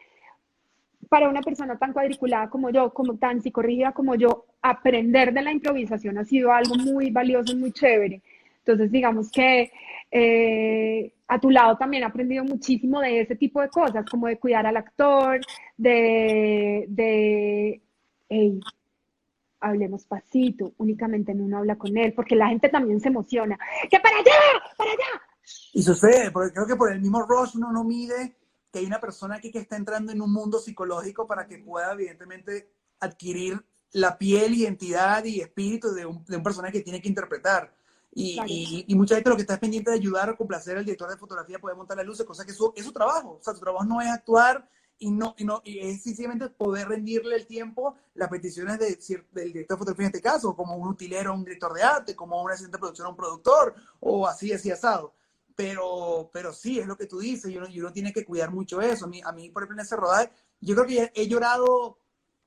para 1.08 1.28
una 1.28 1.40
persona 1.40 1.78
tan 1.78 1.92
cuadriculada 1.92 2.48
como 2.48 2.70
yo, 2.70 2.92
como 2.92 3.16
tan 3.16 3.40
psicorrígida 3.40 3.92
como 3.92 4.14
yo, 4.14 4.46
aprender 4.62 5.32
de 5.32 5.42
la 5.42 5.52
improvisación 5.52 6.18
ha 6.18 6.24
sido 6.24 6.52
algo 6.52 6.74
muy 6.74 7.10
valioso 7.10 7.52
y 7.52 7.56
muy 7.56 7.72
chévere. 7.72 8.22
Entonces, 8.58 8.90
digamos 8.90 9.30
que 9.30 9.70
eh, 10.10 11.12
a 11.28 11.38
tu 11.38 11.50
lado 11.50 11.76
también 11.76 12.02
he 12.02 12.06
aprendido 12.06 12.44
muchísimo 12.44 13.00
de 13.00 13.20
ese 13.20 13.36
tipo 13.36 13.60
de 13.60 13.68
cosas, 13.68 14.04
como 14.10 14.26
de 14.26 14.38
cuidar 14.38 14.66
al 14.66 14.76
actor, 14.76 15.40
de, 15.76 16.86
de 16.88 17.80
hablemos 19.60 20.04
pasito, 20.04 20.74
únicamente 20.78 21.32
en 21.32 21.40
uno 21.40 21.58
habla 21.58 21.76
con 21.76 21.96
él, 21.96 22.12
porque 22.12 22.36
la 22.36 22.48
gente 22.48 22.68
también 22.68 23.00
se 23.00 23.08
emociona. 23.08 23.58
¡Que 23.90 24.00
para 24.00 24.16
allá! 24.16 24.32
¡Para 24.76 24.90
allá! 24.90 25.22
Y 25.72 25.82
sucede, 25.82 26.30
porque 26.30 26.52
creo 26.52 26.66
que 26.66 26.76
por 26.76 26.92
el 26.92 27.00
mismo 27.00 27.22
rush 27.22 27.56
uno 27.56 27.72
no 27.72 27.84
mide 27.84 28.36
que 28.72 28.80
hay 28.80 28.86
una 28.86 29.00
persona 29.00 29.36
aquí 29.36 29.50
que 29.50 29.58
está 29.58 29.76
entrando 29.76 30.12
en 30.12 30.20
un 30.20 30.32
mundo 30.32 30.58
psicológico 30.58 31.26
para 31.26 31.46
que 31.46 31.58
pueda, 31.58 31.92
evidentemente, 31.92 32.70
adquirir 33.00 33.64
la 33.92 34.18
piel, 34.18 34.54
identidad 34.54 35.24
y 35.24 35.40
espíritu 35.40 35.92
de 35.92 36.06
un, 36.06 36.24
de 36.24 36.36
un 36.36 36.42
personaje 36.42 36.72
que 36.74 36.82
tiene 36.82 37.00
que 37.00 37.08
interpretar. 37.08 37.72
Y, 38.12 38.34
Claro. 38.34 38.48
y, 38.50 38.84
y 38.88 38.94
mucha 38.94 39.14
gente 39.14 39.30
lo 39.30 39.36
que 39.36 39.42
está 39.42 39.54
es 39.54 39.60
pendiente 39.60 39.90
de 39.90 39.96
ayudar 39.96 40.30
o 40.30 40.36
complacer 40.36 40.76
al 40.76 40.84
director 40.84 41.08
de 41.10 41.18
fotografía, 41.18 41.58
poder 41.58 41.76
montar 41.76 41.96
las 41.96 42.06
luces, 42.06 42.26
cosa 42.26 42.44
que 42.44 42.52
eso 42.52 42.72
es 42.74 42.84
su 42.84 42.92
trabajo. 42.92 43.38
O 43.40 43.42
sea, 43.42 43.54
su 43.54 43.60
trabajo 43.60 43.84
no 43.84 44.00
es 44.00 44.08
actuar 44.08 44.68
y 44.98 45.10
no, 45.10 45.34
y 45.36 45.44
no 45.44 45.60
y 45.64 45.78
es 45.80 46.02
sencillamente 46.02 46.48
poder 46.48 46.88
rendirle 46.88 47.36
el 47.36 47.46
tiempo 47.46 47.94
las 48.14 48.30
peticiones 48.30 48.78
de, 48.78 48.98
del 49.32 49.52
director 49.52 49.76
de 49.76 49.78
fotografía 49.78 50.06
en 50.06 50.14
este 50.14 50.22
caso, 50.22 50.56
como 50.56 50.76
un 50.76 50.88
utilero, 50.88 51.34
un 51.34 51.44
director 51.44 51.74
de 51.74 51.82
arte, 51.82 52.16
como 52.16 52.42
un 52.42 52.50
asistente 52.50 52.76
de 52.76 52.80
producción, 52.80 53.08
un 53.08 53.16
productor, 53.16 53.74
o 54.00 54.26
así, 54.26 54.52
así 54.52 54.70
asado. 54.70 55.12
Pero, 55.56 56.30
pero 56.32 56.52
sí, 56.52 56.78
es 56.78 56.86
lo 56.86 56.96
que 56.96 57.06
tú 57.06 57.18
dices, 57.18 57.50
y 57.50 57.56
uno, 57.56 57.66
y 57.68 57.80
uno 57.80 57.90
tiene 57.90 58.12
que 58.12 58.24
cuidar 58.24 58.50
mucho 58.52 58.80
eso. 58.80 59.06
A 59.06 59.08
mí, 59.08 59.22
a 59.24 59.32
mí, 59.32 59.50
por 59.50 59.62
ejemplo, 59.62 59.80
en 59.80 59.86
ese 59.86 59.96
rodaje, 59.96 60.30
yo 60.60 60.74
creo 60.74 60.86
que 60.86 61.12
he 61.14 61.26
llorado 61.26 61.98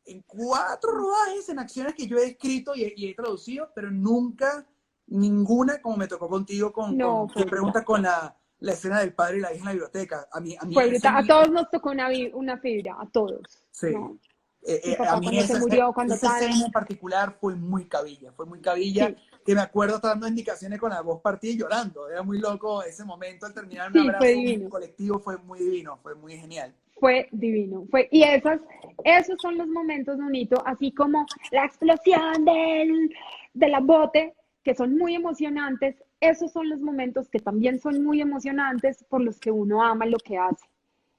en 0.06 0.22
cuatro 0.27 0.91
rodajes, 0.91 1.49
en 1.49 1.60
acciones 1.60 1.95
que 1.95 2.07
yo 2.07 2.18
he 2.18 2.27
escrito 2.27 2.76
y 2.76 2.84
he, 2.84 2.94
y 2.95 3.10
he 3.10 3.15
traducido, 3.15 3.72
pero 3.76 3.90
nunca, 3.91 4.65
ninguna 5.07 5.81
como 5.81 5.98
me 5.98 6.07
tocó 6.07 6.30
contigo, 6.30 6.72
con, 6.72 6.95
No, 6.95 7.27
con 7.34 7.44
pregunta 7.45 7.84
con 7.84 8.03
la, 8.03 8.36
la 8.60 8.72
escena 8.73 8.99
del 8.99 9.14
padre 9.14 9.38
y 9.38 9.41
la 9.41 9.53
hija 9.53 9.60
en 9.60 9.65
la 9.65 9.72
biblioteca. 9.72 10.27
A 10.31 10.40
mí, 10.40 10.56
a 10.60 10.65
mí 10.65 10.76
brutal. 10.76 11.18
A 11.18 11.26
todos 11.26 11.49
nos 11.49 11.69
tocó 11.69 11.90
una, 11.90 12.10
una 12.34 12.57
fibra, 12.60 12.95
a 12.99 13.07
todos. 13.10 13.41
Sí. 13.72 13.91
¿no? 13.91 14.19
Eh, 14.61 14.81
eh, 14.84 14.98
a 14.99 15.18
mí 15.19 15.27
cuando 15.27 15.41
se 15.41 15.53
esa, 15.53 15.60
murió, 15.60 15.94
cuando 15.94 16.14
esa 16.15 16.27
tal. 16.27 16.44
escena 16.44 16.65
en 16.65 16.72
particular 16.72 17.38
fue 17.40 17.56
muy 17.56 17.88
cabilla, 17.88 18.31
fue 18.34 18.45
muy 18.45 18.60
cabilla, 18.60 19.07
Sí. 19.07 19.15
Que 19.50 19.56
me 19.56 19.62
acuerdo 19.62 19.96
estar 19.96 20.12
dando 20.12 20.28
indicaciones 20.28 20.80
con 20.80 20.92
la 20.92 21.02
voz 21.02 21.22
partida 21.22 21.54
y 21.54 21.58
llorando. 21.58 22.08
Era 22.08 22.22
muy 22.22 22.38
loco 22.38 22.84
ese 22.84 23.04
momento 23.04 23.48
al 23.48 23.54
terminar 23.56 23.88
un 23.88 23.94
Sí, 23.94 24.00
abrazo 24.02 24.20
fue 24.20 24.28
divino. 24.36 24.70
colectivo, 24.70 25.18
fue 25.20 25.38
muy 25.40 25.58
divino, 25.60 25.98
fue 26.04 26.14
muy 26.14 26.38
genial. 26.38 26.72
Fue 27.00 27.28
divino. 27.32 27.84
Fue, 27.90 28.08
y 28.12 28.22
esas, 28.22 28.60
esos 29.04 29.38
son 29.42 29.58
los 29.58 29.68
momentos, 29.68 30.20
Nunito, 30.20 30.62
así 30.68 30.92
como 30.92 31.26
la 31.50 31.66
explosión 31.66 32.46
del, 32.46 33.10
de 33.56 33.68
la 33.70 33.80
bote, 33.80 34.36
que 34.64 34.76
son 34.76 34.96
muy 34.96 35.16
emocionantes. 35.16 35.96
Esos 36.22 36.52
son 36.52 36.70
los 36.70 36.80
momentos 36.80 37.28
que 37.28 37.40
también 37.40 37.80
son 37.80 38.04
muy 38.04 38.22
emocionantes 38.22 39.04
por 39.10 39.22
los 39.22 39.40
que 39.40 39.50
uno 39.50 39.82
ama 39.84 40.06
lo 40.06 40.20
que 40.20 40.38
hace. 40.38 40.64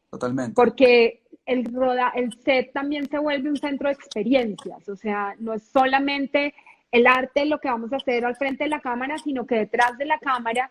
Totalmente. 0.09 0.53
Porque 0.55 1.25
el, 1.47 1.65
roda, 1.65 2.13
el 2.15 2.33
set 2.45 2.73
también 2.73 3.09
se 3.09 3.19
vuelve 3.19 3.49
un 3.51 3.57
centro 3.57 3.89
de 3.89 3.95
experiencias. 3.95 4.89
O 4.89 4.95
sea, 4.95 5.35
no 5.41 5.53
es 5.53 5.65
solamente 5.65 6.55
el 6.93 7.07
arte 7.07 7.47
lo 7.47 7.61
que 7.61 7.69
vamos 7.69 7.93
a 7.93 7.97
hacer 7.97 8.25
al 8.25 8.37
frente 8.37 8.65
de 8.65 8.71
la 8.71 8.81
cámara, 8.81 9.19
sino 9.19 9.47
que 9.47 9.57
detrás 9.57 9.97
de 9.99 10.07
la 10.07 10.19
cámara 10.19 10.71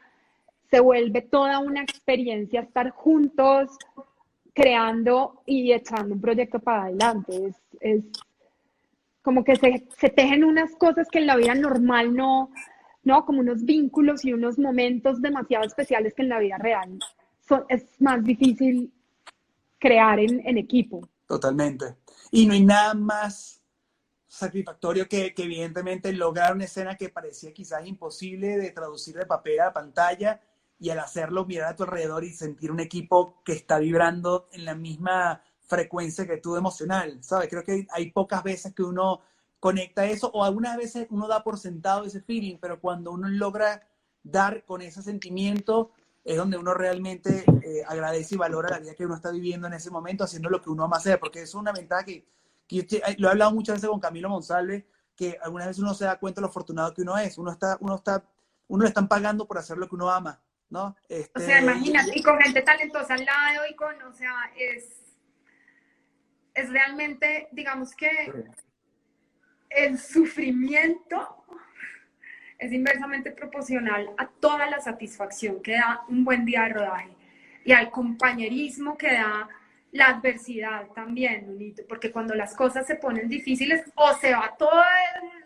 se 0.69 0.79
vuelve 0.79 1.21
toda 1.21 1.59
una 1.59 1.81
experiencia 1.81 2.61
estar 2.61 2.91
juntos, 2.91 3.71
creando 4.53 5.41
y 5.45 5.71
echando 5.71 6.13
un 6.15 6.21
proyecto 6.21 6.59
para 6.59 6.83
adelante. 6.83 7.53
Es, 7.79 8.03
como 9.21 9.43
que 9.43 9.55
se, 9.55 10.09
tejen 10.09 10.43
unas 10.43 10.75
cosas 10.75 11.07
que 11.09 11.19
en 11.19 11.27
la 11.27 11.35
vida 11.35 11.53
normal 11.55 12.15
no, 12.15 12.51
no, 13.03 13.25
como 13.25 13.41
unos 13.41 13.63
vínculos 13.63 14.25
y 14.25 14.33
unos 14.33 14.57
momentos 14.57 15.21
demasiado 15.21 15.65
especiales 15.65 16.13
que 16.13 16.23
en 16.23 16.29
la 16.29 16.39
vida 16.39 16.57
real 16.57 16.99
es 17.67 17.83
más 17.99 18.23
difícil 18.23 18.91
crear 19.79 20.19
en 20.19 20.57
equipo. 20.57 21.07
Totalmente. 21.27 21.95
Y 22.31 22.45
no 22.45 22.53
hay 22.53 22.63
nada 22.63 22.93
más 22.93 23.59
satisfactorio 24.30 25.10
que, 25.10 25.34
evidentemente 25.35 26.14
lograr 26.14 26.53
una 26.53 26.65
escena 26.65 26.95
que 26.95 27.10
parecía 27.10 27.51
quizás 27.51 27.85
imposible 27.88 28.57
de 28.57 28.69
traducir 28.69 29.15
de 29.15 29.26
papel 29.26 29.60
a 29.60 29.73
pantalla 29.73 30.39
y 30.80 30.91
al 30.91 30.99
hacerlo 30.99 31.45
mirar 31.45 31.73
a 31.73 31.76
tu 31.76 31.84
alrededor 31.84 32.23
y 32.23 32.31
sentir 32.31 32.72
un 32.72 32.80
equipo 32.80 33.41
que 33.43 33.53
está 33.53 33.80
vibrando 33.80 34.47
en 34.53 34.65
la 34.65 34.76
misma 34.76 35.41
frecuencia 35.68 36.27
que 36.27 36.38
tú 36.38 36.56
emocional, 36.56 37.18
¿sabes? 37.23 37.49
Creo 37.49 37.64
que 37.64 37.88
hay 37.91 38.11
pocas 38.11 38.43
veces 38.43 38.73
que 38.73 38.84
uno 38.84 39.22
conecta 39.60 40.06
eso 40.06 40.30
o 40.34 40.43
algunas 40.43 40.77
veces 40.77 41.07
uno 41.10 41.27
da 41.27 41.43
por 41.43 41.57
sentado 41.57 42.06
ese 42.06 42.22
feeling, 42.22 42.57
pero 42.61 42.80
cuando 42.80 43.11
uno 43.11 43.27
logra 43.27 43.81
dar 44.22 44.64
con 44.64 44.84
ese 44.84 45.01
sentimiento 45.01 45.91
es 46.23 46.38
donde 46.38 46.57
uno 46.57 46.76
realmente 46.76 47.43
eh, 47.64 47.84
agradece 47.88 48.35
y 48.35 48.38
valora 48.38 48.69
la 48.69 48.80
vida 48.80 48.93
que 48.93 49.06
uno 49.06 49.15
está 49.15 49.31
viviendo 49.31 49.65
en 49.65 49.73
ese 49.73 49.89
momento 49.89 50.23
haciendo 50.23 50.49
lo 50.49 50.61
que 50.61 50.69
uno 50.69 50.84
ama 50.84 50.97
hacer, 50.97 51.19
porque 51.19 51.41
es 51.41 51.56
una 51.56 51.72
ventaja 51.72 52.03
que 52.03 52.26
yo 52.77 52.87
te- 52.87 53.01
lo 53.17 53.27
he 53.27 53.31
hablado 53.31 53.51
muchas 53.51 53.75
veces 53.75 53.89
con 53.89 53.99
Camilo 53.99 54.29
Monsalve, 54.29 54.87
que 55.15 55.37
algunas 55.41 55.67
veces 55.67 55.81
uno 55.83 55.93
se 55.93 56.05
da 56.05 56.17
cuenta 56.19 56.39
de 56.39 56.43
lo 56.43 56.47
afortunado 56.49 56.93
que 56.93 57.01
uno 57.01 57.17
es, 57.17 57.37
uno 57.37 57.51
está, 57.51 57.77
uno 57.81 57.95
está, 57.95 58.23
uno 58.67 58.83
le 58.83 58.87
están 58.89 59.07
pagando 59.07 59.47
por 59.47 59.57
hacer 59.57 59.77
lo 59.77 59.87
que 59.89 59.95
uno 59.95 60.09
ama, 60.09 60.41
¿no? 60.69 60.95
Este, 61.09 61.41
O 61.41 61.45
sea, 61.45 61.59
imagínate, 61.61 62.11
y 62.17 62.23
con 62.23 62.39
gente 62.39 62.61
talentosa 62.61 63.15
al 63.15 63.25
lado 63.25 63.63
y 63.69 63.75
con, 63.75 64.01
o 64.03 64.13
sea, 64.13 64.51
es, 64.57 65.01
es 66.53 66.69
realmente, 66.69 67.49
digamos 67.51 67.93
que 67.95 68.09
el 69.69 69.97
sufrimiento 69.99 71.43
es 72.57 72.71
inversamente 72.71 73.31
proporcional 73.31 74.09
a 74.17 74.27
toda 74.27 74.69
la 74.69 74.79
satisfacción 74.81 75.61
que 75.61 75.73
da 75.73 76.03
un 76.09 76.23
buen 76.25 76.45
día 76.45 76.63
de 76.63 76.69
rodaje 76.73 77.15
y 77.63 77.71
al 77.71 77.89
compañerismo 77.91 78.97
que 78.97 79.13
da 79.13 79.47
la 79.91 80.07
adversidad 80.07 80.88
también, 80.94 81.48
Nunito, 81.48 81.84
porque 81.88 82.11
cuando 82.11 82.36
las 82.36 82.56
cosas 82.56 82.86
se 82.86 82.95
ponen 82.95 83.28
difíciles 83.28 83.84
o 83.95 84.14
se 84.16 84.34
va 84.34 84.56
toda 84.57 84.86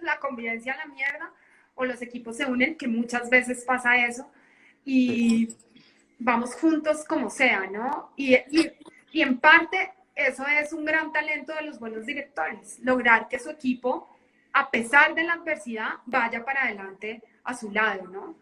la 0.02 0.20
convivencia 0.20 0.74
a 0.74 0.78
la 0.78 0.86
mierda 0.86 1.32
o 1.76 1.86
los 1.86 2.02
equipos 2.02 2.38
se 2.38 2.46
unen, 2.46 2.76
que 2.76 2.88
muchas 2.88 3.30
veces 3.30 3.64
pasa 3.66 4.06
eso, 4.06 4.30
y 4.86 5.56
vamos 6.20 6.56
juntos 6.56 7.06
como 7.06 7.30
sea, 7.30 7.68
¿no? 7.68 8.12
Y, 8.16 8.36
y, 8.36 8.72
y 9.12 9.22
en 9.22 9.40
parte 9.40 9.92
eso 10.16 10.46
es 10.46 10.74
un 10.74 10.86
gran 10.86 11.12
talento 11.12 11.54
de 11.56 11.64
los 11.64 11.80
buenos 11.80 12.06
directores, 12.06 12.80
lograr 12.80 13.28
que 13.28 13.40
su 13.40 13.50
equipo, 13.50 14.10
a 14.52 14.70
pesar 14.70 15.16
de 15.16 15.24
la 15.24 15.34
adversidad, 15.34 15.94
vaya 16.06 16.46
para 16.46 16.66
adelante 16.66 17.24
a 17.44 17.56
su 17.56 17.72
lado, 17.72 18.08
¿no? 18.08 18.36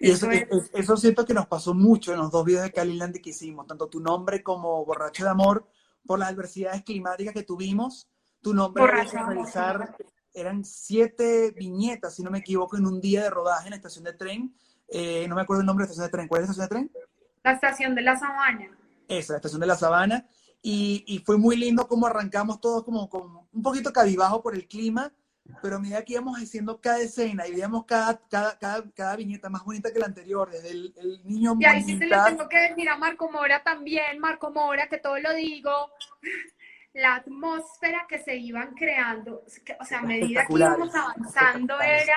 Y 0.00 0.10
eso, 0.10 0.30
Eso 0.30 0.46
es- 0.50 0.64
es- 0.64 0.70
eso 0.74 0.96
siento 0.96 1.24
que 1.24 1.34
nos 1.34 1.46
pasó 1.46 1.74
mucho 1.74 2.12
en 2.12 2.18
los 2.18 2.30
dos 2.30 2.44
videos 2.44 2.64
de 2.64 2.72
Calilandia 2.72 3.20
que 3.22 3.30
hicimos, 3.30 3.66
tanto 3.66 3.88
tu 3.88 4.00
nombre 4.00 4.42
como 4.42 4.84
Borracho 4.84 5.24
de 5.24 5.30
Amor, 5.30 5.66
por 6.06 6.18
las 6.18 6.28
adversidades 6.30 6.82
climáticas 6.84 7.34
que 7.34 7.42
tuvimos. 7.42 8.08
Tu 8.42 8.54
nombre 8.54 8.84
Amor, 8.84 8.94
realizar, 9.28 9.96
eran 10.32 10.64
siete 10.64 11.50
viñetas, 11.52 12.14
si 12.14 12.22
no 12.22 12.30
me 12.30 12.38
equivoco, 12.38 12.76
en 12.76 12.86
un 12.86 13.00
día 13.00 13.22
de 13.22 13.30
rodaje 13.30 13.66
en 13.66 13.70
la 13.70 13.76
estación 13.76 14.04
de 14.04 14.12
tren. 14.12 14.54
Eh, 14.88 15.26
no 15.28 15.34
me 15.34 15.42
acuerdo 15.42 15.62
el 15.62 15.66
nombre 15.66 15.84
de 15.84 15.88
la 15.88 15.92
estación 15.92 16.06
de 16.06 16.12
tren. 16.12 16.28
¿Cuál 16.28 16.42
es 16.42 16.48
la 16.48 16.52
estación 16.52 16.68
de 16.84 16.88
tren? 16.90 17.02
La 17.42 17.52
estación 17.52 17.94
de 17.94 18.02
la 18.02 18.16
sabana. 18.16 18.78
Esa, 19.08 19.32
la 19.32 19.36
estación 19.38 19.60
de 19.60 19.66
la 19.66 19.76
Sabana. 19.76 20.26
Y, 20.62 21.04
y 21.06 21.20
fue 21.20 21.38
muy 21.38 21.56
lindo 21.56 21.86
como 21.86 22.06
arrancamos 22.06 22.60
todos 22.60 22.82
como, 22.84 23.08
como 23.08 23.48
un 23.52 23.62
poquito 23.62 23.92
cabibajo 23.92 24.42
por 24.42 24.54
el 24.54 24.66
clima, 24.66 25.12
pero 25.62 25.76
a 25.76 25.78
medida 25.78 26.04
que 26.04 26.14
íbamos 26.14 26.38
haciendo 26.38 26.80
cada 26.80 27.00
escena 27.00 27.46
y 27.46 27.52
veíamos 27.52 27.84
cada, 27.84 28.20
cada, 28.28 28.58
cada, 28.58 28.84
cada 28.92 29.16
viñeta 29.16 29.48
más 29.48 29.64
bonita 29.64 29.92
que 29.92 29.98
la 29.98 30.06
anterior, 30.06 30.50
desde 30.50 30.70
el, 30.70 30.94
el 30.96 31.20
niño 31.26 31.56
Y 31.58 31.64
ahí 31.64 31.80
sí 31.82 31.92
se 31.98 32.04
le 32.04 32.16
militar- 32.16 32.28
tengo 32.36 32.48
que 32.48 32.58
decir 32.60 32.88
a 32.88 32.96
Marco 32.96 33.30
Mora 33.30 33.62
también, 33.62 34.18
Marco 34.18 34.50
Mora, 34.50 34.88
que 34.88 34.98
todo 34.98 35.18
lo 35.18 35.32
digo, 35.34 35.70
la 36.94 37.16
atmósfera 37.16 38.06
que 38.08 38.18
se 38.18 38.36
iban 38.36 38.74
creando, 38.74 39.42
o 39.80 39.84
sea, 39.84 39.98
a 39.98 40.02
medida 40.02 40.46
que 40.46 40.54
íbamos 40.54 40.94
avanzando 40.94 41.80
era 41.80 42.16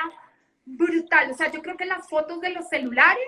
brutal. 0.66 1.32
O 1.32 1.34
sea, 1.34 1.52
yo 1.52 1.62
creo 1.62 1.76
que 1.76 1.86
las 1.86 2.08
fotos 2.08 2.40
de 2.42 2.52
los 2.52 2.68
celulares 2.70 3.28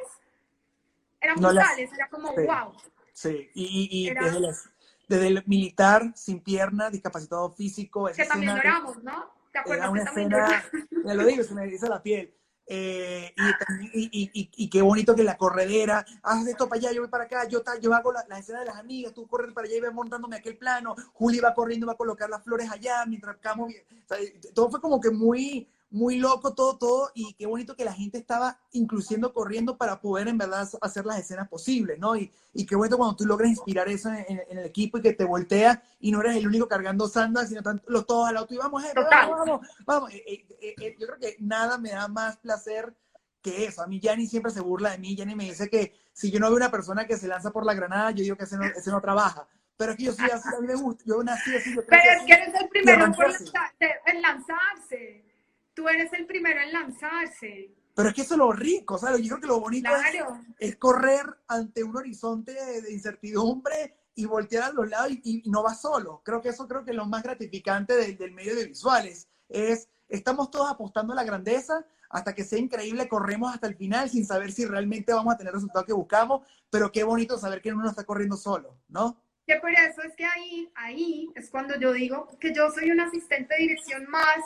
eran 1.20 1.40
No 1.40 1.52
las- 1.52 1.66
brutales, 1.66 1.94
era 1.94 2.08
como, 2.10 2.30
sí. 2.36 2.42
wow. 2.46 2.74
Sí, 3.14 3.50
y, 3.54 3.64
y- 3.92 4.04
y 4.06 4.08
Era- 4.10 4.24
desde, 4.26 4.40
las- 4.40 4.70
desde 5.08 5.28
el 5.28 5.44
militar, 5.46 6.12
sin 6.16 6.40
pierna, 6.42 6.90
discapacitado 6.90 7.52
físico, 7.54 8.10
Que 8.16 8.26
también 8.26 8.56
lloramos, 8.56 9.04
¿no? 9.04 9.30
¿Te 9.52 9.60
acuerdas 9.60 9.86
Era 9.86 9.92
una 9.92 10.04
escena, 10.04 10.64
ya 11.04 11.14
lo 11.14 11.26
digo, 11.26 11.44
se 11.44 11.54
me 11.54 11.64
eriza 11.64 11.90
la 11.90 12.02
piel. 12.02 12.34
Eh, 12.74 13.34
y, 13.36 14.00
y, 14.00 14.30
y- 14.34 14.50
y- 14.56 14.70
qué 14.70 14.82
bonito 14.82 15.14
que 15.14 15.24
la 15.24 15.36
corredera, 15.36 16.06
haz 16.24 16.48
esto 16.48 16.70
para 16.70 16.80
allá, 16.80 16.92
yo 16.94 17.02
voy 17.02 17.10
para 17.10 17.26
acá, 17.26 17.46
yo, 17.48 17.62
yo 17.82 17.94
hago 17.94 18.14
la, 18.14 18.24
la 18.30 18.40
escena 18.40 18.60
de 18.62 18.68
las 18.68 18.78
amigas, 18.78 19.14
tú 19.14 19.28
corres 19.28 19.54
para 19.54 19.68
allá 19.68 19.76
y 19.76 19.82
vas 19.82 19.94
montándome 19.94 20.38
aquel 20.38 20.58
plano, 20.58 20.96
Juli 21.14 21.40
va 21.40 21.54
corriendo 21.54 21.86
va 21.88 21.94
a 21.94 21.98
colocar 21.98 22.30
las 22.30 22.44
flores 22.44 22.72
allá, 22.72 23.06
mientras 23.06 23.36
Camo, 23.38 23.66
vi- 23.68 23.76
o 23.76 24.08
sea, 24.08 24.18
todo 24.54 24.70
fue 24.70 24.80
como 24.80 25.02
que 25.02 25.10
muy, 25.10 25.68
muy 25.92 26.18
loco, 26.18 26.54
todo, 26.56 26.78
todo, 26.78 27.12
y 27.14 27.34
qué 27.34 27.46
bonito 27.46 27.76
que 27.76 27.84
la 27.86 27.94
gente 27.94 28.18
estaba 28.18 28.58
incluyendo 28.72 29.34
corriendo 29.34 29.78
para 29.78 30.00
poder 30.00 30.28
en 30.30 30.38
verdad 30.38 30.68
hacer 30.82 31.06
las 31.06 31.20
escenas 31.20 31.50
posibles, 31.50 32.00
¿no? 32.00 32.16
Y, 32.16 32.32
y 32.54 32.66
qué 32.66 32.76
bonito 32.78 32.98
cuando 32.98 33.16
tú 33.18 33.26
logras 33.26 33.50
inspirar 33.52 33.90
eso 33.90 34.10
en, 34.10 34.26
en- 34.28 34.42
en 34.50 34.58
el 34.58 34.66
equipo 34.66 34.98
y 34.98 35.02
que 35.02 35.14
te 35.14 35.26
voltea 35.26 35.84
y 36.00 36.12
no 36.12 36.22
eres 36.22 36.38
el 36.38 36.48
único 36.48 36.68
cargando 36.68 37.08
sandals, 37.10 37.50
sino 37.50 37.60
están 37.60 37.82
los 37.88 38.06
todos 38.08 38.28
al 38.30 38.38
auto 38.38 38.54
y 38.54 38.58
vamos, 38.58 38.84
Total. 38.94 39.30
vamos, 39.30 39.40
vamos, 39.46 39.68
vamos. 39.86 40.14
Eh, 40.14 40.24
eh, 40.26 40.46
eh, 40.62 40.76
eh, 40.82 40.96
yo 40.98 41.08
creo 41.08 41.20
que 41.20 41.36
nada 41.40 41.78
me 41.78 41.90
da 41.92 42.08
más 42.08 42.38
placer 42.38 42.96
que 43.42 43.66
eso. 43.66 43.82
A 43.84 43.88
mí 43.88 44.00
Yanni 44.00 44.28
siempre 44.28 44.52
se 44.52 44.62
burla 44.62 44.92
de 44.92 44.98
mí. 44.98 45.16
Yanni 45.16 45.36
me 45.36 45.44
dice 45.46 45.70
que 45.70 45.94
si 46.14 46.32
yo 46.32 46.40
no 46.40 46.48
veo 46.48 46.56
una 46.56 46.72
persona 46.72 47.06
que 47.06 47.18
se 47.18 47.28
lanza 47.28 47.52
por 47.52 47.66
la 47.66 47.74
granada, 47.74 48.12
yo 48.12 48.24
digo 48.24 48.38
que 48.38 48.44
ese 48.46 48.56
no, 48.56 48.64
ese 48.66 48.92
no 48.92 49.02
trabaja. 49.02 49.46
Pero 49.76 49.92
es 49.94 49.98
que 49.98 50.04
yo 50.06 50.14
soy 50.14 50.30
así, 50.30 50.48
a 50.56 50.62
mí 50.62 50.68
me 50.68 50.76
gusta. 50.76 51.04
Yo 51.08 51.24
nací 51.24 51.56
así. 51.56 51.74
Yo 51.76 51.84
creo 51.86 52.00
Pero 52.02 52.20
es 52.20 52.26
que 52.28 52.34
eres 52.34 52.62
el 52.62 52.70
primero 52.70 53.04
en 53.04 54.22
lanzarse. 54.22 55.31
Tú 55.74 55.88
eres 55.88 56.12
el 56.14 56.26
primero 56.26 56.60
en 56.62 56.74
lanzarse. 56.74 57.74
Pero 57.96 58.10
es 58.10 58.16
que 58.16 58.22
eso 58.22 58.36
es 58.36 58.38
lo 58.38 58.52
rico, 58.52 58.98
¿sabes? 58.98 59.22
Yo 59.22 59.30
creo 59.30 59.42
que 59.42 59.48
lo 59.48 59.60
bonito 59.60 59.90
es, 59.94 60.12
Claro. 60.12 60.40
es 60.60 60.76
correr 60.78 61.26
ante 61.48 61.84
un 61.84 61.96
horizonte 61.96 62.54
de, 62.54 62.82
de 62.82 62.94
incertidumbre 62.94 63.96
y 64.16 64.26
voltear 64.26 64.64
a 64.64 64.72
los 64.72 64.90
lados 64.90 65.12
y, 65.12 65.42
y 65.46 65.50
no 65.50 65.62
vas 65.64 65.82
solo. 65.82 66.22
Creo 66.24 66.42
que 66.42 66.50
eso 66.50 66.68
creo 66.68 66.84
que 66.86 66.92
es 66.92 66.98
lo 66.98 67.06
más 67.06 67.24
gratificante 67.24 67.96
del, 67.96 68.18
del 68.18 68.32
medio 68.32 68.56
de 68.56 68.66
visuales. 68.68 69.28
Es, 69.50 69.90
estamos 70.08 70.52
todos 70.52 70.70
apostando 70.70 71.14
a 71.14 71.16
la 71.18 71.24
grandeza, 71.24 71.86
hasta 72.10 72.34
que 72.36 72.44
sea 72.44 72.60
increíble, 72.60 73.08
corremos 73.08 73.54
hasta 73.54 73.68
el 73.68 73.76
final 73.76 74.10
sin 74.10 74.26
saber 74.26 74.52
si 74.52 74.66
realmente 74.66 75.14
vamos 75.14 75.34
a 75.34 75.38
tener 75.38 75.52
el 75.52 75.56
resultado 75.56 75.86
que 75.86 75.94
buscamos, 75.94 76.46
pero 76.70 76.92
qué 76.92 77.04
bonito 77.04 77.38
saber 77.38 77.62
que 77.62 77.72
uno 77.74 77.84
no 77.84 77.90
está 77.90 78.04
corriendo 78.04 78.36
solo, 78.36 78.78
¿no? 78.90 79.22
Que 79.48 79.56
por 79.58 79.72
eso 79.72 80.02
es 80.04 80.14
que 80.16 80.26
ahí, 80.26 80.70
ahí 80.76 81.30
es 81.36 81.50
cuando 81.50 81.78
yo 81.80 81.92
digo 81.94 82.28
que 82.40 82.54
yo 82.54 82.70
soy 82.72 82.92
un 82.92 83.00
asistente 83.00 83.56
de 83.56 83.62
dirección 83.62 84.06
más, 84.10 84.40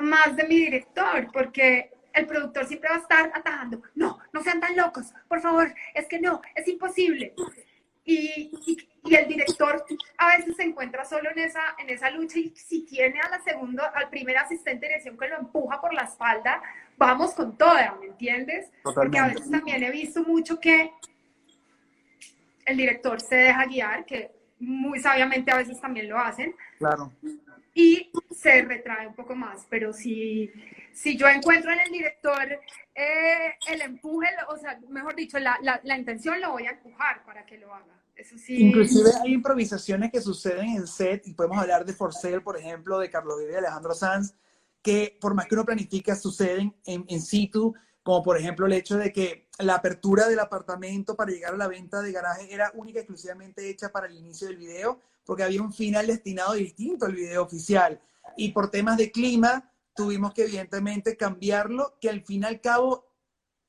más 0.00 0.36
de 0.36 0.44
mi 0.44 0.56
director, 0.56 1.28
porque 1.32 1.90
el 2.12 2.26
productor 2.26 2.66
siempre 2.66 2.90
va 2.90 2.96
a 2.96 3.00
estar 3.00 3.32
atajando. 3.34 3.82
No, 3.94 4.18
no 4.32 4.42
sean 4.42 4.60
tan 4.60 4.76
locos, 4.76 5.12
por 5.28 5.40
favor, 5.40 5.74
es 5.94 6.06
que 6.06 6.20
no, 6.20 6.40
es 6.54 6.66
imposible. 6.68 7.34
Y, 8.04 8.50
y, 8.66 8.88
y, 9.04 9.14
el 9.14 9.28
director 9.28 9.84
a 10.18 10.36
veces 10.36 10.56
se 10.56 10.64
encuentra 10.64 11.04
solo 11.04 11.30
en 11.30 11.38
esa, 11.38 11.76
en 11.78 11.88
esa 11.88 12.10
lucha 12.10 12.36
y 12.36 12.52
si 12.56 12.84
tiene 12.84 13.20
a 13.20 13.28
la 13.28 13.40
segunda, 13.40 13.92
al 13.94 14.10
primer 14.10 14.36
asistente 14.38 14.86
de 14.86 14.88
dirección 14.88 15.16
que 15.16 15.28
lo 15.28 15.38
empuja 15.38 15.80
por 15.80 15.94
la 15.94 16.02
espalda, 16.02 16.60
vamos 16.96 17.32
con 17.32 17.56
toda, 17.56 17.96
¿me 18.00 18.06
entiendes? 18.06 18.70
Totalmente. 18.82 18.92
Porque 18.94 19.18
a 19.18 19.26
veces 19.28 19.50
también 19.52 19.84
he 19.84 19.90
visto 19.92 20.24
mucho 20.24 20.58
que 20.58 20.90
el 22.66 22.76
director 22.76 23.20
se 23.20 23.36
deja 23.36 23.66
guiar, 23.66 24.04
que 24.04 24.32
muy 24.58 24.98
sabiamente 24.98 25.50
a 25.52 25.56
veces 25.56 25.80
también 25.80 26.08
lo 26.08 26.18
hacen, 26.18 26.54
Claro. 26.78 27.12
Y 27.74 28.10
se 28.30 28.62
retrae 28.62 29.06
un 29.06 29.14
poco 29.14 29.34
más, 29.34 29.66
pero 29.68 29.92
si, 29.92 30.50
si 30.92 31.16
yo 31.16 31.28
encuentro 31.28 31.72
en 31.72 31.80
el 31.80 31.90
director 31.90 32.60
eh, 32.94 33.54
el 33.68 33.80
empuje, 33.80 34.28
o 34.48 34.56
sea, 34.56 34.78
mejor 34.88 35.14
dicho, 35.14 35.38
la, 35.38 35.58
la, 35.62 35.80
la, 35.84 35.96
intención 35.96 36.40
lo 36.40 36.52
voy 36.52 36.66
a 36.66 36.72
empujar 36.72 37.24
para 37.24 37.46
que 37.46 37.58
lo 37.58 37.74
haga. 37.74 37.98
Eso 38.14 38.36
sí. 38.36 38.56
Inclusive 38.66 39.10
hay 39.22 39.32
improvisaciones 39.32 40.12
que 40.12 40.20
suceden 40.20 40.68
en 40.76 40.86
set 40.86 41.26
y 41.26 41.32
podemos 41.32 41.58
hablar 41.58 41.86
de 41.86 41.94
Forcel, 41.94 42.42
por 42.42 42.58
ejemplo, 42.58 42.98
de 42.98 43.10
Carlos 43.10 43.38
Vive 43.38 43.54
y 43.54 43.56
Alejandro 43.56 43.94
Sanz, 43.94 44.34
que 44.82 45.16
por 45.18 45.34
más 45.34 45.46
que 45.46 45.54
uno 45.54 45.64
planifica, 45.64 46.14
suceden 46.14 46.74
en, 46.84 47.06
en 47.08 47.22
situ, 47.22 47.74
como 48.02 48.22
por 48.22 48.36
ejemplo 48.36 48.66
el 48.66 48.74
hecho 48.74 48.98
de 48.98 49.12
que 49.12 49.48
la 49.58 49.76
apertura 49.76 50.28
del 50.28 50.40
apartamento 50.40 51.16
para 51.16 51.30
llegar 51.30 51.54
a 51.54 51.56
la 51.56 51.68
venta 51.68 52.02
de 52.02 52.12
garaje 52.12 52.52
era 52.52 52.70
única 52.74 52.98
y 52.98 53.02
exclusivamente 53.02 53.68
hecha 53.70 53.90
para 53.90 54.08
el 54.08 54.16
inicio 54.16 54.48
del 54.48 54.56
video, 54.56 55.00
porque 55.24 55.42
había 55.42 55.62
un 55.62 55.72
final 55.72 56.06
destinado 56.06 56.54
distinto 56.54 57.06
al 57.06 57.14
video 57.14 57.42
oficial. 57.42 58.00
Y 58.36 58.52
por 58.52 58.70
temas 58.70 58.96
de 58.96 59.10
clima, 59.10 59.72
tuvimos 59.94 60.32
que 60.34 60.44
evidentemente 60.44 61.16
cambiarlo, 61.16 61.98
que 62.00 62.08
al 62.08 62.22
fin 62.22 62.42
y 62.42 62.46
al 62.46 62.60
cabo 62.60 63.06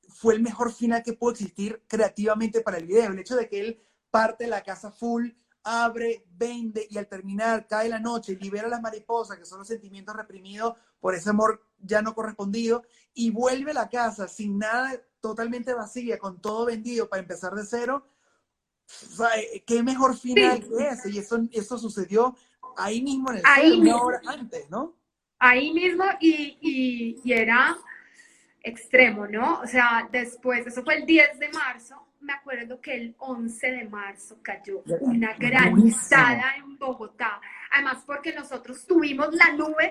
fue 0.08 0.34
el 0.34 0.42
mejor 0.42 0.72
final 0.72 1.02
que 1.02 1.12
pudo 1.12 1.32
existir 1.32 1.82
creativamente 1.86 2.60
para 2.60 2.78
el 2.78 2.86
video. 2.86 3.10
El 3.10 3.18
hecho 3.18 3.36
de 3.36 3.48
que 3.48 3.60
él 3.60 3.82
parte 4.10 4.46
la 4.46 4.62
casa 4.62 4.90
full, 4.90 5.30
abre, 5.64 6.26
vende 6.30 6.86
y 6.90 6.98
al 6.98 7.08
terminar 7.08 7.66
cae 7.66 7.88
la 7.88 7.98
noche, 7.98 8.36
libera 8.36 8.68
las 8.68 8.82
mariposas, 8.82 9.38
que 9.38 9.46
son 9.46 9.58
los 9.58 9.68
sentimientos 9.68 10.14
reprimidos 10.14 10.74
por 11.00 11.14
ese 11.14 11.30
amor 11.30 11.62
ya 11.78 12.00
no 12.00 12.14
correspondido, 12.14 12.82
y 13.12 13.30
vuelve 13.30 13.72
a 13.72 13.74
la 13.74 13.88
casa 13.88 14.28
sin 14.28 14.58
nada, 14.58 14.92
totalmente 15.20 15.74
vacía, 15.74 16.18
con 16.18 16.40
todo 16.40 16.66
vendido 16.66 17.08
para 17.08 17.20
empezar 17.20 17.54
de 17.54 17.64
cero. 17.64 18.06
O 18.86 19.16
sea, 19.16 19.28
qué 19.66 19.82
mejor 19.82 20.16
final 20.16 20.62
sí. 20.62 20.68
que 20.68 20.88
ese. 20.88 21.10
Y 21.10 21.18
eso, 21.18 21.38
eso 21.52 21.78
sucedió 21.78 22.36
ahí 22.76 23.02
mismo 23.02 23.30
en 23.30 23.38
el 23.38 23.42
ahí 23.44 23.70
set, 23.70 23.80
una 23.80 24.02
hora 24.02 24.20
antes, 24.26 24.70
¿no? 24.70 24.94
Ahí 25.38 25.72
mismo 25.72 26.04
y, 26.20 26.58
y, 26.60 27.20
y 27.22 27.32
era 27.32 27.76
extremo, 28.62 29.26
¿no? 29.26 29.60
O 29.60 29.66
sea, 29.66 30.08
después, 30.10 30.66
eso 30.66 30.82
fue 30.82 30.96
el 30.96 31.06
10 31.06 31.38
de 31.38 31.48
marzo, 31.50 32.06
me 32.20 32.32
acuerdo 32.32 32.80
que 32.80 32.94
el 32.94 33.14
11 33.18 33.70
de 33.70 33.84
marzo 33.84 34.38
cayó 34.42 34.82
una 35.00 35.34
granizada 35.34 36.56
en 36.56 36.78
Bogotá. 36.78 37.40
Además, 37.74 38.04
porque 38.06 38.32
nosotros 38.32 38.86
tuvimos 38.86 39.34
la 39.34 39.50
nube 39.50 39.90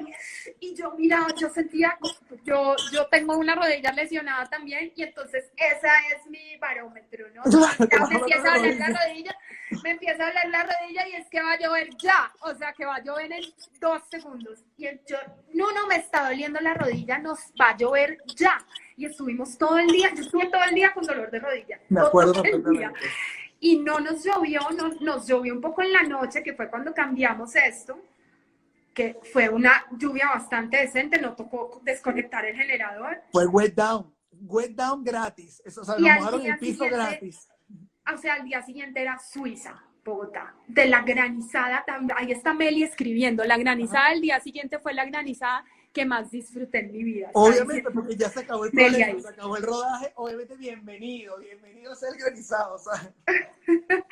y 0.61 0.73
yo 0.73 0.91
miraba, 0.91 1.27
yo 1.35 1.49
sentía, 1.49 1.97
yo, 2.45 2.75
yo 2.93 3.07
tengo 3.07 3.37
una 3.37 3.55
rodilla 3.55 3.91
lesionada 3.91 4.49
también 4.49 4.93
y 4.95 5.03
entonces 5.03 5.51
esa 5.57 5.89
es 6.15 6.25
mi 6.29 6.55
barómetro, 6.57 7.27
¿no? 7.31 7.43
Ya 7.91 8.05
me 8.07 8.15
empieza 8.15 8.53
a 8.53 8.57
doler 8.57 8.77
la 8.77 8.87
rodilla, 8.87 9.35
me 9.83 9.91
empieza 9.91 10.23
a 10.23 10.27
doler 10.27 10.49
la 10.49 10.63
rodilla 10.63 11.07
y 11.09 11.15
es 11.15 11.29
que 11.29 11.41
va 11.41 11.51
a 11.51 11.59
llover 11.59 11.89
ya, 11.97 12.31
o 12.39 12.55
sea, 12.55 12.71
que 12.71 12.85
va 12.85 12.95
a 12.95 13.03
llover 13.03 13.33
en 13.33 13.43
dos 13.81 14.01
segundos. 14.09 14.63
Y 14.77 14.85
el, 14.85 15.01
yo, 15.05 15.17
no, 15.53 15.73
no, 15.73 15.85
me 15.87 15.97
está 15.97 16.29
doliendo 16.29 16.61
la 16.61 16.75
rodilla, 16.75 17.17
nos 17.17 17.39
va 17.59 17.71
a 17.71 17.77
llover 17.77 18.17
ya 18.37 18.65
y 18.95 19.07
estuvimos 19.07 19.57
todo 19.57 19.77
el 19.77 19.87
día, 19.87 20.13
yo 20.15 20.21
estuve 20.23 20.47
todo 20.47 20.63
el 20.63 20.75
día 20.75 20.93
con 20.93 21.05
dolor 21.05 21.29
de 21.29 21.39
rodilla. 21.39 21.79
Me 21.89 21.99
acuerdo 21.99 22.31
todo 22.31 22.45
el 22.45 22.63
día. 22.63 22.93
Y 23.63 23.77
no 23.77 23.97
nos 24.01 24.25
llovió, 24.25 24.59
no, 24.77 24.89
nos 24.99 25.25
llovió 25.25 25.53
un 25.53 25.61
poco 25.61 25.81
en 25.81 25.93
la 25.93 26.03
noche, 26.03 26.43
que 26.43 26.53
fue 26.53 26.69
cuando 26.69 26.93
cambiamos 26.93 27.55
esto, 27.55 27.97
que 28.93 29.17
fue 29.31 29.47
una 29.47 29.85
lluvia 29.97 30.27
bastante 30.27 30.75
decente, 30.75 31.17
no 31.21 31.33
tocó 31.33 31.79
desconectar 31.81 32.43
el 32.43 32.57
generador. 32.57 33.21
Fue 33.31 33.47
wet 33.47 33.73
down, 33.73 34.13
wet 34.41 34.71
down 34.71 35.01
gratis, 35.01 35.61
eso, 35.63 35.79
o 35.79 35.85
sea, 35.85 35.95
nos 35.95 36.01
mojaron 36.01 36.45
el 36.45 36.57
piso 36.57 36.83
gratis. 36.83 37.47
O 38.13 38.17
sea, 38.17 38.33
al 38.33 38.43
día 38.43 38.61
siguiente 38.63 39.01
era 39.01 39.17
Suiza. 39.17 39.81
Bogotá, 40.03 40.53
de 40.67 40.87
la 40.87 41.01
granizada, 41.01 41.85
ahí 42.17 42.33
está 42.33 42.53
Meli 42.53 42.83
escribiendo, 42.83 43.45
la 43.45 43.55
granizada 43.55 44.09
del 44.09 44.19
día 44.19 44.41
siguiente 44.41 44.77
fue 44.79 44.93
la 44.93 45.05
granizada 45.05 45.63
que 45.93 46.05
más 46.05 46.31
disfruté 46.31 46.79
en 46.79 46.91
mi 46.91 47.03
vida. 47.03 47.29
Obviamente, 47.33 47.91
porque 47.91 48.15
ya 48.15 48.27
se 48.27 48.39
acabó 48.39 48.65
el 48.65 48.71
problema, 48.71 49.21
se 49.21 49.29
acabó 49.29 49.55
el 49.55 49.63
rodaje, 49.63 50.11
obviamente 50.15 50.55
bienvenido, 50.57 51.37
bienvenido 51.37 51.91
a 51.91 51.95
ser 51.95 52.17
granizado, 52.17 52.79
¿sabes? 52.79 53.09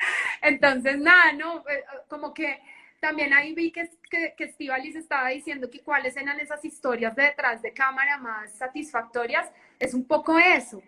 Entonces, 0.42 0.98
nada, 0.98 1.32
no, 1.32 1.64
como 2.08 2.32
que 2.32 2.60
también 3.00 3.34
ahí 3.34 3.52
vi 3.52 3.72
que, 3.72 3.90
que, 4.08 4.34
que 4.36 4.44
Estivalis 4.44 4.94
estaba 4.94 5.30
diciendo 5.30 5.68
que 5.68 5.80
cuáles 5.80 6.16
eran 6.16 6.38
esas 6.38 6.64
historias 6.64 7.16
de 7.16 7.24
detrás 7.24 7.60
de 7.60 7.72
cámara 7.72 8.16
más 8.16 8.52
satisfactorias, 8.52 9.50
es 9.80 9.92
un 9.92 10.04
poco 10.04 10.38
eso, 10.38 10.80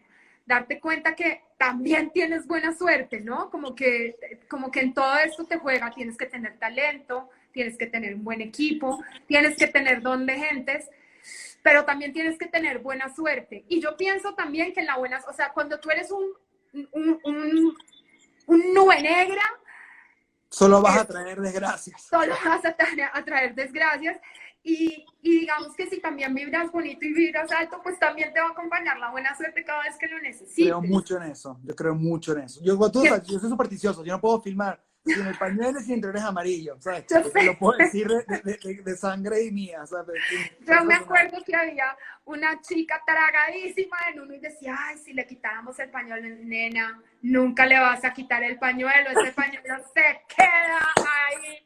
darte 0.46 0.78
cuenta 0.78 1.16
que 1.16 1.42
también 1.58 2.10
tienes 2.10 2.46
buena 2.46 2.72
suerte, 2.72 3.20
¿no? 3.20 3.50
Como 3.50 3.74
que, 3.74 4.16
como 4.48 4.70
que 4.70 4.80
en 4.80 4.94
todo 4.94 5.18
esto 5.18 5.44
te 5.44 5.58
juega, 5.58 5.90
tienes 5.90 6.16
que 6.16 6.26
tener 6.26 6.56
talento, 6.58 7.30
tienes 7.54 7.78
que 7.78 7.86
tener 7.86 8.14
un 8.14 8.24
buen 8.24 8.42
equipo, 8.42 9.02
tienes 9.26 9.56
que 9.56 9.68
tener 9.68 10.02
don 10.02 10.26
de 10.26 10.34
gentes, 10.34 10.90
pero 11.62 11.84
también 11.84 12.12
tienes 12.12 12.36
que 12.36 12.46
tener 12.46 12.80
buena 12.80 13.14
suerte. 13.14 13.64
Y 13.68 13.80
yo 13.80 13.96
pienso 13.96 14.34
también 14.34 14.74
que 14.74 14.80
en 14.80 14.86
la 14.86 14.98
buena, 14.98 15.22
o 15.26 15.32
sea, 15.32 15.52
cuando 15.54 15.80
tú 15.80 15.88
eres 15.88 16.10
un, 16.10 16.24
un, 16.92 17.20
un, 17.24 17.76
un 18.46 18.74
nube 18.74 19.00
negra, 19.00 19.42
solo 20.50 20.82
vas 20.82 20.98
a 20.98 21.06
traer 21.06 21.40
desgracias. 21.40 22.02
Solo 22.02 22.34
vas 22.44 22.64
a 22.64 22.76
traer, 22.76 23.08
a 23.12 23.24
traer 23.24 23.54
desgracias. 23.54 24.18
Y, 24.66 25.04
y, 25.20 25.40
digamos 25.40 25.76
que 25.76 25.86
si 25.86 26.00
también 26.00 26.34
vibras 26.34 26.72
bonito 26.72 27.04
y 27.04 27.12
vibras 27.12 27.52
alto, 27.52 27.80
pues 27.82 27.98
también 27.98 28.32
te 28.32 28.40
va 28.40 28.46
a 28.46 28.50
acompañar 28.52 28.98
la 28.98 29.10
buena 29.10 29.36
suerte 29.36 29.62
cada 29.62 29.82
vez 29.82 29.96
que 29.98 30.08
lo 30.08 30.18
necesites. 30.20 30.54
Creo 30.54 30.80
mucho 30.80 31.18
en 31.18 31.30
eso, 31.30 31.60
yo 31.62 31.76
creo 31.76 31.94
mucho 31.94 32.32
en 32.32 32.44
eso. 32.44 32.60
Yo, 32.64 32.78
tú, 32.90 33.04
yo 33.04 33.38
soy 33.38 33.50
supersticioso, 33.50 34.02
yo 34.02 34.14
no 34.14 34.20
puedo 34.22 34.40
filmar 34.40 34.82
sin 35.04 35.26
el 35.26 35.38
pañuelo 35.38 35.80
y 35.80 35.82
sin 35.82 35.94
interiores 35.96 36.22
amarillos, 36.22 36.82
¿sabes? 36.82 37.04
Yo 37.08 37.22
sé. 37.22 37.42
Lo 37.44 37.58
puedo 37.58 37.78
decir 37.78 38.08
de, 38.08 38.24
de, 38.42 38.58
de, 38.62 38.82
de 38.82 38.96
sangre 38.96 39.42
y 39.44 39.52
mía, 39.52 39.86
¿sabes? 39.86 40.16
Yo 40.60 40.84
me 40.84 40.94
acuerdo 40.94 41.42
que 41.44 41.54
había 41.54 41.96
una 42.24 42.60
chica 42.60 43.02
tragadísima 43.04 43.96
en 44.12 44.20
uno 44.20 44.34
y 44.34 44.40
decía, 44.40 44.76
ay, 44.78 44.98
si 44.98 45.12
le 45.12 45.26
quitáramos 45.26 45.78
el 45.78 45.90
pañuelo, 45.90 46.36
nena, 46.44 47.02
nunca 47.22 47.66
le 47.66 47.78
vas 47.78 48.04
a 48.04 48.12
quitar 48.12 48.42
el 48.42 48.58
pañuelo, 48.58 49.10
ese 49.10 49.32
pañuelo 49.36 49.76
se 49.92 50.22
queda 50.34 50.80
ahí 50.96 51.64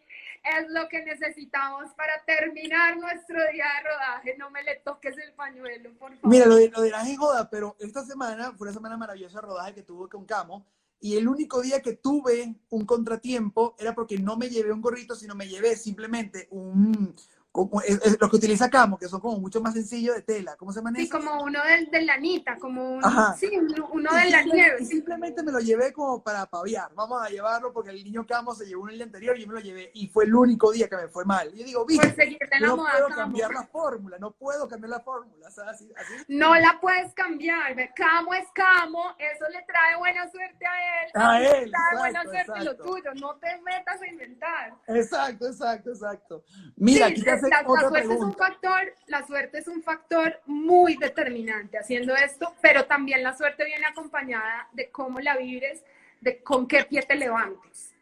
es 0.57 0.71
lo 0.71 0.89
que 0.89 1.03
necesitamos 1.05 1.93
para 1.95 2.23
terminar 2.25 2.97
nuestro 2.97 3.39
día 3.53 3.65
de 3.77 3.89
rodaje. 3.89 4.37
No 4.39 4.51
me 4.51 4.63
le 4.63 4.77
toques 4.77 5.17
el 5.19 5.33
pañuelo, 5.33 5.91
por 5.99 6.15
favor. 6.15 6.31
Mira, 6.31 6.47
lo 6.47 6.59
lo 6.59 6.83
de 6.83 6.91
la 6.91 7.05
joda, 7.17 7.49
pero 7.51 7.77
esta 7.79 8.05
semana 8.05 8.53
fue 8.53 8.69
una 8.69 8.75
semana 8.75 8.97
maravillosa 8.97 9.41
de 9.41 9.47
rodaje 9.47 9.75
que 9.75 9.83
tuve 9.83 10.09
con 10.09 10.25
Camo. 10.25 10.67
Y 11.01 11.17
el 11.17 11.29
único 11.29 11.61
día 11.63 11.81
que 11.81 11.95
tuve 11.95 12.57
un 12.71 12.85
contratiempo 12.85 13.77
era 13.79 13.95
porque 13.95 14.19
no 14.19 14.37
me 14.37 14.49
llevé 14.49 14.73
un 14.73 14.81
gorrito, 14.81 15.15
sino 15.15 15.35
me 15.35 15.49
llevé 15.49 15.77
simplemente 15.77 16.49
un, 16.51 17.15
como 17.51 17.81
es, 17.81 18.01
es 18.05 18.21
lo 18.21 18.29
que 18.29 18.37
utiliza 18.37 18.69
Camo, 18.69 18.99
que 18.99 19.09
son 19.09 19.21
como 19.21 19.39
mucho 19.39 19.61
más 19.61 19.75
sencillos 19.75 20.15
de 20.17 20.23
tela. 20.23 20.57
¿Cómo 20.57 20.73
se 20.73 20.81
llama 20.81 20.93
Sí, 20.97 21.09
como 21.09 21.43
uno 21.43 21.63
del, 21.65 21.91
de 21.91 22.03
lanita, 22.03 22.57
como 22.59 22.97
un, 22.97 23.03
sí, 23.39 23.51
uno, 23.57 23.89
uno 23.93 24.15
de 24.15 24.31
la 24.31 24.43
nieve. 24.43 24.85
Simplemente 24.85 25.43
me 25.43 25.53
lo 25.53 25.59
llevé 25.61 25.93
como 25.93 26.23
para 26.23 26.47
paviar. 26.47 26.91
Vamos 26.95 27.23
a 27.23 27.29
llevarlo 27.31 27.73
porque 27.73 27.91
el 27.91 28.05
niño 28.05 28.27
Camo 28.27 28.55
se 28.55 28.67
llevó 28.67 28.83
un 28.83 28.91
el 28.91 28.97
día 28.97 29.05
anterior 29.07 29.37
y 29.37 29.43
yo 29.43 29.49
me 29.49 29.55
lo 29.55 29.61
llevé. 29.61 29.91
Y 29.95 30.09
fue 30.09 30.25
el 30.25 30.35
único 30.35 30.71
día 30.73 30.89
que 30.89 30.97
me 30.97 31.09
fue 31.09 31.25
mal. 31.25 31.51
Y 31.55 31.59
yo 31.59 31.65
digo, 31.65 31.87
viste, 31.87 32.09
pues 32.11 32.61
no 32.61 32.77
moda, 32.77 32.93
puedo 32.93 33.09
Camo. 33.09 33.21
cambiar 33.21 33.53
la 33.53 33.63
fórmula, 33.65 34.19
no 34.19 34.31
puedo 34.33 34.69
cambiar 34.69 34.91
la 34.91 35.01
fórmula. 35.01 35.51
¿sabes? 35.51 35.75
Así, 35.75 35.93
así. 35.97 36.15
No 36.29 36.55
la 36.55 36.79
puedes 36.81 37.13
cambiar. 37.15 37.75
Camo 37.95 38.35
es 38.35 38.47
Camo, 38.55 39.15
eso 39.19 39.49
le 39.51 39.63
trae 39.63 39.97
buena 39.99 40.31
suerte 40.31 40.67
a 40.67 41.05
él. 41.05 41.11
A 41.15 41.43
él. 41.43 41.49
trae 41.49 41.63
exacto, 41.65 41.99
buena 41.99 42.23
suerte 42.23 42.41
exacto. 42.41 42.65
lo 42.65 42.77
tuyo. 42.77 43.15
No 43.15 43.37
te 43.37 43.61
metas 43.63 44.03
a 44.03 44.07
inventar. 44.07 44.75
Exacto, 44.87 45.47
exacto, 45.47 45.91
exacto. 45.91 46.45
Mira, 46.77 47.07
Sí, 47.07 47.13
aquí 47.13 47.23
te 47.23 47.38
la, 47.43 47.63
la 47.63 47.89
suerte 47.89 47.99
es 47.99 48.05
un 48.07 48.17
pregunta. 48.17 48.39
factor, 48.47 48.95
la 49.07 49.27
suerte 49.27 49.59
es 49.59 49.69
un 49.69 49.83
factor 49.83 50.41
muy 50.47 50.97
determinante 50.97 51.79
haciendo 51.79 52.15
esto, 52.15 52.55
pero 52.61 52.87
también 52.87 53.23
la 53.23 53.37
suerte 53.37 53.65
viene 53.65 53.87
acompañada 53.87 54.69
de 54.73 54.91
cómo 54.91 55.21
la 55.21 55.37
vibres, 55.37 55.83
de 56.21 56.43
con 56.43 56.67
qué 56.67 56.85
pie 56.85 57.03
te 57.03 57.15
levantes. 57.15 57.95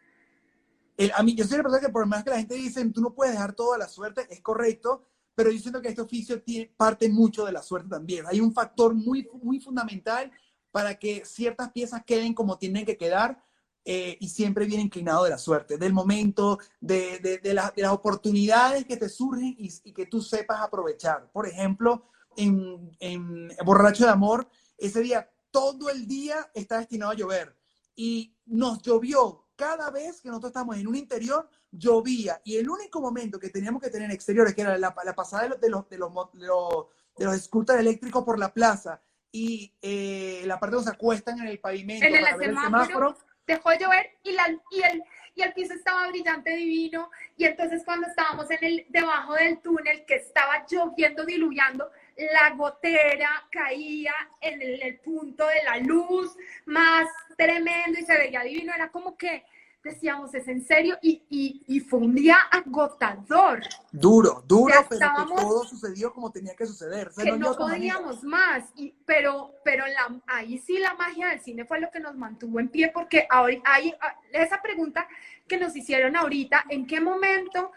El- 0.97 1.13
a 1.15 1.23
mí, 1.23 1.35
yo 1.35 1.45
soy 1.45 1.57
una 1.57 1.65
persona 1.65 1.87
que 1.87 1.93
por 1.93 2.07
más 2.07 2.25
que 2.25 2.31
la 2.31 2.39
gente 2.39 2.55
dice, 2.55 2.85
tú 2.91 3.01
no 3.01 3.13
puedes 3.15 3.35
dejar 3.35 3.53
toda 3.53 3.77
la 3.77 3.87
suerte, 3.89 4.27
es 4.31 4.41
correcto, 4.41 5.03
pero 5.35 5.51
yo 5.51 5.59
siento 5.59 5.83
que 5.83 5.89
este 5.89 6.01
oficio 6.01 6.41
tiene, 6.43 6.73
parte 6.77 7.09
mucho 7.11 7.45
de 7.45 7.53
la 7.53 7.63
suerte 7.63 7.91
también. 7.91 8.25
Hay 8.27 8.41
un 8.41 8.53
factor 8.55 8.95
muy, 8.95 9.29
muy 9.43 9.61
fundamental 9.61 10.33
para 10.71 10.95
que 10.95 11.25
ciertas 11.27 11.71
piezas 11.73 12.03
queden 12.05 12.33
como 12.33 12.57
tienen 12.59 12.87
que 12.87 12.97
quedar 12.97 13.43
eh, 13.89 14.19
y 14.19 14.29
siempre 14.29 14.67
viene 14.67 14.83
inclinado 14.83 15.23
de 15.23 15.31
la 15.31 15.39
suerte, 15.39 15.79
del 15.79 15.93
momento, 15.93 16.59
de, 16.81 17.21
de, 17.21 17.39
de, 17.39 17.55
las 17.55 17.93
oportunidades 17.93 18.85
que 18.85 18.97
te 18.97 19.09
surgen 19.09 19.55
y, 19.57 19.73
y, 19.85 19.93
que 19.93 20.07
tú 20.07 20.21
sepas 20.21 20.61
aprovechar. 20.61 21.31
Por 21.31 21.47
ejemplo, 21.47 22.11
en, 22.37 22.91
en 22.99 23.49
Borracho 23.65 24.05
de 24.05 24.11
Amor, 24.11 24.49
ese 24.77 25.03
día, 25.03 25.31
todo 25.53 25.89
el 25.89 26.09
día 26.09 26.51
está 26.53 26.79
destinado 26.79 27.13
a 27.13 27.15
llover 27.15 27.57
y 27.95 28.35
nos 28.47 28.83
llovió 28.83 29.47
cada 29.55 29.89
vez 29.93 30.21
que 30.21 30.31
nosotros 30.31 30.51
estamos 30.51 30.77
en 30.77 30.89
un 30.89 30.97
interior, 30.97 31.49
llovía. 31.71 32.43
Y 32.43 32.57
el 32.57 32.69
único 32.69 33.01
momento 33.01 33.39
que 33.39 33.51
teníamos 33.51 33.81
que 33.81 33.91
tener 33.91 34.11
exteriores, 34.11 34.53
que 34.53 34.63
era 34.63 34.77
la, 34.77 34.93
la 35.05 35.15
pasada 35.15 35.45
de 35.45 35.51
los, 35.51 35.61
de 35.61 35.71
los, 35.71 35.89
de 35.89 35.99
los, 35.99 36.33
de 36.33 36.47
los, 36.47 36.87
de 37.17 37.25
los 37.25 37.41
scooters 37.41 37.79
eléctricos 37.79 38.25
por 38.25 38.37
la 38.37 38.53
plaza 38.53 39.01
y 39.31 39.73
eh, 39.81 40.43
la 40.45 40.59
parte 40.59 40.75
donde 40.75 40.91
se 40.91 40.97
acuestan 40.97 41.39
en 41.39 41.47
el 41.47 41.61
pavimento 41.61 42.05
En 42.05 42.17
el 42.17 42.23
para 42.23 42.37
ver 42.37 42.49
el 42.51 42.57
semáforo 42.57 43.09
semáforo, 43.11 43.36
dejó 43.47 43.71
de 43.71 43.79
llover 43.79 44.11
y, 44.23 44.33
la, 44.33 44.49
y, 44.71 44.83
el, 44.83 45.05
y 45.35 45.43
el 45.43 45.53
piso 45.53 45.75
estaba 45.75 46.09
brillante 46.09 46.51
divino. 46.51 47.11
Y 47.37 47.45
entonces 47.45 47.83
cuando 47.85 48.07
estábamos 48.07 48.51
en 48.51 48.65
el, 48.65 48.87
debajo 48.89 49.35
del 49.35 49.59
túnel 49.61 50.05
que 50.05 50.17
estaba 50.17 50.67
lloviendo, 50.69 51.25
diluviando, 51.25 51.91
la 52.17 52.51
gotera 52.51 53.47
caía 53.51 54.15
en 54.41 54.63
el, 54.63 54.83
el 54.83 54.99
punto 55.01 55.47
de 55.47 55.63
la 55.65 55.79
luz 55.79 56.37
más 56.65 57.07
tremendo 57.37 57.99
y 57.99 58.05
se 58.05 58.17
veía 58.17 58.43
divino. 58.43 58.73
Era 58.75 58.91
como 58.91 59.17
que 59.17 59.45
decíamos, 59.87 60.35
es 60.35 60.47
en 60.49 60.63
serio, 60.65 60.99
y, 61.01 61.23
y, 61.31 61.63
y 61.67 61.81
fue 61.81 62.01
un 62.01 62.15
día 62.15 62.37
agotador. 62.51 63.61
duro, 63.91 64.43
duro, 64.47 64.75
Ya 64.75 64.83
pero 64.89 65.01
estábamos- 65.07 65.41
que 65.41 65.47
todo 65.47 65.65
sucedió 65.65 66.13
como 66.13 66.31
tenía 66.31 66.55
que 66.55 66.67
suceder. 66.67 67.11
Que 67.17 67.33
no 67.33 67.39
manera. 67.39 67.57
podíamos 67.57 68.23
más, 68.23 68.65
y, 68.77 68.95
pero, 69.05 69.55
pero 69.65 69.87
la, 69.87 70.21
ahí 70.27 70.59
sí 70.59 70.79
la 70.79 70.95
magia 70.95 71.29
del 71.29 71.41
cine 71.41 71.65
fue 71.65 71.81
lo 71.81 71.91
que 71.91 72.01
nos 72.01 72.15
mantuvo 72.17 72.61
en 72.61 72.69
pie, 72.69 72.91
porque 72.93 73.27
ahora, 73.31 73.57
hay, 73.65 73.95
ah, 74.01 74.15
esa 74.33 74.61
pregunta 74.61 75.07
que 75.49 75.57
nos 75.59 75.75
hicieron 75.75 76.17
ahorita, 76.17 76.65
¿en 76.69 76.87
qué 76.87 77.01
momento, 77.01 77.73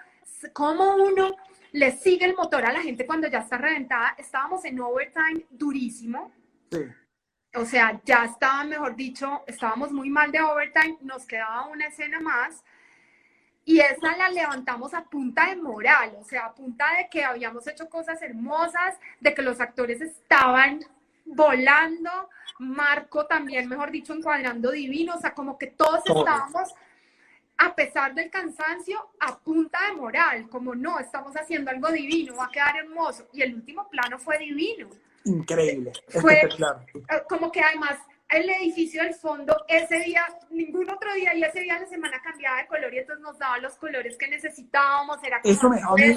cómo 0.53 0.95
uno 0.95 1.36
le 1.72 1.91
sigue 1.91 2.26
el 2.26 2.36
motor 2.36 2.65
a 2.65 2.73
la 2.73 2.81
gente 2.81 3.06
cuando 3.06 3.27
ya 3.27 3.40
está 3.40 3.57
reventada? 3.57 4.15
Estábamos 4.18 4.65
en 4.65 4.80
overtime 4.80 5.45
durísimo, 5.49 6.31
Sí. 6.72 6.80
O 7.55 7.65
sea, 7.65 7.99
ya 8.05 8.26
estaba, 8.26 8.63
mejor 8.63 8.95
dicho, 8.95 9.43
estábamos 9.47 9.91
muy 9.91 10.09
mal 10.09 10.31
de 10.31 10.41
overtime, 10.41 10.97
nos 11.01 11.26
quedaba 11.26 11.67
una 11.67 11.88
escena 11.88 12.19
más. 12.19 12.63
Y 13.65 13.80
esa 13.80 14.15
la 14.17 14.30
levantamos 14.30 14.93
a 14.93 15.03
punta 15.03 15.47
de 15.47 15.55
moral, 15.55 16.15
o 16.19 16.23
sea, 16.23 16.45
a 16.45 16.55
punta 16.55 16.85
de 16.97 17.07
que 17.09 17.23
habíamos 17.23 17.67
hecho 17.67 17.89
cosas 17.89 18.21
hermosas, 18.21 18.97
de 19.19 19.34
que 19.34 19.41
los 19.41 19.59
actores 19.59 20.01
estaban 20.01 20.80
volando, 21.26 22.30
Marco 22.59 23.26
también, 23.27 23.67
mejor 23.67 23.91
dicho, 23.91 24.13
encuadrando 24.13 24.71
divino, 24.71 25.15
o 25.15 25.19
sea, 25.19 25.34
como 25.34 25.57
que 25.57 25.67
todos 25.67 26.03
Todos. 26.03 26.19
estábamos, 26.19 26.73
a 27.57 27.76
pesar 27.76 28.15
del 28.15 28.31
cansancio, 28.31 29.09
a 29.19 29.38
punta 29.38 29.80
de 29.88 29.95
moral, 29.95 30.49
como 30.49 30.73
no, 30.73 30.99
estamos 30.99 31.35
haciendo 31.35 31.69
algo 31.71 31.91
divino, 31.91 32.35
va 32.35 32.45
a 32.45 32.51
quedar 32.51 32.77
hermoso. 32.77 33.27
Y 33.34 33.41
el 33.41 33.53
último 33.53 33.88
plano 33.89 34.17
fue 34.17 34.38
divino. 34.39 34.89
Increíble, 35.25 35.91
Fue- 36.07 36.33
espectacular. 36.33 36.85
Eh, 36.95 37.23
como 37.27 37.51
que 37.51 37.61
además 37.61 37.97
el 38.29 38.47
edificio 38.49 39.01
del 39.03 39.15
fondo 39.15 39.55
ese 39.67 39.99
día, 39.99 40.23
ningún 40.51 40.89
otro 40.89 41.11
día 41.15 41.33
y 41.33 41.43
ese 41.43 41.61
día 41.61 41.79
la 41.79 41.87
semana 41.87 42.21
cambiaba 42.23 42.57
de 42.61 42.67
color 42.67 42.93
y 42.93 42.99
entonces 42.99 43.23
nos 43.23 43.37
daba 43.39 43.57
los 43.57 43.73
colores 43.75 44.17
que 44.17 44.27
necesitábamos, 44.27 45.17
era 45.23 45.41
como, 45.41 45.53
Eso 45.53 45.69
me 45.69 45.81
a 45.81 45.93
mí. 45.95 46.15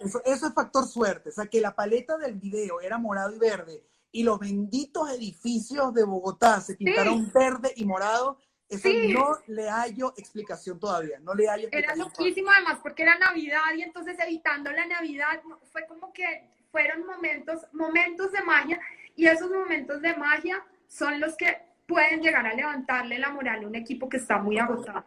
Eso, 0.00 0.22
eso 0.24 0.46
es 0.46 0.54
factor 0.54 0.86
suerte. 0.86 1.30
O 1.30 1.32
sea, 1.32 1.46
que 1.46 1.60
la 1.60 1.74
paleta 1.74 2.16
del 2.16 2.34
video 2.36 2.80
era 2.80 2.96
morado 2.98 3.34
y 3.34 3.38
verde 3.38 3.82
y 4.12 4.22
los 4.22 4.38
benditos 4.38 5.10
edificios 5.10 5.92
de 5.94 6.04
Bogotá 6.04 6.60
se 6.60 6.76
pintaron 6.76 7.30
verde 7.32 7.72
y 7.76 7.84
morado. 7.84 8.38
Eso 8.68 8.88
Sí. 8.88 9.12
no 9.14 9.36
le 9.48 9.68
hallo 9.68 10.12
explicación 10.16 10.78
todavía. 10.78 11.18
No 11.20 11.34
le 11.34 11.48
hallo 11.48 11.68
Era 11.72 11.78
explicación. 11.94 12.08
loquísimo 12.08 12.50
además 12.50 12.78
porque 12.82 13.02
era 13.02 13.18
Navidad 13.18 13.60
y 13.76 13.82
entonces 13.82 14.16
evitando 14.20 14.70
la 14.70 14.86
Navidad 14.86 15.40
fue 15.72 15.86
como 15.86 16.12
que 16.12 16.50
fueron 16.70 17.06
momentos, 17.06 17.60
momentos 17.72 18.32
de 18.32 18.42
magia 18.42 18.80
y 19.16 19.26
esos 19.26 19.50
momentos 19.50 20.00
de 20.00 20.14
magia 20.16 20.64
son 20.86 21.20
los 21.20 21.36
que 21.36 21.56
pueden 21.86 22.20
llegar 22.20 22.46
a 22.46 22.54
levantarle 22.54 23.18
la 23.18 23.30
moral 23.30 23.64
a 23.64 23.66
un 23.66 23.74
equipo 23.74 24.08
que 24.08 24.18
está 24.18 24.38
muy 24.38 24.58
agotado. 24.58 25.04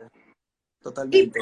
Totalmente. 0.82 1.40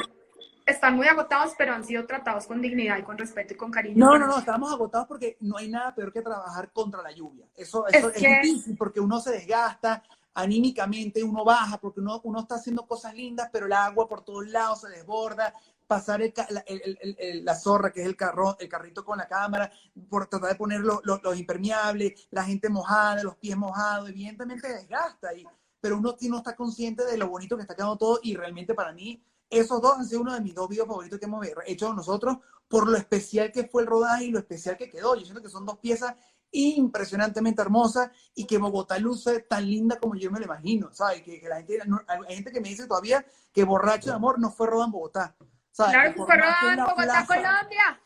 Están 0.66 0.94
muy 0.96 1.08
agotados, 1.08 1.54
pero 1.58 1.72
han 1.72 1.84
sido 1.84 2.06
tratados 2.06 2.46
con 2.46 2.60
dignidad 2.60 2.98
y 2.98 3.02
con 3.02 3.18
respeto 3.18 3.54
y 3.54 3.56
con 3.56 3.70
cariño. 3.72 3.96
No, 4.04 4.18
no, 4.18 4.26
no, 4.26 4.38
estábamos 4.38 4.70
agotados 4.72 5.08
porque 5.08 5.36
no 5.40 5.56
hay 5.56 5.68
nada 5.68 5.94
peor 5.94 6.12
que 6.12 6.22
trabajar 6.22 6.70
contra 6.70 7.02
la 7.02 7.10
lluvia. 7.10 7.46
Eso, 7.56 7.86
eso 7.88 8.10
Es 8.10 8.16
es, 8.16 8.22
que- 8.22 8.40
difícil 8.42 8.76
porque 8.76 9.00
uno 9.00 9.18
se 9.20 9.32
desgasta 9.32 10.02
anímicamente, 10.34 11.24
uno 11.24 11.44
baja 11.44 11.78
porque 11.78 12.00
uno, 12.00 12.20
uno 12.22 12.40
está 12.40 12.56
haciendo 12.56 12.86
cosas 12.86 13.14
lindas, 13.14 13.48
pero 13.52 13.66
el 13.66 13.72
agua 13.72 14.06
por 14.06 14.22
todos 14.22 14.46
lados 14.46 14.82
se 14.82 14.88
desborda, 14.90 15.52
pasar 15.90 16.22
el 16.22 16.32
la, 16.50 16.60
el- 16.60 16.80
el- 16.84 16.98
el- 17.02 17.16
el- 17.18 17.44
la 17.44 17.56
zorra, 17.56 17.90
que 17.92 18.00
es 18.02 18.06
el, 18.06 18.14
carro, 18.14 18.56
el 18.60 18.68
carrito 18.68 19.04
con 19.04 19.18
la 19.18 19.26
cámara, 19.26 19.72
por 20.08 20.28
tratar 20.28 20.50
de 20.50 20.54
poner 20.54 20.80
los, 20.82 21.00
los- 21.04 21.20
los 21.20 21.36
impermeables, 21.36 22.28
la 22.30 22.44
gente 22.44 22.68
mojada, 22.68 23.24
los 23.24 23.34
pies 23.36 23.56
mojados, 23.56 24.08
evidentemente 24.08 24.68
desgasta, 24.72 25.34
y, 25.34 25.44
pero 25.80 25.98
uno, 25.98 26.14
no 26.20 26.36
está 26.38 26.54
consciente 26.54 27.04
de 27.04 27.18
lo 27.18 27.28
bonito 27.28 27.56
que 27.56 27.62
está 27.62 27.74
quedando 27.74 27.96
todo 27.96 28.20
y 28.22 28.36
realmente 28.36 28.72
para 28.72 28.92
mí 28.92 29.20
esos 29.50 29.82
dos 29.82 29.98
han 29.98 30.06
sido 30.06 30.20
uno 30.20 30.32
de 30.34 30.40
mis 30.40 30.54
dos 30.54 30.68
videos 30.68 30.86
favoritos 30.86 31.18
que 31.18 31.24
hemos 31.26 31.44
hecho 31.66 31.92
nosotros 31.92 32.36
por 32.68 32.88
lo 32.88 32.96
especial 32.96 33.50
que 33.50 33.64
fue 33.66 33.82
el 33.82 33.88
rodaje 33.88 34.26
y 34.26 34.30
lo 34.30 34.38
especial 34.38 34.76
que 34.76 34.88
quedó. 34.88 35.16
Yo 35.16 35.22
siento 35.24 35.42
que 35.42 35.48
son 35.48 35.66
dos 35.66 35.78
piezas 35.80 36.14
impresionantemente 36.52 37.60
hermosas 37.62 38.10
y 38.34 38.44
que 38.46 38.58
Bogotá 38.58 38.96
luce 38.98 39.40
tan 39.40 39.68
linda 39.68 39.98
como 39.98 40.14
yo 40.14 40.30
me 40.30 40.38
lo 40.38 40.44
imagino, 40.44 40.92
¿sabes? 40.92 41.22
Que, 41.22 41.40
que 41.40 41.48
la 41.48 41.56
gente, 41.56 41.78
no- 41.86 42.00
hay 42.06 42.36
gente 42.36 42.52
que 42.52 42.60
me 42.60 42.68
dice 42.68 42.86
todavía 42.86 43.24
que 43.52 43.64
Borracho 43.64 44.10
de 44.10 44.16
Amor 44.16 44.38
no 44.38 44.50
fue 44.50 44.66
rodado 44.68 44.86
en 44.86 44.92
Bogotá, 44.92 45.36
¿sabes? 45.72 45.92
Claro 45.92 46.76
la 46.76 46.84
Bogotá, 46.84 46.96
plaza- 47.04 47.26
Colombia. 47.26 48.00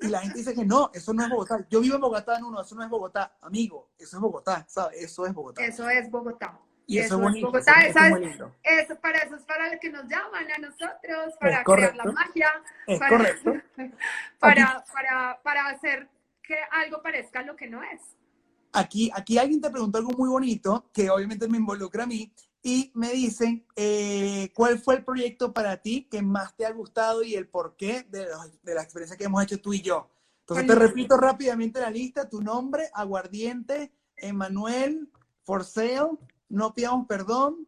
Y 0.00 0.08
la 0.08 0.20
gente 0.20 0.38
dice 0.38 0.54
que 0.54 0.64
no, 0.64 0.90
eso 0.92 1.14
no 1.14 1.22
es 1.24 1.30
Bogotá. 1.30 1.66
Yo 1.70 1.80
vivo 1.80 1.94
en 1.94 2.00
Bogotá, 2.02 2.38
no, 2.38 2.50
no, 2.50 2.60
eso 2.60 2.74
no 2.74 2.82
es 2.84 2.90
Bogotá. 2.90 3.34
Amigo, 3.40 3.88
eso 3.98 4.16
es 4.16 4.20
Bogotá, 4.20 4.64
¿sabes? 4.68 5.00
Eso 5.02 5.24
es 5.26 5.32
Bogotá. 5.32 5.64
Eso 5.64 5.88
es 5.88 6.10
Bogotá. 6.10 6.58
y 6.86 6.98
eso, 6.98 7.06
eso 7.06 7.16
es 7.16 7.22
bonito. 7.22 7.46
Bogotá, 7.46 7.72
eso, 7.86 7.98
es. 8.16 8.40
Eso, 8.62 9.00
para 9.00 9.18
eso 9.20 9.36
es 9.36 9.42
para 9.44 9.72
lo 9.72 9.80
que 9.80 9.88
nos 9.90 10.04
llaman 10.06 10.44
a 10.52 10.58
nosotros, 10.58 11.34
para 11.40 11.64
crear 11.64 11.96
la 11.96 12.04
magia, 12.04 12.50
Es 12.86 12.98
para, 12.98 13.16
correcto. 13.16 13.52
para, 14.38 14.84
para, 14.92 15.40
para 15.42 15.66
hacer 15.68 16.08
que 16.42 16.56
algo 16.72 17.00
parezca 17.02 17.42
lo 17.42 17.56
que 17.56 17.66
no 17.68 17.82
es. 17.82 18.00
Aquí, 18.72 19.10
aquí 19.14 19.38
alguien 19.38 19.60
te 19.60 19.70
preguntó 19.70 19.98
algo 19.98 20.10
muy 20.10 20.28
bonito, 20.28 20.90
que 20.92 21.08
obviamente 21.10 21.48
me 21.48 21.56
involucra 21.56 22.04
a 22.04 22.06
mí, 22.06 22.32
y 22.62 22.92
me 22.94 23.10
dicen, 23.12 23.66
eh, 23.76 24.52
¿cuál 24.54 24.78
fue 24.78 24.96
el 24.96 25.04
proyecto 25.04 25.52
para 25.52 25.80
ti 25.80 26.06
que 26.10 26.20
más 26.22 26.54
te 26.56 26.66
ha 26.66 26.72
gustado 26.72 27.22
y 27.22 27.34
el 27.34 27.48
porqué 27.48 28.02
de, 28.10 28.26
los- 28.26 28.62
de 28.62 28.74
la 28.74 28.82
experiencia 28.82 29.16
que 29.16 29.24
hemos 29.24 29.42
hecho 29.42 29.60
tú 29.60 29.72
y 29.72 29.80
yo? 29.80 30.10
Entonces 30.40 30.66
te 30.66 30.74
repito 30.74 31.16
rápidamente 31.16 31.80
la 31.80 31.90
lista, 31.90 32.28
tu 32.28 32.42
nombre, 32.42 32.90
Aguardiente, 32.92 33.92
Emanuel, 34.16 35.10
For 35.44 35.64
Sale, 35.64 36.18
No 36.48 36.74
Pidamos 36.74 37.06
Perdón, 37.06 37.66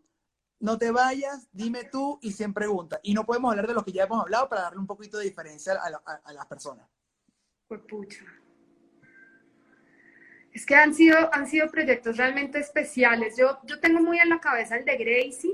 No 0.60 0.76
Te 0.78 0.90
Vayas, 0.90 1.48
Dime 1.52 1.84
Tú 1.84 2.18
y 2.20 2.32
100 2.32 2.52
Preguntas. 2.52 3.00
Y 3.02 3.14
no 3.14 3.24
podemos 3.24 3.50
hablar 3.50 3.66
de 3.68 3.74
lo 3.74 3.84
que 3.84 3.92
ya 3.92 4.04
hemos 4.04 4.20
hablado 4.20 4.48
para 4.48 4.62
darle 4.62 4.78
un 4.80 4.86
poquito 4.86 5.16
de 5.18 5.24
diferencia 5.24 5.74
a, 5.82 5.90
la- 5.90 6.02
a- 6.04 6.20
a 6.24 6.32
las 6.32 6.46
personas. 6.46 6.86
Pues 7.68 7.80
pucha. 7.88 8.24
Es 10.52 10.66
que 10.66 10.74
han 10.74 10.94
sido, 10.94 11.32
han 11.34 11.46
sido 11.46 11.68
proyectos 11.70 12.16
realmente 12.16 12.58
especiales. 12.58 13.36
Yo, 13.38 13.58
yo 13.64 13.80
tengo 13.80 14.00
muy 14.00 14.18
en 14.18 14.28
la 14.28 14.40
cabeza 14.40 14.76
el 14.76 14.84
de 14.84 14.96
Gracie, 14.96 15.52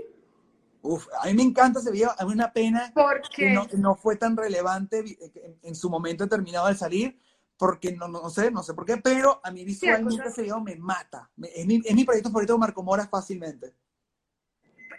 Uf, 0.80 1.08
a 1.20 1.26
mí 1.26 1.34
me 1.34 1.42
encanta 1.42 1.80
ese 1.80 1.90
video, 1.90 2.12
es 2.16 2.24
una 2.24 2.52
pena 2.52 2.86
que 2.86 2.92
porque 2.94 3.50
no, 3.50 3.66
que 3.66 3.76
no 3.76 3.96
fue 3.96 4.14
tan 4.16 4.36
relevante 4.36 5.02
vi- 5.02 5.18
en, 5.20 5.58
en 5.60 5.74
su 5.74 5.90
momento 5.90 6.22
determinado 6.24 6.66
al 6.66 6.76
salir, 6.76 7.18
porque 7.56 7.92
no, 7.92 8.06
no, 8.06 8.30
sé, 8.30 8.52
no 8.52 8.62
sé 8.62 8.74
por 8.74 8.86
qué, 8.86 8.96
pero 8.96 9.40
a 9.42 9.50
mí 9.50 9.64
visualmente 9.64 10.18
cosas- 10.18 10.32
ese 10.34 10.42
video 10.42 10.60
me 10.60 10.76
mata. 10.76 11.28
Es, 11.54 11.66
mi, 11.66 11.82
es 11.84 11.94
mi 11.94 12.04
proyecto 12.04 12.30
favorito 12.30 12.52
de 12.52 12.60
Marco 12.60 12.82
Mora 12.84 13.06
fácilmente. 13.08 13.74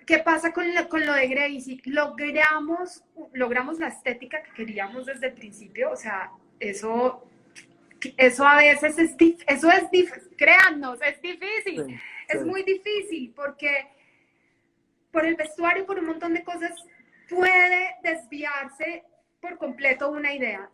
¿qué 0.05 0.19
pasa 0.19 0.51
con 0.51 0.73
lo, 0.73 0.89
con 0.89 1.05
lo 1.05 1.13
de 1.13 1.27
Gracie? 1.27 1.81
Logramos, 1.85 3.03
logramos 3.33 3.79
la 3.79 3.87
estética 3.87 4.43
que 4.43 4.51
queríamos 4.53 5.05
desde 5.05 5.27
el 5.27 5.33
principio, 5.33 5.91
o 5.91 5.95
sea, 5.95 6.31
eso, 6.59 7.23
eso 8.17 8.47
a 8.47 8.57
veces 8.57 8.97
es, 8.97 9.15
eso 9.47 9.69
es, 9.71 9.83
créannos, 10.37 10.99
es 11.01 11.21
difícil. 11.21 11.85
Sí, 11.85 11.95
Es 12.29 12.45
muy 12.45 12.63
difícil 12.63 13.33
porque 13.35 13.87
por 15.11 15.25
el 15.25 15.35
vestuario, 15.35 15.85
por 15.85 15.99
un 15.99 16.05
montón 16.05 16.33
de 16.33 16.43
cosas, 16.43 16.71
puede 17.29 17.95
desviarse 18.03 19.03
por 19.41 19.57
completo 19.57 20.09
una 20.09 20.33
idea. 20.33 20.69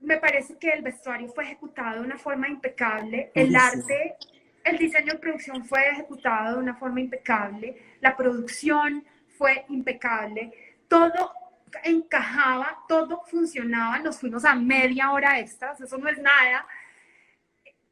Me 0.00 0.18
parece 0.18 0.56
que 0.58 0.70
el 0.70 0.82
vestuario 0.82 1.28
fue 1.28 1.44
ejecutado 1.44 2.00
de 2.00 2.06
una 2.06 2.18
forma 2.18 2.48
impecable, 2.48 3.30
el 3.34 3.54
arte, 3.54 4.16
el 4.64 4.78
diseño 4.78 5.12
de 5.14 5.18
producción 5.18 5.64
fue 5.64 5.88
ejecutado 5.90 6.56
de 6.56 6.62
una 6.62 6.74
forma 6.74 7.00
impecable, 7.00 7.76
la 8.00 8.16
producción 8.16 9.04
fue 9.38 9.64
impecable, 9.68 10.52
todo 10.88 11.32
encajaba, 11.84 12.78
todo 12.88 13.22
funcionaba, 13.24 13.98
nos 13.98 14.18
fuimos 14.18 14.44
a 14.44 14.54
media 14.54 15.10
hora 15.12 15.38
extras, 15.38 15.80
eso 15.80 15.98
no 15.98 16.08
es 16.08 16.18
nada, 16.18 16.66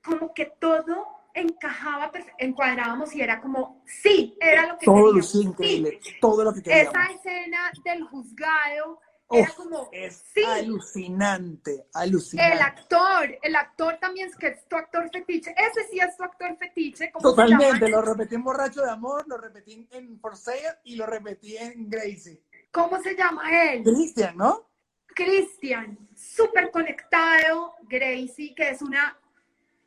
como 0.03 0.33
que 0.35 0.47
todo 0.59 1.07
encajaba, 1.35 2.11
encuadrábamos 2.39 3.15
y 3.15 3.21
era 3.21 3.41
como, 3.41 3.83
sí, 3.87 4.37
era 4.41 4.67
lo 4.67 4.79
que 4.79 4.87
todo 4.87 4.97
queríamos. 4.97 5.33
Todo 5.33 5.43
increíble, 5.43 6.01
todo 6.21 6.45
lo 6.45 6.53
que 6.55 6.63
queríamos. 6.63 6.95
Esa 6.95 7.13
escena 7.13 7.73
del 7.85 8.05
juzgado, 8.05 9.01
era 9.33 9.53
como, 9.55 9.89
es 9.93 10.25
alucinante, 10.45 11.87
alucinante. 11.95 12.53
El 12.53 12.63
actor, 12.63 13.39
el 13.43 13.55
actor 13.55 13.97
también 14.01 14.29
es 14.29 14.35
que 14.35 14.49
es 14.49 14.67
tu 14.67 14.75
actor 14.75 15.09
fetiche. 15.13 15.55
Ese 15.57 15.89
sí 15.89 16.01
es 16.01 16.17
tu 16.17 16.25
actor 16.25 16.57
fetiche. 16.57 17.13
Totalmente, 17.21 17.89
lo 17.89 18.03
repetí 18.03 18.35
en 18.35 18.43
Borracho 18.43 18.83
de 18.83 18.91
Amor, 18.91 19.29
lo 19.29 19.39
repetí 19.39 19.87
en 19.93 20.19
For 20.19 20.37
Sale 20.37 20.79
y 20.83 20.97
lo 20.97 21.07
repetí 21.07 21.57
en 21.57 21.89
Gracie. 21.89 22.43
¿Cómo 22.71 23.01
se 23.03 23.17
llama 23.17 23.73
él? 23.73 23.83
Cristian, 23.83 24.37
¿no? 24.37 24.69
Cristian, 25.09 25.99
súper 26.15 26.71
conectado. 26.71 27.75
Gracie, 27.83 28.55
que 28.55 28.71
es 28.71 28.83
una 28.83 29.17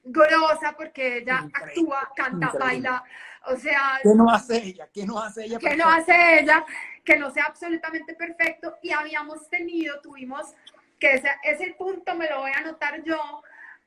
grosa 0.03 0.73
porque 0.77 1.19
ella 1.19 1.47
actúa, 1.53 2.11
canta, 2.15 2.51
baila. 2.59 3.03
O 3.47 3.55
sea. 3.55 3.99
¿Qué 4.03 4.09
no 4.15 4.29
hace 4.29 4.57
ella? 4.57 4.89
¿Qué 4.93 5.05
no 5.05 5.19
hace 5.19 5.45
ella? 5.45 5.59
¿Qué 5.59 5.75
no 5.75 5.87
hace 5.87 6.39
ella? 6.39 6.65
Que 7.03 7.17
no 7.17 7.31
sea 7.31 7.45
absolutamente 7.45 8.13
perfecto. 8.15 8.75
Y 8.81 8.91
habíamos 8.91 9.49
tenido, 9.49 9.99
tuvimos, 10.01 10.53
que 10.99 11.13
ese, 11.13 11.29
ese 11.43 11.75
punto 11.77 12.15
me 12.15 12.29
lo 12.29 12.39
voy 12.39 12.51
a 12.51 12.59
anotar 12.59 13.03
yo, 13.03 13.43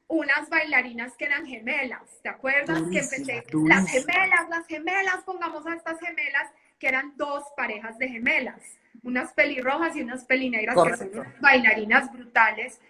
unas 0.09 0.48
bailarinas 0.48 1.16
que 1.16 1.24
eran 1.27 1.47
gemelas. 1.47 2.02
¿Te 2.23 2.28
acuerdas? 2.28 2.82
que 2.90 2.98
empecé. 2.98 3.44
Las 3.52 3.89
gemelas, 3.90 4.48
las 4.48 4.66
gemelas, 4.66 5.23
pongamos 5.24 5.66
a 5.66 5.74
estas 5.74 5.98
gemelas, 6.01 6.51
que 6.78 6.89
eran 6.89 7.14
dos 7.16 7.44
parejas 7.56 7.98
de 7.98 8.09
gemelas. 8.09 8.60
Unas 9.02 9.32
pelirrojas 9.32 9.97
y 9.97 10.02
unas 10.02 10.24
pelinegras, 10.24 10.77
que 10.77 10.97
son 10.97 11.35
bailarinas 11.40 12.12
brutales. 12.12 12.81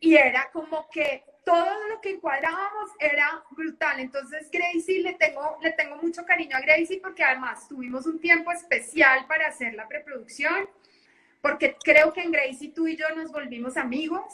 Y 0.00 0.16
era 0.16 0.50
como 0.52 0.88
que 0.90 1.24
todo 1.44 1.88
lo 1.88 2.00
que 2.00 2.10
encuadrábamos 2.10 2.90
era 2.98 3.42
brutal. 3.50 4.00
Entonces, 4.00 4.50
Gracie, 4.50 5.00
le 5.00 5.14
tengo, 5.14 5.58
le 5.62 5.72
tengo 5.72 5.96
mucho 5.96 6.24
cariño 6.24 6.56
a 6.56 6.60
Gracie 6.60 7.00
porque 7.00 7.22
además 7.22 7.68
tuvimos 7.68 8.04
un 8.06 8.18
tiempo 8.18 8.50
especial 8.50 9.26
para 9.26 9.46
hacer 9.46 9.74
la 9.74 9.86
preproducción, 9.86 10.68
porque 11.40 11.76
creo 11.82 12.12
que 12.12 12.22
en 12.22 12.32
Gracie 12.32 12.72
tú 12.74 12.88
y 12.88 12.96
yo 12.96 13.08
nos 13.14 13.30
volvimos 13.30 13.76
amigos. 13.76 14.24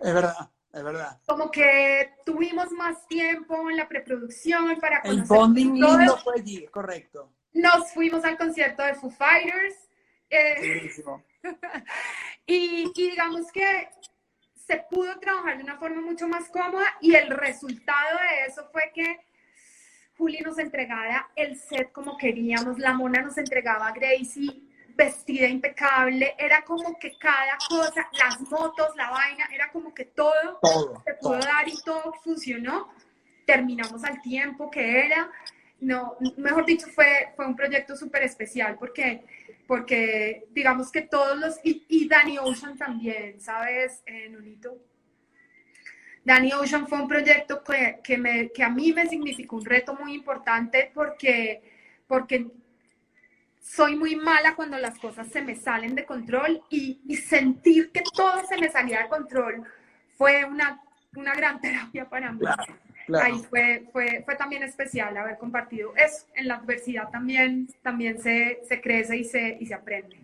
Es 0.00 0.12
verdad. 0.12 0.50
Es 0.76 0.84
verdad. 0.84 1.18
Como 1.24 1.50
que 1.50 2.12
tuvimos 2.26 2.70
más 2.72 3.08
tiempo 3.08 3.70
en 3.70 3.78
la 3.78 3.88
preproducción 3.88 4.78
para 4.78 5.00
conocer. 5.00 5.22
El 5.22 5.26
bonding 5.26 5.72
lindo 5.72 6.18
fue 6.18 6.34
allí, 6.36 6.66
correcto. 6.66 7.32
Nos 7.54 7.92
fuimos 7.92 8.22
al 8.24 8.36
concierto 8.36 8.82
de 8.82 8.94
Foo 8.94 9.08
Fighters. 9.08 9.85
Eh, 10.36 10.90
y, 12.46 12.92
y 12.94 13.10
digamos 13.10 13.50
que 13.52 13.88
se 14.54 14.84
pudo 14.90 15.18
trabajar 15.18 15.56
de 15.56 15.64
una 15.64 15.78
forma 15.78 16.00
mucho 16.00 16.28
más 16.28 16.48
cómoda 16.48 16.96
y 17.00 17.14
el 17.14 17.30
resultado 17.30 18.18
de 18.18 18.46
eso 18.46 18.68
fue 18.72 18.90
que 18.94 19.20
Juli 20.18 20.40
nos 20.40 20.58
entregara 20.58 21.28
el 21.36 21.56
set 21.56 21.92
como 21.92 22.16
queríamos, 22.16 22.78
la 22.78 22.92
mona 22.94 23.22
nos 23.22 23.38
entregaba 23.38 23.88
a 23.88 23.92
Gracie 23.92 24.66
vestida 24.96 25.46
impecable, 25.46 26.34
era 26.38 26.62
como 26.64 26.98
que 26.98 27.16
cada 27.18 27.58
cosa, 27.68 28.08
las 28.18 28.40
motos, 28.50 28.96
la 28.96 29.10
vaina, 29.10 29.46
era 29.52 29.70
como 29.70 29.92
que 29.94 30.06
todo, 30.06 30.58
se 31.04 31.14
pudo 31.14 31.38
dar 31.38 31.68
y 31.68 31.76
todo 31.84 32.14
funcionó. 32.24 32.88
Terminamos 33.44 34.02
al 34.04 34.20
tiempo 34.22 34.70
que 34.70 35.04
era. 35.04 35.30
No, 35.80 36.16
mejor 36.38 36.64
dicho, 36.64 36.86
fue, 36.88 37.32
fue 37.36 37.46
un 37.46 37.54
proyecto 37.54 37.94
súper 37.94 38.22
especial 38.22 38.76
porque 38.78 39.24
porque 39.66 40.46
digamos 40.50 40.90
que 40.90 41.02
todos 41.02 41.38
los, 41.38 41.58
y, 41.62 42.08
Danny 42.08 42.38
Ocean 42.38 42.76
también, 42.76 43.40
¿sabes, 43.40 44.02
eh? 44.06 44.32
Danny 46.24 46.52
Ocean 46.52 46.86
fue 46.86 47.00
un 47.00 47.08
proyecto 47.08 47.62
que, 47.62 48.00
que, 48.02 48.18
me, 48.18 48.50
que 48.50 48.62
a 48.62 48.68
mí 48.68 48.92
me 48.92 49.06
significó 49.06 49.56
un 49.56 49.64
reto 49.64 49.94
muy 49.94 50.14
importante 50.14 50.90
porque, 50.92 51.62
porque 52.06 52.46
soy 53.60 53.96
muy 53.96 54.16
mala 54.16 54.54
cuando 54.54 54.78
las 54.78 54.98
cosas 54.98 55.28
se 55.28 55.42
me 55.42 55.54
salen 55.54 55.94
de 55.94 56.04
control 56.04 56.62
y, 56.70 57.00
y 57.06 57.16
sentir 57.16 57.90
que 57.92 58.02
todo 58.14 58.44
se 58.48 58.56
me 58.58 58.70
salía 58.70 59.02
de 59.02 59.08
control 59.08 59.64
fue 60.16 60.44
una, 60.44 60.80
una 61.14 61.34
gran 61.34 61.60
terapia 61.60 62.08
para 62.08 62.32
mí. 62.32 62.44
Ahí 63.14 63.40
fue, 63.48 63.88
fue, 63.92 64.22
fue 64.24 64.36
también 64.36 64.62
especial 64.62 65.16
haber 65.16 65.38
compartido 65.38 65.94
eso. 65.96 66.26
En 66.34 66.48
la 66.48 66.56
adversidad 66.56 67.10
también, 67.10 67.68
también 67.82 68.20
se, 68.20 68.60
se 68.68 68.80
crece 68.80 69.16
y 69.16 69.24
se, 69.24 69.56
y 69.60 69.66
se 69.66 69.74
aprende. 69.74 70.16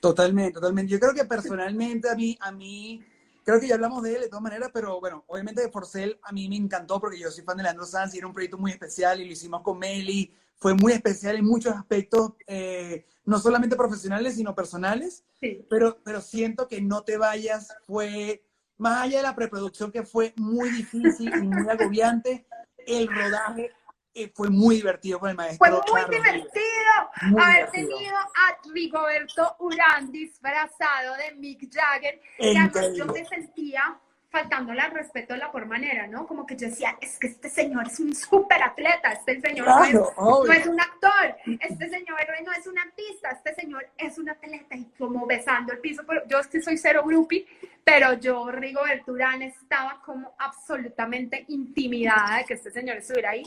Totalmente, 0.00 0.54
totalmente. 0.54 0.90
Yo 0.90 0.98
creo 0.98 1.14
que 1.14 1.24
personalmente 1.24 2.10
a 2.10 2.16
mí, 2.16 2.36
a 2.40 2.50
mí, 2.50 3.04
creo 3.44 3.60
que 3.60 3.68
ya 3.68 3.76
hablamos 3.76 4.02
de 4.02 4.16
él 4.16 4.22
de 4.22 4.28
todas 4.28 4.42
maneras, 4.42 4.70
pero 4.74 4.98
bueno, 4.98 5.24
obviamente 5.28 5.62
de 5.62 5.70
Forcel 5.70 6.18
a 6.24 6.32
mí 6.32 6.48
me 6.48 6.56
encantó 6.56 7.00
porque 7.00 7.20
yo 7.20 7.30
soy 7.30 7.44
fan 7.44 7.56
de 7.56 7.62
Leandro 7.62 7.86
Sanz 7.86 8.14
y 8.14 8.18
era 8.18 8.26
un 8.26 8.32
proyecto 8.32 8.58
muy 8.58 8.72
especial 8.72 9.20
y 9.20 9.24
lo 9.24 9.32
hicimos 9.32 9.62
con 9.62 9.78
Meli. 9.78 10.34
Fue 10.56 10.74
muy 10.74 10.92
especial 10.92 11.36
en 11.36 11.44
muchos 11.44 11.74
aspectos, 11.74 12.32
eh, 12.48 13.04
no 13.24 13.38
solamente 13.38 13.76
profesionales, 13.76 14.34
sino 14.34 14.56
personales. 14.56 15.24
Sí. 15.40 15.64
Pero, 15.70 15.98
pero 16.02 16.20
siento 16.20 16.66
que 16.66 16.80
no 16.80 17.02
te 17.02 17.16
vayas 17.16 17.72
fue 17.86 18.42
más 18.82 19.02
allá 19.02 19.18
de 19.18 19.22
la 19.22 19.34
preproducción 19.34 19.92
que 19.92 20.02
fue 20.02 20.34
muy 20.36 20.68
difícil 20.70 21.32
y 21.34 21.46
muy 21.46 21.70
agobiante, 21.70 22.44
el 22.84 23.06
rodaje 23.06 23.70
eh, 24.12 24.30
fue 24.34 24.50
muy 24.50 24.76
divertido 24.76 25.20
con 25.20 25.30
el 25.30 25.36
maestro. 25.36 25.82
Fue 25.86 26.02
muy 26.02 26.16
divertido 26.16 27.38
haber 27.38 27.70
tenido 27.70 28.16
a 28.16 28.58
Rigoberto 28.74 29.56
Urán 29.60 30.10
disfrazado 30.10 31.14
de 31.16 31.34
Mick 31.36 31.72
Jagger. 31.72 32.20
Y 32.38 32.98
yo 32.98 33.06
me 33.06 33.24
sentía 33.24 34.00
faltándole 34.32 34.80
al 34.80 34.92
respeto 34.92 35.34
de 35.34 35.40
la 35.40 35.52
por 35.52 35.66
manera, 35.66 36.06
¿no? 36.06 36.26
Como 36.26 36.46
que 36.46 36.56
yo 36.56 36.66
decía, 36.66 36.96
es 37.02 37.18
que 37.18 37.26
este 37.26 37.50
señor 37.50 37.86
es 37.86 38.00
un 38.00 38.14
súper 38.14 38.62
atleta, 38.62 39.12
este 39.12 39.38
señor 39.42 39.66
no, 39.66 39.84
es, 39.84 40.66
un 40.66 40.80
actor, 40.80 41.36
este 41.60 41.90
señor 41.90 42.18
no 42.42 42.52
es 42.52 42.66
un 42.66 42.78
artista, 42.78 43.28
este 43.28 43.54
señor 43.54 43.86
es 43.98 44.16
un 44.16 44.30
atleta 44.30 44.74
y 44.74 44.86
como 44.98 45.26
besando 45.26 45.74
el 45.74 45.80
piso, 45.80 46.02
pero 46.06 46.26
yo 46.26 46.38
es 46.38 46.46
que 46.46 46.62
soy 46.62 46.78
cero 46.78 47.02
groupie, 47.04 47.46
pero 47.84 48.14
yo, 48.14 48.50
Rigo 48.50 48.80
Urán, 49.06 49.42
estaba 49.42 50.00
como 50.02 50.34
absolutamente 50.38 51.44
intimidada 51.48 52.38
de 52.38 52.44
que 52.46 52.54
este 52.54 52.70
señor 52.70 52.96
estuviera 52.96 53.30
ahí 53.30 53.44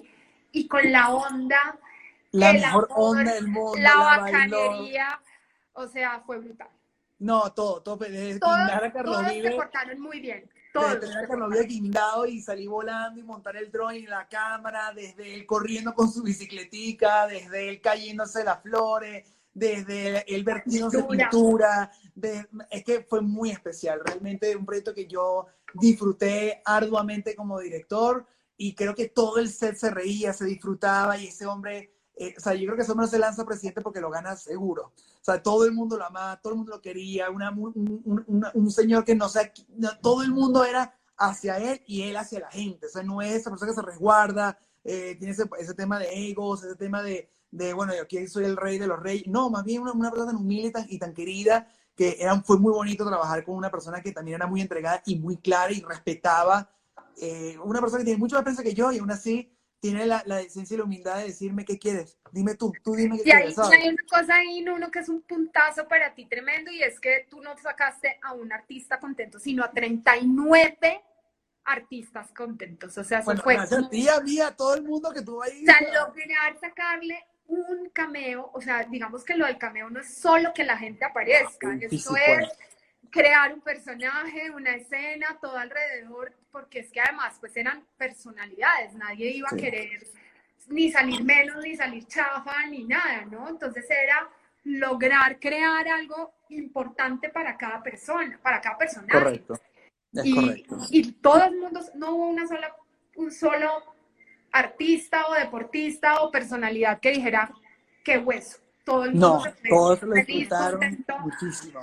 y 0.52 0.68
con 0.68 0.92
la 0.92 1.16
onda, 1.16 1.80
la 2.32 2.54
mejor 2.54 2.88
onda 2.92 3.34
del 3.34 3.48
mundo, 3.48 3.76
la, 3.80 3.96
bacanería, 3.98 5.20
o 5.74 5.88
sea, 5.88 6.22
fue 6.28 6.38
brutal. 6.38 6.70
No, 7.18 7.52
todo, 7.54 7.82
todo, 7.82 7.98
desde 7.98 8.40
todos, 8.40 8.60
todos 9.04 9.28
se 9.32 9.52
portaron 9.52 10.00
muy 10.00 10.20
bien. 10.20 10.48
Desde 10.82 11.08
tener 11.08 11.38
lo 11.38 11.46
había 11.46 11.64
guindado 11.64 12.26
y 12.26 12.42
salí 12.42 12.68
volando 12.68 13.20
y 13.20 13.24
montar 13.24 13.56
el 13.56 13.72
drone 13.72 14.00
en 14.00 14.10
la 14.10 14.28
cámara, 14.28 14.94
desde 14.94 15.34
él 15.34 15.46
corriendo 15.46 15.94
con 15.94 16.12
su 16.12 16.22
bicicletica, 16.22 17.28
desde 17.28 17.70
él 17.70 17.82
cayéndose 17.82 18.44
las 18.44 18.62
flores, 18.62 19.26
desde 19.54 20.26
él 20.34 20.44
vertiéndose 20.44 21.04
pintura, 21.04 21.90
es 22.70 22.84
que 22.84 23.06
fue 23.08 23.22
muy 23.22 23.52
especial, 23.52 24.02
realmente 24.04 24.56
un 24.56 24.66
proyecto 24.66 24.94
que 24.94 25.08
yo 25.08 25.48
disfruté 25.74 26.62
arduamente 26.66 27.36
como 27.36 27.60
director 27.60 28.26
y 28.58 28.76
creo 28.76 28.94
que 28.94 29.10
todo 29.10 29.38
el 29.38 29.50
set 29.50 29.76
se 29.76 29.90
reía, 29.90 30.34
se 30.34 30.46
disfrutaba 30.46 31.18
y 31.18 31.28
ese 31.28 31.46
hombre, 31.46 31.95
eh, 32.18 32.34
o 32.38 32.40
sea, 32.40 32.54
yo 32.54 32.66
creo 32.72 32.86
que 32.86 32.92
hombre 32.92 33.08
se 33.08 33.20
lanza 33.20 33.46
presidente 33.46 33.82
porque 33.82 34.00
lo 34.00 34.10
gana 34.10 34.36
seguro. 34.38 34.94
O 34.96 35.24
sea, 35.24 35.42
todo 35.42 35.66
el 35.66 35.74
mundo 35.74 35.98
lo 35.98 36.06
amaba, 36.06 36.40
todo 36.40 36.54
el 36.54 36.58
mundo 36.58 36.74
lo 36.74 36.82
quería, 36.82 37.30
una, 37.30 37.52
un, 37.52 38.24
un, 38.54 38.72
señor 38.72 39.04
que 39.04 39.16
no 39.16 39.28
sé, 39.28 39.52
todo 40.02 40.24
el 40.24 40.32
mundo 40.32 40.64
era 40.64 40.94
hacia 41.18 41.58
él 41.58 41.82
y 41.88 42.04
él 42.04 42.16
hacia 42.16 42.40
la 42.40 42.52
gente. 42.52 42.88
O 42.88 42.90
sea, 42.90 43.04
no 43.04 43.22
es 43.22 43.34
esa 43.34 43.50
persona 43.50 43.72
que 43.72 43.76
se 43.76 43.82
resguarda, 43.82 44.58
eh, 44.84 45.16
tiene 45.18 45.34
ese, 45.34 45.50
ese, 45.60 45.74
tema 45.74 46.00
de 46.00 46.30
egos, 46.30 46.64
ese 46.64 46.76
tema 46.76 47.02
de, 47.02 47.30
de, 47.52 47.74
bueno, 47.74 47.94
yo 47.94 48.04
aquí 48.04 48.28
soy 48.28 48.46
el 48.46 48.56
rey 48.56 48.78
de 48.78 48.88
los 48.88 49.00
reyes. 49.00 49.28
No, 49.28 49.50
más 49.50 49.66
bien 49.66 49.82
una, 49.82 49.92
una 49.92 50.10
persona 50.10 50.32
tan 50.32 50.42
humilde 50.42 50.70
y 50.70 50.72
tan, 50.72 50.86
y 50.90 51.00
tan 51.00 51.14
querida 51.14 51.68
que 51.96 52.18
era, 52.20 52.40
fue 52.42 52.60
muy 52.60 52.72
bonito 52.72 53.06
trabajar 53.06 53.44
con 53.44 53.56
una 53.56 53.72
persona 53.72 54.02
que 54.02 54.12
también 54.12 54.36
era 54.36 54.48
muy 54.48 54.62
entregada 54.62 55.02
y 55.06 55.18
muy 55.18 55.38
clara 55.38 55.72
y 55.72 55.82
respetaba. 55.82 56.70
Eh, 57.18 57.58
una 57.64 57.80
persona 57.80 58.00
que 58.00 58.06
tiene 58.06 58.20
mucho 58.20 58.36
más 58.36 58.44
prensa 58.44 58.64
que 58.64 58.74
yo 58.74 58.92
y 58.92 59.00
aún 59.00 59.12
así 59.12 59.50
tiene 59.86 60.08
la, 60.08 60.24
la, 60.26 60.38
decencia 60.38 60.74
y 60.74 60.78
la 60.80 60.84
humildad 60.84 61.18
de 61.18 61.26
decirme 61.26 61.64
qué 61.64 61.78
quieres. 61.78 62.18
Dime 62.32 62.56
tú, 62.56 62.74
tú 62.84 62.96
dime 62.96 63.18
qué 63.18 63.24
quieres. 63.24 63.56
Y 63.56 63.76
hay 63.76 63.90
una 63.90 64.04
cosa 64.10 64.36
ahí, 64.36 64.68
uno 64.68 64.90
que 64.90 65.00
es 65.00 65.10
un 65.10 65.22
puntazo 65.22 65.88
para 65.88 66.16
ti 66.16 66.26
tremendo 66.26 66.72
y 66.72 66.82
es 66.82 67.00
que 67.00 67.28
tú 67.30 67.40
no 67.40 67.56
sacaste 67.56 68.18
a 68.24 68.34
un 68.34 68.52
artista 68.52 69.00
contento, 69.00 69.38
sino 69.40 69.64
a 69.64 69.70
39 69.70 71.04
artistas 71.66 72.32
contentos. 72.32 72.98
O 72.98 73.04
sea, 73.04 73.20
eso 73.20 73.38
fue. 73.38 73.54
Gracias 73.54 73.86
a 73.86 73.90
ti, 73.90 74.10
a 74.10 74.20
mí, 74.22 74.40
a 74.40 74.56
todo 74.56 74.74
el 74.74 74.82
mundo 74.82 75.12
que 75.14 75.22
tuvo 75.22 75.44
ahí. 75.44 75.62
O 75.62 75.66
sea, 75.66 75.80
lograr 75.82 76.60
sacarle 76.60 77.24
un 77.46 77.90
cameo, 77.94 78.50
o 78.54 78.62
sea, 78.62 78.86
digamos 78.86 79.24
que 79.24 79.36
lo 79.36 79.46
del 79.46 79.60
cameo 79.60 79.92
no 79.92 80.00
es 80.00 80.18
solo 80.18 80.52
que 80.52 80.64
la 80.64 80.80
gente 80.80 81.06
aparezca, 81.06 81.78
eso 81.80 82.16
es 82.16 82.50
crear 83.16 83.54
un 83.54 83.62
personaje, 83.62 84.52
una 84.52 84.76
escena, 84.76 85.38
todo 85.42 85.58
alrededor, 85.58 86.34
porque 86.52 86.80
es 86.80 86.92
que 86.92 87.00
además 87.00 87.38
pues 87.40 87.56
eran 87.56 87.86
personalidades, 87.98 88.94
nadie 88.94 89.30
iba 89.30 89.48
a 89.50 89.56
querer 89.56 90.06
ni 90.68 90.92
salir 90.92 91.24
menos, 91.24 91.64
ni 91.64 91.78
salir 91.78 92.06
chafa, 92.08 92.66
ni 92.68 92.84
nada, 92.84 93.24
¿no? 93.32 93.48
Entonces 93.48 93.86
era 93.90 94.30
lograr 94.66 95.40
crear 95.40 95.88
algo 95.88 96.34
importante 96.50 97.30
para 97.30 97.56
cada 97.56 97.82
persona, 97.82 98.38
para 98.44 98.60
cada 98.60 98.78
personaje. 98.78 99.18
Correcto. 99.18 99.54
Es 100.12 100.26
y, 100.26 100.36
correcto. 100.36 100.78
y 100.90 101.12
todo 101.14 101.44
el 101.46 101.58
mundo, 101.58 101.80
no 101.94 102.16
hubo 102.16 102.28
una 102.28 102.46
sola, 102.46 102.76
un 103.16 103.32
solo 103.32 103.96
artista 104.52 105.28
o 105.28 105.36
deportista 105.36 106.22
o 106.22 106.32
personalidad 106.32 107.00
que 107.00 107.12
dijera 107.12 107.50
qué 108.04 108.18
hueso. 108.18 108.58
Todo 108.84 109.06
el 109.06 109.12
mundo 109.12 109.38
No, 109.38 109.44
se 109.44 109.70
todos 109.70 110.02
lo 110.04 110.14
disfrutaron 110.16 111.06
muchísimo. 111.22 111.80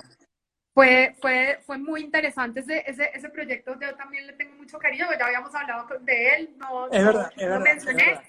Fue, 0.73 1.15
fue, 1.21 1.59
fue 1.65 1.77
muy 1.77 2.01
interesante 2.01 2.61
ese, 2.61 2.83
ese, 2.89 3.11
ese 3.13 3.29
proyecto. 3.29 3.79
Yo 3.79 3.93
también 3.95 4.25
le 4.25 4.33
tengo 4.33 4.55
mucho 4.55 4.79
cariño, 4.79 5.05
ya 5.17 5.25
habíamos 5.25 5.53
hablado 5.53 5.99
de 5.99 6.29
él, 6.35 6.49
no, 6.57 6.87
Es 6.87 7.03
no- 7.03 7.59
mencioné, 7.59 8.05
verdad. 8.05 8.23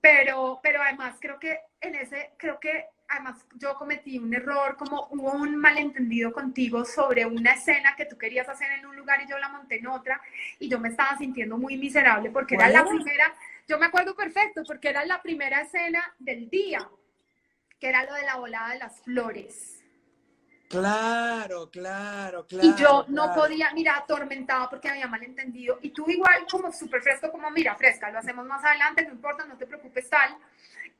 pero, 0.00 0.60
pero 0.62 0.82
además 0.82 1.16
creo 1.20 1.38
que 1.38 1.58
en 1.80 1.94
ese, 1.94 2.30
creo 2.38 2.58
que 2.58 2.86
además 3.08 3.44
yo 3.56 3.74
cometí 3.74 4.18
un 4.18 4.32
error, 4.32 4.76
como 4.76 5.08
hubo 5.10 5.32
un 5.32 5.56
malentendido 5.56 6.32
contigo 6.32 6.84
sobre 6.86 7.26
una 7.26 7.52
escena 7.52 7.94
que 7.96 8.06
tú 8.06 8.16
querías 8.16 8.48
hacer 8.48 8.72
en 8.72 8.86
un 8.86 8.96
lugar 8.96 9.20
y 9.22 9.28
yo 9.28 9.38
la 9.38 9.48
monté 9.50 9.78
en 9.78 9.86
otra 9.88 10.20
y 10.58 10.68
yo 10.68 10.78
me 10.78 10.88
estaba 10.88 11.16
sintiendo 11.18 11.58
muy 11.58 11.76
miserable 11.76 12.30
porque 12.30 12.54
era 12.54 12.64
¿Cuál 12.64 12.72
la 12.72 12.80
era? 12.82 12.90
primera, 12.90 13.34
yo 13.66 13.78
me 13.78 13.86
acuerdo 13.86 14.14
perfecto 14.14 14.62
porque 14.66 14.88
era 14.88 15.04
la 15.04 15.20
primera 15.20 15.60
escena 15.62 16.14
del 16.18 16.48
día, 16.48 16.88
que 17.78 17.88
era 17.88 18.04
lo 18.04 18.14
de 18.14 18.22
la 18.22 18.36
volada 18.36 18.70
de 18.72 18.78
las 18.78 19.00
flores. 19.02 19.77
Claro, 20.68 21.70
claro, 21.70 22.46
claro. 22.46 22.68
Y 22.68 22.74
yo 22.74 23.06
no 23.08 23.24
claro. 23.24 23.42
podía, 23.42 23.70
mira, 23.72 23.96
atormentada 23.96 24.68
porque 24.68 24.88
había 24.88 25.06
malentendido. 25.06 25.78
Y 25.80 25.90
tú 25.90 26.08
igual 26.08 26.46
como 26.50 26.70
súper 26.72 27.00
fresco, 27.00 27.30
como 27.30 27.50
mira, 27.50 27.74
fresca, 27.74 28.10
lo 28.10 28.18
hacemos 28.18 28.46
más 28.46 28.62
adelante, 28.62 29.02
no 29.04 29.12
importa, 29.12 29.46
no 29.46 29.56
te 29.56 29.66
preocupes 29.66 30.10
tal. 30.10 30.36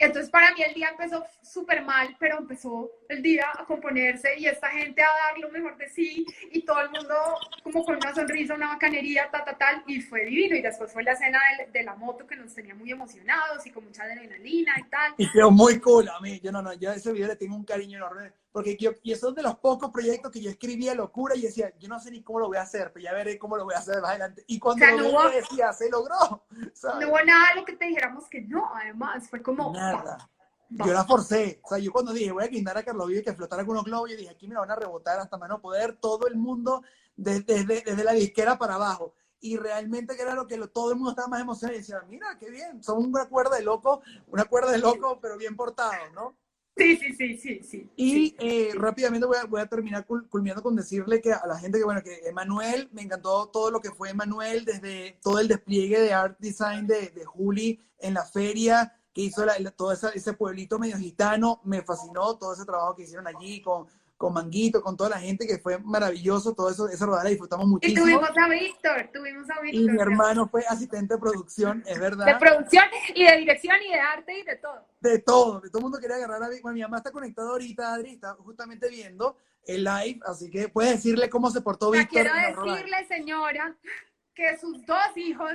Entonces 0.01 0.31
para 0.31 0.55
mí 0.55 0.63
el 0.63 0.75
día 0.75 0.91
empezó 0.91 1.25
súper 1.43 1.83
mal, 1.83 2.17
pero 2.21 2.39
empezó 2.39 2.89
el 3.09 3.21
día 3.21 3.47
a 3.53 3.65
componerse 3.65 4.39
y 4.39 4.47
esta 4.47 4.69
gente 4.69 5.03
a 5.03 5.07
dar 5.07 5.39
lo 5.39 5.51
mejor 5.51 5.77
de 5.77 5.89
sí 5.89 6.25
y 6.53 6.63
todo 6.63 6.81
el 6.83 6.91
mundo 6.91 7.15
como 7.65 7.85
con 7.85 7.97
una 7.97 8.15
sonrisa, 8.15 8.55
una 8.55 8.69
bacanería, 8.69 9.29
ta, 9.31 9.45
ta, 9.45 9.59
tal, 9.59 9.83
y 9.89 10.01
fue 10.01 10.25
divino. 10.25 10.55
Y 10.55 10.63
después 10.63 10.93
fue 10.93 11.03
la 11.03 11.13
escena 11.13 11.41
de, 11.59 11.67
de 11.73 11.83
la 11.83 11.97
moto 11.97 12.27
que 12.29 12.37
nos 12.37 12.55
tenía 12.55 12.77
muy 12.77 12.93
emocionados 12.93 13.67
y 13.67 13.71
con 13.73 13.85
mucha 13.85 14.05
adrenalina 14.05 14.75
y 14.79 14.85
tal. 14.85 15.15
Y 15.19 15.31
quedó 15.33 15.51
muy 15.51 15.81
cool 15.81 16.09
a 16.09 16.21
mí. 16.21 16.39
Yo 16.41 16.53
no, 16.53 16.63
no, 16.63 16.73
yo 16.75 16.91
a 16.91 16.95
ese 16.95 17.13
video 17.13 17.27
le 17.27 17.37
tengo 17.37 17.57
un 17.57 17.65
cariño 17.65 17.99
enorme. 17.99 18.33
Porque 18.59 18.77
yo, 18.77 18.91
y 19.05 19.13
esos 19.13 19.29
son 19.29 19.35
de 19.37 19.43
los 19.45 19.57
pocos 19.59 19.93
proyectos 19.93 20.33
que 20.33 20.41
yo 20.41 20.51
escribía 20.51 20.93
locura 20.93 21.37
y 21.37 21.43
decía, 21.43 21.73
yo 21.79 21.87
no 21.89 22.01
sé 22.01 22.11
ni 22.11 22.25
cómo 22.25 22.41
lo 22.41 22.49
voy 22.49 22.57
a 22.57 22.63
hacer, 22.63 22.91
pero 22.93 23.05
ya 23.05 23.13
veré 23.13 23.39
cómo 23.39 23.57
lo 23.57 23.63
voy 23.65 23.75
a 23.75 23.79
hacer 23.79 24.01
más 24.01 24.11
adelante. 24.11 24.43
Y 24.49 24.59
cuando 24.59 24.85
O 24.85 24.89
sea, 24.89 24.97
lo 24.97 25.03
no 25.05 25.11
hubo- 25.11 25.31
decía, 25.31 25.73
se 25.73 25.89
logró. 25.89 26.43
¿sabes? 26.75 27.07
No 27.07 27.13
hubo 27.13 27.23
nada 27.25 27.51
de 27.55 27.61
lo 27.61 27.65
que 27.65 27.77
te 27.77 27.85
dijéramos 27.85 28.29
que 28.29 28.41
no, 28.41 28.69
además, 28.75 29.29
fue 29.31 29.41
como... 29.45 29.73
Nada. 29.73 30.29
va, 30.81 30.87
Yo 30.87 30.93
la 30.93 31.05
forcé. 31.05 31.61
O 31.63 31.69
sea, 31.69 31.79
yo 31.79 31.93
cuando 31.93 32.13
dije, 32.13 32.33
voy 32.33 32.43
a 32.43 32.49
guindar 32.49 32.77
a 32.77 32.83
Carlos 32.83 33.07
Vive 33.07 33.23
que 33.23 33.33
flotara 33.33 33.63
con 33.65 33.75
unos 33.77 33.85
globos, 33.85 34.11
yo 34.11 34.17
dije, 34.17 34.31
aquí 34.31 34.49
me 34.49 34.55
la 34.55 34.61
van 34.63 34.73
a 34.73 34.75
rebotar 34.75 35.21
hasta 35.21 35.37
más 35.37 35.49
no 35.49 35.61
poder 35.61 35.95
todo 36.01 36.27
el 36.27 36.35
mundo 36.35 36.83
desde, 37.15 37.45
desde, 37.65 37.83
desde 37.83 38.03
la 38.03 38.11
disquera 38.13 38.59
para 38.59 38.75
abajo. 38.75 39.15
Y 39.41 39.57
realmente 39.57 40.17
que 40.17 40.23
era 40.23 40.35
lo 40.35 40.49
que 40.49 40.57
lo- 40.57 40.69
todo 40.71 40.91
el 40.91 40.97
mundo 40.97 41.11
estaba 41.11 41.29
más 41.29 41.41
emocionado 41.43 41.77
y 41.77 41.81
decía, 41.83 42.03
mira, 42.09 42.37
qué 42.41 42.51
bien, 42.51 42.83
son 42.83 42.99
una 43.07 43.29
cuerda 43.29 43.55
de 43.55 43.63
loco, 43.63 44.03
una 44.27 44.47
cuerda 44.47 44.73
de 44.73 44.79
loco, 44.79 45.21
pero 45.23 45.37
bien 45.39 45.55
portado, 45.55 45.93
¿no? 46.13 46.35
Sí, 46.79 46.97
sí, 46.97 47.13
sí, 47.15 47.37
sí, 47.39 47.61
sí. 47.63 47.91
Y 47.97 48.37
eh, 48.39 48.71
rápidamente 48.75 49.27
voy 49.27 49.37
a, 49.37 49.45
voy 49.45 49.61
a 49.61 49.67
terminar 49.67 50.07
cul- 50.07 50.29
culminando 50.29 50.63
con 50.63 50.77
decirle 50.77 51.21
que 51.21 51.33
a 51.33 51.45
la 51.47 51.59
gente 51.59 51.79
que, 51.79 51.85
bueno, 51.85 52.03
que 52.03 52.21
Emanuel, 52.29 52.89
me 52.93 53.03
encantó 53.03 53.49
todo 53.49 53.71
lo 53.71 53.81
que 53.81 53.91
fue 53.91 54.11
Emanuel, 54.11 54.65
desde 54.65 55.19
todo 55.23 55.39
el 55.41 55.49
despliegue 55.49 55.99
de 56.01 56.13
art 56.13 56.37
design 56.39 56.87
de, 56.87 57.09
de 57.11 57.25
Juli 57.25 57.81
en 57.99 58.15
la 58.15 58.25
feria, 58.25 58.95
que 59.13 59.23
hizo 59.23 59.45
la- 59.45 59.59
la- 59.59 59.73
todo 59.73 59.91
esa- 59.93 60.11
ese 60.11 60.33
pueblito 60.35 60.79
medio 60.79 60.97
gitano, 60.97 61.61
me 61.65 61.83
fascinó 61.83 62.37
todo 62.39 62.53
ese 62.55 62.65
trabajo 62.65 62.95
que 62.95 63.03
hicieron 63.03 63.27
allí 63.27 63.61
con, 63.61 63.87
con 64.19 64.35
Manguito, 64.35 64.83
con 64.83 64.97
toda 64.97 65.11
la 65.11 65.19
gente, 65.21 65.47
que 65.47 65.59
fue 65.59 65.79
maravilloso, 65.79 66.53
todo 66.53 66.71
eso, 66.71 66.89
esa 66.89 67.07
rodada 67.07 67.25
la 67.25 67.31
disfrutamos 67.31 67.67
Y 67.67 67.71
muchísimo. 67.71 68.03
tuvimos 68.03 68.31
a 68.37 68.49
Víctor, 68.49 69.11
tuvimos 69.15 69.49
a 69.49 69.61
Víctor. 69.61 69.81
Y 69.81 69.87
mi 69.89 69.97
de- 69.97 70.03
hermano 70.03 70.49
fue 70.49 70.65
asistente 70.69 71.15
de 71.15 71.21
producción, 71.21 71.83
es 71.87 71.95
De 71.95 72.01
verdad. 72.01 72.39
producción 72.39 72.85
y 73.15 73.25
de 73.25 73.37
dirección 73.39 73.77
y 73.89 73.93
de 73.93 74.01
arte 74.01 74.39
y 74.41 74.43
de 74.43 74.57
todo. 74.57 74.85
De 75.01 75.19
todo, 75.21 75.61
de 75.61 75.69
todo 75.71 75.79
el 75.79 75.83
mundo 75.85 75.99
quería 76.01 76.17
agarrar 76.17 76.43
a 76.43 76.49
Bueno, 76.61 76.75
mi 76.75 76.83
mamá 76.83 76.97
está 76.99 77.13
conectada 77.13 77.51
ahorita, 77.51 77.95
Adri, 77.95 78.15
está 78.15 78.35
justamente 78.35 78.89
viendo 78.91 79.37
el 79.65 79.85
live, 79.85 80.19
así 80.27 80.51
que 80.51 80.69
puedes 80.69 80.93
decirle 80.97 81.31
cómo 81.31 81.49
se 81.51 81.61
portó 81.61 81.91
Víctor. 81.93 82.09
quiero 82.11 82.33
decirle, 82.35 83.07
señora, 83.07 83.77
que 84.35 84.57
sus 84.59 84.85
dos 84.85 85.17
hijos 85.17 85.53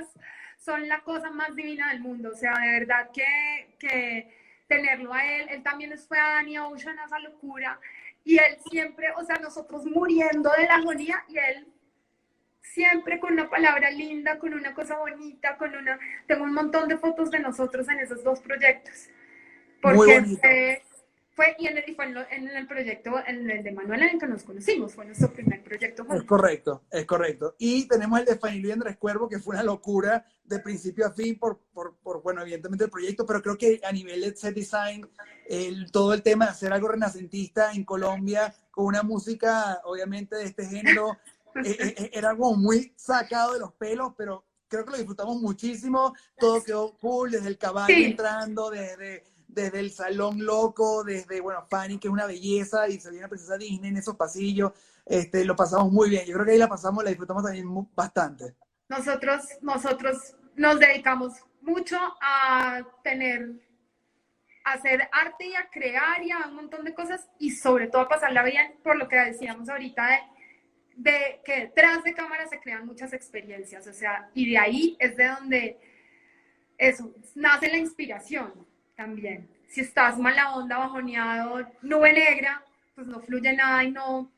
son 0.58 0.88
la 0.88 1.02
cosa 1.04 1.30
más 1.30 1.54
divina 1.54 1.90
del 1.90 2.00
mundo. 2.00 2.30
O 2.32 2.36
sea, 2.36 2.54
de 2.58 2.80
verdad 2.80 3.10
que, 3.12 3.76
que 3.78 4.34
tenerlo 4.68 5.12
a 5.12 5.22
él, 5.26 5.48
él 5.50 5.62
también 5.62 5.92
fue 5.98 6.18
a 6.18 6.36
Danny 6.36 6.58
Ocean 6.58 6.98
a 6.98 7.04
esa 7.04 7.18
locura. 7.18 7.78
Y 8.24 8.38
él 8.38 8.56
siempre, 8.70 9.08
o 9.16 9.24
sea, 9.24 9.36
nosotros 9.36 9.84
muriendo 9.84 10.50
de 10.56 10.66
la 10.66 10.76
agonía 10.76 11.24
y 11.28 11.36
él 11.38 11.68
siempre 12.60 13.20
con 13.20 13.34
una 13.34 13.50
palabra 13.50 13.90
linda, 13.90 14.38
con 14.38 14.54
una 14.54 14.74
cosa 14.74 14.98
bonita, 14.98 15.56
con 15.58 15.74
una... 15.74 15.98
Tengo 16.26 16.44
un 16.44 16.54
montón 16.54 16.88
de 16.88 16.96
fotos 16.96 17.30
de 17.30 17.38
nosotros 17.40 17.88
en 17.88 18.00
esos 18.00 18.24
dos 18.24 18.40
proyectos. 18.40 19.08
Porque. 19.80 20.82
Fue, 21.34 21.44
fue, 21.46 21.56
y 21.58 21.66
en 21.66 21.78
el, 21.78 21.84
y 21.88 21.94
fue 21.94 22.06
en, 22.06 22.48
el 22.48 22.66
proyecto, 22.66 23.12
en 23.26 23.50
el 23.50 23.62
de 23.62 23.72
Manuel 23.72 24.02
en 24.02 24.10
el 24.10 24.18
que 24.18 24.26
nos 24.26 24.42
conocimos, 24.42 24.94
fue 24.94 25.04
nuestro 25.04 25.32
primer 25.32 25.62
proyecto 25.62 26.02
Es 26.02 26.08
juntos. 26.08 26.26
correcto, 26.26 26.82
es 26.90 27.04
correcto. 27.06 27.54
Y 27.58 27.86
tenemos 27.88 28.18
el 28.20 28.26
de 28.26 28.36
Fanny 28.36 28.60
Luis 28.60 28.74
Andrés 28.74 28.96
Cuervo, 28.96 29.28
que 29.28 29.38
fue 29.38 29.54
una 29.54 29.62
locura 29.64 30.24
de 30.44 30.58
principio 30.60 31.06
a 31.06 31.12
fin 31.12 31.38
por, 31.38 31.58
por, 31.72 31.96
por, 31.96 32.22
bueno, 32.22 32.42
evidentemente 32.42 32.84
el 32.84 32.90
proyecto, 32.90 33.26
pero 33.26 33.42
creo 33.42 33.56
que 33.56 33.80
a 33.84 33.92
nivel 33.92 34.20
de 34.20 34.36
set 34.36 34.54
design, 34.54 35.08
el, 35.48 35.90
todo 35.90 36.12
el 36.14 36.22
tema 36.22 36.46
de 36.46 36.50
hacer 36.52 36.72
algo 36.72 36.88
renacentista 36.88 37.72
en 37.72 37.84
Colombia, 37.84 38.54
con 38.70 38.86
una 38.86 39.02
música, 39.02 39.80
obviamente, 39.84 40.36
de 40.36 40.44
este 40.44 40.66
género, 40.66 41.16
eh, 41.64 41.76
eh, 41.78 41.94
eh, 41.98 42.10
era 42.12 42.30
algo 42.30 42.56
muy 42.56 42.92
sacado 42.96 43.54
de 43.54 43.60
los 43.60 43.72
pelos, 43.74 44.12
pero 44.16 44.44
creo 44.68 44.84
que 44.84 44.90
lo 44.92 44.96
disfrutamos 44.96 45.40
muchísimo. 45.40 46.14
Todo 46.38 46.62
quedó 46.62 46.96
cool, 46.98 47.30
desde 47.30 47.48
el 47.48 47.58
caballo 47.58 47.94
Sí. 47.94 48.04
entrando, 48.04 48.70
desde, 48.70 49.24
desde 49.54 49.80
el 49.80 49.90
salón 49.90 50.44
loco, 50.44 51.04
desde, 51.04 51.40
bueno, 51.40 51.64
Fanny, 51.70 51.98
que 51.98 52.08
es 52.08 52.12
una 52.12 52.26
belleza, 52.26 52.88
y 52.88 52.98
salía 52.98 53.20
una 53.20 53.28
princesa 53.28 53.56
Disney 53.56 53.90
en 53.90 53.96
esos 53.96 54.16
pasillos. 54.16 54.72
Este, 55.06 55.44
lo 55.44 55.54
pasamos 55.54 55.92
muy 55.92 56.10
bien. 56.10 56.26
Yo 56.26 56.34
creo 56.34 56.46
que 56.46 56.52
ahí 56.52 56.58
la 56.58 56.68
pasamos, 56.68 57.04
la 57.04 57.10
disfrutamos 57.10 57.42
también 57.42 57.66
mu- 57.66 57.88
bastante. 57.94 58.54
Nosotros, 58.88 59.42
nosotros 59.62 60.36
nos 60.56 60.78
dedicamos 60.78 61.32
mucho 61.60 61.98
a 62.20 62.82
tener, 63.02 63.50
a 64.64 64.72
hacer 64.74 65.08
arte 65.12 65.46
y 65.48 65.54
a 65.54 65.68
crear 65.70 66.22
y 66.22 66.30
a 66.30 66.46
un 66.48 66.54
montón 66.56 66.84
de 66.84 66.94
cosas 66.94 67.28
y 67.38 67.50
sobre 67.50 67.88
todo 67.88 68.02
a 68.02 68.08
pasarla 68.08 68.42
bien 68.42 68.76
por 68.82 68.96
lo 68.96 69.08
que 69.08 69.16
decíamos 69.16 69.68
ahorita 69.68 70.06
de, 70.06 70.18
de 70.96 71.40
que 71.44 71.60
detrás 71.60 72.04
de 72.04 72.14
cámara 72.14 72.46
se 72.46 72.60
crean 72.60 72.86
muchas 72.86 73.12
experiencias, 73.12 73.86
o 73.86 73.92
sea, 73.92 74.30
y 74.34 74.50
de 74.50 74.58
ahí 74.58 74.96
es 75.00 75.16
de 75.16 75.28
donde 75.28 75.80
eso, 76.78 77.12
nace 77.34 77.68
la 77.68 77.78
inspiración 77.78 78.52
también. 78.96 79.48
Si 79.68 79.80
estás 79.80 80.18
mala 80.18 80.54
onda, 80.54 80.78
bajoneado, 80.78 81.66
nube 81.82 82.12
negra, 82.12 82.64
pues 82.94 83.06
no 83.06 83.20
fluye 83.20 83.52
nada 83.54 83.82
y 83.82 83.90
no, 83.90 84.30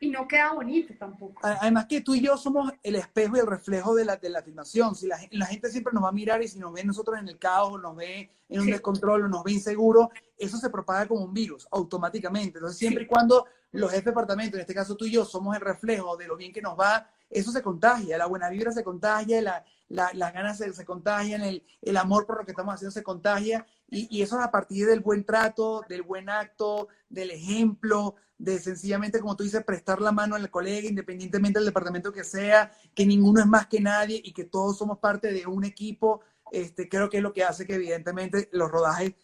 y 0.00 0.10
no 0.10 0.28
queda 0.28 0.52
bonito 0.52 0.92
tampoco. 0.98 1.40
Además 1.42 1.86
que 1.86 2.02
tú 2.02 2.14
y 2.14 2.20
yo 2.20 2.36
somos 2.36 2.70
el 2.82 2.96
espejo 2.96 3.36
y 3.36 3.40
el 3.40 3.46
reflejo 3.46 3.94
de 3.94 4.04
la, 4.04 4.16
de 4.16 4.28
la 4.28 4.42
filmación. 4.42 4.94
Si 4.94 5.06
la, 5.06 5.18
la 5.30 5.46
gente 5.46 5.70
siempre 5.70 5.92
nos 5.94 6.04
va 6.04 6.08
a 6.10 6.12
mirar 6.12 6.42
y 6.42 6.48
si 6.48 6.58
nos 6.58 6.72
ve 6.74 6.84
nosotros 6.84 7.18
en 7.18 7.28
el 7.28 7.38
caos, 7.38 7.72
o 7.72 7.78
nos 7.78 7.96
ve 7.96 8.30
en 8.48 8.60
un 8.60 8.66
Sí. 8.66 8.72
descontrol, 8.72 9.24
o 9.24 9.28
nos 9.28 9.42
ve 9.44 9.52
inseguro, 9.52 10.10
eso 10.36 10.58
se 10.58 10.68
propaga 10.68 11.06
como 11.06 11.24
un 11.24 11.32
virus 11.32 11.66
automáticamente. 11.70 12.58
Entonces, 12.58 12.78
siempre 12.78 13.04
Sí. 13.04 13.06
y 13.06 13.08
cuando 13.08 13.46
los 13.72 13.90
jefes 13.90 14.04
de 14.04 14.10
departamento, 14.10 14.56
en 14.56 14.60
este 14.60 14.74
caso 14.74 14.94
tú 14.96 15.06
y 15.06 15.12
yo, 15.12 15.24
somos 15.24 15.54
el 15.54 15.62
reflejo 15.62 16.16
de 16.16 16.26
lo 16.28 16.36
bien 16.36 16.52
que 16.52 16.60
nos 16.62 16.78
va, 16.78 17.08
eso 17.30 17.50
se 17.50 17.62
contagia, 17.62 18.16
la 18.18 18.26
buena 18.26 18.48
vibra 18.50 18.70
se 18.72 18.84
contagia, 18.84 19.40
la, 19.42 19.64
la- 19.88 20.10
las 20.14 20.32
ganas 20.32 20.58
se, 20.58 20.72
se 20.72 20.84
contagian, 20.84 21.42
el, 21.42 21.64
el 21.82 21.96
amor 21.96 22.24
por 22.26 22.38
lo 22.38 22.44
que 22.44 22.52
estamos 22.52 22.74
haciendo 22.74 22.92
se 22.92 23.02
contagia, 23.02 23.66
y, 23.88 24.08
y 24.10 24.22
eso 24.22 24.38
es 24.38 24.44
a 24.44 24.50
partir 24.50 24.86
del 24.86 25.00
buen 25.00 25.24
trato, 25.24 25.84
del 25.88 26.02
buen 26.02 26.28
acto, 26.28 26.88
del 27.08 27.30
ejemplo, 27.30 28.16
de 28.38 28.58
sencillamente, 28.58 29.20
como 29.20 29.36
tú 29.36 29.44
dices, 29.44 29.64
prestar 29.64 30.00
la 30.00 30.12
mano 30.12 30.34
al 30.34 30.50
colega, 30.50 30.88
independientemente 30.88 31.58
del 31.58 31.66
departamento 31.66 32.12
que 32.12 32.24
sea, 32.24 32.70
que 32.94 33.06
ninguno 33.06 33.40
es 33.40 33.46
más 33.46 33.66
que 33.66 33.80
nadie 33.80 34.20
y 34.22 34.32
que 34.32 34.44
todos 34.44 34.76
somos 34.78 34.98
parte 34.98 35.32
de 35.32 35.46
un 35.46 35.64
equipo, 35.64 36.20
este, 36.52 36.88
creo 36.88 37.08
que 37.08 37.18
es 37.18 37.22
lo 37.22 37.32
que 37.32 37.44
hace 37.44 37.66
que 37.66 37.74
evidentemente 37.74 38.48
los 38.52 38.70
rodajes 38.70 39.14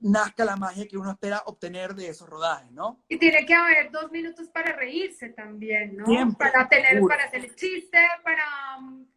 nazca 0.00 0.44
la 0.44 0.56
magia 0.56 0.88
que 0.88 0.98
uno 0.98 1.10
espera 1.12 1.42
obtener 1.46 1.94
de 1.94 2.08
esos 2.08 2.28
rodajes, 2.28 2.70
¿no? 2.72 3.02
Y 3.08 3.18
tiene 3.18 3.46
que 3.46 3.54
haber 3.54 3.90
dos 3.90 4.10
minutos 4.10 4.48
para 4.48 4.72
reírse 4.72 5.28
también, 5.30 5.96
¿no? 5.96 6.06
Siempre, 6.06 6.50
para 6.50 6.68
tener, 6.68 6.94
seguro. 6.94 7.14
para 7.14 7.24
hacer 7.28 7.44
el 7.44 7.54
chiste, 7.54 7.98
para, 8.24 8.44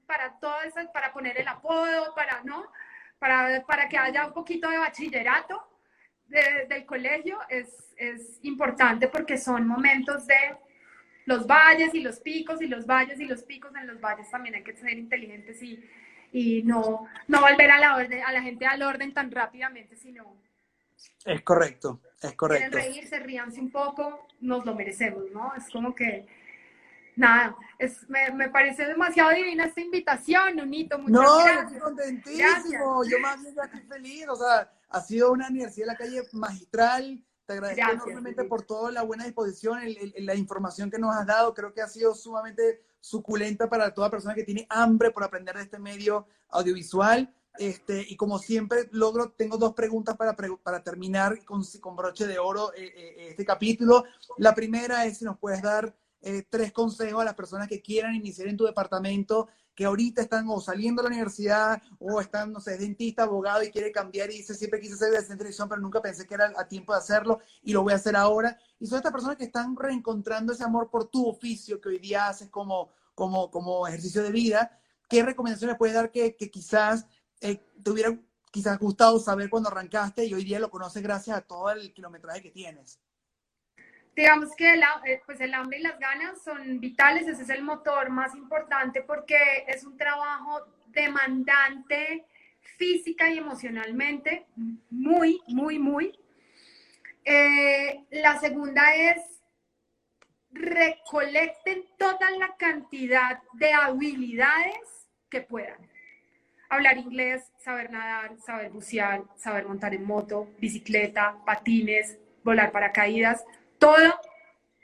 para 0.05 0.37
todo 0.39 0.61
eso, 0.61 0.79
para 0.93 1.11
poner 1.11 1.39
el 1.39 1.47
apodo, 1.47 2.13
para, 2.15 2.43
¿no? 2.43 2.65
Para, 3.23 3.63
para 3.65 3.87
que 3.87 3.97
haya 3.97 4.27
un 4.27 4.33
poquito 4.33 4.69
de 4.69 4.77
bachillerato 4.79 5.55
de- 6.27 6.65
del 6.67 6.85
colegio 6.85 7.39
es, 7.47 7.93
es 7.95 8.37
importante 8.43 9.07
porque 9.07 9.37
son 9.37 9.65
momentos 9.65 10.27
de 10.27 10.35
los 11.25 11.47
valles 11.47 11.93
y 11.93 12.01
los 12.01 12.19
picos 12.19 12.61
y 12.61 12.67
los 12.67 12.85
valles 12.85 13.17
y 13.21 13.25
los 13.25 13.41
picos 13.43 13.73
en 13.77 13.87
los 13.87 14.01
valles 14.01 14.29
también 14.29 14.55
hay 14.55 14.63
que 14.63 14.75
ser 14.75 14.97
inteligentes 14.97 15.63
y, 15.63 15.81
y 16.33 16.63
no, 16.63 17.07
no 17.29 17.39
volver 17.39 17.71
a 17.71 17.79
la, 17.79 17.95
orden, 17.95 18.21
a 18.25 18.33
la 18.33 18.41
gente 18.41 18.65
al 18.65 18.81
orden 18.83 19.13
tan 19.13 19.31
rápidamente, 19.31 19.95
sino 19.95 20.35
Es 21.25 21.41
correcto, 21.43 22.01
es 22.15 22.19
Quieren 22.21 22.35
correcto. 22.35 22.77
reírse, 22.77 23.19
ríanse 23.19 23.61
un 23.61 23.71
poco, 23.71 24.27
nos 24.41 24.65
lo 24.65 24.75
merecemos, 24.75 25.31
¿no? 25.31 25.53
Es 25.55 25.69
como 25.69 25.95
que, 25.95 26.27
nada, 27.15 27.55
es, 27.79 28.07
me, 28.09 28.31
me 28.31 28.49
parece 28.49 28.85
demasiado 28.85 29.31
divina 29.31 29.65
esta 29.65 29.81
invitación, 29.81 30.55
Nunito, 30.57 30.97
muchas 30.99 31.11
No, 31.13 31.37
gracias. 31.43 31.63
estoy 31.65 31.79
contentísimo. 31.79 33.03
Yo 33.05 33.19
más 33.19 33.41
bien 33.41 33.55
estoy 33.61 33.81
feliz. 33.81 34.27
O 34.29 34.35
sea, 34.35 34.71
ha 34.89 35.01
sido 35.01 35.31
una 35.31 35.47
universidad 35.49 35.87
de 35.87 35.91
la 35.91 35.97
calle 35.97 36.23
magistral. 36.33 37.23
Te 37.45 37.53
agradezco 37.53 37.81
Gracias, 37.81 38.03
enormemente 38.05 38.43
por 38.45 38.61
toda 38.63 38.91
la 38.91 39.01
buena 39.03 39.25
disposición, 39.25 39.79
el- 39.81 40.13
el- 40.15 40.25
la 40.25 40.35
información 40.35 40.89
que 40.89 40.97
nos 40.99 41.15
has 41.15 41.25
dado. 41.25 41.53
Creo 41.53 41.73
que 41.73 41.81
ha 41.81 41.87
sido 41.87 42.15
sumamente 42.15 42.81
suculenta 43.01 43.69
para 43.69 43.93
toda 43.93 44.09
persona 44.09 44.33
que 44.33 44.43
tiene 44.45 44.65
hambre 44.69 45.11
por 45.11 45.23
aprender 45.25 45.57
de 45.57 45.63
este 45.63 45.77
medio 45.79 46.25
audiovisual. 46.49 47.33
Este, 47.59 48.03
y 48.07 48.15
como 48.15 48.39
siempre 48.39 48.87
logro, 48.93 49.31
tengo 49.31 49.57
dos 49.57 49.73
preguntas 49.73 50.15
para, 50.17 50.35
para 50.35 50.81
terminar 50.83 51.43
con, 51.45 51.61
con 51.81 51.95
broche 51.95 52.25
de 52.25 52.39
oro 52.39 52.73
eh, 52.73 52.91
eh, 52.95 53.27
este 53.31 53.45
capítulo. 53.45 54.05
La 54.37 54.55
primera 54.55 55.05
es 55.05 55.17
si 55.19 55.25
nos 55.25 55.37
puedes 55.37 55.61
dar 55.61 55.93
eh, 56.25 56.47
tres 56.49 56.71
consejos 56.71 57.21
a 57.21 57.25
las 57.25 57.33
personas 57.33 57.67
que 57.67 57.81
quieran 57.81 58.15
iniciar 58.15 58.47
en 58.47 58.55
tu 58.55 58.63
departamento, 58.63 59.49
que 59.75 59.83
ahorita 59.83 60.21
están 60.21 60.47
o 60.47 60.61
saliendo 60.61 61.01
de 61.01 61.09
la 61.09 61.13
universidad 61.15 61.81
o 61.99 62.21
están, 62.21 62.53
no 62.53 62.61
sé, 62.61 62.75
es 62.75 62.79
dentista, 62.79 63.23
abogado 63.23 63.61
y 63.61 63.71
quiere 63.71 63.91
cambiar 63.91 64.31
y 64.31 64.37
dice, 64.37 64.53
siempre 64.53 64.79
quise 64.79 64.95
ser 64.95 65.11
de 65.11 65.21
televisión, 65.21 65.67
pero 65.67 65.81
nunca 65.81 66.01
pensé 66.01 66.25
que 66.25 66.35
era 66.35 66.53
a 66.55 66.65
tiempo 66.65 66.93
de 66.93 66.99
hacerlo 66.99 67.39
y 67.61 67.73
lo 67.73 67.83
voy 67.83 67.91
a 67.91 67.97
hacer 67.97 68.15
ahora. 68.15 68.57
Y 68.79 68.87
son 68.87 68.99
estas 68.99 69.11
personas 69.11 69.35
que 69.35 69.43
están 69.43 69.75
reencontrando 69.75 70.53
ese 70.53 70.63
amor 70.63 70.89
por 70.89 71.09
tu 71.09 71.27
oficio 71.27 71.81
que 71.81 71.89
hoy 71.89 71.99
día 71.99 72.29
haces 72.29 72.49
como, 72.49 72.93
como, 73.15 73.51
como 73.51 73.85
ejercicio 73.85 74.23
de 74.23 74.31
vida. 74.31 74.79
¿Qué 75.09 75.23
recomendaciones 75.23 75.77
puedes 75.77 75.95
dar 75.95 76.09
que, 76.09 76.37
que 76.37 76.49
quizás 76.49 77.05
eh, 77.41 77.65
te 77.83 77.91
hubiera 77.91 78.17
quizás 78.49 78.79
gustado 78.79 79.19
saber 79.19 79.49
cuando 79.49 79.69
arrancaste 79.69 80.25
y 80.25 80.33
hoy 80.33 80.45
día 80.45 80.59
lo 80.59 80.69
conoces 80.69 81.03
gracias 81.03 81.35
a 81.35 81.41
todo 81.41 81.71
el 81.71 81.93
kilometraje 81.93 82.41
que 82.41 82.51
tienes? 82.51 82.99
Digamos 84.15 84.55
que 84.55 84.73
el, 84.73 84.83
eh, 85.05 85.21
pues 85.25 85.41
el 85.41 85.53
hambre 85.53 85.79
y 85.79 85.81
las 85.81 85.97
ganas 85.99 86.41
son 86.43 86.79
vitales, 86.79 87.27
ese 87.27 87.43
es 87.43 87.49
el 87.49 87.63
motor 87.63 88.09
más 88.09 88.35
importante 88.35 89.01
porque 89.01 89.65
es 89.67 89.83
un 89.83 89.97
trabajo 89.97 90.67
demandante 90.87 92.25
física 92.77 93.29
y 93.29 93.39
emocionalmente, 93.39 94.45
muy, 94.89 95.41
muy, 95.47 95.79
muy. 95.79 96.17
Eh, 97.25 98.03
la 98.11 98.39
segunda 98.39 98.95
es 98.95 99.33
recolecten 100.51 101.83
toda 101.97 102.29
la 102.37 102.55
cantidad 102.57 103.41
de 103.53 103.73
habilidades 103.73 105.09
que 105.29 105.41
puedan. 105.41 105.89
Hablar 106.69 106.97
inglés, 106.97 107.51
saber 107.59 107.91
nadar, 107.91 108.37
saber 108.39 108.71
bucear, 108.71 109.23
saber 109.35 109.65
montar 109.65 109.93
en 109.93 110.03
moto, 110.03 110.49
bicicleta, 110.59 111.37
patines, 111.45 112.17
volar 112.43 112.71
paracaídas, 112.71 113.43
todo, 113.83 114.21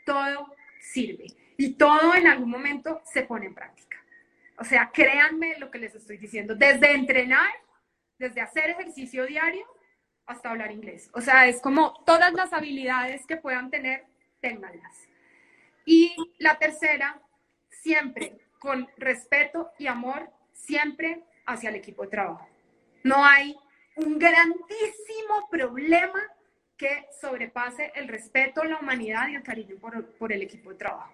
todo 0.06 0.56
sirve. 0.82 1.28
Y 1.58 1.76
todo 1.76 2.16
en 2.16 2.28
algún 2.28 2.50
momento 2.50 3.02
se 3.06 3.24
pone 3.24 3.46
en 3.46 3.56
práctica. 3.56 3.98
O 4.58 4.66
sea, 4.66 4.92
créanme 4.94 5.58
lo 5.58 5.72
que 5.72 5.80
les 5.80 5.96
estoy 5.96 6.18
diciendo. 6.18 6.54
Desde 6.56 6.92
entrenar, 6.92 7.50
desde 8.18 8.42
hacer 8.42 8.72
ejercicio 8.72 9.26
diario, 9.26 9.66
hasta 10.26 10.50
hablar 10.50 10.72
inglés. 10.72 11.10
O 11.14 11.22
sea, 11.22 11.48
es 11.48 11.62
como 11.62 12.04
todas 12.06 12.34
las 12.34 12.52
habilidades 12.52 13.26
que 13.26 13.38
puedan 13.38 13.70
tener, 13.72 14.06
ténganlas. 14.42 15.08
Y 15.86 16.16
la 16.38 16.60
tercera, 16.60 17.22
siempre 17.70 18.38
con 18.60 18.90
respeto 18.98 19.72
y 19.80 19.88
amor, 19.88 20.30
siempre 20.52 21.24
hacia 21.46 21.70
el 21.70 21.76
equipo 21.76 22.04
de 22.04 22.10
trabajo. 22.10 22.48
No 23.04 23.24
hay 23.24 23.56
un 23.96 24.20
grandísimo 24.20 25.48
problema 25.50 26.22
que 26.80 27.08
sobrepase 27.22 27.92
el 27.94 28.08
respeto, 28.08 28.64
la 28.64 28.80
humanidad 28.80 29.28
y 29.28 29.36
el 29.36 29.44
cariño 29.44 29.76
por, 29.82 30.06
por 30.14 30.32
el 30.32 30.42
equipo 30.42 30.70
de 30.70 30.78
trabajo. 30.78 31.14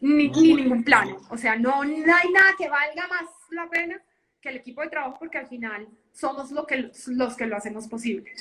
Ni, 0.00 0.28
ni 0.28 0.54
ningún 0.54 0.82
plano. 0.82 1.18
O 1.28 1.36
sea, 1.36 1.56
no, 1.56 1.84
no 1.84 2.16
hay 2.16 2.32
nada 2.32 2.54
que 2.56 2.68
valga 2.68 3.06
más 3.06 3.28
la 3.50 3.68
pena 3.68 4.02
que 4.40 4.48
el 4.48 4.56
equipo 4.56 4.80
de 4.80 4.88
trabajo 4.88 5.16
porque 5.18 5.36
al 5.36 5.46
final 5.46 5.86
somos 6.12 6.50
lo 6.52 6.66
que, 6.66 6.90
los 7.06 7.36
que 7.36 7.46
lo 7.46 7.56
hacemos 7.56 7.86
posible. 7.86 8.32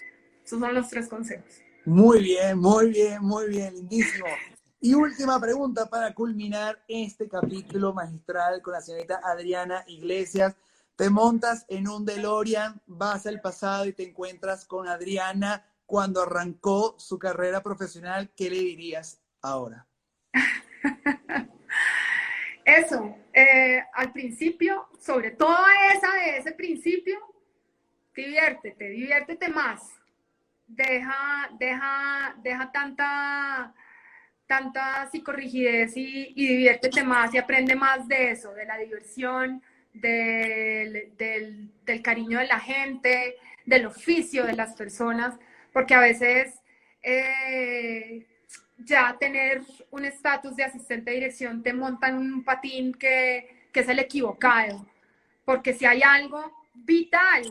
Esos 0.43 0.59
son 0.59 0.73
los 0.73 0.89
tres 0.89 1.09
consejos. 1.09 1.61
Muy 1.85 2.23
bien, 2.23 2.57
muy 2.57 2.91
bien, 2.91 3.21
muy 3.21 3.49
bien, 3.49 3.75
lindísimo. 3.75 4.27
Y 4.79 4.93
última 4.93 5.39
pregunta 5.39 5.85
para 5.89 6.13
culminar 6.13 6.81
este 6.87 7.27
capítulo 7.27 7.93
magistral 7.93 8.61
con 8.61 8.73
la 8.73 8.81
señorita 8.81 9.19
Adriana 9.21 9.83
Iglesias. 9.87 10.55
Te 10.95 11.09
montas 11.09 11.65
en 11.67 11.89
un 11.89 12.05
DeLorean, 12.05 12.81
vas 12.87 13.25
al 13.25 13.41
pasado 13.41 13.85
y 13.85 13.93
te 13.93 14.07
encuentras 14.07 14.63
con 14.63 14.87
Adriana 14.87 15.65
cuando 15.93 16.23
arrancó 16.23 16.95
su 16.97 17.19
carrera 17.19 17.61
profesional. 17.61 18.31
¿Qué 18.35 18.49
le 18.49 18.57
dirías 18.57 19.21
ahora? 19.43 19.85
Eso, 22.65 23.15
eh, 23.31 23.79
al 23.93 24.11
principio, 24.11 24.87
sobre 24.99 25.29
todo 25.29 25.55
esa 25.95 26.11
de 26.15 26.37
ese 26.39 26.51
principio, 26.53 27.19
diviértete, 28.15 28.89
diviértete 28.89 29.49
más. 29.49 29.87
Deja, 30.65 31.51
deja, 31.59 32.37
deja 32.41 32.71
tanta, 32.71 33.75
tanta 34.47 35.07
psicorrigidez 35.11 35.95
y, 35.95 36.33
y 36.35 36.47
diviértete 36.47 37.03
más 37.03 37.35
y 37.35 37.37
aprende 37.37 37.75
más 37.75 38.07
de 38.07 38.31
eso, 38.31 38.51
de 38.55 38.65
la 38.65 38.79
diversión, 38.79 39.61
del, 39.93 41.15
del, 41.19 41.71
del 41.85 42.01
cariño 42.01 42.39
de 42.39 42.47
la 42.47 42.59
gente, 42.59 43.35
del 43.67 43.85
oficio 43.85 44.43
de 44.43 44.53
las 44.53 44.73
personas, 44.73 45.35
porque 45.73 45.95
a 45.95 45.99
veces 45.99 46.53
eh, 47.01 48.25
ya 48.77 49.17
tener 49.19 49.61
un 49.91 50.05
estatus 50.05 50.55
de 50.55 50.63
asistente 50.63 51.11
de 51.11 51.17
dirección 51.17 51.61
te 51.61 51.73
montan 51.73 52.17
un 52.17 52.43
patín 52.43 52.93
que, 52.93 53.67
que, 53.73 53.81
es 53.81 53.89
el 53.89 53.99
equivocado, 53.99 54.85
porque 55.43 55.73
si 55.73 55.85
hay 55.85 56.01
algo 56.03 56.53
vital 56.73 57.43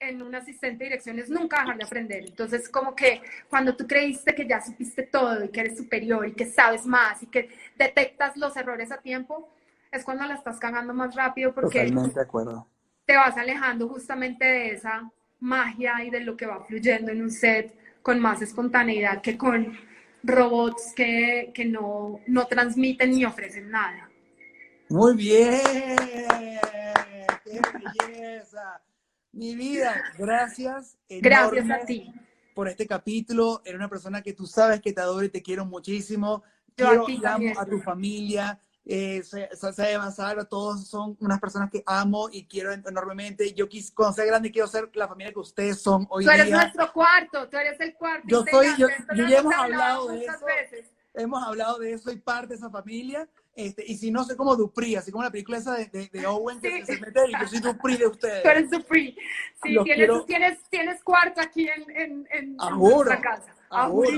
en 0.00 0.22
un 0.22 0.34
asistente 0.34 0.84
de 0.84 0.90
dirección 0.90 1.18
es 1.18 1.28
nunca 1.28 1.60
dejar 1.60 1.78
de 1.78 1.84
aprender. 1.84 2.24
Entonces, 2.26 2.68
como 2.68 2.94
que 2.94 3.20
cuando 3.48 3.74
tú 3.74 3.86
creíste 3.86 4.34
que 4.34 4.46
ya 4.46 4.60
supiste 4.60 5.02
todo 5.02 5.44
y 5.44 5.48
que 5.48 5.60
eres 5.60 5.76
superior 5.76 6.26
y 6.26 6.34
que 6.34 6.46
sabes 6.46 6.86
más 6.86 7.22
y 7.22 7.26
que 7.26 7.48
detectas 7.76 8.36
los 8.36 8.56
errores 8.56 8.92
a 8.92 8.98
tiempo, 8.98 9.48
es 9.90 10.04
cuando 10.04 10.24
la 10.26 10.34
estás 10.34 10.58
cagando 10.58 10.94
más 10.94 11.14
rápido 11.14 11.54
porque 11.54 11.80
Totalmente 11.80 12.14
de 12.14 12.20
acuerdo. 12.20 12.66
te 13.06 13.16
vas 13.16 13.36
alejando 13.36 13.88
justamente 13.88 14.44
de 14.44 14.70
esa 14.72 15.10
magia 15.40 16.04
y 16.04 16.10
de 16.10 16.20
lo 16.20 16.36
que 16.36 16.46
va 16.46 16.64
fluyendo 16.64 17.10
en 17.10 17.22
un 17.22 17.30
set 17.30 17.74
con 18.02 18.20
más 18.20 18.42
espontaneidad 18.42 19.20
que 19.22 19.36
con 19.36 19.76
robots 20.22 20.92
que, 20.96 21.50
que 21.54 21.64
no, 21.64 22.20
no 22.26 22.46
transmiten 22.46 23.10
ni 23.10 23.24
ofrecen 23.24 23.70
nada. 23.70 24.10
Muy 24.88 25.16
bien, 25.16 25.60
qué 27.44 27.60
belleza. 27.74 28.82
Mi 29.32 29.54
vida, 29.54 30.02
gracias. 30.18 30.98
Gracias 31.08 31.70
a 31.70 31.84
ti. 31.84 32.12
Por 32.54 32.68
este 32.68 32.86
capítulo. 32.86 33.60
Eres 33.64 33.76
una 33.76 33.88
persona 33.88 34.22
que 34.22 34.32
tú 34.32 34.46
sabes 34.46 34.80
que 34.80 34.92
te 34.92 35.00
adoro 35.00 35.24
y 35.24 35.28
te 35.28 35.42
quiero 35.42 35.66
muchísimo. 35.66 36.42
Yo 36.76 36.86
Quiero 36.86 37.02
a 37.02 37.06
ti 37.06 37.20
y 37.22 37.26
amo 37.26 37.60
a 37.60 37.66
tu 37.66 37.78
familia. 37.80 38.58
Eh, 38.90 39.22
Se- 39.22 39.50
Se- 39.54 39.72
Seba, 39.74 40.10
Sara, 40.10 40.44
todos 40.46 40.88
son 40.88 41.14
unas 41.20 41.38
personas 41.38 41.70
que 41.70 41.82
amo 41.84 42.30
y 42.32 42.46
quiero 42.46 42.72
enormemente. 42.72 43.52
Yo 43.52 43.68
quis, 43.68 43.90
cuando 43.92 44.14
sea 44.14 44.24
grande 44.24 44.50
quiero 44.50 44.66
ser 44.66 44.88
la 44.94 45.06
familia 45.06 45.30
que 45.32 45.38
ustedes 45.40 45.78
son 45.82 46.06
hoy 46.08 46.24
Tú 46.24 46.30
eres 46.30 46.46
día. 46.46 46.56
nuestro 46.56 46.90
cuarto, 46.94 47.46
tú 47.50 47.56
eres 47.58 47.78
el 47.80 47.94
cuarto. 47.94 48.26
Yo 48.26 48.42
soy- 48.50 48.68
yo- 48.78 48.88
yo 49.14 49.26
ya 49.28 49.38
hemos 49.40 49.54
hablado 49.54 50.08
de 50.08 50.24
eso. 50.24 50.44
veces. 50.46 50.90
Hemos 51.12 51.42
hablado 51.46 51.78
de 51.78 51.92
eso, 51.92 52.04
soy 52.04 52.16
parte 52.16 52.48
de 52.48 52.54
esa 52.54 52.70
familia. 52.70 53.28
Este, 53.54 53.84
y 53.86 53.96
si 53.96 54.10
no, 54.12 54.22
soy 54.24 54.36
como 54.36 54.54
Dupri, 54.54 54.94
así 54.94 55.10
como 55.10 55.24
la 55.24 55.32
película 55.32 55.58
esa 55.58 55.74
de, 55.74 55.86
de, 55.86 56.08
de 56.12 56.26
Owen 56.26 56.60
que 56.60 56.78
Sí. 56.78 56.86
se 56.94 57.00
mete 57.00 57.20
y 57.28 57.32
yo 57.32 57.48
soy 57.48 57.58
Dupri 57.58 57.96
de 57.96 58.06
ustedes. 58.06 58.42
Tú 58.42 58.48
eres 58.48 58.70
Dupri. 58.70 59.16
Sí, 59.62 59.70
tienes, 59.82 59.94
quiero- 59.96 60.24
tienes, 60.24 60.58
tienes 60.70 61.02
cuarto 61.02 61.40
aquí 61.40 61.68
en, 61.68 61.82
en, 61.90 62.28
en, 62.30 62.56
en 62.60 62.78
nuestra 62.78 63.20
casa. 63.20 63.52
ajuro. 63.68 64.08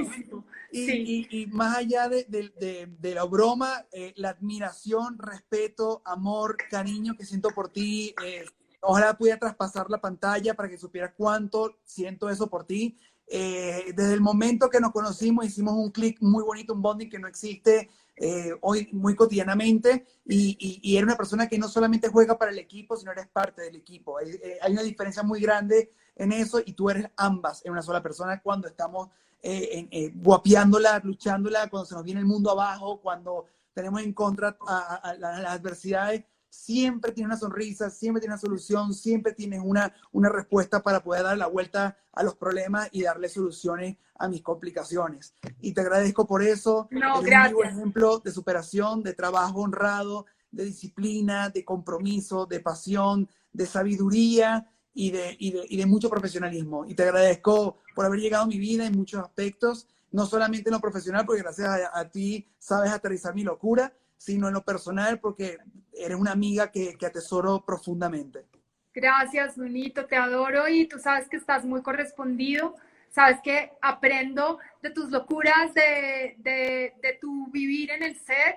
Y, 0.73 0.87
Sí. 0.87 1.27
y- 1.31 1.43
y 1.43 1.47
más 1.49 1.77
allá 1.77 2.09
de, 2.09 2.25
de- 2.25 2.51
de- 2.61 2.87
de 2.99 3.15
la 3.15 3.25
broma, 3.25 3.87
eh, 3.93 4.13
la 4.17 4.31
admiración, 4.31 5.19
respeto, 5.19 6.03
amor, 6.05 6.57
cariño 6.71 7.17
que 7.17 7.25
siento 7.27 7.51
por 7.51 7.71
ti, 7.71 8.15
eh, 8.25 8.45
ojalá 8.81 9.17
pudiera 9.17 9.39
traspasar 9.39 9.91
la 9.91 10.01
pantalla 10.01 10.55
para 10.55 10.69
que 10.69 10.79
supieras 10.79 11.13
cuánto 11.17 11.79
siento 11.85 12.31
eso 12.31 12.49
por 12.49 12.65
ti. 12.65 12.97
Eh, 13.33 13.93
desde 13.95 14.15
el 14.15 14.21
momento 14.21 14.69
que 14.71 14.81
nos 14.81 14.91
conocimos 14.93 15.45
hicimos 15.47 15.75
un 15.75 15.91
clic 15.93 16.19
muy 16.21 16.43
bonito, 16.43 16.73
un 16.75 16.83
bonding 16.83 17.09
que 17.09 17.19
no 17.19 17.29
existe 17.29 17.89
eh, 18.23 18.53
hoy 18.61 18.87
muy 18.93 19.15
cotidianamente 19.17 20.05
y, 20.27 20.57
y- 20.61 20.81
y 20.83 20.97
era 20.99 21.07
una 21.07 21.17
persona 21.17 21.49
que 21.49 21.57
no 21.59 21.69
solamente 21.69 22.09
juega 22.09 22.37
para 22.37 22.51
el 22.51 22.59
equipo, 22.59 22.95
sino 22.97 23.13
eres 23.13 23.29
parte 23.29 23.63
del 23.63 23.77
equipo. 23.77 24.19
Hay, 24.19 24.31
eh, 24.33 24.59
hay 24.61 24.73
una 24.73 24.83
diferencia 24.83 25.23
muy 25.23 25.41
grande 25.41 25.91
en 26.17 26.33
eso 26.33 26.61
y 26.65 26.75
tú 26.75 26.91
eres 26.91 27.07
ambas 27.17 27.65
en 27.65 27.73
una 27.73 27.81
sola 27.83 28.03
persona 28.03 28.43
cuando 28.43 28.69
estamos 28.69 29.09
eh, 29.43 29.89
eh, 29.91 30.13
guapeándola, 30.15 31.01
luchándola, 31.05 31.69
cuando 31.71 31.87
se 31.87 31.95
nos 31.95 32.05
viene 32.05 32.21
el 32.21 32.27
mundo 32.27 32.51
abajo, 32.51 33.01
cuando 33.01 33.47
tenemos 33.75 34.03
en 34.03 34.13
contra 34.13 34.57
a, 34.67 34.77
a- 34.79 34.95
a 34.97 35.15
las, 35.15 35.41
las 35.43 35.53
adversidades. 35.53 36.25
siempre 36.53 37.13
tienes 37.13 37.29
una 37.29 37.39
sonrisa, 37.39 37.91
siempre 37.91 38.21
tienes 38.21 38.35
una 38.43 38.49
solución, 38.49 38.93
siempre 38.93 39.33
tienes 39.33 39.61
una, 39.63 39.95
una 40.13 40.29
respuesta 40.29 40.83
para 40.83 41.01
poder 41.03 41.23
dar 41.23 41.39
la 41.39 41.47
vuelta 41.47 41.97
a 42.13 42.23
los 42.25 42.35
problemas 42.35 42.89
y 42.91 43.03
darle 43.03 43.29
soluciones 43.29 43.97
a 44.19 44.27
mis 44.29 44.43
complicaciones. 44.43 45.33
Y 45.61 45.73
te 45.73 45.81
agradezco 45.81 46.27
por 46.27 46.43
eso. 46.43 46.89
No, 46.91 47.23
gracias. 47.23 47.55
un 47.57 47.65
ejemplo 47.67 48.19
de 48.19 48.33
superación, 48.33 49.03
de 49.05 49.15
trabajo 49.15 49.61
honrado, 49.61 50.27
de 50.51 50.65
disciplina, 50.65 51.51
de 51.51 51.65
compromiso, 51.65 52.47
de 52.47 52.59
pasión, 52.59 53.29
de 53.53 53.67
sabiduría 53.67 54.67
y 54.95 55.11
de, 55.11 55.37
y 55.39 55.53
de, 55.53 55.67
y 55.69 55.77
de 55.77 55.87
mucho 55.87 56.11
profesionalismo. 56.11 56.85
Y 56.87 56.95
te 56.95 57.05
agradezco 57.05 57.79
por 57.95 58.07
haber 58.07 58.21
llegado 58.21 58.45
a 58.45 58.49
mi 58.49 58.59
vida 58.59 58.87
en 58.87 58.97
muchos 58.97 59.23
aspectos, 59.23 59.89
no 60.13 60.27
solamente 60.27 60.69
en 60.69 60.75
lo 60.75 60.81
profesional, 60.81 61.25
porque 61.25 61.43
gracias 61.43 61.69
a, 61.93 62.09
ti 62.09 62.49
sabes 62.59 62.91
aterrizar 62.91 63.35
mi 63.35 63.45
locura, 63.45 63.93
sino 64.17 64.49
en 64.49 64.55
lo 64.55 64.65
personal, 64.65 65.21
porque 65.21 65.59
eres 65.93 66.19
una 66.19 66.33
amiga 66.33 66.71
que, 66.71 66.97
que 66.97 67.07
atesoro 67.07 67.65
profundamente. 67.65 68.45
Gracias, 68.93 69.57
Nunito, 69.57 70.07
te 70.07 70.17
adoro 70.17 70.69
y 70.69 70.87
tú 70.87 70.99
sabes 70.99 71.29
que 71.29 71.37
estás 71.37 71.65
muy 71.65 71.81
correspondido. 71.83 72.75
Sabes 73.11 73.41
que 73.43 73.73
aprendo 73.81 74.59
de 74.83 74.91
tus 74.91 75.11
locuras, 75.11 75.75
de, 75.75 76.37
de, 76.39 76.95
de 77.03 77.19
tu 77.21 77.51
vivir 77.51 77.91
en 77.91 78.03
el 78.03 78.17
set, 78.17 78.57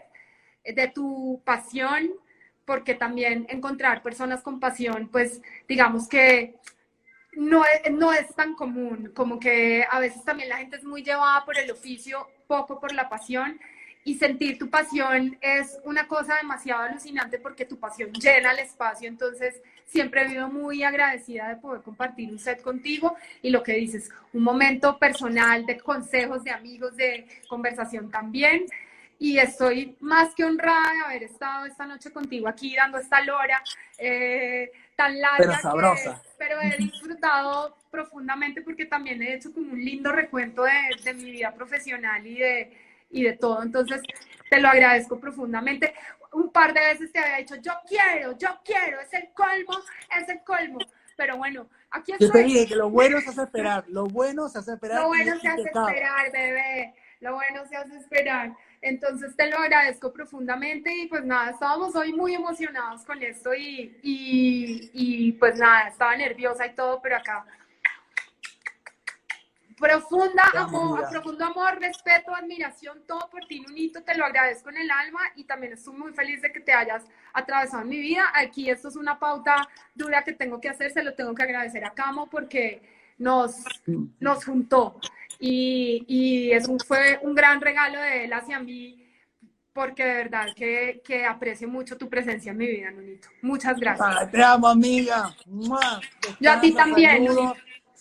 de 0.64 0.88
tu 0.90 1.42
pasión, 1.44 2.12
porque 2.66 2.96
también 2.96 3.46
encontrar 3.50 4.02
personas 4.02 4.42
con 4.42 4.60
pasión, 4.60 5.10
pues 5.12 5.42
digamos 5.68 6.08
que 6.08 6.56
no 7.36 7.64
es, 7.66 7.92
no 7.92 8.14
es 8.14 8.34
tan 8.36 8.56
común, 8.56 9.12
como 9.14 9.40
que 9.40 9.86
a 9.90 10.00
veces 10.00 10.24
también 10.24 10.50
la 10.50 10.58
gente 10.58 10.78
es 10.78 10.84
muy 10.84 11.04
llevada 11.04 11.44
por 11.46 11.58
el 11.58 11.72
oficio, 11.72 12.28
poco 12.48 12.80
por 12.80 12.94
la 12.94 13.10
pasión, 13.10 13.60
y 14.06 14.16
sentir 14.16 14.58
tu 14.58 14.70
pasión 14.70 15.38
es 15.40 15.80
una 15.86 16.08
cosa 16.08 16.36
demasiado 16.36 16.84
alucinante 16.84 17.40
porque 17.40 17.66
tu 17.66 17.80
pasión 17.80 18.12
llena 18.12 18.52
el 18.52 18.60
espacio, 18.60 19.08
entonces 19.08 19.62
siempre 19.86 20.22
he 20.22 20.26
vivido 20.26 20.50
muy 20.50 20.84
agradecida 20.84 21.48
de 21.50 21.56
poder 21.56 21.82
compartir 21.82 22.30
un 22.30 22.40
set 22.40 22.62
contigo 22.62 23.16
y 23.42 23.50
lo 23.50 23.64
que 23.64 23.74
dices, 23.74 24.10
un 24.34 24.44
momento 24.44 24.98
personal 24.98 25.66
de 25.66 25.78
consejos 25.78 26.44
de 26.44 26.52
amigos, 26.52 26.96
de 26.98 27.26
conversación 27.48 28.12
también 28.12 28.66
y 29.20 29.38
estoy 29.38 29.96
más 30.00 30.34
que 30.36 30.44
honrada 30.44 30.92
de 30.92 31.06
haber 31.06 31.24
estado 31.24 31.66
esta 31.66 31.86
noche 31.86 32.12
contigo 32.12 32.48
aquí 32.48 32.76
dando 32.76 32.98
esta 32.98 33.22
lora 33.22 33.64
eh, 33.98 34.72
tan 34.96 35.20
larga. 35.20 35.38
Pero 35.38 35.54
sabrosa. 35.62 36.22
pero 36.38 36.62
he 36.62 36.78
disfrutado 36.78 37.78
profundamente 37.90 38.62
porque 38.62 38.86
también 38.86 39.22
he 39.22 39.36
hecho 39.36 39.54
como 39.54 39.72
un 39.72 39.84
lindo 39.84 40.12
recuento 40.12 40.64
de, 40.64 40.72
de, 41.04 41.14
mi 41.14 41.32
vida 41.32 41.54
profesional 41.54 42.26
y 42.26 42.38
de, 42.38 42.78
y 43.12 43.24
de 43.24 43.34
todo. 43.34 43.64
Entonces, 43.64 44.02
te 44.50 44.60
lo 44.60 44.68
agradezco 44.68 45.20
profundamente. 45.20 45.94
Un 46.32 46.52
par 46.52 46.74
de 46.74 46.82
veces 46.82 47.12
te 47.12 47.20
había 47.20 47.38
dicho, 47.38 47.56
yo 47.56 47.74
quiero, 47.88 48.38
yo 48.38 48.60
quiero, 48.66 49.00
es 49.00 49.14
el 49.14 49.30
colmo, 49.34 49.80
es 50.20 50.28
el 50.30 50.44
colmo. 50.44 50.80
Pero 51.16 51.38
bueno, 51.38 51.68
aquí 51.92 52.12
estoy. 52.14 52.28
Yo 52.28 52.34
te 52.34 52.44
dije 52.44 52.68
que 52.68 52.76
lo 52.76 52.90
bueno 52.90 53.22
se 53.22 53.30
hace 53.30 53.44
esperar, 53.44 53.86
lo 53.88 54.06
bueno 54.06 54.50
se 54.50 54.60
hace 54.60 54.74
esperar. 54.74 55.02
Lo 55.02 55.08
bueno 55.08 55.40
se 55.40 55.48
hace 55.48 55.62
esperar, 55.62 56.32
bebé, 56.32 56.94
lo 57.20 57.34
bueno 57.36 57.66
se 57.68 57.78
hace 57.78 57.98
esperar. 57.98 58.54
Entonces 58.86 59.34
te 59.38 59.50
lo 59.50 59.58
agradezco 59.58 60.12
profundamente 60.12 60.94
y 60.94 61.08
pues 61.08 61.24
nada, 61.24 61.52
estábamos 61.52 61.96
hoy 61.96 62.12
muy 62.12 62.36
emocionados 62.36 63.06
con 63.06 63.24
esto 63.24 63.54
y, 63.54 63.98
y, 64.04 64.92
y 64.94 65.32
pues 65.32 65.58
nada, 65.58 65.88
estaba 65.88 66.16
nerviosa 66.18 66.68
y 66.68 66.76
todo, 66.76 67.02
pero 67.02 67.16
acá 67.16 67.46
profunda 69.84 70.44
amor, 70.56 71.10
profundo 71.10 71.46
amor, 71.46 71.80
respeto, 71.80 72.34
admiración, 72.34 73.04
todo 73.06 73.30
por 73.30 73.46
ti, 73.46 73.60
Nunito, 73.62 74.04
te 74.04 74.16
lo 74.16 74.26
agradezco 74.26 74.70
en 74.70 74.78
el 74.78 74.92
alma 74.92 75.20
y 75.36 75.44
también 75.44 75.74
estoy 75.74 75.96
muy 75.96 76.14
feliz 76.14 76.42
de 76.42 76.52
que 76.52 76.60
te 76.60 76.74
hayas 76.74 77.04
atravesado 77.34 77.84
en 77.84 77.90
mi 77.90 78.00
vida. 78.00 78.32
Aquí 78.34 78.70
esto 78.70 78.88
es 78.88 78.96
una 78.96 79.20
pauta 79.20 79.68
dura 79.96 80.24
que 80.24 80.34
tengo 80.34 80.60
que 80.62 80.70
hacer, 80.70 80.92
se 80.92 81.04
lo 81.04 81.14
tengo 81.16 81.34
que 81.34 81.44
agradecer 81.44 81.84
a 81.86 81.92
Camo 81.92 82.30
porque 82.30 82.82
nos, 83.18 83.64
nos 84.20 84.46
juntó. 84.46 85.00
Y, 85.46 86.06
y 86.08 86.52
eso 86.54 86.74
fue 86.88 87.20
un 87.22 87.36
gran 87.36 87.60
regalo 87.60 88.00
de 88.00 88.24
él 88.24 88.32
hacia 88.32 88.62
mí, 88.62 89.06
porque 89.74 90.06
de 90.06 90.14
verdad 90.14 90.48
que, 90.56 91.02
que 91.04 91.26
aprecio 91.26 91.68
mucho 91.68 91.98
tu 91.98 92.10
presencia 92.10 92.54
en 92.54 92.58
mi 92.58 92.66
vida, 92.66 92.92
Nunito. 92.92 93.28
Muchas 93.42 93.78
gracias. 93.78 94.32
te 94.32 94.42
amo, 94.42 94.70
amiga. 94.70 95.36
Yo 96.40 96.50
a 96.50 96.62
ti 96.62 96.74
también. 96.74 97.28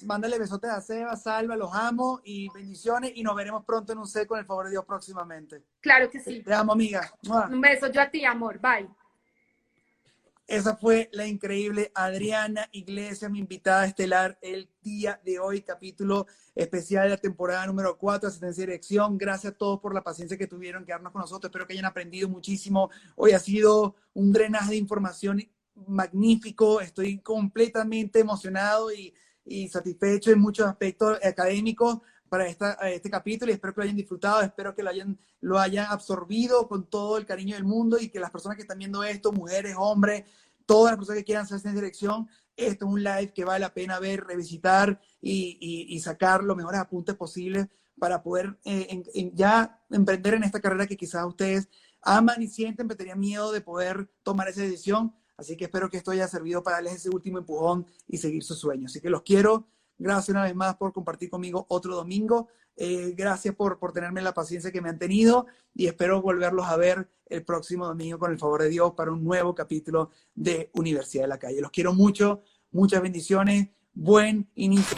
Mándale 0.04 0.38
besotes 0.38 0.70
a 0.70 0.80
Seba, 0.80 1.16
Salva, 1.16 1.56
los 1.56 1.74
amo 1.74 2.20
y 2.24 2.48
bendiciones 2.54 3.10
y 3.16 3.24
nos 3.24 3.34
veremos 3.34 3.64
pronto 3.64 3.92
en 3.92 3.98
un 3.98 4.06
set 4.06 4.28
con 4.28 4.38
el 4.38 4.46
favor 4.46 4.66
de 4.66 4.72
Dios 4.72 4.84
próximamente. 4.84 5.64
Claro 5.80 6.08
que 6.08 6.20
sí. 6.20 6.42
Te 6.44 6.54
amo, 6.54 6.72
amiga. 6.72 7.12
Un 7.50 7.60
beso 7.60 7.90
yo 7.90 8.02
a 8.02 8.08
ti, 8.08 8.24
amor. 8.24 8.60
Bye. 8.60 8.88
Esa 10.46 10.76
fue 10.76 11.08
la 11.12 11.26
increíble 11.26 11.92
Adriana 11.94 12.68
Iglesias, 12.72 13.30
mi 13.30 13.38
invitada 13.38 13.86
estelar 13.86 14.38
el 14.42 14.68
día 14.82 15.20
de 15.24 15.38
hoy, 15.38 15.62
capítulo 15.62 16.26
especial 16.54 17.04
de 17.04 17.10
la 17.10 17.16
temporada 17.16 17.66
número 17.66 17.96
4, 17.96 18.28
Asistencia 18.28 18.62
y 18.62 18.66
Dirección. 18.66 19.16
Gracias 19.16 19.54
a 19.54 19.56
todos 19.56 19.80
por 19.80 19.94
la 19.94 20.02
paciencia 20.02 20.36
que 20.36 20.48
tuvieron 20.48 20.84
quedarnos 20.84 21.12
con 21.12 21.20
nosotros. 21.20 21.48
Espero 21.48 21.66
que 21.66 21.74
hayan 21.74 21.84
aprendido 21.84 22.28
muchísimo. 22.28 22.90
Hoy 23.14 23.32
ha 23.32 23.38
sido 23.38 23.94
un 24.14 24.32
drenaje 24.32 24.70
de 24.70 24.76
información 24.76 25.42
magnífico. 25.74 26.80
Estoy 26.80 27.20
completamente 27.20 28.18
emocionado 28.18 28.92
y, 28.92 29.14
y 29.44 29.68
satisfecho 29.68 30.32
en 30.32 30.40
muchos 30.40 30.66
aspectos 30.66 31.18
académicos 31.24 32.00
para 32.32 32.46
este 32.46 33.10
capítulo 33.10 33.52
y 33.52 33.54
espero 33.56 33.74
que 33.74 33.80
lo 33.80 33.84
hayan 33.84 33.96
disfrutado, 33.96 34.40
espero 34.40 34.74
que 34.74 34.82
lo 34.82 34.88
hayan, 34.88 35.18
lo 35.42 35.58
hayan 35.58 35.88
absorbido 35.90 36.66
con 36.66 36.88
todo 36.88 37.18
el 37.18 37.26
cariño 37.26 37.56
del 37.56 37.64
mundo 37.64 37.98
y 38.00 38.08
que 38.08 38.18
las 38.18 38.30
personas 38.30 38.56
que 38.56 38.62
están 38.62 38.78
viendo 38.78 39.04
esto, 39.04 39.32
mujeres, 39.32 39.74
hombres, 39.76 40.24
todas 40.64 40.92
las 40.92 40.96
personas 40.96 41.18
que 41.18 41.24
quieran 41.26 41.44
hacerse 41.44 41.68
en 41.68 41.74
dirección, 41.74 42.26
esto 42.56 42.86
es 42.86 42.90
un 42.90 43.04
live 43.04 43.34
que 43.34 43.44
vale 43.44 43.60
la 43.60 43.74
pena 43.74 44.00
ver, 44.00 44.24
revisitar 44.24 44.98
y, 45.20 45.58
y, 45.90 46.00
sacar 46.00 46.42
los 46.42 46.56
mejores 46.56 46.80
apuntes 46.80 47.16
posibles 47.16 47.68
para 47.98 48.22
poder 48.22 48.58
eh, 48.64 49.02
ya 49.34 49.84
emprender 49.90 50.32
en 50.32 50.44
esta 50.44 50.62
carrera 50.62 50.86
que 50.86 50.96
quizás 50.96 51.26
ustedes 51.26 51.68
aman 52.00 52.40
y 52.40 52.48
sienten, 52.48 52.88
pero 52.88 52.96
tenían 52.96 53.20
miedo 53.20 53.52
de 53.52 53.60
poder 53.60 54.10
tomar 54.22 54.48
esa 54.48 54.62
decisión. 54.62 55.14
Así 55.36 55.54
que 55.54 55.64
espero 55.64 55.90
que 55.90 55.98
esto 55.98 56.12
haya 56.12 56.26
servido 56.28 56.62
para 56.62 56.76
darles 56.76 56.94
ese 56.94 57.10
último 57.10 57.36
empujón 57.36 57.86
y 58.08 58.16
seguir 58.16 58.42
sus 58.42 58.58
sueños. 58.58 58.90
Así 58.90 59.02
que 59.02 59.10
los 59.10 59.20
quiero. 59.20 59.68
Gracias 59.98 60.30
una 60.30 60.44
vez 60.44 60.54
más 60.54 60.76
por 60.76 60.92
compartir 60.92 61.30
conmigo 61.30 61.66
otro 61.68 61.94
domingo. 61.94 62.48
Eh, 62.76 63.12
gracias 63.16 63.54
por, 63.54 63.78
por 63.78 63.92
tenerme 63.92 64.22
la 64.22 64.32
paciencia 64.32 64.72
que 64.72 64.80
me 64.80 64.88
han 64.88 64.98
tenido 64.98 65.46
y 65.74 65.86
espero 65.86 66.22
volverlos 66.22 66.66
a 66.66 66.76
ver 66.76 67.08
el 67.26 67.44
próximo 67.44 67.86
domingo 67.86 68.18
con 68.18 68.32
el 68.32 68.38
favor 68.38 68.62
de 68.62 68.68
Dios 68.68 68.92
para 68.94 69.12
un 69.12 69.22
nuevo 69.24 69.54
capítulo 69.54 70.10
de 70.34 70.70
Universidad 70.74 71.24
de 71.24 71.28
la 71.28 71.38
Calle. 71.38 71.60
Los 71.60 71.70
quiero 71.70 71.92
mucho, 71.92 72.42
muchas 72.70 73.02
bendiciones, 73.02 73.68
buen 73.92 74.50
inicio. 74.54 74.96